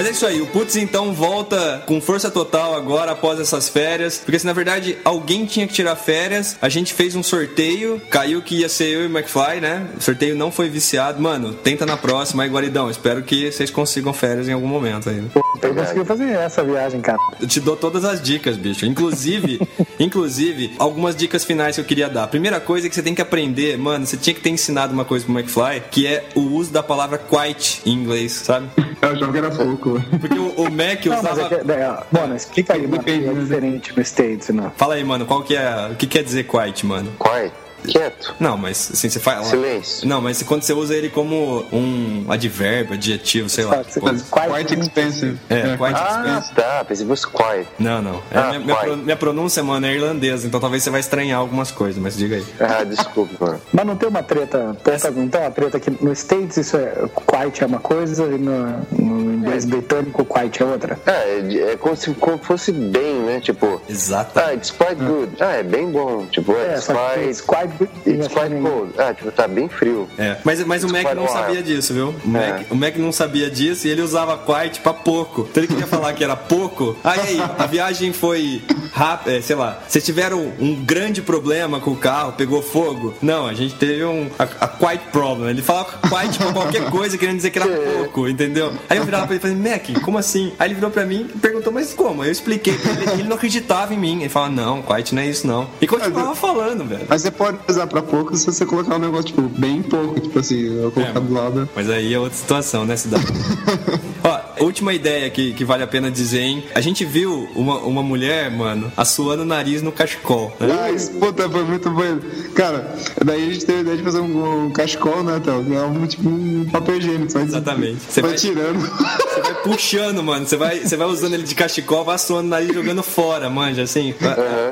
Mas 0.00 0.08
é 0.08 0.12
isso 0.12 0.24
aí, 0.24 0.40
o 0.40 0.46
Putz 0.46 0.76
então 0.76 1.12
volta 1.12 1.82
com 1.84 2.00
força 2.00 2.30
total 2.30 2.74
agora 2.74 3.12
após 3.12 3.38
essas 3.38 3.68
férias. 3.68 4.16
Porque 4.16 4.38
se 4.38 4.46
na 4.46 4.54
verdade 4.54 4.96
alguém 5.04 5.44
tinha 5.44 5.66
que 5.66 5.74
tirar 5.74 5.94
férias, 5.94 6.56
a 6.62 6.70
gente 6.70 6.94
fez 6.94 7.14
um 7.14 7.22
sorteio, 7.22 8.00
caiu 8.08 8.40
que 8.40 8.60
ia 8.60 8.68
ser 8.70 8.86
eu 8.86 9.02
e 9.02 9.06
o 9.08 9.10
McFly, 9.10 9.60
né? 9.60 9.86
O 9.98 10.00
sorteio 10.00 10.34
não 10.34 10.50
foi 10.50 10.70
viciado. 10.70 11.20
Mano, 11.20 11.52
tenta 11.52 11.84
na 11.84 11.98
próxima 11.98 12.44
aí, 12.44 12.48
Guaridão. 12.48 12.88
Espero 12.88 13.22
que 13.22 13.52
vocês 13.52 13.70
consigam 13.70 14.14
férias 14.14 14.48
em 14.48 14.54
algum 14.54 14.66
momento 14.66 15.10
aí. 15.10 15.22
Eu 15.62 15.74
consegui 15.74 16.02
fazer 16.06 16.30
essa 16.30 16.64
viagem, 16.64 17.02
cara. 17.02 17.18
Eu 17.38 17.46
te 17.46 17.60
dou 17.60 17.76
todas 17.76 18.02
as 18.02 18.22
dicas, 18.22 18.56
bicho. 18.56 18.86
Inclusive, 18.86 19.60
inclusive, 20.00 20.72
algumas 20.78 21.14
dicas 21.14 21.44
finais 21.44 21.74
que 21.74 21.82
eu 21.82 21.84
queria 21.84 22.08
dar. 22.08 22.26
Primeira 22.28 22.58
coisa 22.58 22.86
é 22.86 22.88
que 22.88 22.94
você 22.94 23.02
tem 23.02 23.14
que 23.14 23.20
aprender, 23.20 23.76
mano, 23.76 24.06
você 24.06 24.16
tinha 24.16 24.32
que 24.32 24.40
ter 24.40 24.48
ensinado 24.48 24.94
uma 24.94 25.04
coisa 25.04 25.26
pro 25.26 25.38
McFly, 25.38 25.82
que 25.90 26.06
é 26.06 26.26
o 26.34 26.40
uso 26.40 26.72
da 26.72 26.82
palavra 26.82 27.18
quite 27.18 27.82
em 27.84 27.92
inglês, 27.92 28.32
sabe? 28.32 28.70
Eu 29.02 29.10
achava 29.10 29.32
que 29.32 29.38
era 29.38 29.50
pouco. 29.50 29.89
Porque 30.20 30.38
o, 30.38 30.48
o 30.62 30.70
Mac 30.70 31.04
Não, 31.06 31.22
mas 31.22 31.32
usava. 31.32 31.54
é 31.54 31.64
que, 31.64 31.72
é, 31.72 31.98
mano, 32.10 32.36
explica 32.36 32.74
aí, 32.74 32.86
mano, 32.86 33.02
é 33.06 33.16
né? 33.16 33.40
diferente 33.40 33.96
no 33.96 34.02
States, 34.02 34.48
não. 34.50 34.70
Fala 34.70 34.94
aí, 34.94 35.04
mano, 35.04 35.26
qual 35.26 35.42
que 35.42 35.56
é. 35.56 35.88
O 35.90 35.96
que 35.96 36.06
quer 36.06 36.22
dizer 36.22 36.44
quiet, 36.44 36.84
mano? 36.84 37.12
Quiet. 37.18 37.52
Quieto. 37.86 38.34
Não, 38.38 38.56
mas 38.56 38.90
assim, 38.92 39.08
você 39.08 39.18
faz. 39.20 39.46
Silêncio. 39.46 40.06
Não, 40.08 40.20
mas 40.20 40.42
quando 40.42 40.62
você 40.62 40.72
usa 40.72 40.94
ele 40.94 41.08
como 41.08 41.64
um 41.72 42.24
advérbio, 42.28 42.94
adjetivo, 42.94 43.48
sei 43.48 43.64
lá. 43.64 43.82
Você- 43.82 44.00
Pô, 44.00 44.06
Quite 44.10 44.78
expensive. 44.78 45.38
É, 45.48 45.76
quite 45.76 45.94
Ah, 45.94 46.08
expensive. 46.24 46.54
tá. 46.54 46.84
Pensei 46.84 47.06
que 47.06 47.10
fosse 47.10 47.26
quiet. 47.26 47.68
Não, 47.78 48.02
não. 48.02 48.22
É, 48.30 48.38
Ah, 48.38 48.46
minha, 48.48 48.60
minha, 48.60 48.74
quiet. 48.76 48.86
pro- 48.88 48.96
minha 48.96 49.16
pronúncia, 49.16 49.62
mano, 49.62 49.86
é 49.86 49.94
irlandesa, 49.94 50.46
então 50.46 50.60
talvez 50.60 50.82
você 50.82 50.90
vai 50.90 51.00
estranhar 51.00 51.38
algumas 51.38 51.70
coisas, 51.70 52.00
mas 52.00 52.16
diga 52.16 52.36
aí. 52.36 52.44
Ah, 52.60 52.84
desculpa, 52.84 53.46
mano. 53.46 53.60
Mas 53.72 53.86
não 53.86 53.96
tem 53.96 54.08
uma 54.08 54.22
treta, 54.22 54.76
treta 54.82 55.10
não 55.10 55.28
tem 55.28 55.40
uma 55.40 55.50
treta 55.50 55.80
que 55.80 55.90
no 55.90 56.12
States 56.12 56.56
isso 56.56 56.76
é 56.76 56.92
quiet 57.26 57.62
é 57.62 57.66
uma 57.66 57.78
coisa 57.78 58.24
e 58.26 58.38
no, 58.38 58.86
no 58.92 59.34
inglês 59.34 59.64
britânico 59.64 60.24
quiet 60.24 60.60
é 60.62 60.64
outra. 60.64 60.98
É, 61.06 61.72
é 61.72 61.76
como 61.76 61.96
se 61.96 62.12
como 62.14 62.38
fosse 62.38 62.72
bem, 62.72 63.20
né? 63.20 63.40
Tipo, 63.40 63.80
Exato. 63.88 64.38
ah, 64.38 64.52
it's 64.54 64.70
quite 64.70 64.96
good. 64.96 65.32
Ah, 65.40 65.52
é 65.56 65.62
bem 65.62 65.90
bom. 65.90 66.26
Tipo, 66.26 66.52
É, 66.52 66.74
it's 66.74 66.86
quite... 66.86 67.24
it's 67.28 67.40
quite. 67.40 67.69
It's 68.06 68.28
quite 68.28 68.54
cold. 68.62 68.92
Ah, 68.98 69.14
tipo, 69.14 69.30
tá 69.32 69.46
bem 69.48 69.68
frio. 69.68 70.08
É, 70.18 70.36
mas, 70.44 70.64
mas 70.64 70.84
o 70.84 70.88
Mac 70.88 71.02
quite 71.02 71.14
não 71.14 71.22
wild. 71.24 71.32
sabia 71.38 71.62
disso, 71.62 71.94
viu? 71.94 72.14
O 72.24 72.28
Mac, 72.28 72.42
É. 72.42 72.66
o 72.70 72.74
Mac 72.76 72.96
não 72.96 73.12
sabia 73.12 73.50
disso 73.50 73.86
e 73.86 73.90
ele 73.90 74.02
usava 74.02 74.38
quiet 74.38 74.80
pra 74.80 74.92
pouco. 74.92 75.46
Então 75.50 75.62
ele 75.62 75.68
queria 75.72 75.86
falar 75.86 76.12
que 76.12 76.24
era 76.24 76.36
pouco. 76.36 76.96
Aí, 77.04 77.20
aí, 77.20 77.40
a 77.58 77.66
viagem 77.66 78.12
foi 78.12 78.62
rápida, 78.92 79.40
sei 79.42 79.56
lá. 79.56 79.78
Vocês 79.88 80.04
tiveram 80.04 80.52
um 80.58 80.74
grande 80.84 81.22
problema 81.22 81.80
com 81.80 81.92
o 81.92 81.96
carro, 81.96 82.32
pegou 82.32 82.62
fogo? 82.62 83.14
Não, 83.22 83.46
a 83.46 83.54
gente 83.54 83.74
teve 83.76 84.04
um 84.04 84.28
a, 84.38 84.44
a 84.44 84.68
quiet 84.68 85.02
problem. 85.12 85.48
Ele 85.50 85.62
falava 85.62 85.98
quiet 86.08 86.38
pra 86.38 86.52
qualquer 86.52 86.90
coisa, 86.90 87.16
querendo 87.18 87.36
dizer 87.36 87.50
que 87.50 87.58
era 87.58 87.68
pouco, 87.94 88.28
entendeu? 88.28 88.72
Aí 88.88 88.98
eu 88.98 89.04
virava 89.04 89.26
pra 89.26 89.36
ele 89.36 89.44
e 89.44 89.48
falei, 89.54 89.72
Mac, 89.72 90.02
como 90.02 90.18
assim? 90.18 90.52
Aí 90.58 90.68
ele 90.68 90.74
virou 90.74 90.90
pra 90.90 91.04
mim 91.04 91.28
e 91.34 91.38
perguntou, 91.38 91.72
mas 91.72 91.92
como? 91.94 92.22
Aí 92.22 92.28
eu 92.28 92.32
expliquei 92.32 92.74
pra 92.76 92.90
ele, 92.92 93.10
ele 93.12 93.22
não 93.24 93.36
acreditava 93.36 93.94
em 93.94 93.98
mim. 93.98 94.20
Ele 94.20 94.28
falava, 94.28 94.52
não, 94.52 94.82
quiet 94.82 95.14
não 95.14 95.22
é 95.22 95.26
isso 95.26 95.46
não. 95.46 95.68
E 95.80 95.86
continuava 95.86 96.34
falando, 96.34 96.84
velho. 96.84 97.06
Mas 97.08 97.22
você 97.22 97.30
pode, 97.30 97.58
pesar 97.60 97.86
pra 97.86 98.02
pouco 98.02 98.36
se 98.36 98.46
você 98.46 98.64
colocar 98.66 98.96
um 98.96 98.98
negócio, 98.98 99.26
tipo, 99.26 99.42
bem 99.42 99.82
pouco, 99.82 100.20
tipo 100.20 100.38
assim, 100.38 100.82
eu 100.82 100.90
colocar 100.90 101.18
É. 101.18 101.22
do 101.22 101.32
lado. 101.32 101.68
Mas 101.74 101.88
aí 101.90 102.12
é 102.14 102.18
outra 102.18 102.36
situação, 102.36 102.84
né, 102.84 102.96
cidade? 102.96 103.24
Ó, 104.22 104.64
última 104.64 104.92
ideia 104.92 105.30
que, 105.30 105.52
que 105.54 105.64
vale 105.64 105.82
a 105.82 105.86
pena 105.86 106.10
dizer, 106.10 106.40
hein? 106.40 106.64
A 106.74 106.80
gente 106.80 107.04
viu 107.04 107.48
uma, 107.54 107.78
uma 107.78 108.02
mulher, 108.02 108.50
mano, 108.50 108.92
assoando 108.96 109.42
o 109.42 109.46
nariz 109.46 109.80
no 109.82 109.90
cachecol. 109.90 110.54
Né? 110.60 110.78
Ah, 110.78 110.90
isso, 110.90 111.10
puta, 111.12 111.48
foi 111.48 111.64
muito 111.64 111.88
bom. 111.90 112.18
Cara, 112.54 112.94
daí 113.24 113.48
a 113.48 113.52
gente 113.52 113.64
teve 113.64 113.78
a 113.78 113.82
ideia 113.82 113.96
de 113.96 114.02
fazer 114.02 114.20
um, 114.20 114.66
um 114.66 114.70
cachecol, 114.70 115.22
né, 115.22 115.40
Théo? 115.42 115.64
É 115.74 115.82
um, 115.82 116.06
tipo 116.06 116.28
um 116.28 116.66
papel 116.70 116.98
higiênico. 116.98 117.32
Só 117.32 117.38
Exatamente. 117.40 117.98
Você 118.08 118.20
vai 118.20 118.30
vai- 118.32 118.38
tirando. 118.38 118.80
Você 118.80 119.40
vai 119.40 119.54
puxando, 119.62 120.22
mano. 120.22 120.46
Você 120.46 120.56
vai, 120.58 120.80
você 120.80 120.96
vai 120.96 121.06
usando 121.08 121.32
ele 121.34 121.44
de 121.44 121.54
cachecol, 121.54 122.04
vai 122.04 122.16
assoando 122.16 122.46
o 122.46 122.50
nariz 122.50 122.68
e 122.70 122.74
jogando 122.74 123.02
fora, 123.02 123.48
manja, 123.48 123.82
assim. 123.82 124.14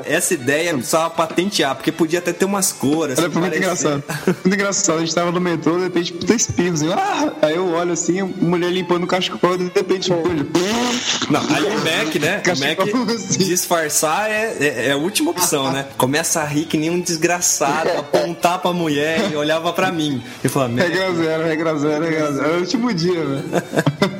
Essa 0.05 0.35
ideia 0.35 0.73
precisava 0.75 1.09
patentear, 1.09 1.75
porque 1.75 1.91
podia 1.91 2.19
até 2.19 2.31
ter 2.31 2.45
umas 2.45 2.71
cores. 2.79 3.17
Olha, 3.17 3.27
assim, 3.27 3.33
foi 3.33 3.41
muito 3.41 3.57
engraçado. 3.57 4.03
Muito 4.25 4.53
engraçado. 4.53 4.97
A 4.97 4.99
gente 5.01 5.13
tava 5.13 5.31
no 5.31 5.41
metrô, 5.41 5.77
de 5.77 5.83
repente, 5.83 6.13
puta 6.13 6.33
espirro, 6.33 6.73
assim. 6.73 6.91
Ah! 6.91 7.33
Aí 7.41 7.55
eu 7.55 7.67
olho 7.73 7.91
assim, 7.91 8.21
mulher 8.21 8.71
limpando 8.71 9.03
o 9.03 9.07
cachecol, 9.07 9.57
de 9.57 9.65
repente, 9.65 10.09
pulha. 10.09 10.45
Não, 11.29 11.41
aí 11.53 11.63
o 11.63 11.73
Mac, 11.79 12.15
né? 12.15 12.41
O 12.45 12.59
Mac 12.59 13.13
assim. 13.13 13.37
disfarçar 13.39 14.29
é, 14.29 14.55
é, 14.59 14.87
é 14.87 14.91
a 14.91 14.97
última 14.97 15.31
opção, 15.31 15.71
né? 15.71 15.85
Começa 15.97 16.41
a 16.41 16.45
rir 16.45 16.65
que 16.65 16.77
nem 16.77 16.89
um 16.89 16.99
desgraçado, 16.99 17.89
apontar 17.97 18.59
pra 18.59 18.71
mulher 18.71 19.31
e 19.31 19.35
olhava 19.35 19.71
pra 19.73 19.91
mim. 19.91 20.23
E 20.43 20.47
falava, 20.47 20.73
Regra 20.75 21.13
zero, 21.13 21.43
regra 21.43 21.77
zero, 21.77 22.03
regra 22.03 22.31
zero. 22.31 22.45
Era 22.45 22.57
o 22.57 22.59
último 22.61 22.93
dia, 22.93 23.25
velho. 23.25 23.43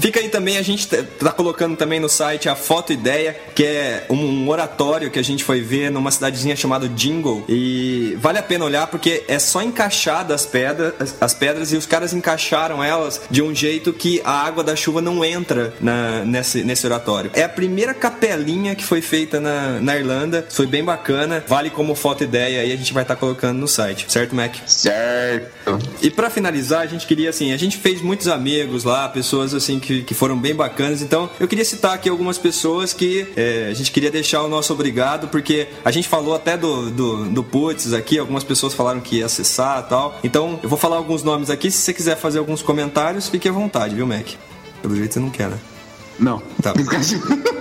Fica 0.00 0.18
aí 0.20 0.28
também, 0.28 0.56
a 0.56 0.62
gente 0.62 0.88
tá- 0.88 1.04
tá 1.18 1.30
colocando 1.32 1.76
também 1.76 2.00
no 2.00 2.08
site 2.08 2.48
a 2.48 2.54
foto 2.54 2.92
ideia, 2.92 3.36
que 3.54 3.64
é 3.64 4.06
um 4.08 4.48
oratório 4.48 5.10
que 5.10 5.18
a 5.18 5.22
gente 5.22 5.44
foi 5.44 5.60
ver 5.60 5.90
numa 5.90 6.10
cidadezinha 6.10 6.56
chamada 6.56 6.88
Jingle. 6.88 7.44
E 7.48 8.16
vale 8.20 8.38
a 8.38 8.42
pena 8.42 8.64
olhar 8.64 8.86
porque 8.86 9.24
é 9.28 9.38
só 9.38 9.62
encaixada 9.62 10.34
as 10.34 10.46
pedras, 10.46 11.14
as 11.20 11.34
pedras 11.34 11.72
e 11.72 11.76
os 11.76 11.86
caras 11.86 12.12
encaixaram 12.12 12.82
elas 12.82 13.20
de 13.30 13.42
um 13.42 13.54
jeito 13.54 13.92
que 13.92 14.20
a 14.24 14.32
água 14.32 14.64
da 14.64 14.74
chuva 14.74 15.00
não 15.02 15.24
entra 15.24 15.74
na- 15.80 16.24
nesse, 16.24 16.64
nesse 16.64 16.86
oratório. 16.86 17.30
É 17.34 17.42
a 17.42 17.48
primeira 17.48 17.92
capelinha 17.92 18.74
que 18.74 18.84
foi 18.84 19.00
feita 19.02 19.38
na, 19.40 19.80
na 19.80 19.96
Irlanda, 19.96 20.46
foi 20.50 20.66
bem 20.66 20.82
bacana, 20.84 21.44
vale 21.46 21.68
como 21.70 21.94
foto 21.94 22.24
ideia 22.24 22.64
e 22.64 22.72
a 22.72 22.76
gente 22.76 22.92
vai 22.92 23.02
estar 23.02 23.16
colocando 23.16 23.58
no 23.58 23.68
site, 23.68 24.06
certo, 24.08 24.34
Mac? 24.34 24.54
Certo. 24.66 25.78
E 26.02 26.10
pra 26.10 26.30
finalizar, 26.30 26.80
a 26.82 26.86
gente 26.86 27.06
queria 27.06 27.30
assim, 27.30 27.52
a 27.52 27.56
gente 27.56 27.76
fez 27.76 28.00
muitos 28.00 28.28
amigos 28.28 28.84
lá, 28.84 29.08
pessoas 29.08 29.52
assim 29.54 29.78
que, 29.78 29.89
que 30.06 30.14
foram 30.14 30.38
bem 30.38 30.54
bacanas. 30.54 31.02
Então, 31.02 31.28
eu 31.38 31.46
queria 31.46 31.64
citar 31.64 31.94
aqui 31.94 32.08
algumas 32.08 32.38
pessoas 32.38 32.92
que 32.92 33.26
é, 33.36 33.68
a 33.70 33.74
gente 33.74 33.90
queria 33.90 34.10
deixar 34.10 34.42
o 34.42 34.48
nosso 34.48 34.72
obrigado, 34.72 35.28
porque 35.28 35.68
a 35.84 35.90
gente 35.90 36.08
falou 36.08 36.34
até 36.34 36.56
do, 36.56 36.90
do, 36.90 37.24
do 37.26 37.42
Puts 37.42 37.92
aqui, 37.92 38.18
algumas 38.18 38.44
pessoas 38.44 38.74
falaram 38.74 39.00
que 39.00 39.16
ia 39.16 39.26
acessar 39.26 39.86
tal. 39.88 40.18
Então, 40.22 40.58
eu 40.62 40.68
vou 40.68 40.78
falar 40.78 40.96
alguns 40.96 41.22
nomes 41.22 41.50
aqui. 41.50 41.70
Se 41.70 41.78
você 41.78 41.92
quiser 41.92 42.16
fazer 42.16 42.38
alguns 42.38 42.62
comentários, 42.62 43.28
fique 43.28 43.48
à 43.48 43.52
vontade, 43.52 43.94
viu, 43.94 44.06
Mac? 44.06 44.26
Pelo 44.82 44.96
jeito 44.96 45.14
você 45.14 45.20
não 45.20 45.30
quer, 45.30 45.48
né? 45.48 45.58
Não. 46.20 46.42
Tá. 46.62 46.72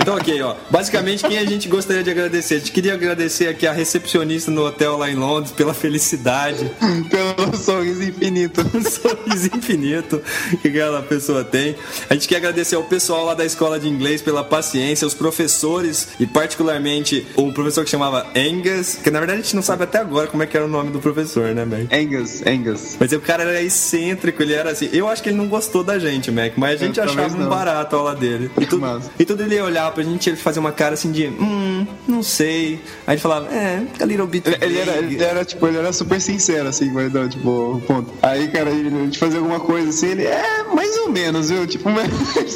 Então, 0.00 0.16
ok, 0.16 0.40
ó. 0.40 0.54
Basicamente, 0.70 1.26
quem 1.26 1.36
a 1.38 1.44
gente 1.44 1.68
gostaria 1.68 2.02
de 2.02 2.10
agradecer? 2.10 2.54
A 2.54 2.58
gente 2.58 2.72
queria 2.72 2.94
agradecer 2.94 3.48
aqui 3.48 3.66
a 3.66 3.72
recepcionista 3.72 4.50
no 4.50 4.64
hotel 4.64 4.96
lá 4.96 5.10
em 5.10 5.16
Londres 5.16 5.52
pela 5.52 5.74
felicidade. 5.74 6.70
Pelo 7.10 7.56
sorriso 7.56 8.04
infinito. 8.04 8.60
um 8.74 8.82
sorriso 8.82 9.50
infinito 9.54 10.22
que 10.62 10.68
aquela 10.68 11.02
pessoa 11.02 11.44
tem. 11.44 11.74
A 12.08 12.14
gente 12.14 12.28
quer 12.28 12.36
agradecer 12.36 12.76
ao 12.76 12.84
pessoal 12.84 13.26
lá 13.26 13.34
da 13.34 13.44
escola 13.44 13.78
de 13.78 13.88
inglês 13.88 14.22
pela 14.22 14.44
paciência, 14.44 15.06
os 15.06 15.12
professores 15.14 16.08
e 16.20 16.26
particularmente 16.26 17.26
um 17.36 17.52
professor 17.52 17.84
que 17.84 17.90
chamava 17.90 18.26
Angus, 18.36 18.94
que 18.94 19.10
na 19.10 19.18
verdade 19.18 19.40
a 19.40 19.42
gente 19.42 19.56
não 19.56 19.62
sabe 19.62 19.84
até 19.84 19.98
agora 19.98 20.28
como 20.28 20.42
é 20.42 20.46
que 20.46 20.56
era 20.56 20.64
o 20.64 20.70
nome 20.70 20.90
do 20.90 21.00
professor, 21.00 21.54
né, 21.54 21.64
Mac? 21.64 21.92
Angus, 21.92 22.42
Angus. 22.46 22.96
Mas 22.98 23.12
o 23.12 23.20
cara 23.20 23.42
era 23.42 23.60
excêntrico, 23.60 24.40
ele 24.42 24.54
era 24.54 24.70
assim. 24.70 24.88
Eu 24.92 25.08
acho 25.08 25.22
que 25.22 25.28
ele 25.28 25.36
não 25.36 25.48
gostou 25.48 25.82
da 25.82 25.98
gente, 25.98 26.30
Mac, 26.30 26.52
mas 26.56 26.80
a 26.80 26.86
gente 26.86 27.00
É, 27.00 27.02
achava 27.02 27.36
um 27.36 27.48
barato 27.48 27.87
a 27.96 27.98
aula 27.98 28.14
dele. 28.14 28.50
E 28.60 28.66
tudo, 28.66 29.02
e 29.18 29.24
tudo 29.24 29.42
ele 29.42 29.56
ia 29.56 29.64
olhar 29.64 29.90
pra 29.92 30.02
gente, 30.02 30.28
ele 30.28 30.36
fazia 30.36 30.60
uma 30.60 30.72
cara 30.72 30.94
assim 30.94 31.10
de, 31.12 31.26
hum, 31.26 31.86
não 32.06 32.22
sei. 32.22 32.80
Aí 33.06 33.14
ele 33.14 33.20
falava, 33.20 33.48
é, 33.54 33.82
a 34.00 34.04
little 34.04 34.26
bit. 34.26 34.48
Ele, 34.48 34.56
ele 34.60 34.78
era, 34.78 34.92
vague." 34.92 35.14
ele 35.14 35.24
era, 35.24 35.44
tipo, 35.44 35.66
ele 35.66 35.78
era 35.78 35.92
super 35.92 36.20
sincero, 36.20 36.68
assim, 36.68 36.90
mas 36.90 37.12
não, 37.12 37.28
tipo, 37.28 37.82
ponto. 37.86 38.12
Aí, 38.22 38.48
cara, 38.48 38.70
ele, 38.70 38.88
a 38.88 39.04
gente 39.04 39.18
fazia 39.18 39.38
alguma 39.38 39.60
coisa 39.60 39.88
assim, 39.88 40.08
ele 40.08 40.24
é 40.24 40.64
mais 40.72 40.96
ou 40.98 41.08
menos, 41.10 41.50
viu? 41.50 41.66
Tipo, 41.66 41.90
mas, 41.90 42.08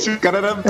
o 0.07 0.19
cara 0.19 0.39
era 0.39 0.63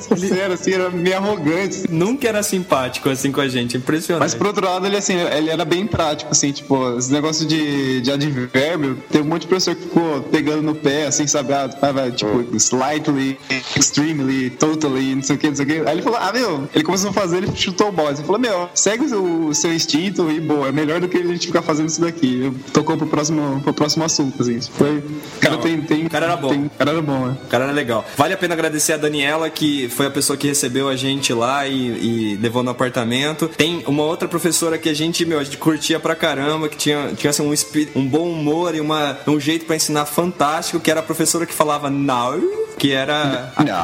sincero, 0.00 0.52
assim, 0.52 0.72
era 0.72 0.90
meio 0.90 1.16
arrogante. 1.16 1.76
assim. 1.76 1.86
Nunca 1.90 2.28
era 2.28 2.42
simpático 2.42 3.08
assim 3.08 3.32
com 3.32 3.40
a 3.40 3.48
gente, 3.48 3.76
impressionante. 3.76 4.22
Mas 4.22 4.34
por 4.34 4.46
outro 4.46 4.64
lado, 4.64 4.86
ele 4.86 4.96
assim, 4.96 5.14
ele 5.14 5.50
era 5.50 5.64
bem 5.64 5.86
prático, 5.86 6.30
assim, 6.30 6.52
tipo, 6.52 6.98
esse 6.98 7.12
negócio 7.12 7.46
de, 7.46 8.00
de 8.00 8.10
advérbio, 8.10 9.02
tem 9.10 9.22
um 9.22 9.24
monte 9.24 9.42
de 9.42 9.48
professor 9.48 9.74
que 9.74 9.82
ficou 9.82 10.22
pegando 10.22 10.62
no 10.62 10.74
pé, 10.74 11.06
assim, 11.06 11.26
sabe? 11.26 11.52
Ah, 11.52 11.92
vai, 11.92 12.10
tipo, 12.12 12.56
slightly, 12.58 13.38
extremely, 13.86 14.50
totally, 14.50 15.14
não 15.14 15.22
sei 15.22 15.36
o 15.36 15.38
que, 15.38 15.48
não 15.48 15.56
sei 15.56 15.64
o 15.64 15.68
que. 15.68 15.78
Aí 15.80 15.94
ele 15.94 16.02
falou, 16.02 16.18
ah, 16.20 16.32
meu, 16.32 16.68
ele 16.74 16.84
começou 16.84 17.10
a 17.10 17.12
fazer, 17.12 17.38
ele 17.38 17.50
chutou 17.54 17.88
o 17.88 17.92
bola. 17.92 18.10
Ele 18.10 18.22
falou, 18.22 18.40
meu, 18.40 18.68
segue 18.74 19.04
o 19.04 19.54
seu 19.54 19.72
instinto 19.72 20.30
e 20.30 20.40
boa, 20.40 20.68
é 20.68 20.72
melhor 20.72 21.00
do 21.00 21.08
que 21.08 21.16
a 21.18 21.24
gente 21.24 21.46
ficar 21.46 21.62
fazendo 21.62 21.88
isso 21.88 22.00
daqui. 22.00 22.42
Eu 22.44 22.54
tocou 22.72 22.96
pro 22.96 23.06
próximo, 23.06 23.60
pro 23.62 23.72
próximo 23.72 24.04
assunto, 24.04 24.42
assim. 24.42 24.56
Isso 24.56 24.70
foi. 24.72 24.98
O 24.98 25.40
cara 25.40 25.54
Não, 25.56 25.62
tem, 25.62 25.80
tem. 25.82 26.06
o 26.06 26.10
cara 26.10 26.26
era 26.26 26.36
bom. 26.36 26.48
Tem, 26.48 26.66
o 26.66 26.70
cara 26.70 26.90
era 26.90 27.02
bom, 27.02 27.26
né? 27.26 27.36
O 27.44 27.48
cara 27.48 27.64
era 27.64 27.72
legal. 27.72 28.04
Vale 28.16 28.34
a 28.34 28.36
pena 28.36 28.54
agradecer 28.54 28.92
a 28.94 28.96
Daniela, 28.96 29.48
que 29.50 29.88
foi 29.88 30.06
a 30.06 30.10
pessoa 30.10 30.36
que 30.36 30.46
recebeu 30.48 30.88
a 30.88 30.96
gente 30.96 31.32
lá 31.32 31.66
e, 31.66 32.32
e 32.32 32.36
levou 32.36 32.62
no 32.62 32.70
apartamento. 32.70 33.48
Tem 33.48 33.84
uma 33.86 34.02
outra 34.02 34.26
professora 34.28 34.78
que 34.78 34.88
a 34.88 34.94
gente, 34.94 35.24
meu, 35.24 35.38
a 35.38 35.44
gente 35.44 35.58
curtia 35.58 36.00
pra 36.00 36.14
caramba, 36.14 36.68
que 36.68 36.76
tinha, 36.76 37.12
tinha 37.16 37.30
assim, 37.30 37.42
um, 37.42 38.00
um 38.00 38.06
bom 38.06 38.30
humor 38.30 38.74
e 38.74 38.80
uma, 38.80 39.18
um 39.26 39.38
jeito 39.38 39.66
pra 39.66 39.76
ensinar 39.76 40.06
fantástico, 40.06 40.80
que 40.80 40.90
era 40.90 41.00
a 41.00 41.02
professora 41.02 41.46
que 41.46 41.54
falava 41.54 41.90
now, 41.90 42.40
que 42.78 42.92
era. 42.92 43.52
Não. 43.58 43.75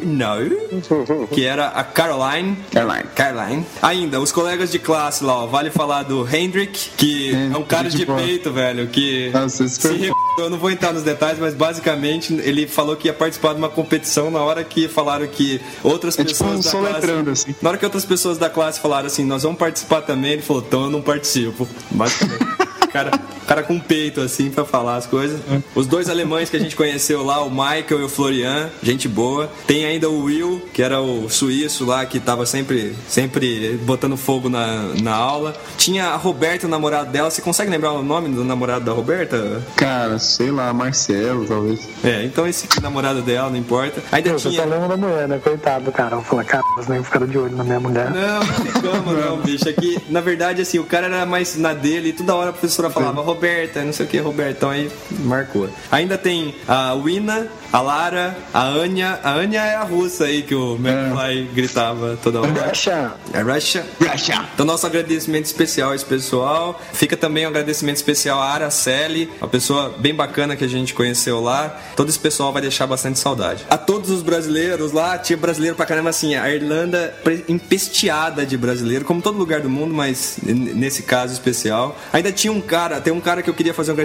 No, 0.00 1.26
que 1.32 1.44
era 1.44 1.68
a 1.68 1.84
Caroline. 1.84 2.56
Caroline. 2.70 3.04
Caroline. 3.14 3.66
Ainda, 3.80 4.20
os 4.20 4.30
colegas 4.32 4.70
de 4.70 4.78
classe 4.78 5.24
lá, 5.24 5.44
ó, 5.44 5.46
vale 5.46 5.70
falar 5.70 6.02
do 6.04 6.26
Hendrick, 6.28 6.90
que 6.96 7.32
é 7.34 7.56
um 7.56 7.62
cara 7.64 7.88
de 7.88 8.04
boa. 8.06 8.18
peito, 8.18 8.52
velho, 8.52 8.86
que 8.88 9.30
Nossa, 9.32 9.66
se 9.68 9.92
re- 9.92 10.12
eu 10.38 10.48
não 10.50 10.58
vou 10.58 10.70
entrar 10.70 10.92
nos 10.92 11.02
detalhes, 11.02 11.38
mas 11.38 11.54
basicamente 11.54 12.32
ele 12.42 12.66
falou 12.66 12.96
que 12.96 13.08
ia 13.08 13.12
participar 13.12 13.52
de 13.52 13.58
uma 13.58 13.68
competição 13.68 14.30
na 14.30 14.40
hora 14.40 14.64
que 14.64 14.88
falaram 14.88 15.26
que 15.26 15.60
outras 15.82 16.18
É 16.18 16.24
tipo 16.24 16.38
pessoas 16.44 16.74
um 16.74 16.82
da 16.82 16.88
classe, 17.00 17.30
assim. 17.30 17.54
Na 17.60 17.68
hora 17.70 17.78
que 17.78 17.84
outras 17.84 18.04
pessoas 18.04 18.38
da 18.38 18.48
classe 18.48 18.80
falaram 18.80 19.06
assim, 19.06 19.24
nós 19.24 19.42
vamos 19.42 19.58
participar 19.58 20.02
também, 20.02 20.32
ele 20.32 20.42
falou, 20.42 20.62
então 20.66 20.84
eu 20.84 20.90
não 20.90 21.02
participo. 21.02 21.68
Basicamente. 21.90 22.42
cara, 22.92 23.10
cara 23.46 23.62
com 23.62 23.78
peito 23.78 24.20
assim 24.20 24.50
pra 24.50 24.64
falar 24.64 24.96
as 24.96 25.06
coisas. 25.06 25.40
Os 25.74 25.86
dois 25.86 26.08
alemães 26.08 26.50
que 26.50 26.56
a 26.56 26.60
gente 26.60 26.76
conheceu 26.76 27.22
lá, 27.24 27.42
o 27.42 27.50
Michael 27.50 28.00
e 28.00 28.04
o 28.04 28.08
Florian, 28.08 28.70
gente 28.82 29.08
boa. 29.08 29.50
Tem 29.66 29.84
ainda 29.84 30.08
o 30.08 30.24
Will, 30.24 30.62
que 30.72 30.82
era 30.82 31.00
o 31.00 31.28
suíço 31.28 31.84
lá 31.84 32.04
que 32.06 32.20
tava 32.20 32.46
sempre 32.46 32.94
sempre 33.08 33.78
botando 33.84 34.16
fogo 34.16 34.48
na, 34.48 34.92
na 35.02 35.14
aula. 35.14 35.54
Tinha 35.76 36.08
a 36.08 36.16
Roberta, 36.16 36.66
o 36.66 36.70
namorado 36.70 37.10
dela. 37.10 37.30
Você 37.30 37.42
consegue 37.42 37.70
lembrar 37.70 37.92
o 37.92 38.02
nome 38.02 38.28
do 38.28 38.44
namorado 38.44 38.84
da 38.84 38.92
Roberta? 38.92 39.62
Cara, 39.76 40.18
sei 40.18 40.50
lá, 40.50 40.72
Marcelo, 40.72 41.46
talvez. 41.46 41.88
É, 42.04 42.24
então 42.24 42.46
esse 42.46 42.66
namorado 42.80 43.22
dela, 43.22 43.50
não 43.50 43.56
importa. 43.56 44.02
Ainda 44.12 44.30
Pô, 44.30 44.38
Você 44.38 44.50
tinha. 44.50 44.62
tá 44.62 44.68
lendo 44.68 44.88
da 44.88 44.96
mulher, 44.96 45.28
né? 45.28 45.38
Coitado 45.42 45.84
do 45.86 45.92
cara. 45.92 46.16
Eu 46.16 46.22
falei, 46.22 46.46
cara, 46.46 46.62
vocês 46.74 46.88
nem 46.88 47.02
ficaram 47.02 47.26
de 47.26 47.38
olho 47.38 47.56
na 47.56 47.64
minha 47.64 47.80
mulher. 47.80 48.10
Não, 48.10 48.38
não 48.40 48.72
ficamos 48.72 49.24
não, 49.24 49.36
bicho. 49.38 49.68
Aqui, 49.68 49.98
na 50.08 50.20
verdade, 50.20 50.62
assim, 50.62 50.78
o 50.78 50.84
cara 50.84 51.06
era 51.06 51.26
mais 51.26 51.56
na 51.56 51.72
dele 51.72 52.10
e 52.10 52.12
toda 52.12 52.34
hora 52.34 52.50
a 52.50 52.52
professora 52.52 52.81
falava 52.90 53.20
Roberta, 53.22 53.82
não 53.84 53.92
sei 53.92 54.06
o 54.06 54.08
que, 54.08 54.18
Roberta. 54.18 54.52
Então 54.52 54.70
aí 54.70 54.90
marcou. 55.20 55.68
Ainda 55.90 56.16
tem 56.18 56.54
a 56.66 56.94
Wina, 56.94 57.48
a 57.72 57.80
Lara, 57.80 58.36
a 58.52 58.64
Anya. 58.64 59.18
A 59.22 59.32
Anya 59.32 59.62
é 59.62 59.74
a 59.74 59.82
russa 59.82 60.24
aí 60.24 60.42
que 60.42 60.54
o 60.54 60.76
McFly 60.76 61.50
gritava 61.54 62.18
toda 62.22 62.40
hora. 62.40 62.68
Russia. 62.68 63.12
É 63.32 63.40
Russia. 63.40 63.86
Russia. 64.00 64.44
Então, 64.52 64.66
nosso 64.66 64.86
agradecimento 64.86 65.46
especial 65.46 65.92
a 65.92 65.94
esse 65.94 66.04
pessoal. 66.04 66.78
Fica 66.92 67.16
também 67.16 67.46
um 67.46 67.48
agradecimento 67.48 67.96
especial 67.96 68.40
à 68.40 68.50
Araceli, 68.50 69.30
uma 69.40 69.48
pessoa 69.48 69.94
bem 69.98 70.14
bacana 70.14 70.54
que 70.54 70.64
a 70.64 70.68
gente 70.68 70.92
conheceu 70.92 71.40
lá. 71.40 71.80
Todo 71.96 72.10
esse 72.10 72.18
pessoal 72.18 72.52
vai 72.52 72.60
deixar 72.60 72.86
bastante 72.86 73.18
saudade. 73.18 73.64
A 73.70 73.78
todos 73.78 74.10
os 74.10 74.22
brasileiros 74.22 74.92
lá, 74.92 75.16
tinha 75.16 75.36
brasileiro 75.36 75.74
pra 75.74 75.86
caramba 75.86 76.10
assim. 76.10 76.34
A 76.34 76.52
Irlanda 76.52 77.14
empesteada 77.48 78.44
de 78.44 78.56
brasileiro, 78.56 79.04
como 79.04 79.22
todo 79.22 79.38
lugar 79.38 79.60
do 79.60 79.70
mundo, 79.70 79.94
mas 79.94 80.38
nesse 80.42 81.04
caso 81.04 81.32
especial. 81.32 81.98
Ainda 82.12 82.30
tinha 82.30 82.52
um 82.52 82.60
cara, 82.60 83.00
tem 83.00 83.12
um 83.12 83.20
cara 83.20 83.42
que 83.42 83.48
eu 83.48 83.54
queria 83.54 83.72
fazer 83.72 83.92
um 83.92 83.96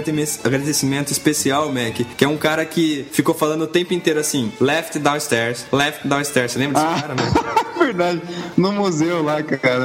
agradecimento 0.44 1.12
especial, 1.12 1.70
Mac, 1.70 2.00
que 2.16 2.24
é 2.24 2.28
um 2.28 2.36
cara 2.36 2.64
que 2.64 3.06
ficou 3.12 3.34
falando 3.34 3.57
o 3.64 3.66
tempo 3.66 3.94
inteiro 3.94 4.20
assim: 4.20 4.52
left 4.60 4.98
downstairs, 4.98 5.66
left 5.72 6.06
downstairs. 6.06 6.52
Você 6.52 6.58
lembra 6.58 6.82
desse 6.82 7.00
cara, 7.02 7.14
Mac? 7.14 7.58
Verdade. 7.78 8.20
No 8.56 8.72
museu 8.72 9.22
lá, 9.22 9.42
cara, 9.42 9.84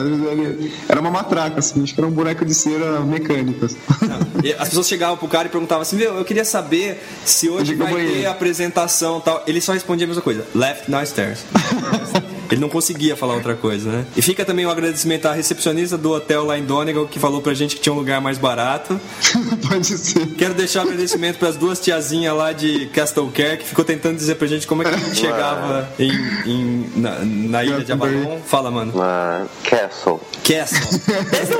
era 0.89 0.99
uma 0.99 1.11
matraca, 1.11 1.59
assim, 1.59 1.83
acho 1.83 1.93
que 1.93 1.99
era 2.01 2.07
um 2.07 2.11
boneco 2.11 2.43
de 2.43 2.53
cera 2.53 2.99
mecânico. 3.01 3.65
assim. 3.65 3.77
E 4.43 4.51
As 4.53 4.69
pessoas 4.69 4.87
chegavam 4.87 5.15
pro 5.15 5.27
cara 5.27 5.47
e 5.47 5.51
perguntavam 5.51 5.83
assim: 5.83 5.95
Meu, 5.95 6.15
eu 6.15 6.25
queria 6.25 6.43
saber 6.43 7.01
se 7.23 7.49
hoje 7.49 7.75
vai 7.75 7.93
ter 7.93 8.25
apresentação 8.25 9.19
e 9.19 9.21
tal. 9.21 9.43
Ele 9.47 9.61
só 9.61 9.73
respondia 9.73 10.05
a 10.05 10.09
mesma 10.09 10.21
coisa: 10.23 10.45
Left 10.55 10.89
downstairs. 10.89 11.45
Ele 12.53 12.61
não 12.61 12.69
conseguia 12.69 13.15
falar 13.15 13.33
outra 13.33 13.55
coisa, 13.55 13.89
né? 13.89 14.05
E 14.15 14.21
fica 14.21 14.45
também 14.45 14.65
um 14.65 14.69
agradecimento 14.69 15.25
à 15.27 15.33
recepcionista 15.33 15.97
do 15.97 16.11
hotel 16.11 16.45
lá 16.45 16.57
em 16.57 16.63
Donegal 16.63 17.07
que 17.07 17.17
falou 17.19 17.41
pra 17.41 17.53
gente 17.53 17.75
que 17.75 17.81
tinha 17.81 17.91
um 17.93 17.97
lugar 17.97 18.21
mais 18.21 18.37
barato. 18.37 18.99
Pode 19.67 19.85
ser. 19.87 20.27
Quero 20.37 20.53
deixar 20.53 20.81
um 20.81 20.83
agradecimento 20.83 21.39
pras 21.39 21.55
duas 21.57 21.79
tiazinhas 21.79 22.35
lá 22.35 22.51
de 22.53 22.87
Castle 22.87 23.31
Care 23.31 23.57
que 23.57 23.65
ficou 23.65 23.83
tentando 23.83 24.15
dizer 24.17 24.35
pra 24.35 24.47
gente 24.47 24.67
como 24.67 24.83
é 24.83 24.85
que 24.85 24.93
a 24.93 24.97
gente 24.97 25.15
chegava 25.19 25.89
em, 25.97 26.11
em- 26.45 26.89
na, 26.95 27.19
na 27.23 27.63
ilha 27.63 27.83
de 27.83 27.91
Avalon. 27.91 28.39
Fala, 28.45 28.69
mano. 28.69 28.93
Ah, 29.01 29.45
Castle. 29.63 30.19
Castle. 30.43 30.99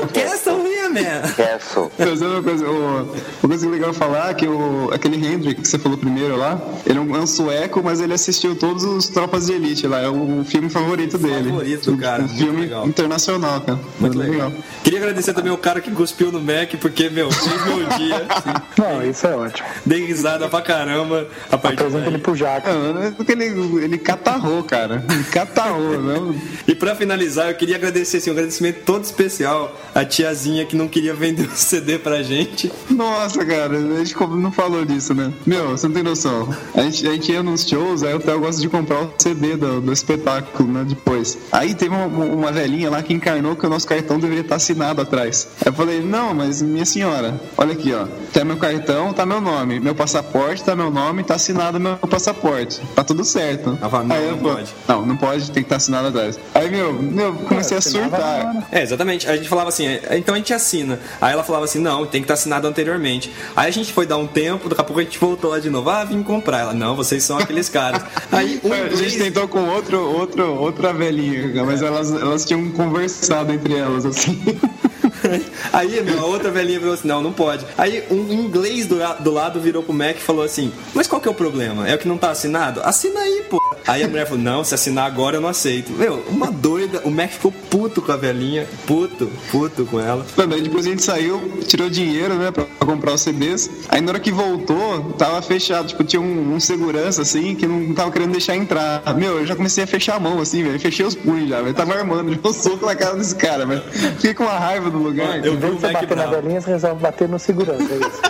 O 0.02 0.06
Castle 0.14 0.58
here, 0.96 1.20
man. 1.22 1.32
Castle. 1.34 1.90
Mas 1.98 2.22
é 2.22 2.26
uma 2.26 2.42
coisa, 2.42 2.66
o- 2.68 3.02
uma 3.42 3.48
coisa 3.48 3.68
legal 3.68 3.92
falar 3.92 4.30
é 4.30 4.34
que 4.34 4.46
o, 4.46 4.90
aquele 4.92 5.16
Hendrick 5.16 5.60
que 5.62 5.68
você 5.68 5.78
falou 5.78 5.96
primeiro 5.98 6.36
lá, 6.36 6.60
ele 6.86 6.98
é 6.98 7.00
um, 7.00 7.16
é 7.16 7.20
um 7.20 7.26
sueco, 7.26 7.82
mas 7.82 8.00
ele 8.00 8.12
assistiu 8.14 8.56
todos 8.56 8.84
os 8.84 9.08
Tropas 9.08 9.46
de 9.46 9.52
Elite 9.52 9.86
lá. 9.86 10.00
É 10.00 10.08
o 10.08 10.44
filme 10.44 10.68
favorito 10.70 11.18
dele. 11.18 11.50
Favorito 11.50 11.90
do 11.92 11.98
cara, 11.98 12.22
Um 12.22 12.26
muito 12.26 12.38
filme 12.38 12.60
legal. 12.62 12.86
internacional, 12.86 13.60
cara. 13.60 13.78
Muito 13.98 14.18
legal. 14.18 14.52
Queria 14.82 14.98
agradecer 14.98 15.32
também 15.34 15.52
o 15.52 15.58
cara 15.58 15.80
que 15.80 15.90
cuspiu 15.90 16.30
no 16.32 16.40
Mac, 16.40 16.74
porque, 16.80 17.08
meu, 17.10 17.30
fez 17.30 17.64
meu 17.66 17.86
dia. 17.98 18.26
assim. 18.28 18.50
Não, 18.78 19.02
isso 19.08 19.26
é 19.26 19.36
ótimo. 19.36 19.68
Dei 19.84 20.04
risada 20.06 20.48
pra 20.48 20.60
caramba 20.62 21.26
a 21.50 21.56
partir 21.58 21.80
Apresenta 21.84 22.06
ele 22.08 22.18
pro 22.18 22.34
Jaca. 22.34 22.72
Não, 22.72 23.02
é 23.02 23.10
porque 23.10 23.32
ele, 23.32 23.44
ele 23.82 23.98
catarrou, 23.98 24.62
cara. 24.62 25.04
Ele 25.10 25.24
catarrou, 25.24 26.00
não. 26.00 26.34
E 26.66 26.74
pra 26.74 26.94
finalizar, 26.94 27.48
eu 27.48 27.54
queria 27.54 27.76
agradecer 27.76 28.18
assim, 28.18 28.30
um 28.30 28.32
agradecimento 28.32 28.82
todo 28.84 29.04
especial 29.04 29.74
à 29.94 30.04
tiazinha 30.04 30.64
que 30.64 30.76
não 30.76 30.83
queria 30.88 31.14
vender 31.14 31.46
o 31.46 31.56
CD 31.56 31.98
pra 31.98 32.22
gente. 32.22 32.70
Nossa, 32.90 33.44
cara, 33.44 33.76
a 33.76 34.04
gente 34.04 34.14
não 34.20 34.52
falou 34.52 34.84
disso, 34.84 35.14
né? 35.14 35.32
Meu, 35.46 35.70
você 35.70 35.86
não 35.86 35.94
tem 35.94 36.02
noção. 36.02 36.48
A 36.74 36.82
gente, 36.82 37.06
a 37.06 37.12
gente 37.12 37.32
ia 37.32 37.42
nos 37.42 37.66
shows, 37.66 38.02
aí 38.02 38.14
o 38.14 38.20
Theo 38.20 38.40
gosta 38.40 38.60
de 38.60 38.68
comprar 38.68 39.02
o 39.02 39.14
CD 39.18 39.56
do, 39.56 39.80
do 39.80 39.92
espetáculo, 39.92 40.72
né? 40.72 40.84
Depois. 40.86 41.38
Aí 41.52 41.74
teve 41.74 41.94
uma, 41.94 42.06
uma 42.06 42.52
velhinha 42.52 42.90
lá 42.90 43.02
que 43.02 43.12
encarnou 43.12 43.56
que 43.56 43.66
o 43.66 43.70
nosso 43.70 43.86
cartão 43.86 44.18
deveria 44.18 44.42
estar 44.42 44.56
assinado 44.56 45.00
atrás. 45.00 45.48
Aí 45.60 45.68
eu 45.70 45.72
falei, 45.72 46.00
não, 46.00 46.34
mas 46.34 46.62
minha 46.62 46.84
senhora, 46.84 47.40
olha 47.56 47.72
aqui, 47.72 47.92
ó. 47.92 48.06
Tá 48.32 48.44
meu 48.44 48.56
cartão, 48.56 49.12
tá 49.12 49.24
meu 49.24 49.40
nome. 49.40 49.80
Meu 49.80 49.94
passaporte, 49.94 50.62
tá 50.64 50.74
meu 50.74 50.90
nome, 50.90 51.22
tá 51.22 51.34
assinado 51.34 51.78
meu 51.80 51.96
passaporte. 51.96 52.80
Tá 52.94 53.04
tudo 53.04 53.24
certo. 53.24 53.78
Ela 53.80 53.90
fala, 53.90 54.04
não, 54.04 54.16
aí 54.16 54.24
eu 54.24 54.32
não 54.32 54.38
pode. 54.38 54.74
Não, 54.88 55.06
não 55.06 55.16
pode, 55.16 55.50
tem 55.50 55.62
que 55.62 55.66
estar 55.66 55.76
assinado 55.76 56.08
atrás. 56.08 56.38
Aí, 56.54 56.70
meu, 56.70 56.92
meu, 56.92 57.34
comecei 57.34 57.76
a 57.76 57.80
surtar. 57.80 58.68
É, 58.70 58.82
exatamente. 58.82 59.28
A 59.28 59.36
gente 59.36 59.48
falava 59.48 59.68
assim, 59.68 59.86
é, 59.86 60.16
então 60.16 60.34
a 60.34 60.38
gente 60.38 60.52
assina. 60.52 60.73
Aí 61.20 61.32
ela 61.32 61.44
falava 61.44 61.64
assim, 61.64 61.78
não, 61.78 62.06
tem 62.06 62.20
que 62.20 62.24
estar 62.24 62.34
assinado 62.34 62.66
anteriormente. 62.66 63.32
Aí 63.54 63.68
a 63.68 63.70
gente 63.70 63.92
foi 63.92 64.06
dar 64.06 64.16
um 64.16 64.26
tempo, 64.26 64.68
daqui 64.68 64.80
a 64.80 64.84
pouco 64.84 65.00
a 65.00 65.04
gente 65.04 65.18
voltou 65.18 65.50
lá 65.50 65.58
de 65.58 65.70
novo. 65.70 65.90
Ah, 65.90 66.04
vim 66.04 66.22
comprar. 66.22 66.60
Ela, 66.60 66.74
não, 66.74 66.96
vocês 66.96 67.22
são 67.22 67.38
aqueles 67.38 67.68
caras. 67.68 68.02
Aí 68.32 68.60
um 68.64 68.72
A 68.72 68.94
gente 68.96 69.18
tentou 69.18 69.46
com 69.48 69.68
outro, 69.68 70.00
outro, 70.00 70.54
outra 70.54 70.92
velhinha, 70.92 71.64
mas 71.64 71.82
elas, 71.82 72.12
elas 72.12 72.44
tinham 72.44 72.70
conversado 72.70 73.52
entre 73.52 73.74
elas, 73.74 74.04
assim. 74.06 74.42
Aí, 75.72 75.98
a 76.18 76.24
outra 76.24 76.50
velhinha 76.50 76.80
falou 76.80 76.94
assim: 76.94 77.08
não, 77.08 77.22
não 77.22 77.32
pode. 77.32 77.64
Aí 77.76 78.04
um 78.10 78.32
inglês 78.32 78.86
do, 78.86 78.96
do 79.20 79.30
lado 79.30 79.60
virou 79.60 79.82
pro 79.82 79.92
Mac 79.92 80.16
e 80.16 80.20
falou 80.20 80.44
assim: 80.44 80.72
Mas 80.94 81.06
qual 81.06 81.20
que 81.20 81.28
é 81.28 81.30
o 81.30 81.34
problema? 81.34 81.88
É 81.88 81.94
o 81.94 81.98
que 81.98 82.08
não 82.08 82.18
tá 82.18 82.30
assinado? 82.30 82.80
Assina 82.82 83.20
aí, 83.20 83.44
pô. 83.48 83.60
Aí 83.86 84.02
a 84.02 84.08
mulher 84.08 84.26
falou: 84.26 84.42
Não, 84.42 84.64
se 84.64 84.74
assinar 84.74 85.06
agora 85.06 85.36
eu 85.36 85.40
não 85.40 85.48
aceito. 85.48 85.92
Meu, 85.92 86.24
uma 86.28 86.50
doida. 86.50 87.02
O 87.04 87.10
Mac 87.10 87.30
ficou 87.30 87.52
puto 87.52 88.00
com 88.00 88.12
a 88.12 88.16
velhinha. 88.16 88.66
Puto, 88.86 89.30
puto 89.50 89.84
com 89.86 90.00
ela. 90.00 90.24
Mano, 90.36 90.54
aí 90.54 90.62
depois 90.62 90.86
a 90.86 90.90
gente 90.90 91.02
saiu, 91.02 91.60
tirou 91.66 91.88
dinheiro, 91.90 92.34
né, 92.34 92.50
pra 92.50 92.64
comprar 92.80 93.14
os 93.14 93.20
CDs. 93.20 93.70
Aí 93.88 94.00
na 94.00 94.10
hora 94.10 94.20
que 94.20 94.32
voltou, 94.32 95.14
tava 95.18 95.40
fechado. 95.42 95.88
Tipo, 95.88 96.04
tinha 96.04 96.20
um, 96.20 96.54
um 96.54 96.60
segurança, 96.60 97.22
assim, 97.22 97.54
que 97.54 97.66
não 97.66 97.94
tava 97.94 98.10
querendo 98.10 98.32
deixar 98.32 98.56
entrar. 98.56 99.02
Meu, 99.16 99.40
eu 99.40 99.46
já 99.46 99.54
comecei 99.54 99.84
a 99.84 99.86
fechar 99.86 100.16
a 100.16 100.20
mão, 100.20 100.40
assim, 100.40 100.62
velho. 100.62 100.78
Fechei 100.80 101.04
os 101.04 101.14
punhos 101.14 101.48
já, 101.48 101.60
velho. 101.60 101.74
Tava 101.74 101.94
armando, 101.94 102.32
já 102.34 102.48
um 102.48 102.52
soco 102.52 102.86
na 102.86 102.94
cara 102.94 103.16
desse 103.16 103.34
cara, 103.34 103.66
velho. 103.66 103.82
Fiquei 103.92 104.34
com 104.34 104.44
uma 104.44 104.58
raiva 104.58 104.90
do 104.90 105.03
lugar. 105.04 105.44
Eu 105.44 105.54
Em 105.54 105.56
vi 105.58 105.66
o 105.66 105.72
você 105.78 105.86
Mac 105.86 105.94
bater 106.02 106.16
na 106.16 106.26
velhinha, 106.26 106.60
você 106.60 106.70
resolve 106.70 107.02
bater 107.02 107.28
no 107.28 107.38
segurança. 107.38 107.82
É 107.82 107.96
isso. 107.96 108.20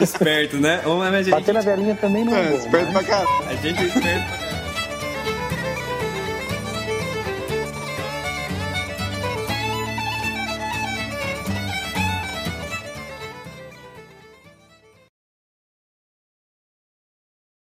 Esperto, 0.02 0.56
né? 0.56 0.82
Ô, 0.86 0.96
mas 0.98 1.14
a 1.14 1.22
gente, 1.22 1.30
Bater 1.32 1.54
na 1.54 1.60
velhinha 1.60 1.94
também 1.94 2.24
não 2.24 2.34
é, 2.34 2.40
É, 2.46 2.50
bom. 2.50 2.56
esperto 2.56 2.92
pra 2.92 3.02
caralho. 3.04 3.28
a 3.48 3.54
gente 3.54 3.80
é 3.82 3.86
esperto 3.86 4.28
pra 4.28 4.38
caralho. 4.38 4.52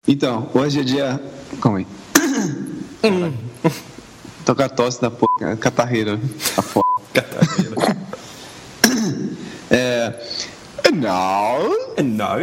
Então, 0.06 0.50
hoje 0.54 0.80
é 0.80 0.84
dia. 0.84 1.20
Calma 1.60 1.78
aí. 1.78 1.86
Tô 4.44 4.54
com 4.54 4.62
a 4.62 4.68
tosse 4.68 5.00
da 5.00 5.10
porra, 5.10 5.56
catarreira. 5.56 6.18
A 6.56 6.62
foda. 6.62 6.86
É. 7.14 8.07
And 10.84 11.00
now, 11.00 11.58
Não, 11.98 12.38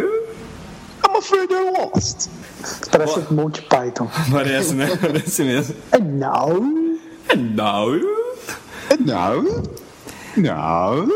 I'm 1.03 1.15
afraid 1.15 1.51
I 1.51 1.71
lost. 1.71 2.29
Parece 2.91 3.31
Monty 3.31 3.61
Python. 3.61 4.07
parece, 4.31 4.73
né? 4.73 4.87
Parece 4.99 5.43
mesmo. 5.43 5.75
Não. 6.01 6.59
Não. 7.35 7.93
And 8.91 9.05
now, 9.05 9.43
now, 10.37 11.07